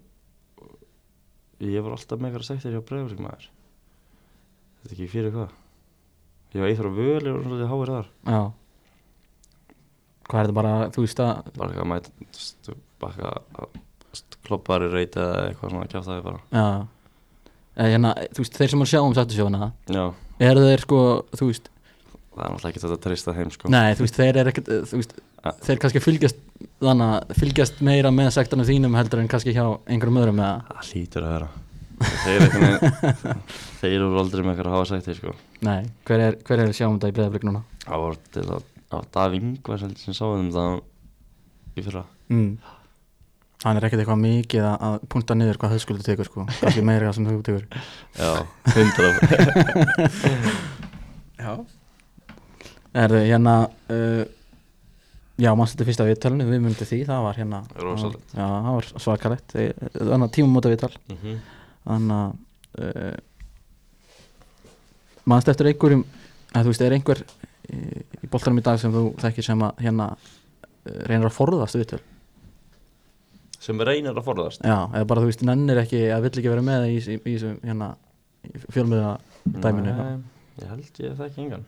ég 1.68 1.82
var 1.84 1.96
alltaf 1.98 2.20
með 2.22 2.30
eitthvað 2.32 2.50
sektir 2.52 2.76
hjá 2.78 2.84
maður 3.26 3.50
þetta 4.78 4.92
er 4.92 4.94
ekki 4.94 5.08
fyrir 5.12 5.34
hvað. 5.34 5.52
Ég 6.54 6.62
var 6.64 6.70
eitthvað 6.70 6.96
völ 6.96 7.28
og 7.34 7.42
svona 7.44 7.66
háir 7.68 7.90
þar. 7.92 8.06
Já. 8.24 8.42
Hvað 10.28 10.40
er 10.40 10.46
þetta 10.48 10.56
bara, 10.56 10.74
þú 10.96 11.04
veist 11.04 11.20
að 11.24 11.50
bara 11.58 11.72
eitthvað 11.74 11.90
mæt 11.92 12.08
stu- 12.38 12.78
eitthvað 13.04 13.82
kloppari 14.48 14.90
reyta 14.92 15.24
eða 15.24 15.48
eitthvað 15.52 15.74
svona 15.74 15.90
kjátt 15.92 16.24
bara. 16.26 16.40
Já, 16.52 16.66
eh, 17.78 17.90
hérna, 17.94 18.14
þú 18.34 18.44
veist, 18.44 18.58
þeir 18.58 18.74
sem 18.74 18.86
að 18.86 18.92
sjá 18.94 19.02
um 19.04 19.16
sektasjóna 19.18 19.72
já, 19.92 20.04
eru 20.40 20.64
þeir 20.68 20.86
sko, 20.86 21.02
þú 21.38 21.50
veist 21.52 21.70
það 22.38 22.46
er 22.46 22.52
náttúrulega 22.54 22.72
ekki 22.72 22.82
þetta 22.84 22.98
að 22.98 23.04
treysta 23.06 23.34
þeim 23.34 23.52
sko. 23.54 23.70
Nei, 23.74 23.94
þú 23.98 24.06
veist, 24.06 24.18
þeir 24.18 24.38
er 24.42 24.52
ekkert, 24.52 24.68
eh, 24.70 24.86
þú 24.92 25.02
veist 25.02 25.18
Ja. 25.48 25.52
þeir 25.64 25.80
kannski 25.80 26.02
fylgjast 26.02 26.40
þannig 26.82 27.08
að 27.14 27.38
fylgjast 27.40 27.82
meira 27.86 28.10
með 28.12 28.32
sektanum 28.36 28.66
þínum 28.68 28.96
heldur 28.98 29.22
en 29.22 29.30
kannski 29.32 29.54
hjá 29.56 29.64
einhverjum 29.88 30.20
öðrum 30.22 30.42
eða, 30.42 30.66
það 30.68 30.90
hlýtur 30.92 31.24
að 31.28 31.34
vera. 31.36 31.50
Þeir, 31.98 32.42
eitthvað, 32.46 33.38
þeir 33.82 33.96
eru 33.96 34.10
aldrei 34.22 34.44
með 34.44 34.52
eitthvað 34.54 34.68
að 34.70 34.76
hafa 34.76 34.90
sektir 34.92 35.18
sko. 35.18 35.34
Nei, 35.66 35.86
hver 36.06 36.24
er, 36.26 36.38
hver 36.46 36.60
er 36.62 36.68
að 36.72 36.76
sjá 36.78 36.88
um 36.90 36.98
þetta 37.00 37.10
í 37.10 37.16
breyðablík 37.18 37.48
núna? 37.48 37.62
Það 37.86 38.04
var 38.04 38.20
til 38.36 38.44
að, 38.58 38.68
að 38.98 39.08
Davíð 39.18 39.48
Ingvar 39.48 39.82
sem, 39.82 39.96
sem 40.02 40.18
sáðum 40.18 40.52
það 40.54 40.76
í 41.78 41.86
fyrra. 41.88 42.04
Mm. 42.34 42.52
Hann 43.64 43.78
er 43.80 43.88
ekkert 43.88 44.04
eitthvað 44.04 44.22
mikið 44.22 44.66
að, 44.68 44.76
að 44.88 44.96
punta 45.10 45.36
niður 45.38 45.60
hvað 45.62 45.74
höfskuldu 45.76 46.06
tekur 46.06 46.30
sko, 46.30 46.46
kannski 46.60 46.84
meira 46.86 47.14
sem 47.16 47.26
þú 47.26 47.38
tekur. 47.46 47.66
Já, 48.20 48.32
hundra 48.76 49.08
Já. 51.38 51.52
Erðu, 52.98 53.22
hérna 53.28 53.56
uh, 53.94 54.26
Já, 55.38 55.52
mann 55.54 55.70
þetta 55.70 55.86
fyrsta 55.86 56.06
viðtalinu, 56.08 56.48
við 56.50 56.62
myndum 56.64 56.88
því, 56.90 57.04
það 57.06 57.26
var 57.28 57.38
hérna 57.38 57.60
Rosalegt. 57.78 58.32
Já, 58.34 58.46
það 58.46 58.70
var 58.74 58.88
svakalegt. 59.04 59.54
Eh, 59.54 59.68
Þannig 59.94 60.26
að 60.26 60.32
tímumóta 60.34 60.72
viðtal. 60.72 60.90
Mm 61.12 61.18
-hmm. 61.22 61.36
Þannig 61.86 62.16
að 62.18 62.32
uh, 62.82 63.18
Mannst 65.28 65.52
eftir 65.52 65.68
einhverjum 65.70 66.06
að 66.56 66.64
þú 66.64 66.72
veist, 66.72 66.82
er 66.82 66.96
einhver 66.96 67.22
í, 67.70 67.80
í 68.24 68.30
boltanum 68.32 68.62
í 68.62 68.66
dag 68.66 68.80
sem 68.80 68.94
þú 68.94 69.12
þekkir 69.22 69.46
sem 69.46 69.64
að 69.68 69.82
hérna 69.84 70.10
uh, 70.16 71.02
reynir 71.06 71.28
að 71.28 71.36
forðast 71.38 71.78
viðtal 71.78 72.00
Sem 73.68 73.82
reynir 73.84 74.16
að 74.16 74.24
forðast. 74.24 74.62
Já, 74.64 74.78
eða 74.96 75.08
bara 75.10 75.24
þú 75.26 75.28
veist, 75.32 75.42
nennir 75.48 75.82
ekki 75.82 76.00
að 76.16 76.22
vill 76.28 76.34
ekki 76.40 76.52
vera 76.54 76.64
með 76.64 76.86
í, 76.88 76.98
í, 76.98 77.18
í 77.20 77.34
þessum 77.36 77.58
hérna 77.68 77.90
fjölmiða 78.72 79.10
dæminu 79.66 79.96
Nei, 79.98 80.14
Ég 80.58 80.70
held 80.72 81.02
ég 81.04 81.18
þekki 81.20 81.44
engan. 81.44 81.66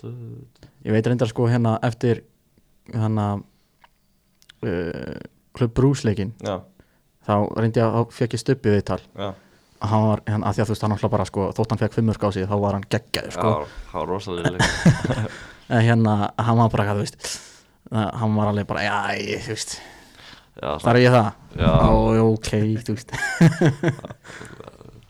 Du- 0.00 0.46
Ég 0.84 0.92
veit 0.92 1.06
reyndar 1.08 1.28
sko 1.30 1.46
hérna 1.50 1.76
eftir 1.82 2.20
hérna 2.92 3.26
uh, 4.62 5.16
klubb 5.56 5.72
brúsleikin 5.74 6.34
Já, 6.44 6.60
þá 7.26 7.32
reyndi 7.56 7.80
ég 7.80 7.96
að 7.96 8.12
fekk 8.14 8.36
ég 8.36 8.42
stubbi 8.42 8.74
viðtal. 8.76 9.00
Já, 9.16 9.30
að 9.80 9.90
hann 9.92 10.04
var, 10.10 10.22
hann, 10.30 10.44
að 10.46 10.54
því 10.58 10.62
að 10.62 10.68
þú 10.68 10.74
veist 10.76 10.84
hann 10.86 10.94
alltaf 10.96 11.12
bara 11.16 11.26
sko, 11.28 11.48
þótt 11.56 11.72
hann 11.74 11.80
fekk 11.82 11.96
fimmur 11.96 12.18
skási 12.20 12.44
þá 12.46 12.54
var 12.62 12.76
hann 12.78 12.86
geggjaður 12.92 13.34
sko. 13.38 13.48
Já, 13.48 13.80
það 13.90 13.98
var 14.02 14.12
rosalega 14.12 14.70
en 15.76 15.82
hérna, 15.88 16.14
hann 16.38 16.60
var 16.60 16.70
bara, 16.76 16.92
þú 16.94 17.02
veist 17.06 17.30
að, 17.90 18.08
hann 18.20 18.36
var 18.36 18.50
alveg 18.50 18.68
bara, 18.68 18.84
já, 18.86 18.96
ég, 19.20 19.42
þú 19.44 19.54
veist. 19.54 19.74
Já, 20.56 20.68
þar 20.82 20.98
er 20.98 21.02
ég 21.02 21.16
það, 21.16 21.26
Já. 21.56 21.72
Ó, 21.72 21.96
ok, 22.32 22.50
þú 22.86 22.94
veist. 22.96 23.12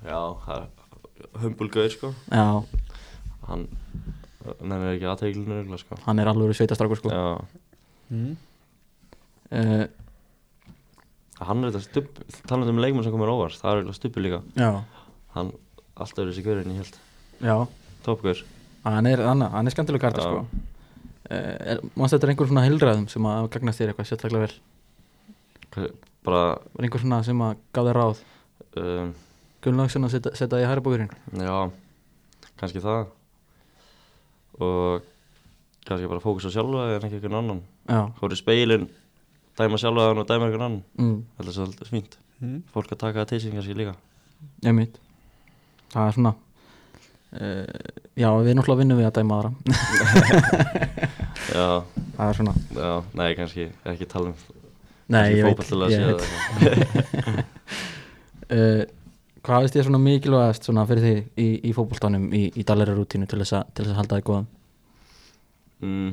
Já, 0.06 0.18
það 0.46 0.56
er 0.56 1.28
humbulgauð 1.42 1.92
sko. 1.94 2.12
Já, 2.30 2.46
Hann 3.46 3.68
nefnir 4.62 4.96
ekki 4.96 5.06
aðteglinu 5.10 5.78
sko. 5.78 5.98
Hann 6.06 6.22
er 6.22 6.30
alveg 6.30 6.56
sveitastrákur 6.58 6.98
sko. 6.98 7.12
Já, 7.14 7.70
mm. 8.10 8.34
uh, 9.54 9.84
hann 11.46 11.62
er 11.62 11.70
þetta 11.70 11.84
stubb 11.84 12.20
talandi 12.50 12.74
um 12.74 12.82
leikmenn 12.82 13.06
sem 13.06 13.14
komur 13.14 13.30
óvart, 13.34 13.58
það 13.60 13.70
er 13.70 13.80
eiginlega 13.82 14.00
stubbi 14.00 14.26
líka. 14.26 14.42
Já, 14.58 14.70
Hann, 15.36 15.50
alltaf 15.94 16.22
er 16.24 16.30
þessi 16.32 16.46
gaurinn 16.46 16.74
í 16.74 16.78
held. 16.80 17.00
Já. 17.44 17.56
Topgaur 18.06 18.46
hann 18.86 19.08
er, 19.10 19.22
er 19.26 19.74
skemmtileg 19.74 20.02
karta 20.02 20.24
sko 20.24 20.44
uh, 21.30 21.78
mannst 21.94 22.14
þetta 22.16 22.26
er 22.26 22.32
einhver 22.32 22.50
svona 22.50 22.64
heilræðum 22.66 23.06
sem 23.12 23.28
að 23.30 23.48
gagnast 23.54 23.80
þér 23.82 23.92
eitthvað 23.92 24.08
sérstaklega 24.10 24.46
vel? 24.46 25.88
Bara, 26.26 26.42
var 26.74 26.86
einhver 26.86 27.02
svona 27.02 27.22
sem 27.26 27.42
að 27.46 27.62
gaf 27.76 27.88
þér 27.88 28.00
ráð? 28.00 28.22
Um, 28.80 29.14
Gunnlaugsson 29.64 30.06
að 30.06 30.14
setja, 30.16 30.34
setja 30.38 30.60
í 30.62 30.68
hæra 30.68 30.84
búkurinn 30.84 31.10
já, 31.40 31.56
kannski 32.60 32.82
það. 32.84 33.08
Og 34.62 35.06
kannski 35.88 36.10
bara 36.10 36.22
fókus 36.22 36.46
á 36.46 36.50
sjálfa 36.54 36.86
en 36.96 37.08
ekki 37.08 37.18
einhvern 37.18 37.40
annan. 37.40 37.64
Í 37.90 38.38
speilin, 38.38 38.86
dæma 39.58 39.80
sjálfa 39.80 40.12
og 40.12 40.28
dæma 40.28 40.48
einhvern 40.48 40.68
annan. 40.68 40.84
Mm, 41.00 41.18
Þetta 41.38 41.50
er 41.50 41.58
svolítið 41.58 41.92
fínt. 41.94 42.20
Mm. 42.42 42.60
Fólk 42.72 42.92
að 42.92 43.02
taka 43.02 43.22
það 43.24 43.32
til 43.32 43.42
sín 43.46 43.56
kannski 43.58 43.76
líka. 43.78 43.96
Ég 44.64 44.76
mitt 44.76 45.00
það 45.92 46.08
er 46.08 46.16
svona 46.16 46.32
uh, 46.34 47.64
já, 48.18 48.28
við 48.42 48.56
náttúrulega 48.58 48.80
vinnum 48.82 49.00
við 49.00 49.08
að 49.08 49.16
dæma 49.20 49.40
aðra 49.40 49.50
það 51.50 52.28
er 52.28 52.38
svona 52.40 52.54
já, 52.56 52.92
nei, 53.20 53.30
kannski 53.38 53.70
ekki 53.92 54.10
tala 54.10 54.32
um 54.32 54.38
Nei, 55.06 55.36
ég 55.38 55.44
veit, 55.46 55.60
ég 55.92 56.02
veit. 56.02 56.22
uh, 58.50 58.82
Hvað 59.46 59.62
veist 59.62 59.76
ég 59.78 59.84
svona 59.86 60.00
mikilvægast 60.02 60.64
svona 60.66 60.82
fyrir 60.90 61.04
þig 61.04 61.18
í, 61.38 61.46
í 61.68 61.74
fótboltanum 61.76 62.24
í, 62.34 62.48
í 62.50 62.64
dalæri 62.66 62.96
rútínu 62.96 63.28
til 63.30 63.38
þess, 63.38 63.54
að, 63.60 63.68
til 63.70 63.84
þess 63.84 63.92
að 63.94 64.00
halda 64.00 64.18
þig 64.18 64.26
góðan 64.26 64.48
mm. 65.86 66.08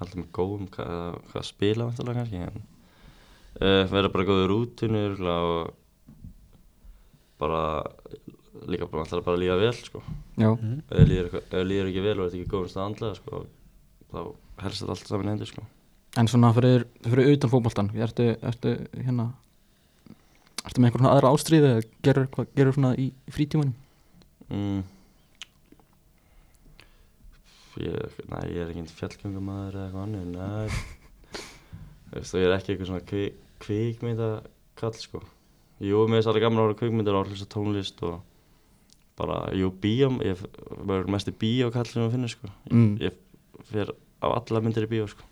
Haldum 0.00 0.26
góðum 0.34 0.66
hvað, 0.74 1.20
hvað 1.30 1.46
spila 1.46 1.86
vantilega 1.86 2.18
kannski 2.18 2.42
en 2.48 2.58
uh, 2.58 3.84
vera 3.92 4.10
bara 4.10 4.26
góður 4.32 4.56
örugglega 4.56 5.38
og 5.52 5.76
bara 7.40 7.62
líka 8.68 8.88
bara 8.90 9.04
vantilega 9.04 9.26
bara 9.26 9.38
að 9.38 9.44
líða 9.44 9.58
vel 9.60 9.74
sko. 9.78 10.02
Já, 10.36 10.50
ef 10.52 10.94
þér 10.94 11.66
líður, 11.68 11.90
ekki 11.90 12.04
vel 12.04 12.16
og 12.18 12.24
ert 12.26 12.36
ekki 12.38 12.50
góðum 12.50 12.72
stað 12.72 12.88
andlega 12.88 13.18
sko 13.20 13.44
þá 14.10 14.20
helst 14.64 14.82
þetta 14.82 14.96
allt 14.96 15.12
saman 15.12 15.28
í 15.28 15.32
hendur 15.34 15.50
sko. 15.50 15.66
En 16.18 16.28
svona 16.30 16.50
fyrir, 16.56 16.86
fyrir 17.06 17.34
utan 17.36 17.52
fótboltan 17.52 17.92
ertu, 17.94 18.32
ertu 18.42 18.74
hérna 18.96 19.30
ertu 20.66 20.80
með 20.80 20.90
einhvern 20.90 21.04
svona 21.04 21.12
aðra 21.14 21.34
ástríði 21.34 21.68
eða 21.70 21.84
gerur, 22.06 22.30
hvað 22.34 22.54
gerur 22.58 22.76
svona 22.76 22.94
í, 23.00 23.10
frítímanum? 23.32 23.76
Mm. 24.50 24.80
ég, 27.80 28.16
Nei, 28.32 28.42
ég 28.50 28.64
er 28.64 28.72
ekki 28.72 28.96
fjallgöngumæður 28.98 29.78
eða 29.78 29.84
eitthvað 29.86 30.06
annir 30.08 30.26
Nei. 30.34 30.80
Þú 32.10 32.40
ég 32.42 32.48
er 32.48 32.56
ekki 32.56 32.74
eitthvað 32.74 32.90
svona 32.90 33.06
kvik, 33.06 33.36
kvikmynda 33.62 34.30
kall 34.80 34.96
sko. 34.98 35.22
Jú, 35.80 36.02
mér 36.10 36.20
er 36.20 36.32
alveg 36.32 36.44
gaman 36.44 36.60
að 36.60 36.66
vera 36.66 36.78
kvikmyndir 36.80 37.16
og 37.16 37.30
hlusta 37.30 37.46
tónlist 37.54 38.02
og 38.04 38.18
bara, 39.20 39.38
jú, 39.56 39.70
bíóm 39.82 40.20
ég 40.24 40.40
verður 40.80 41.10
mest 41.14 41.28
í 41.30 41.34
bíókall 41.36 41.86
sem 41.88 42.02
ég 42.06 42.12
finnir 42.14 42.32
sko. 42.32 42.50
Mm. 42.72 42.94
ég 43.04 43.16
fer 43.70 43.92
á 44.20 44.26
alla 44.32 44.60
myndir 44.64 44.86
í 44.88 44.90
bíó 44.90 45.06
sko. 45.10 45.26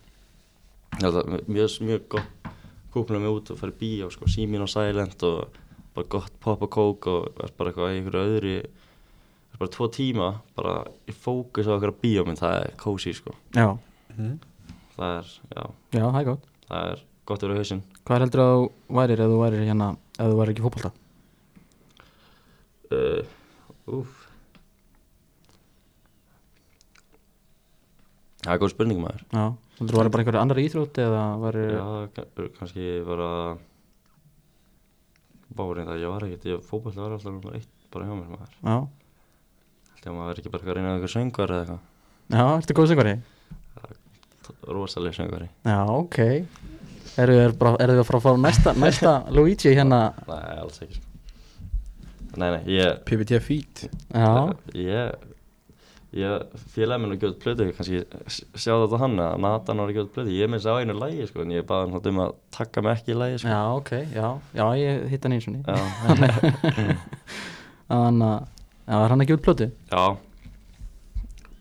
Mjög, 0.98 1.78
mjög 1.84 2.08
gott 2.08 2.52
kúpla 2.92 3.18
mig 3.20 3.30
út 3.30 3.50
og 3.52 3.58
fara 3.60 3.72
í 3.74 3.78
bíó 3.80 4.08
sko, 4.10 4.26
símin 4.30 4.64
og 4.64 4.70
silent 4.72 5.22
og 5.28 5.56
bara 5.94 6.08
gott 6.10 6.32
pop 6.40 6.62
og 6.64 6.70
kók 6.72 7.06
og 7.10 7.42
er 7.44 7.52
bara 7.58 7.70
eitthvað 7.72 7.92
í 7.92 7.98
einhverju 7.98 8.22
öðru 8.38 8.54
er 8.58 9.58
bara 9.60 9.72
tvo 9.74 9.88
tíma 9.92 10.28
bara 10.56 10.74
í 11.08 11.12
fókus 11.14 11.68
á 11.68 11.74
einhverja 11.76 11.98
bíómynd, 12.02 12.40
það 12.40 12.56
er 12.64 12.74
kósi 12.80 13.14
sko. 13.16 13.34
Já, 13.56 13.76
Mm. 14.18 14.38
það 14.96 15.12
er, 15.18 15.26
já, 15.54 15.62
já, 15.94 16.04
það 16.10 16.16
er 16.20 16.24
gott. 16.26 16.46
Það 16.68 16.88
er 16.92 17.02
gott 17.28 17.42
að 17.44 17.48
vera 17.52 17.58
hausinn. 17.60 17.82
Hvað 18.08 18.22
heldur 18.24 18.40
að 18.42 18.54
þú 18.56 18.96
værir 18.98 19.20
ef 19.22 19.28
þú 19.30 19.36
værir 19.44 19.66
hérna 19.68 19.88
ef 20.18 20.26
þú 20.32 20.38
værir 20.40 20.50
ekki 20.54 20.62
í 20.62 20.66
fótbolta? 20.66 20.90
uh, 22.90 23.22
Úf 23.88 24.10
Það 28.44 28.52
er 28.54 28.60
góð 28.62 28.70
spurning 28.72 29.00
maður. 29.02 29.22
Já, 29.34 29.42
heldur 29.80 29.94
þú 29.96 29.98
værir 29.98 30.12
bara 30.14 30.22
einhverju 30.22 30.40
annar 30.40 30.60
íþrótt 30.62 30.98
eða 31.02 31.22
værir 31.42 31.72
Já, 31.74 31.86
ka- 32.14 32.46
kannski 32.58 32.84
bara 33.08 33.30
Bárinn 35.58 35.88
það, 35.90 35.98
ég 36.04 36.12
var 36.12 36.26
ekkert, 36.28 36.44
ég 36.46 36.62
fótbolli 36.68 37.00
var 37.02 37.16
alltaf 37.16 37.48
eitt 37.56 37.72
bara 37.90 38.06
hjá 38.06 38.14
mér 38.14 38.30
maður. 38.30 38.52
Já, 38.62 38.76
Þegar 39.98 40.14
maður 40.14 40.30
er 40.30 40.40
ekki 40.42 40.52
bara 40.54 40.62
að 40.68 40.76
reyna 40.78 40.92
eitthvað 40.94 41.14
söngar 41.16 41.52
eða 41.56 41.64
eitthvað. 41.64 41.82
Já, 42.28 42.44
ertu 42.60 42.76
góð 42.78 42.90
söngvari? 42.92 43.14
Rosalega 44.68 45.16
söngari 45.18 45.48
Já, 45.66 45.78
ok. 45.92 46.18
Eru 47.18 47.34
þið 47.40 47.56
bara, 47.58 47.72
eru 47.82 47.96
þið 47.96 48.02
að 48.04 48.08
fara 48.08 48.20
að 48.20 48.26
fá 48.28 48.32
næsta, 48.46 48.74
næsta 48.78 49.12
Luigi 49.34 49.74
hérna? 49.74 49.98
Nei, 50.28 50.56
alls 50.62 50.78
ekki 50.84 51.00
sko. 51.00 51.07
Nei, 52.38 52.50
nei, 52.54 52.62
ég 52.78 53.00
PPT 53.08 53.40
Feet 53.42 53.86
Já, 54.14 54.54
Ég 54.78 55.26
Ég 56.18 56.44
félagi 56.72 57.02
minn 57.02 57.12
að 57.12 57.20
gjóða 57.20 57.36
plötu 57.42 57.64
kannski 57.76 57.98
sjá 58.56 58.70
þetta 58.80 58.96
á 58.96 59.02
hann 59.02 59.18
að 59.20 59.34
Nathan 59.44 59.82
var 59.82 59.90
að 59.90 59.96
gjóða 59.98 60.12
plötu. 60.14 60.32
Ég 60.38 60.48
minnst 60.48 60.64
á 60.64 60.80
einu 60.80 60.94
lægi 60.96 61.26
sko 61.28 61.42
en 61.44 61.50
ég 61.52 61.66
baði 61.68 61.90
hann 61.92 62.08
um 62.14 62.20
að 62.24 62.30
taka 62.56 62.80
mig 62.86 62.94
ekki 62.96 63.12
í 63.12 63.18
lægi 63.20 63.42
sko. 63.42 63.50
Já, 63.52 63.58
ok, 63.76 63.90
já 64.16 64.28
Já, 64.56 64.64
ég 64.80 65.04
hitt 65.12 65.26
hann 65.28 65.36
eins 65.36 65.48
og 65.50 65.52
ný 65.52 65.60
Já, 65.68 65.76
Þannig 67.88 68.24
að, 68.30 68.48
já, 68.88 68.96
er 69.02 69.12
hann 69.12 69.24
ekki 69.26 69.36
út 69.36 69.44
plötu? 69.44 69.68
já, 69.92 70.06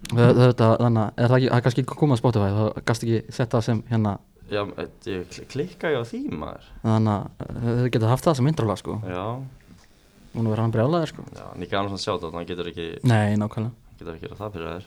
Þetta, 0.07 0.67
þannig 0.79 1.01
að, 1.03 1.11
er 1.19 1.27
það 1.27 1.37
ekki, 1.41 1.47
það 1.51 1.57
er 1.59 1.63
kannski 1.67 1.83
komað 1.91 2.15
á 2.15 2.21
Spotify 2.21 2.49
þá 2.55 2.81
gast 2.87 3.03
ekki 3.03 3.35
sett 3.35 3.51
það 3.57 3.65
sem 3.67 3.79
hérna 3.91 4.13
já 4.47 4.61
ég 4.63 5.25
kl- 5.33 5.47
klikka 5.51 5.89
ég 5.91 5.99
á 5.99 6.03
því 6.07 6.19
maður. 6.39 6.67
Þannig 6.85 7.43
að 7.43 7.65
þau 7.81 7.89
geta 7.97 8.11
haft 8.13 8.27
það 8.29 8.37
sem 8.39 8.47
introlag 8.53 8.79
sko. 8.79 8.95
Já, 9.03 9.25
Núna 10.37 10.51
verður 10.53 10.61
hann 10.67 10.73
brjálaður 10.75 11.09
sko. 11.11 11.23
Já, 11.33 11.45
en 11.55 11.63
ég 11.65 11.69
gaf 11.71 11.81
hann 11.81 11.89
svona 11.89 12.03
sjá 12.03 12.13
þetta 12.13 12.29
hann 12.37 12.47
getur 12.51 12.67
ekki, 12.71 12.87
Nei, 13.09 13.35
nákvæmlega. 13.41 13.73
getur 13.97 14.13
ekki 14.13 14.27
gera 14.27 14.37
það 14.37 14.53
fyrir 14.53 14.69
þér. 14.75 14.85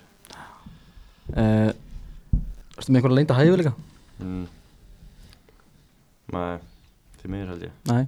Uh, 1.31 1.71
Erstu 2.79 2.93
með 2.95 3.01
einhverja 3.01 3.17
leinda 3.19 3.39
hæfileika? 3.39 3.73
mm. 4.23 4.45
Nei, 6.31 6.59
því 7.21 7.31
miður 7.35 7.51
held 7.55 7.65
ég. 7.67 7.75
Nei. 7.91 8.05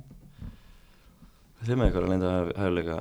Þið 1.63 1.77
með 1.79 1.89
eitthvað 1.89 2.07
að 2.07 2.13
leinda 2.15 2.31
hæfuleika 2.61 3.01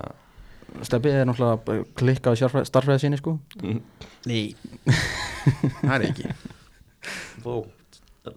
Steppi 0.88 1.12
er 1.12 1.26
náttúrulega 1.28 1.78
klikkað 2.00 2.38
á 2.48 2.64
starfræði 2.70 3.02
síni 3.04 3.18
sko. 3.20 3.34
Nei. 4.30 4.56
Það 5.82 5.96
er 5.98 6.06
ekki. 6.08 6.30
Vó, 7.46 7.56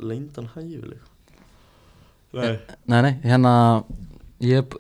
leindan 0.01 0.49
hæfuleika 0.55 1.11
Nei 2.35 2.57
Nei, 2.91 3.01
nei, 3.05 3.13
hérna 3.23 3.51
Ég 4.43 4.73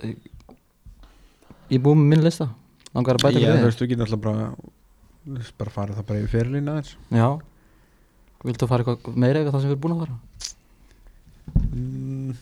Ég 1.70 1.78
er 1.78 1.84
búið 1.84 1.96
með 2.00 2.08
minn 2.12 2.24
lista. 2.26 2.46
Langar 2.94 3.16
að 3.18 3.24
bæta 3.24 3.40
Já, 3.40 3.48
þú 3.48 3.56
við 3.58 3.64
veist, 3.68 3.80
þú 3.82 3.88
getur 3.90 4.04
alltaf 4.06 4.22
bara 4.24 4.44
bara 5.58 5.72
farið 5.72 5.96
það 5.98 6.06
bara 6.10 6.20
yfir 6.20 6.32
fyrirlína 6.34 6.72
þess 6.78 6.96
Já. 7.16 7.28
Viltu 8.44 8.66
fara 8.68 8.84
eitthvað 8.84 9.14
meira 9.24 9.40
yfir 9.40 9.54
það 9.54 9.62
sem 9.64 9.70
við 9.70 9.74
erum 9.74 9.84
búin 9.84 9.94
að 9.94 10.02
fara? 10.04 10.16
mm, 11.72 12.34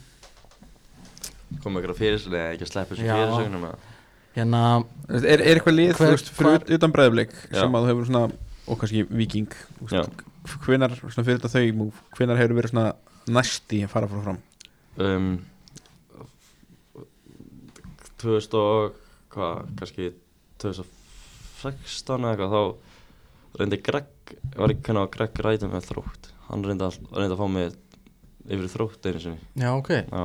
Komum 1.63 1.79
eitthvað 1.79 2.01
fyrir 2.01 2.19
sig 2.19 2.33
eða 2.33 2.49
ekki 2.57 2.67
að 2.67 2.73
sleppa 2.73 2.95
þessu 2.97 3.07
Já. 3.07 3.15
fyrir 3.21 3.35
sögnum 3.39 3.67
eða? 3.69 3.79
Hérna 4.33 4.63
er, 5.13 5.27
er 5.37 5.43
eitthvað 5.53 5.77
lið, 5.79 5.93
Hver- 5.99 6.17
þú 6.17 6.47
veist, 6.49 6.71
utan 6.79 6.93
breiðblik 6.97 7.33
Já. 7.53 7.61
sem 7.61 7.77
að 7.79 7.85
þú 7.87 7.91
hefur 7.93 8.09
svona, 8.11 8.25
og 8.67 8.81
kannski 8.83 9.05
viking 9.13 9.55
hvenar, 10.67 10.97
svona 10.99 11.27
fyrir 11.29 11.39
þetta 11.39 11.53
þau 11.53 11.87
hvenar 12.19 12.41
hefur 12.41 12.57
verið 12.59 12.73
svona 12.75 12.87
næsti 13.31 13.83
að 13.87 13.93
fara 13.95 14.09
frá 14.11 14.23
fram? 14.27 14.41
Um, 14.99 15.31
2000 18.23 18.59
og 18.59 18.99
hvað, 19.33 19.63
kannski 19.81 20.09
2016 20.63 22.27
eða 22.29 22.33
eitthvað 22.33 22.57
þá 22.57 23.61
reyndi 23.61 23.79
Greg, 23.85 24.35
var 24.57 24.75
ekki 24.75 24.87
kannar 24.89 25.13
Greg 25.13 25.43
rætum 25.47 25.73
með 25.75 25.89
þrótt, 25.91 26.33
hann 26.49 26.67
reyndi 26.67 26.89
að, 26.89 26.99
reyndi 27.13 27.37
að 27.37 27.43
fá 27.43 27.49
mig 27.53 27.79
yfir 28.49 28.73
þrótt 28.73 29.09
einu 29.09 29.23
sinni. 29.23 29.49
Já, 29.61 29.71
ok. 29.77 29.93
Já. 30.03 30.25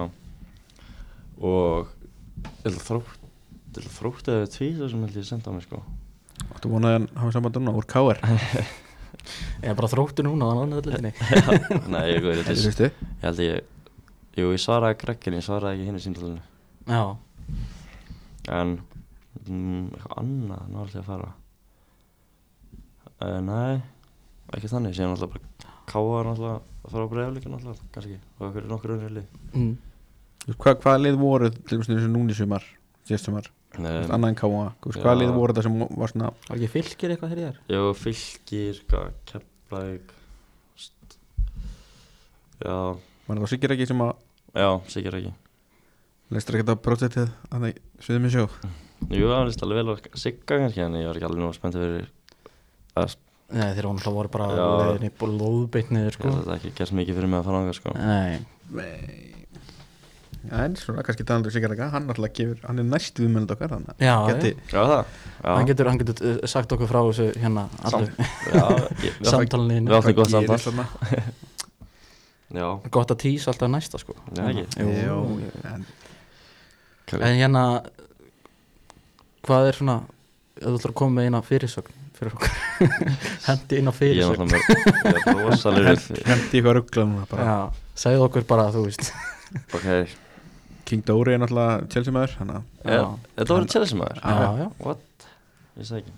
Og 1.38 1.93
ég 2.41 2.68
held 2.68 2.76
að 2.80 2.84
þrótt 2.88 3.24
ég 3.78 3.84
held 3.84 3.91
að 3.91 3.95
þrótt 3.99 4.30
eða 4.34 4.51
tvíð 4.55 4.84
sem 4.89 5.05
held 5.05 5.18
ég 5.20 5.28
senda 5.28 5.53
á 5.53 5.55
mig 5.55 5.66
sko. 5.68 5.82
Þú 6.62 6.72
vonaði 6.72 6.95
að 6.95 6.99
hann 7.01 7.22
hafa 7.22 7.34
samband 7.36 7.58
núna 7.60 7.74
úr 7.78 7.88
KR 7.89 8.20
Ég 9.64 9.72
er 9.72 9.78
bara 9.78 9.89
þróttu 9.91 10.24
núna 10.26 10.49
á 10.49 10.62
annaðallinni 10.64 11.12
nei, 11.91 12.03
ég, 12.14 12.22
ég, 12.22 12.41
Þetta 12.41 12.53
ég, 12.53 12.62
sýstu 12.62 12.88
ég 12.88 13.24
held 13.24 13.41
að 13.41 13.47
ég 13.47 14.38
Jú, 14.38 14.51
ég 14.53 14.62
svaraði 14.62 14.99
Gregginni, 15.01 15.39
ég 15.41 15.47
svaraði 15.47 15.80
ekki 15.80 15.88
hinn 15.89 15.97
í 15.97 16.03
síndalinu 16.03 16.43
Já, 16.88 17.01
En 18.53 18.78
eitthvað 19.45 20.17
annað, 20.21 20.63
ná 20.71 20.79
alltaf 20.83 21.01
að 21.03 21.11
fara. 21.11 21.29
Uh, 23.17 23.38
Nei, 23.47 23.77
ekki 24.55 24.71
þannig. 24.71 24.97
Síðan 24.97 25.15
alltaf 25.15 25.35
bara 25.35 25.75
káa 25.88 26.23
náttúrulega 26.27 26.57
að 26.57 26.91
fara 26.95 27.05
á 27.07 27.11
bregðarleika 27.13 27.53
náttúrulega, 27.53 27.91
kannski. 27.95 28.19
Og 28.39 28.49
okkur 28.49 28.67
nokkur 28.71 28.97
unnið 28.97 29.15
lið. 29.19 29.38
Mm. 29.53 29.71
Hvað, 30.47 30.81
hvaða 30.83 31.03
lið 31.03 31.21
voru 31.21 31.51
til 31.57 31.81
og 31.81 32.11
núni 32.13 32.35
sumar 32.35 32.65
síðast 33.07 33.27
sumar, 33.29 33.47
um, 33.77 33.85
Þú 33.85 34.91
veist, 34.91 35.01
hvaða 35.01 35.15
Já. 35.15 35.19
lið 35.21 35.33
voru 35.35 35.53
þetta 35.53 35.65
sem 35.67 35.77
var 35.83 36.13
svona 36.13 36.31
var 36.47 36.57
ekki 36.57 36.69
fylgir 36.73 37.13
eitthvað 37.13 37.33
hér 37.33 37.41
í 37.41 37.45
þér? 37.45 37.59
Jú, 37.75 37.83
fylgir, 38.01 38.81
kepplæk 39.31 40.15
Já, 42.57 42.77
var 42.97 43.38
þetta 43.38 43.51
sikkir 43.53 43.75
ekki 43.75 43.88
sem 43.91 44.03
að 44.03 44.13
já, 44.57 44.69
sikkert 44.91 45.19
ekki 45.21 45.33
leistur 46.33 46.57
ekki 46.57 46.65
þetta 46.65 46.83
projektið 46.88 47.31
að 47.51 47.67
það 47.67 47.81
sviðum 48.03 48.27
í 48.27 48.33
sjó 48.33 48.47
Jú, 49.07 49.29
það 49.29 49.45
líst 49.47 49.63
alveg 49.63 49.79
vel 49.83 49.93
að 49.93 50.19
sigga 50.19 50.43
kannski 50.57 50.83
En 50.83 50.97
ég 50.99 51.07
var 51.07 51.19
ekki 51.19 51.27
alveg 51.29 51.43
nú 51.43 51.53
spenntið 51.55 51.83
fyrir 51.85 52.07
að 52.97 53.15
Nei, 53.47 53.69
þeir 53.77 53.85
voru 53.87 53.95
náttúrulega 53.95 54.17
voru 54.17 54.29
bara 54.33 54.47
Já. 54.51 54.63
leiðinni 54.81 55.09
lóðbeitt 55.39 55.91
niður 55.95 56.15
sko. 56.17 56.31
Sko. 56.35 56.51
ekki 56.57 56.71
gert 56.75 56.91
mikið 56.99 57.15
fyrir 57.15 57.29
mig 57.31 57.39
að 57.39 57.45
fara 57.47 57.59
ánga 57.61 57.75
sko. 57.77 57.93
Nei, 57.95 58.33
Já, 60.47 60.57
en 60.65 60.75
svona 60.79 61.03
kannski 61.03 61.23
talandur 61.27 61.51
sikkir 61.55 61.71
ekki 61.73 61.87
hann 61.91 62.11
alltaf 62.11 62.33
gefur, 62.35 62.59
hann 62.67 62.79
er 62.79 62.85
næst 62.87 63.19
viðmjöld 63.19 63.51
okkar 63.55 63.73
að 63.77 63.87
já, 64.03 64.13
geti, 64.29 64.51
Já, 64.71 64.81
það. 64.91 65.15
Já, 65.41 65.47
hann 65.47 65.67
getur, 65.71 65.89
hann 65.91 65.99
getur 66.01 66.15
uh, 66.29 66.37
sagt 66.47 66.75
okkur 66.75 66.87
frá 66.91 66.99
þessu 67.07 67.25
hérna 67.41 67.63
allir 67.89 68.11
já 68.11 68.63
ég- 68.67 69.17
við 69.17 69.27
áttum- 69.27 69.29
samtalinni 69.33 69.91
Við 69.91 69.97
áttum 69.97 70.17
gott 70.19 70.31
samtal 70.31 70.59
Gott 72.95 73.11
að 73.11 73.19
tísa 73.25 73.51
alltaf 73.51 73.71
næsta 73.73 73.99
sko. 73.99 74.13
Já, 74.37 74.43
ekki. 74.47 74.63
En 77.17 77.35
hérna 77.41 77.63
Hvað 79.47 79.69
er 79.71 79.79
svona 79.79 79.97
þú 80.57 80.75
ætlar 80.75 80.91
að 80.93 80.97
koma 81.01 81.17
með 81.19 81.29
eina 81.29 81.41
fyrirsögn 81.45 82.03
Fyrir 82.17 82.33
okkur? 82.33 82.53
Hendi 83.47 83.77
inn 83.77 83.89
á 83.89 83.93
ég 83.93 84.21
er 84.23 84.37
fyrirsögn. 84.39 84.53
er 85.77 85.89
hendi 85.91 86.57
eitthvað 86.57 86.77
ruggla 86.79 87.03
núna 87.05 87.27
bara. 87.29 87.43
Já, 87.45 87.83
segðu 88.01 88.23
okkur 88.25 88.47
bara 88.49 88.65
þú 88.73 88.85
veist. 88.87 89.11
Ok, 89.77 89.85
King 90.89 91.03
Dóri 91.05 91.35
er 91.35 91.43
náttúrulega 91.43 91.85
Chelsea 91.93 92.15
maður 92.15 92.33
hann, 92.39 92.55
Já, 92.81 92.95
er- 93.03 93.35
þetta 93.37 93.53
voru 93.53 93.69
Chelsea 93.75 93.99
maður. 93.99 94.23
Já, 94.23 94.63
já. 94.63 94.67
What? 94.81 95.27
Ég 95.77 95.91
sagði 95.91 96.01
ekki. 96.07 96.17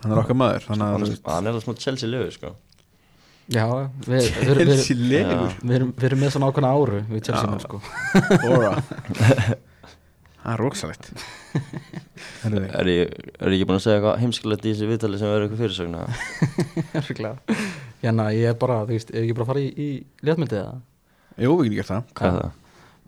Hann 0.00 0.14
er 0.16 0.22
okkar 0.22 0.40
maður 0.40 0.64
að 0.64 0.72
Hann 0.72 0.86
er 0.88 1.52
alveg 1.52 1.66
smá 1.66 1.76
Chelsea 1.84 2.08
lögur 2.08 2.34
sko. 2.38 2.54
Já, 3.52 3.64
við, 4.06 4.08
við, 4.08 4.26
við, 4.32 4.58
við, 4.58 4.74
Chelsea 4.74 4.96
legur 5.12 5.46
við, 5.60 5.76
erum, 5.78 5.92
við 5.96 6.08
erum 6.10 6.20
með 6.24 6.34
svona 6.34 6.48
ákveðna 6.50 6.72
áru 6.76 6.98
Við 7.08 7.22
Chelsea 7.24 7.44
Já. 7.44 7.52
menn 7.52 7.62
sko. 7.64 7.80
Ora 8.48 8.74
Það 10.48 10.54
er 10.54 10.62
þig 10.64 11.22
Er 12.78 12.88
ég, 12.88 13.10
er 13.38 13.52
ég 13.52 13.58
ekki 13.58 13.66
búin 13.68 13.78
að 13.78 13.84
segja 13.84 13.96
eitthvað 13.98 14.20
heimskilegt 14.22 14.64
í 14.64 14.72
þessu 14.72 14.86
viðtali 14.88 15.18
sem 15.20 15.28
verður 15.28 15.44
eitthvað 15.46 15.62
fyrirsögna 15.64 16.00
Örgulega 17.02 17.34
Hérna, 18.02 18.28
ég 18.34 18.44
er 18.52 18.56
bara, 18.58 18.76
þú 18.86 18.94
veist, 18.94 19.10
ef 19.10 19.18
ég 19.18 19.22
ekki 19.26 19.36
bara 19.38 19.44
að 19.44 19.50
fara 19.52 19.62
í, 19.62 19.68
í 19.74 19.88
léttmyndið 20.26 20.58
eða? 20.60 20.76
Jú, 21.38 21.50
við 21.58 21.64
getum 21.64 21.76
gert 21.78 21.90
það. 21.90 22.02
Hvað 22.18 22.28
er 22.28 22.36
það? 22.38 22.52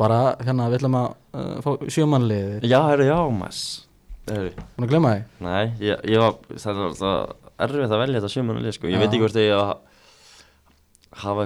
Bara, 0.01 0.19
hérna, 0.47 0.67
við 0.71 0.79
ætlum 0.81 0.97
að 0.99 1.09
uh, 1.11 1.55
fá 1.63 1.71
sjömanliðið 1.95 2.67
Já, 2.71 2.79
herru, 2.89 3.05
já, 3.07 3.19
mass. 3.41 3.61
Búin 4.31 4.85
að 4.87 4.91
glemma 4.91 5.11
því? 5.15 5.21
nei, 5.47 5.65
ég, 5.83 5.95
ég 6.11 6.19
var 6.23 6.33
Það 6.65 6.75
var 6.81 6.93
það 7.01 7.17
erfitt 7.67 7.95
að 7.95 8.03
velja 8.03 8.19
þetta 8.21 8.33
sjömanulið 8.35 8.75
sko. 8.77 8.87
Ég 8.89 8.95
Já. 8.97 9.01
veit 9.03 9.11
ekki 9.11 9.23
hvort 9.25 9.41
ég 9.41 9.51
að 9.55 9.71
hafa 11.21 11.43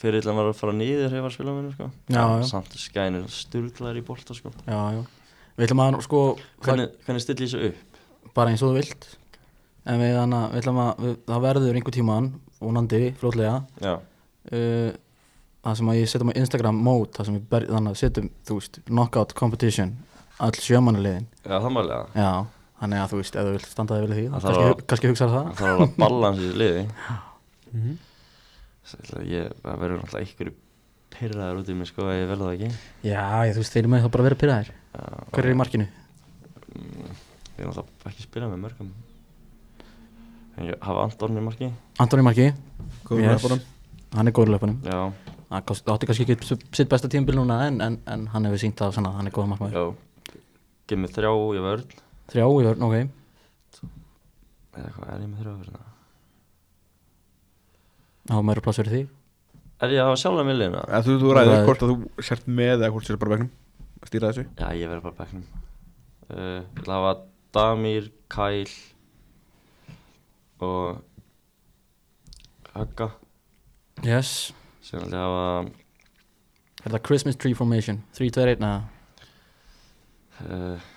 fyrir 0.00 0.24
að 0.26 0.38
var 0.38 0.48
að 0.50 0.56
fara 0.58 0.74
niður 0.76 1.04
þegar 1.08 1.18
ég 1.18 1.24
var 1.26 1.30
að 1.32 1.36
spila 1.36 1.54
með 1.54 1.60
henni 1.62 1.74
sko. 1.76 1.90
Já, 2.14 2.22
já. 2.22 2.46
Samt 2.50 2.78
skænir 2.80 3.28
sturglaður 3.32 4.00
í 4.00 4.04
bolta 4.06 4.36
sko. 4.38 4.52
Já, 4.66 4.80
já. 4.96 5.02
Við 5.54 5.66
ætlum 5.68 5.84
að, 5.84 6.00
sko, 6.06 6.22
Hvernig, 6.64 6.96
hvernig 7.06 7.22
stilli 7.22 7.46
ég 7.46 7.52
þessu 7.52 7.68
upp? 7.70 8.00
bara 8.34 8.50
eins 8.50 8.64
og 8.64 8.72
þú 8.72 8.80
vilt. 8.80 9.06
En 9.86 10.00
við, 10.00 10.14
þannig, 10.18 10.44
við 10.54 10.62
ætlum 10.64 10.80
að, 10.82 10.92
við, 11.04 11.16
það 11.28 11.44
verður 11.44 11.78
einhver 11.78 11.94
tíman 11.94 12.28
Vonandi, 12.64 13.00
fljótlega. 13.20 13.56
Já, 13.84 13.94
uh, 14.50 14.92
Það 15.64 15.76
sem 15.78 15.88
að 15.88 15.96
ég 15.96 16.10
setjum 16.12 16.30
á 16.32 16.38
Instagram 16.40 16.80
mode 16.84 17.14
Það 17.16 17.28
sem 17.28 17.36
við 17.38 17.44
ber, 17.54 17.64
þannig 17.70 17.94
að 17.94 18.00
setjum, 18.02 18.26
þú 18.44 18.56
veist, 18.58 18.78
knockout 18.90 19.30
competition 19.38 19.94
All 20.44 20.52
sjömanliðin 20.60 21.28
já 21.44 21.54
það 21.54 21.70
málega 21.72 22.00
Já, 22.18 22.30
þannig 22.82 23.00
að 23.00 23.12
þú 23.12 23.20
veist, 23.20 23.38
ef 23.38 23.46
þú 23.46 23.54
vilt 23.54 23.68
standa 23.70 23.96
þig 23.96 24.04
vel 24.04 24.10
í 24.10 24.18
því 24.18 24.24
kannski, 24.34 24.86
kannski 24.90 25.12
hugsaðu 25.12 25.36
það. 25.36 25.46
Það 25.46 25.62
þarf 25.62 25.70
að 25.70 25.78
vera 25.84 26.00
balans 26.04 26.42
í 26.42 26.48
þessu 26.48 26.60
liði. 26.64 26.82
Mhm. 27.74 27.94
Sætla, 27.94 27.94
ég, 27.94 28.13
Það 28.84 29.80
verður 29.80 30.00
náttúrulega 30.02 30.28
ykkur 30.28 30.52
pyrraður 31.14 31.60
út 31.62 31.68
í 31.70 31.76
mig 31.78 31.88
sko 31.88 32.08
ef 32.10 32.18
ég 32.18 32.28
verða 32.28 32.48
það 32.48 32.54
ekki. 32.56 32.70
Já, 33.06 33.22
ég, 33.46 33.52
þú 33.54 33.62
veist, 33.62 33.74
þeir 33.74 33.82
eru 33.84 33.92
með 33.94 34.02
þá 34.04 34.08
bara 34.16 34.26
verið 34.28 34.40
pyrraðir 34.42 34.70
Já, 34.74 35.04
Hver 35.34 35.44
er 35.48 35.54
í 35.54 35.58
markinu? 35.60 35.86
Ég 36.74 37.62
er 37.62 37.68
náttúrulega 37.70 38.10
ekki 38.10 38.26
spilað 38.26 38.52
með 38.54 38.62
mörgum. 38.64 38.90
En 40.54 40.68
ég 40.70 40.82
hafa 40.86 41.04
Anton 41.08 41.38
í 41.38 41.44
marki. 41.44 41.68
Antoni 42.02 42.22
Marki, 42.26 42.48
Góður 43.06 43.24
Yes. 43.24 43.30
með 43.38 43.46
bórum 43.48 43.62
hann 44.14 44.28
er 44.30 44.34
góður 44.36 44.50
í 44.52 44.54
löpunum. 44.54 44.76
Já, 44.86 45.00
Það 45.54 45.90
átti 45.94 46.06
kannski 46.08 46.24
ekki 46.26 46.58
sitt 46.74 46.88
besta 46.90 47.08
tímabil 47.10 47.36
núna 47.38 47.60
en, 47.68 47.80
en, 47.82 47.96
en 48.10 48.26
hann 48.32 48.46
hefur 48.48 48.58
sínt 48.62 48.78
það 48.78 48.94
svona, 48.96 49.12
hann 49.14 49.26
er 49.30 49.34
góða 49.34 49.50
markmaður. 49.52 49.74
Já. 49.74 50.38
Gef 50.90 50.98
mér 50.98 51.12
þrjá 51.14 51.30
í 51.30 51.62
vörn. 51.64 51.84
Þrjá 52.32 52.46
í 52.46 52.64
vörn, 52.68 52.86
ok. 52.88 52.94
Eða 54.74 54.90
hvað 54.96 55.10
er 55.14 55.20
ég 55.22 55.28
með 55.30 55.42
þrjá 55.42 55.52
í 55.52 55.58
vörn? 55.62 55.93
Þá 58.28 58.34
er 58.38 58.46
meira 58.48 58.62
pláss 58.64 58.78
fyrir 58.80 58.92
því. 58.94 59.02
Er 59.84 59.92
ég 59.92 60.00
að 60.00 60.08
hafa 60.10 60.20
sjálf 60.22 60.40
að 60.40 60.46
millina? 60.48 60.80
Eða 60.88 61.02
Þú, 61.04 61.14
þú 61.20 61.32
ræður. 61.36 61.64
hvort 61.68 61.82
að 61.84 61.90
þú 61.92 62.24
sért 62.28 62.46
með 62.48 62.74
eða 62.78 62.90
hvort 62.94 63.08
sért 63.08 63.20
bara 63.20 63.34
vegnum 63.34 63.50
að 64.00 64.08
stýra 64.10 64.30
þessu? 64.32 64.44
Já, 64.60 64.66
ég 64.80 64.88
verður 64.92 65.04
bara 65.08 65.18
bekknum. 65.20 65.44
Uh, 66.24 66.38
Ég 66.38 66.80
ætla 66.80 66.94
að 66.94 67.02
hafa 67.04 67.14
Damir, 67.54 68.06
Kyle 68.32 68.76
og 70.64 71.02
Hugga 72.74 73.10
Yes. 74.04 74.52
Síðan 74.84 75.04
ætla 75.10 75.20
ég 75.20 75.26
hafa 75.28 76.84
Er 76.84 76.94
það 76.96 77.04
Christmas 77.08 77.36
Tree 77.40 77.54
Formation? 77.56 78.00
3, 78.16 78.30
2, 78.30 78.48
1 78.56 78.64
eða? 78.64 78.72
Uh, 80.44 80.90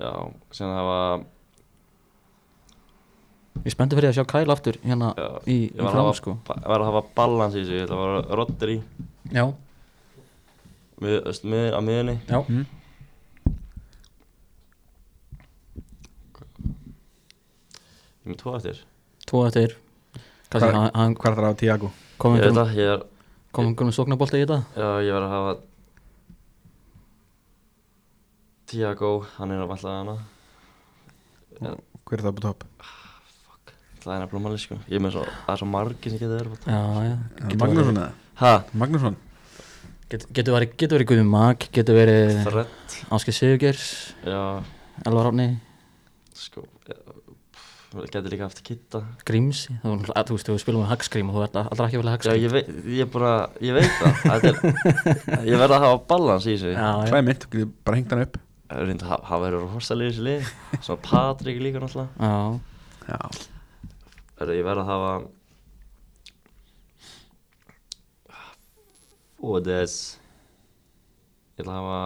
Já, 0.00 0.12
síðan 0.56 0.70
að 0.74 0.78
hafa 0.80 1.00
Ég 3.60 3.74
spenntur 3.74 4.00
fyrir 4.00 4.10
að 4.10 4.16
sjá 4.18 4.24
Kyle 4.30 4.54
aftur 4.54 4.78
hérna 4.84 5.10
Já, 5.18 5.28
í, 5.44 5.56
í 5.68 5.80
var 5.80 5.92
að 5.92 6.00
hafa, 6.00 6.14
sko. 6.16 6.36
ég 6.48 6.68
var 6.72 6.80
að 6.84 6.88
hafa 6.90 7.02
balans 7.18 7.56
í 7.56 7.62
þessu 7.62 7.76
Ég 7.76 7.86
ætla 7.86 7.98
að 7.98 8.04
hafa 8.14 8.38
Rodri 8.40 8.76
Já, 9.30 9.44
mið, 11.00 11.16
öst, 11.32 11.44
mið, 11.48 11.66
á 11.76 11.80
miðunni 11.84 12.16
já. 12.28 12.38
Mm. 12.48 12.64
Ég 18.20 18.28
er 18.28 18.32
með 18.34 18.40
tvo 18.42 18.52
eftir. 18.58 18.80
Tvo 19.28 19.44
eftir. 19.48 19.76
Hvað- 20.50 20.66
er 20.66 21.36
það 21.40 21.50
á 21.50 21.54
Tiago? 21.56 21.90
kom 22.20 22.36
Ég 22.36 22.44
veit 22.44 22.58
það, 22.58 22.74
ég 22.76 22.92
er 22.94 23.04
kom 23.52 23.66
einhverjum 23.70 23.94
sóknarbolta 23.96 24.36
í 24.38 24.44
þetta? 24.44 24.58
Já, 24.76 24.88
ég 25.06 25.12
verð 25.16 25.26
að 25.26 25.34
hafa 25.36 25.54
Tiago, 28.70 29.12
hann 29.38 29.50
er 29.50 29.62
að 29.64 29.70
valla 29.72 29.94
hana 29.96 30.16
Hver 31.60 32.18
er 32.18 32.24
það 32.26 32.34
på 32.36 32.44
topp? 32.44 32.64
Það 34.00 34.12
er 34.14 34.20
nefnilega 34.24 34.44
máli 34.46 34.58
sko. 34.62 34.76
Ég 34.88 34.96
er 34.96 35.02
með 35.04 35.12
svo, 35.16 35.24
það 35.46 35.52
er 35.54 35.60
svo 35.60 35.66
margir 35.68 36.12
sem 36.14 36.20
getur 36.22 36.38
verið 36.40 36.52
bótt 36.54 36.64
Já, 36.70 36.80
já. 37.04 37.16
Magnússon 37.60 37.98
eða? 38.00 38.12
Ha? 38.40 38.52
Magnússon? 38.82 39.16
get- 40.10 40.26
Getur 40.34 40.56
verið, 40.56 40.70
getur 40.80 40.96
verið 40.98 41.08
Guðum 41.12 41.28
Mag 41.30 41.66
Getur 41.76 41.94
verið 42.00 42.30
Fred 42.46 42.96
Áskei 43.14 43.34
Sigurgers 43.36 43.84
Já, 44.24 44.40
Elvar 45.06 45.28
Ráfni 45.28 45.48
sko 46.34 46.64
Getur 47.90 48.30
líka 48.30 48.46
haft 48.46 48.60
kitta. 48.62 49.00
Gríms 49.26 49.64
Þú, 49.82 49.94
þú 50.06 50.34
veist, 50.36 50.46
þú 50.46 50.56
spilum 50.62 50.84
með 50.84 50.90
Hagskrím 50.92 51.30
og 51.32 51.34
þú 51.36 51.42
ert 51.48 51.56
alltaf 51.58 51.84
ekki 51.88 51.98
að 51.98 52.04
vilja 52.04 52.16
Já, 52.22 52.34
ég 52.38 52.52
veit, 52.54 52.68
ég 52.86 53.00
er 53.02 53.08
bara, 53.10 53.32
ég 53.60 53.74
veit 53.74 53.90
það. 53.98 54.12
Þetta 54.22 54.46
er, 54.46 54.54
Ég 55.50 55.58
verð 55.58 55.74
að 55.74 55.82
hafa 55.88 55.98
balans 56.12 56.46
í 56.46 56.54
þessu. 56.54 56.70
Já, 56.70 56.86
já. 56.86 57.08
Klæmint, 57.10 57.42
þú 57.42 57.50
getur 57.56 57.72
bara 57.88 57.98
hengt 57.98 58.14
hann 58.14 58.22
upp. 58.28 58.38
Reynda 58.70 59.04
að 59.10 59.24
hafa 59.26 59.42
verið 59.42 59.58
Er 64.40 64.52
ég 64.56 64.64
verð 64.64 64.80
að 64.84 64.90
hafa 64.90 65.12
Fóðes 69.40 69.94
Ég 71.58 71.64
ætla 71.64 71.74
að 71.74 71.80
hafa 71.80 72.00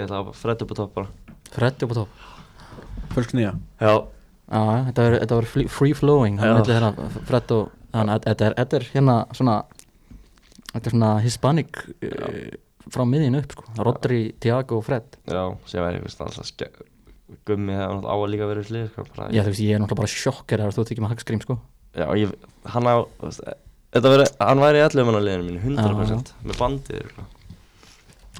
Ég 0.00 0.06
ætla 0.06 0.14
að 0.16 0.20
hafa 0.22 0.32
Fred 0.40 0.62
upp 0.64 0.70
á 0.72 0.76
topp 0.80 0.94
bara. 0.96 1.08
Freddi 1.52 1.84
upp 1.86 1.92
á 1.92 1.96
topp? 2.00 2.12
Fölsk 3.10 3.34
nýja. 3.36 3.50
Já. 3.82 3.90
Já, 4.50 4.60
þetta 4.86 5.02
verður- 5.04 5.20
þetta 5.22 5.36
verður 5.38 5.50
free- 5.52 5.68
free 5.68 5.94
flowing. 5.98 6.38
Já. 6.40 6.54
milli 6.56 6.74
hérna 6.74 7.10
Fred 7.28 7.52
og 7.56 7.70
þannig 7.92 8.14
að 8.14 8.24
þetta 8.30 8.46
er, 8.48 8.54
þetta 8.60 8.76
er 8.80 8.86
hérna 8.94 9.16
svona 9.36 9.56
þetta 10.72 10.86
er 10.86 10.94
svona 10.94 11.10
hispanic 11.24 11.70
uh, 12.06 12.50
frá 12.90 13.04
miðin 13.06 13.36
upp 13.42 13.52
sko. 13.52 13.64
Rodri, 13.84 14.20
Tiago 14.40 14.78
og 14.80 14.84
Fred. 14.88 15.18
Já, 15.26 15.42
sem 15.66 15.82
er 15.84 15.98
einhvers 15.98 16.18
alltaf 16.20 16.46
ske 16.48 16.70
Gummi 17.48 17.74
náttúrulega 17.74 18.10
á 18.10 18.14
að 18.14 18.30
líka 18.32 18.48
verið 18.50 18.68
slið 18.68 18.86
sko, 18.90 19.04
bara, 19.10 19.26
Já, 19.34 19.40
þú 19.42 19.50
veist, 19.50 19.62
ég 19.64 19.74
er 19.74 19.82
náttúrulega 19.82 20.00
bara 20.00 20.12
sjokkir 20.14 20.62
að 20.64 20.72
þú 20.76 20.84
ekki 20.86 21.04
með 21.04 21.12
hagskrím, 21.14 21.42
sko. 21.44 21.56
Já, 21.98 22.06
ég, 22.20 22.32
hann 22.74 22.86
á 22.90 22.94
Þetta 23.90 24.12
veri, 24.12 24.26
hann 24.38 24.62
væri 24.62 24.78
í 24.78 24.84
11 24.86 25.08
manna 25.08 25.20
liðinu 25.26 25.44
mínu 25.48 25.60
100% 25.82 26.32
með 26.46 26.60
bandið 26.60 27.08
sko. 27.10 27.26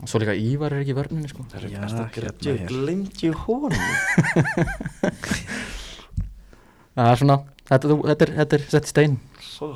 Svo 0.07 0.21
líka 0.23 0.37
Ívar 0.39 0.73
er 0.77 0.85
ekki 0.85 0.95
í 0.95 0.99
vörninni, 1.01 1.31
sko. 1.33 1.43
Það 1.51 1.59
er 1.67 1.73
Já, 1.75 1.81
best 1.83 1.99
að 1.99 2.07
hérna. 2.15 2.69
Glemt 2.71 3.25
ég 3.27 3.43
honum. 3.45 3.75
Það 7.01 7.11
er 7.11 7.21
svona, 7.21 7.37
þetta, 7.71 7.91
þú, 7.91 7.97
þetta 8.09 8.27
er, 8.27 8.33
þetta 8.39 8.57
er 8.57 8.65
sett 8.71 8.87
í 8.89 8.93
stein. 8.95 9.15
Svo 9.45 9.75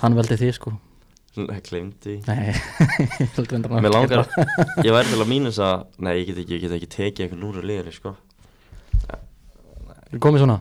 Hann 0.00 0.14
veldi 0.18 0.36
því, 0.38 0.50
sko 0.54 0.74
Glemdi 1.36 2.16
Nei, 2.26 2.50
ég 2.50 3.34
held 3.36 3.52
reyndar 3.52 3.70
að- 3.76 3.84
Mér 3.84 3.92
langar, 3.94 4.24
ég 4.82 4.90
væri 4.90 5.12
til 5.12 5.20
að 5.22 5.28
mínus 5.30 5.60
að 5.62 5.84
Nei, 6.02 6.16
ég 6.18 6.26
get 6.32 6.40
ekki, 6.42 6.56
ég 6.56 6.64
get 6.64 6.74
ekki 6.78 6.88
tekið 6.96 7.24
einhvern 7.28 7.44
úr 7.50 7.60
liðinu 7.62 7.92
sko. 7.94 8.16
Er 10.10 10.18
komið 10.18 10.42
svona, 10.42 10.56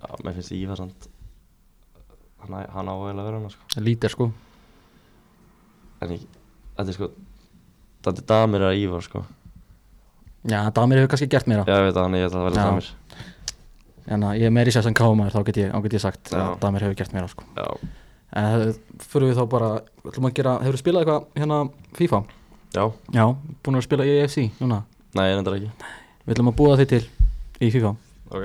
Já, 0.00 0.08
mér 0.24 0.36
finnst 0.38 0.54
Ívar 0.56 0.78
samt 0.80 1.08
Hann, 2.40 2.54
á- 2.56 2.70
hann 2.72 2.88
á 2.88 2.94
vel 2.96 3.16
að 3.18 3.24
vera 3.28 3.40
hann 3.40 3.50
sko. 3.52 3.80
lítir, 3.84 4.12
sko 4.14 4.30
En 6.00 6.08
ég, 6.16 6.24
þetta 6.76 6.88
er 6.88 6.96
sko 6.96 7.10
Þetta 8.06 8.22
er 8.22 8.26
damir 8.30 8.62
að 8.62 8.76
Ívar 8.80 9.02
sko. 9.04 9.24
Já, 10.46 10.60
Damir 10.72 11.00
hefur 11.00 11.10
kannski 11.12 11.28
gert 11.28 11.48
mér 11.50 11.64
Já, 11.66 11.74
ég 11.76 11.88
veit 11.90 11.96
að 11.98 12.02
hann 12.06 12.14
er 12.14 12.26
að 12.30 12.44
vera 12.46 12.56
Já. 12.56 12.64
damir 12.70 12.90
En 14.06 14.22
að 14.22 14.36
ég 14.38 14.46
er 14.46 14.52
meiri 14.54 14.70
sér 14.72 14.84
sem 14.86 14.94
kámaður, 14.94 15.32
þá 15.34 15.44
get 15.48 15.56
ég, 15.60 15.72
þá 15.74 15.82
get 15.82 15.92
ég 15.98 16.00
sagt 16.04 16.30
Já. 16.32 16.38
að 16.54 16.60
Damir 16.62 16.84
hefur 16.86 16.94
gert 17.00 17.12
mér 17.16 17.26
á, 17.26 17.28
sko 17.28 17.44
Já, 17.56 17.66
En 18.36 18.74
fyrir 19.00 19.30
við 19.30 19.38
þá 19.38 19.44
bara, 19.48 19.68
hefur 20.04 20.76
spilað 20.80 21.00
eitthvað 21.04 21.24
hérna 21.38 21.58
FIFA? 21.96 22.18
já, 22.74 22.84
Já, 23.14 23.24
búin 23.64 23.76
að 23.78 23.84
spila 23.86 24.04
í 24.04 24.10
EFC 24.20 24.36
núna? 24.60 24.78
Nei, 25.16 25.28
ég 25.30 25.36
reyndar 25.38 25.54
ekki. 25.56 25.70
Við 26.26 26.32
ætlum 26.34 26.50
að 26.50 26.56
búa 26.58 26.74
þið 26.76 26.88
til 26.90 27.04
í 27.62 27.70
FIFA. 27.72 27.92
Ok, 28.34 28.44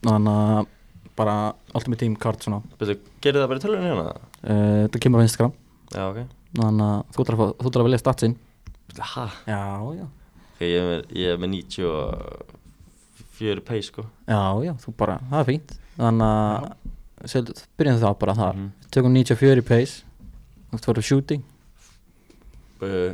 Þannig 0.00 0.32
að 0.32 0.66
bara 1.20 1.34
Ultimate 1.76 2.00
Team 2.00 2.14
Card 2.16 2.40
svona. 2.42 2.62
Betur, 2.80 2.96
gerir 3.20 3.40
það 3.42 3.48
bara 3.52 3.60
í 3.60 3.62
tölunni 3.66 3.90
hérna? 3.90 4.06
uh, 4.08 4.16
Þetta 4.88 5.02
kemur 5.04 5.20
á 5.20 5.26
Instagram. 5.28 5.52
Já, 5.92 6.02
ok. 6.08 6.18
Þannig 6.56 6.86
að 6.86 6.98
þú 7.14 7.18
ætlar 7.26 7.36
að, 7.44 7.50
að 7.68 7.86
velja 7.90 8.00
statsin 8.00 8.34
hæ? 8.98 9.24
Já, 9.46 9.60
já. 10.00 10.06
Ok, 10.50 10.60
ég 10.66 10.74
er 10.80 10.84
með, 10.88 11.00
ég 11.20 11.26
er 11.34 11.38
með 11.44 11.50
94 11.54 13.62
pace 13.68 13.86
sko. 13.90 14.02
Já, 14.26 14.40
já, 14.66 14.72
þú 14.82 14.90
bara, 14.98 15.16
það 15.30 15.40
er 15.44 15.48
fínt. 15.52 15.70
Þannig 16.00 16.26
að 16.26 16.32
byrjum 17.20 18.00
þá 18.00 18.08
bara 18.18 18.34
þar. 18.38 18.54
Mhm. 18.56 18.70
Tökum 18.90 19.12
94 19.14 19.60
í 19.60 19.64
pace. 19.66 20.02
Þú 20.70 20.80
fyrir 20.86 21.04
shooting. 21.06 21.42
Uh, 22.80 23.12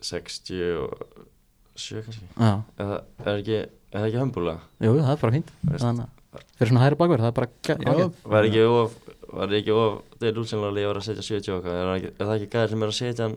67 0.00 0.88
kannski. 1.76 2.24
Já, 2.38 2.62
Eða 2.78 3.00
er 3.26 3.40
ekki, 3.40 3.56
er 3.92 3.98
það 4.00 4.06
ekki 4.08 4.20
hömbulega? 4.22 4.60
jú, 4.80 4.92
það 5.00 5.12
er 5.12 5.20
bara 5.22 5.34
fínt. 5.34 5.50
Þannig 5.66 6.06
að 6.06 6.44
fyrir 6.56 6.70
svona 6.70 6.84
hæri 6.84 6.96
bakverð, 7.00 7.24
það 7.26 7.32
er 7.32 7.36
bara 7.36 7.50
Já. 8.00 8.06
Var 8.24 8.48
ekki 8.48 8.62
of, 8.70 8.96
var 9.32 9.48
ekki 9.58 9.72
of 9.76 9.92
Það 10.16 10.28
er 10.30 10.38
útsennilega 10.40 10.72
að 10.72 10.80
ég 10.80 10.86
var 10.88 10.98
að 11.00 11.04
setja 11.04 11.24
70 11.26 11.52
okkar 11.58 11.74
er, 11.76 11.88
það 11.90 12.04
er 12.06 12.24
það 12.24 12.34
ekki 12.36 12.46
gæðir 12.54 12.70
sem 12.72 12.82
er 12.82 12.88
að 12.92 12.96
setja 12.96 13.24
hann 13.26 13.34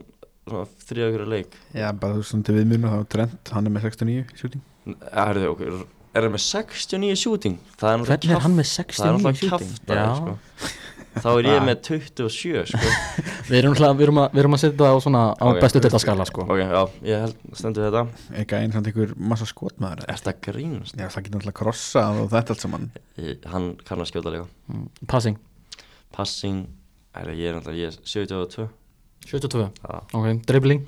svona 0.48 0.66
þrjá 0.88 1.06
ykkur 1.10 1.24
leik? 1.34 1.52
Já, 1.76 1.88
bara 1.92 2.16
þú 2.16 2.22
veist, 2.22 2.36
til 2.48 2.56
viðmjörnum 2.56 2.94
þá 2.94 3.00
er 3.00 3.10
Trent, 3.16 3.52
hann 3.56 3.68
er 3.68 3.74
með 3.76 3.84
69 3.90 4.30
shooting. 4.40 4.64
Er 5.12 5.34
það 5.36 5.50
okkur 5.50 5.74
Er 6.16 6.26
það 6.26 6.32
með 6.34 6.44
69 6.46 7.16
shooting? 7.22 7.58
Það 7.78 7.92
er 7.94 8.00
náttúrulega 8.02 8.38
er 8.40 8.46
hann 8.46 8.56
með 8.58 8.70
Það 8.70 8.80
er 8.80 8.94
69 8.94 9.12
náttúrulega 9.14 9.40
shooting? 9.40 9.74
Já, 9.90 10.06
sko. 10.18 10.38
Þá 11.20 11.28
er 11.40 11.48
ég 11.50 11.64
með 11.70 11.80
27 11.86 12.64
sko. 12.72 12.90
við 13.50 13.58
erum, 13.60 13.74
náttúrulega- 13.76 13.98
við 14.00 14.06
erum, 14.08 14.20
að, 14.24 14.28
við 14.34 14.42
erum 14.44 14.56
að 14.58 14.62
setja 14.64 14.80
það 14.80 14.94
á 14.94 14.98
svona 15.06 15.22
á 15.38 15.46
Ok. 15.50 15.60
bestu 15.64 15.82
þetta 15.86 16.02
skala 16.04 16.26
sko 16.30 16.46
Ok, 16.46 16.60
já, 16.64 16.82
ég 17.10 17.24
held, 17.26 17.38
stendur 17.60 17.86
þetta 17.88 18.04
Er 18.42 18.48
gæinn 18.54 18.74
samt 18.76 18.90
einhver 18.92 19.14
massa 19.34 19.48
skotmaður? 19.50 20.04
Er 20.10 20.22
það 20.26 20.40
grínast? 20.48 20.96
Já, 20.98 21.08
það 21.10 21.26
getur 21.28 21.38
náttúrulega 21.40 21.60
krossað 21.62 22.22
og 22.24 22.30
þetta 22.34 22.56
allt 22.56 22.64
saman 22.66 22.88
hann 23.54 23.68
kann 23.90 24.04
að 24.06 24.10
skjóta 24.14 24.34
líka 24.38 24.48
Mm, 24.70 24.86
Passing, 25.10 25.38
Passing 26.14 26.64
er, 27.18 27.34
Ég 27.34 27.58
er 27.58 27.74
er 27.74 28.00
72 28.06 28.70
72 29.26 29.66
Já, 29.66 30.00
Ok, 30.14 30.30
dribbling 30.46 30.86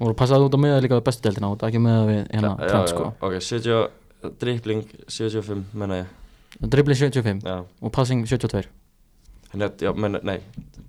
Og 0.00 0.12
passaði 0.16 0.46
út 0.46 0.54
á 0.54 0.60
miða 0.60 0.80
líka 0.84 0.98
við 1.00 1.06
bestu 1.10 1.24
deildina 1.26 1.50
og 1.50 1.58
það 1.60 1.70
ekki 1.72 1.82
með 1.82 2.02
við 2.10 2.18
hérna 2.34 2.50
já, 2.60 2.66
trend 2.70 2.90
sko 2.94 3.06
Ok, 3.26 3.38
70 3.42 4.05
Dribbling 4.40 4.84
75, 5.08 5.64
menna 5.74 6.00
ég. 6.02 6.06
Dribbling 6.60 6.96
75 6.98 7.42
Já, 7.44 7.56
og 7.82 7.92
passing 7.92 8.24
72 8.26 8.64
Net, 9.56 9.78
já 9.80 9.92
menna, 9.96 10.20
nei 10.24 10.40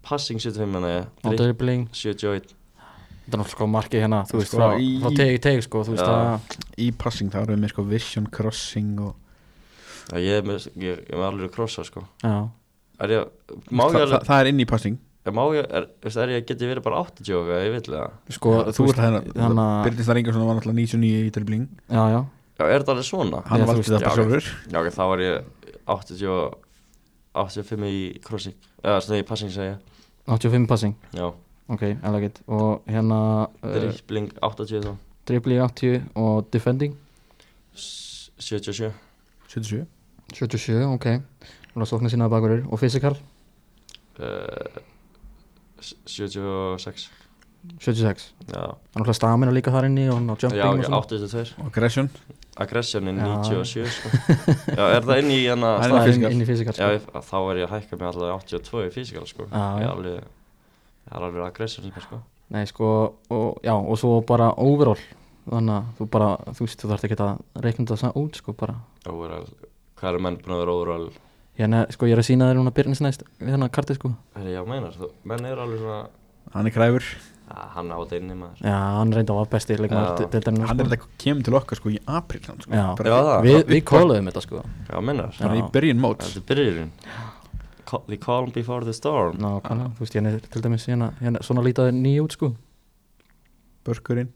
Passing 0.03 0.39
75, 0.39 0.67
menna 0.71 0.87
ég 0.93 1.05
og 1.23 1.31
Drib- 1.33 1.37
dribbling, 1.41 1.87
71 1.91 2.53
þetta 3.27 3.35
er 3.35 3.41
náttúrulega 3.41 3.51
sko 3.57 3.67
markið 3.67 4.03
hérna 4.05 4.21
þú 4.29 4.37
veist 4.39 4.51
Sko, 4.53 4.59
frá, 4.61 4.67
í- 4.79 4.99
frá 5.03 5.09
teg 5.19 5.33
í 5.35 5.39
teg 5.43 5.63
sko 5.65 5.81
þú 5.83 5.95
veist 5.95 6.07
Já. 6.07 6.13
að 6.15 6.59
Í 6.79 6.91
passing 6.97 7.31
þá 7.33 7.41
erum 7.41 7.55
við 7.57 7.63
með 7.65 7.73
sko 7.73 7.83
vision 7.91 8.27
crossing 8.31 9.01
og 9.03 9.15
Já, 10.07 10.17
ég 10.23 10.37
er 10.39 10.45
með, 10.47 10.69
ég, 10.79 11.01
ég 11.03 11.11
er 11.11 11.19
með 11.19 11.25
alveg 11.27 11.51
krossa, 11.51 11.83
sko. 11.83 12.05
Já, 12.23 12.35
Er 13.03 13.11
ég, 13.11 13.25
Þa, 13.51 13.57
ég 13.67 13.91
það, 13.91 13.97
alveg 14.05 14.23
það 14.29 14.39
er 14.39 14.47
inn 14.53 14.61
í 14.63 14.65
passing. 14.65 14.95
Er, 15.27 15.33
Má 15.35 15.41
ég, 15.51 15.65
er, 15.67 15.87
er 16.07 16.31
ég, 16.31 16.45
geti 16.47 16.65
verið 16.69 16.85
bara 16.85 17.01
80 17.03 17.33
og 17.35 17.49
ég 17.51 17.73
vil 17.75 17.81
það. 17.91 18.13
Sko 18.31 18.53
Þú 18.71 18.85
veist 18.87 19.01
hérna 19.03 19.19
þannig 19.35 19.59
að 19.65 19.83
Byrnist 19.89 20.07
það 20.07 20.19
Ingarsson 20.21 20.45
var 20.47 20.55
náttúrulega 20.55 20.79
99 20.79 21.27
í 21.27 21.33
dribbling. 21.35 21.65
Já, 21.91 22.03
já, 22.15 22.21
Já, 22.57 22.63
er 22.65 22.81
þetta 22.81 22.93
alveg 22.95 23.05
svona? 23.05 23.41
Hann 23.45 23.61
þú 23.61 23.67
valdi 23.69 23.83
það 23.87 23.99
já, 24.01 24.07
bara 24.07 24.13
ok. 24.13 24.17
sjálfur. 24.17 24.47
Já, 24.73 24.77
ok, 24.81 24.87
þá 24.97 25.03
var 25.11 25.19
ég 25.21 25.35
80 25.87 26.23
og 26.33 26.55
85 27.37 27.83
í 27.91 27.99
crossing 28.25 28.55
eða 28.83 29.01
svona 29.05 29.19
í 29.21 29.25
passing 29.29 29.51
segja 29.53 29.75
85 30.27 30.65
passing? 30.71 30.95
Já, 31.13 31.27
Ok, 31.67 31.81
alveg 32.07 32.21
gett 32.29 32.37
og 32.47 32.85
hérna 32.87 33.17
uh, 33.59 33.73
dribbling 33.75 34.29
80 34.41 34.85
þá 34.87 34.93
dribbling 35.27 35.59
80 35.65 36.05
og 36.15 36.47
defending? 36.55 36.93
S- 37.75 38.29
77 38.39 38.93
77 39.51 39.85
77, 40.33 40.85
ok. 40.95 41.05
Og 41.75 41.81
það 41.83 41.89
sóknar 41.91 42.11
sína 42.13 42.29
bakurur 42.31 42.63
og 42.71 42.79
physical? 42.81 43.13
Uh, 44.17 44.79
76 46.07 47.09
76 47.83 48.31
Já, 48.47 48.53
Það 48.53 48.63
er 48.63 48.75
náttúrulega 48.95 49.17
stamina 49.19 49.51
líka 49.53 49.71
þar 49.75 49.87
inni 49.89 50.07
og 50.11 50.21
ná 50.23 50.33
jumping 50.39 50.57
já 50.59 50.67
og 50.71 50.79
ok, 50.79 50.85
svona. 50.87 51.01
82 51.03 51.53
og 51.59 51.67
aggression 51.69 52.09
Aggression 52.63 53.07
er 53.11 53.17
Já. 53.19 53.27
97 53.43 53.91
sko. 53.97 54.09
Já, 54.73 54.83
er 54.97 55.05
það 55.05 55.19
inn 55.21 55.31
í 55.31 55.39
hérna 55.45 55.71
er 55.83 55.93
er 55.99 56.31
inn, 56.31 56.41
í 56.41 56.47
physical 56.49 56.73
Já, 56.73 56.87
sko. 56.87 56.89
ég, 56.95 57.27
þá 57.29 57.37
er 57.51 57.59
ég 57.61 57.67
að 57.67 57.75
hækka 57.75 57.99
mig 57.99 58.07
alltaf 58.09 58.47
82 58.47 58.87
í 58.87 58.91
fysikal 58.95 59.27
sko. 59.29 59.45
Já, 59.51 59.65
Ég 59.77 59.83
já. 59.83 59.85
er 59.85 59.93
alveg 59.93 60.17
er 61.11 61.21
alveg 61.29 61.45
aggression 61.47 61.85
mér 61.93 62.03
sko. 62.07 62.19
Nei 62.49 62.65
sko, 62.65 62.89
og, 63.29 63.57
já, 63.63 63.73
og 63.75 63.97
svo 63.99 64.21
bara 64.27 64.49
overall. 64.57 64.99
Þannig 65.47 65.73
að 65.77 65.85
þú 65.99 66.05
bara, 66.11 66.29
þú 66.57 66.65
veist, 66.65 66.81
þú 66.81 66.89
þarft 66.91 67.05
ekki 67.07 67.17
að 67.23 67.63
reikna 67.63 67.85
þetta 67.85 67.97
sa- 68.01 68.11
út 68.19 68.35
sko 68.41 68.53
bara. 68.53 68.75
Overall. 69.07 69.47
Hvað 69.99 70.09
eru 70.13 70.19
menn 70.25 70.37
búin 70.43 70.55
að 70.57 70.61
vera 70.65 70.73
overall? 70.75 71.07
Hérna, 71.57 71.85
sko, 71.89 72.05
ég 72.05 72.13
er 72.13 72.19
að 72.21 72.27
sína 72.27 72.49
þér 72.51 72.59
núna 72.59 72.69
byrjins 72.75 72.99
næst 73.01 73.23
Hérna 73.41 73.65
kartið 73.73 73.97
sko. 73.97 74.11
Herri, 74.35 74.51
já, 74.53 74.61
meinar 74.67 74.93
þú 74.93 75.07
Menn 75.25 75.45
eru 75.49 75.63
alveg 75.63 75.79
svona 75.81 76.01
Hann 76.53 76.67
er 76.69 76.73
kræfur 76.75 77.07
Já, 77.47 77.61
hann 77.77 77.87
á 77.87 77.97
þetta 78.01 78.17
inni 78.19 78.35
maður 78.35 78.59
Já, 78.67 78.75
hann 78.97 79.11
reyndi 79.15 79.31
að 79.31 79.37
var 79.39 79.47
besti 79.53 79.75
Hann 79.77 79.85
er 79.87 80.67
sko. 80.67 80.75
þetta 80.83 80.97
kemur 81.23 81.43
til 81.47 81.53
okkar 81.55 81.79
sko 81.79 81.89
í 81.93 81.99
apríl 82.03 82.41
samt, 82.43 82.65
sko. 82.65 82.73
Já. 82.75 82.85
Bara- 82.99 83.09
Já, 83.13 83.17
það. 83.27 83.45
Við, 83.47 83.59
við 83.71 83.83
kóluðum 83.87 84.27
þetta 84.31 84.43
sko 84.43 84.63
Já, 84.65 84.97
meinar 84.99 85.31
Já. 85.31 85.43
Bara 85.47 85.55
í 85.61 85.63
byrjun 85.77 86.01
móts 86.03 86.33
Þetta 86.35 86.43
er 86.43 86.57
byrjun 86.57 86.91
The 88.11 88.17
calm 88.19 88.51
before 88.51 88.83
the 88.83 88.91
storm 88.93 89.37
Ná, 89.39 89.61
kannan, 89.63 89.93
þú 89.95 90.03
veist, 90.03 90.17
hérna 90.19 90.33
er 90.35 90.41
til 90.51 90.61
dæmis 90.65 90.87
hérna, 90.91 91.13
hérna 91.21 91.39
svona 91.47 91.63
lítaði 91.63 91.95
nýja 91.95 92.25
út 92.27 92.35
sko 92.35 92.51
Börkurinn 93.87 94.33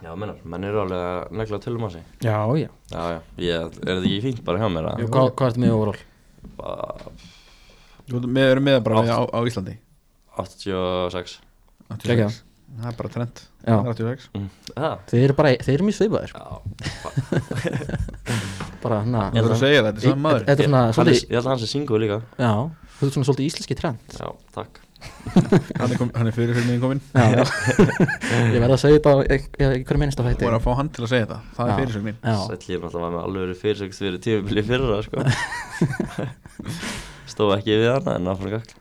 Já, 0.00 0.14
meinar 0.16 0.38
Menn 0.46 0.64
eru 0.70 0.80
alveg 0.84 1.02
að 1.02 1.34
negla 1.42 1.58
tölum 1.66 1.84
á 1.84 1.90
sig 1.90 2.02
Já, 2.22 2.38
já 2.54 2.68
Já, 2.94 3.02
já 3.02 3.20
Ég, 3.36 3.66
er 3.66 3.98
þetta 3.98 4.06
ekki 4.06 4.22
fínt 4.28 4.44
bara 4.46 4.62
hjá 4.62 4.70
mér 4.72 4.86
að 4.94 5.02
Hvað, 5.10 5.30
hvað 5.34 5.50
ertu 5.50 5.60
með 5.66 5.74
overall? 5.74 6.00
Bara 6.56 7.12
Við 8.10 8.44
erum 8.46 8.64
með 8.70 8.78
það 8.78 8.84
bara 8.86 9.02
Átt. 9.02 9.10
á, 9.10 9.20
á 9.34 9.40
Íslandi 9.50 9.74
86 10.38 11.38
Geggjað. 12.04 12.38
86 12.38 12.44
Það 12.70 12.86
er 12.86 12.94
bara 13.00 13.10
trend. 13.10 13.40
Já. 13.66 13.74
Það 13.74 13.80
er 13.80 13.94
86 13.96 14.28
mm. 14.30 14.48
Það 14.76 14.92
Þeir 15.10 15.22
eru 15.24 15.34
bara, 15.40 15.50
þeir 15.66 15.74
eru 15.74 15.86
mjög 15.88 15.96
svipaðir 15.98 16.30
Já 16.36 16.44
Bara, 18.80 19.00
Þú 19.04 19.16
verður 19.34 19.54
að 19.56 19.60
segja 19.60 19.80
þetta, 19.84 19.90
þetta 19.90 20.00
er 20.00 20.06
saman 20.06 20.22
maður. 20.24 20.42
Er 20.46 20.54
Hann 20.70 21.10
er- 21.10 21.18
Ég 21.18 21.34
held 21.34 21.44
að 21.44 21.50
hann 21.50 21.60
sé 21.60 21.68
single 21.68 21.98
líka. 22.00 22.16
Já, 22.40 22.52
þú 22.96 23.02
ert 23.08 23.16
svona 23.16 23.26
svolítið 23.28 23.48
íslenski 23.50 23.76
trend. 23.76 24.14
Já, 24.16 24.28
takk. 24.54 24.78
Hann 25.80 25.92
er, 25.92 25.96
kom, 25.96 26.10
hann 26.12 26.28
er 26.28 26.34
fyrir 26.36 26.56
fyrir 26.58 26.80
komin 26.82 26.98
Já, 27.14 27.22
já. 27.32 27.44
Ég 28.52 28.60
verð 28.60 28.74
að 28.74 28.80
segja 28.82 28.98
þetta 28.98 29.12
á 29.16 29.16
í 29.24 29.84
hverju 29.88 30.00
minnsta 30.02 30.24
Þú 30.26 30.44
voru 30.44 30.58
að 30.58 30.64
fá 30.66 30.72
hann 30.76 30.90
til 30.92 31.04
að 31.06 31.12
segja 31.12 31.24
þetta. 31.24 31.38
Það 31.56 31.64
Já. 31.64 31.72
er 31.72 31.78
fyrirsögnin 31.80 32.18
Já, 32.20 32.34
Sæll 32.42 32.74
ég 32.74 32.82
náttúrulega 32.82 33.14
með 33.14 33.22
alveg 33.24 33.44
verið 33.46 33.60
fyrirsökst 33.62 34.04
fyrir 34.04 34.20
tímubili 34.26 34.64
fyrra 34.68 34.98
sko. 35.06 35.24
Stóð 37.32 37.54
ekki 37.56 37.78
við 37.80 37.88
hana 37.94 38.18
en 38.18 38.28
nei, 38.28 38.34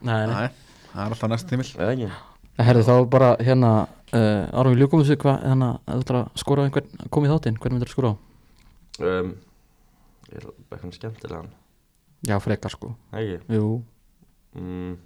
nei. 0.04 0.36
Nei, 0.36 0.50
það 0.94 1.04
er 1.06 1.14
alltaf 1.16 1.30
næsta 1.34 1.50
tímil 1.54 2.12
Herðu 2.60 2.82
þá 2.84 2.94
bara 3.10 3.30
hérna 3.40 3.70
uh, 4.12 4.50
Árum 4.60 4.74
við 4.76 4.82
ljúkum 4.84 5.04
þessu 5.04 5.16
hvað 5.22 5.44
hérna 5.48 5.70
Þú 5.86 6.00
ætlar 6.02 6.18
að 6.20 6.42
skora 6.42 6.66
einhvern 6.68 7.06
komið 7.16 7.32
þáttinn 7.36 7.60
Hvern 7.62 7.76
myndir 7.78 7.88
að 7.90 7.94
skora 7.96 8.12
á? 8.12 8.16
um, 9.00 9.30
Ég 10.30 10.38
er 10.44 10.50
eitthvað 10.76 10.94
skemmtilegan. 11.00 11.48
Já, 12.28 12.36
frekar 12.44 12.70
sko. 12.74 12.92
Ekki? 13.16 13.38
Jú. 13.56 13.70
Mm. 14.60 14.98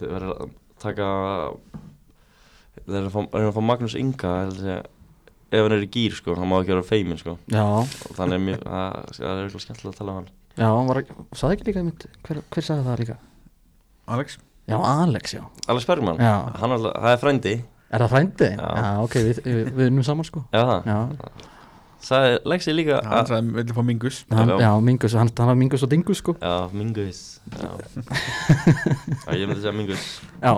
Þið 0.00 0.10
verður 0.16 0.32
að 0.34 0.54
taka 0.82 1.06
þeir 2.76 2.96
eru 2.98 3.06
að 3.06 3.14
fá- 3.14 3.36
að 3.38 3.52
fá 3.56 3.60
Magnús 3.68 3.94
Inga 4.00 4.32
ef 4.50 5.62
hann 5.62 5.76
er 5.76 5.84
í 5.86 5.90
gýr 5.94 6.16
sko, 6.18 6.34
hann 6.36 6.48
má 6.50 6.58
ekki 6.58 6.74
vera 6.74 6.82
feimin 6.88 7.20
sko. 7.20 7.36
Já, 7.52 7.62
og 7.62 8.16
þannig 8.18 8.50
er 8.56 8.64
það 8.66 9.14
það 9.20 9.30
er 9.30 9.44
eitthvað 9.46 9.64
skemmtilega 9.64 9.94
að 9.94 10.00
tala 10.00 10.12
um 10.16 10.18
hann 10.18 10.28
já, 10.56 10.66
hann 10.66 10.88
var, 10.90 11.02
sagði 11.36 11.56
ekki 11.56 11.68
líka 11.70 11.82
einmitt, 11.82 12.06
hver, 12.26 12.42
hver 12.54 12.66
sagði 12.66 12.86
það 12.86 13.00
líka? 13.02 13.16
Alex? 14.16 14.38
Já, 14.66 14.76
Alex, 14.82 15.34
já. 15.34 15.42
Alex 15.68 15.86
Bergman, 15.86 16.16
Já. 16.18 16.32
hann 16.58 16.70
er 16.70 16.76
alltaf, 16.80 16.94
það 17.02 17.12
er 17.12 17.20
frændi. 17.22 17.52
Er 17.90 18.02
það 18.02 18.14
frændi? 18.14 18.48
Já. 18.50 18.70
Já, 18.82 18.88
ok, 19.04 19.14
við, 19.28 19.40
við, 19.44 19.68
við 19.76 19.84
erum 19.86 20.00
saman 20.06 20.26
sko. 20.26 20.42
Já. 20.50 20.62
Það, 20.66 20.88
Já, 20.90 20.96
sagði 22.06 22.34
Lexi 22.50 22.74
líka 22.74 22.98
hann 23.02 23.14
að, 23.20 23.30
sagði 23.30 23.54
vilja 23.60 23.76
fá 23.76 23.82
mingus? 23.86 24.18
Hann, 24.30 24.50
Já. 24.50 24.56
já 24.64 24.70
Mingus, 24.88 25.16
hann, 25.18 25.30
hann 25.38 25.50
var 25.52 25.58
Mingus 25.62 25.86
og 25.86 25.92
Dingus 25.94 26.22
sko. 26.22 26.34
Já, 26.42 26.54
Mingus. 26.74 27.22
Já, 27.54 27.70
já 29.26 29.38
ég 29.38 29.46
myndi 29.46 29.60
segja 29.62 29.74
Mingus. 29.74 30.06
Já, 30.42 30.52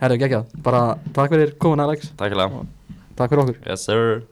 herru, 0.00 0.20
geggjað. 0.24 0.56
Bara 0.64 0.84
takk 1.12 1.36
fyrir 1.36 1.56
komin 1.60 1.84
Alex. 1.84 2.12
Takk 2.16 2.32
fyrir. 2.32 2.56
Það 2.56 3.16
Takk 3.20 3.34
fyrir 3.34 3.44
okkur. 3.44 3.60
Yes 3.68 3.84
sir 3.84 4.22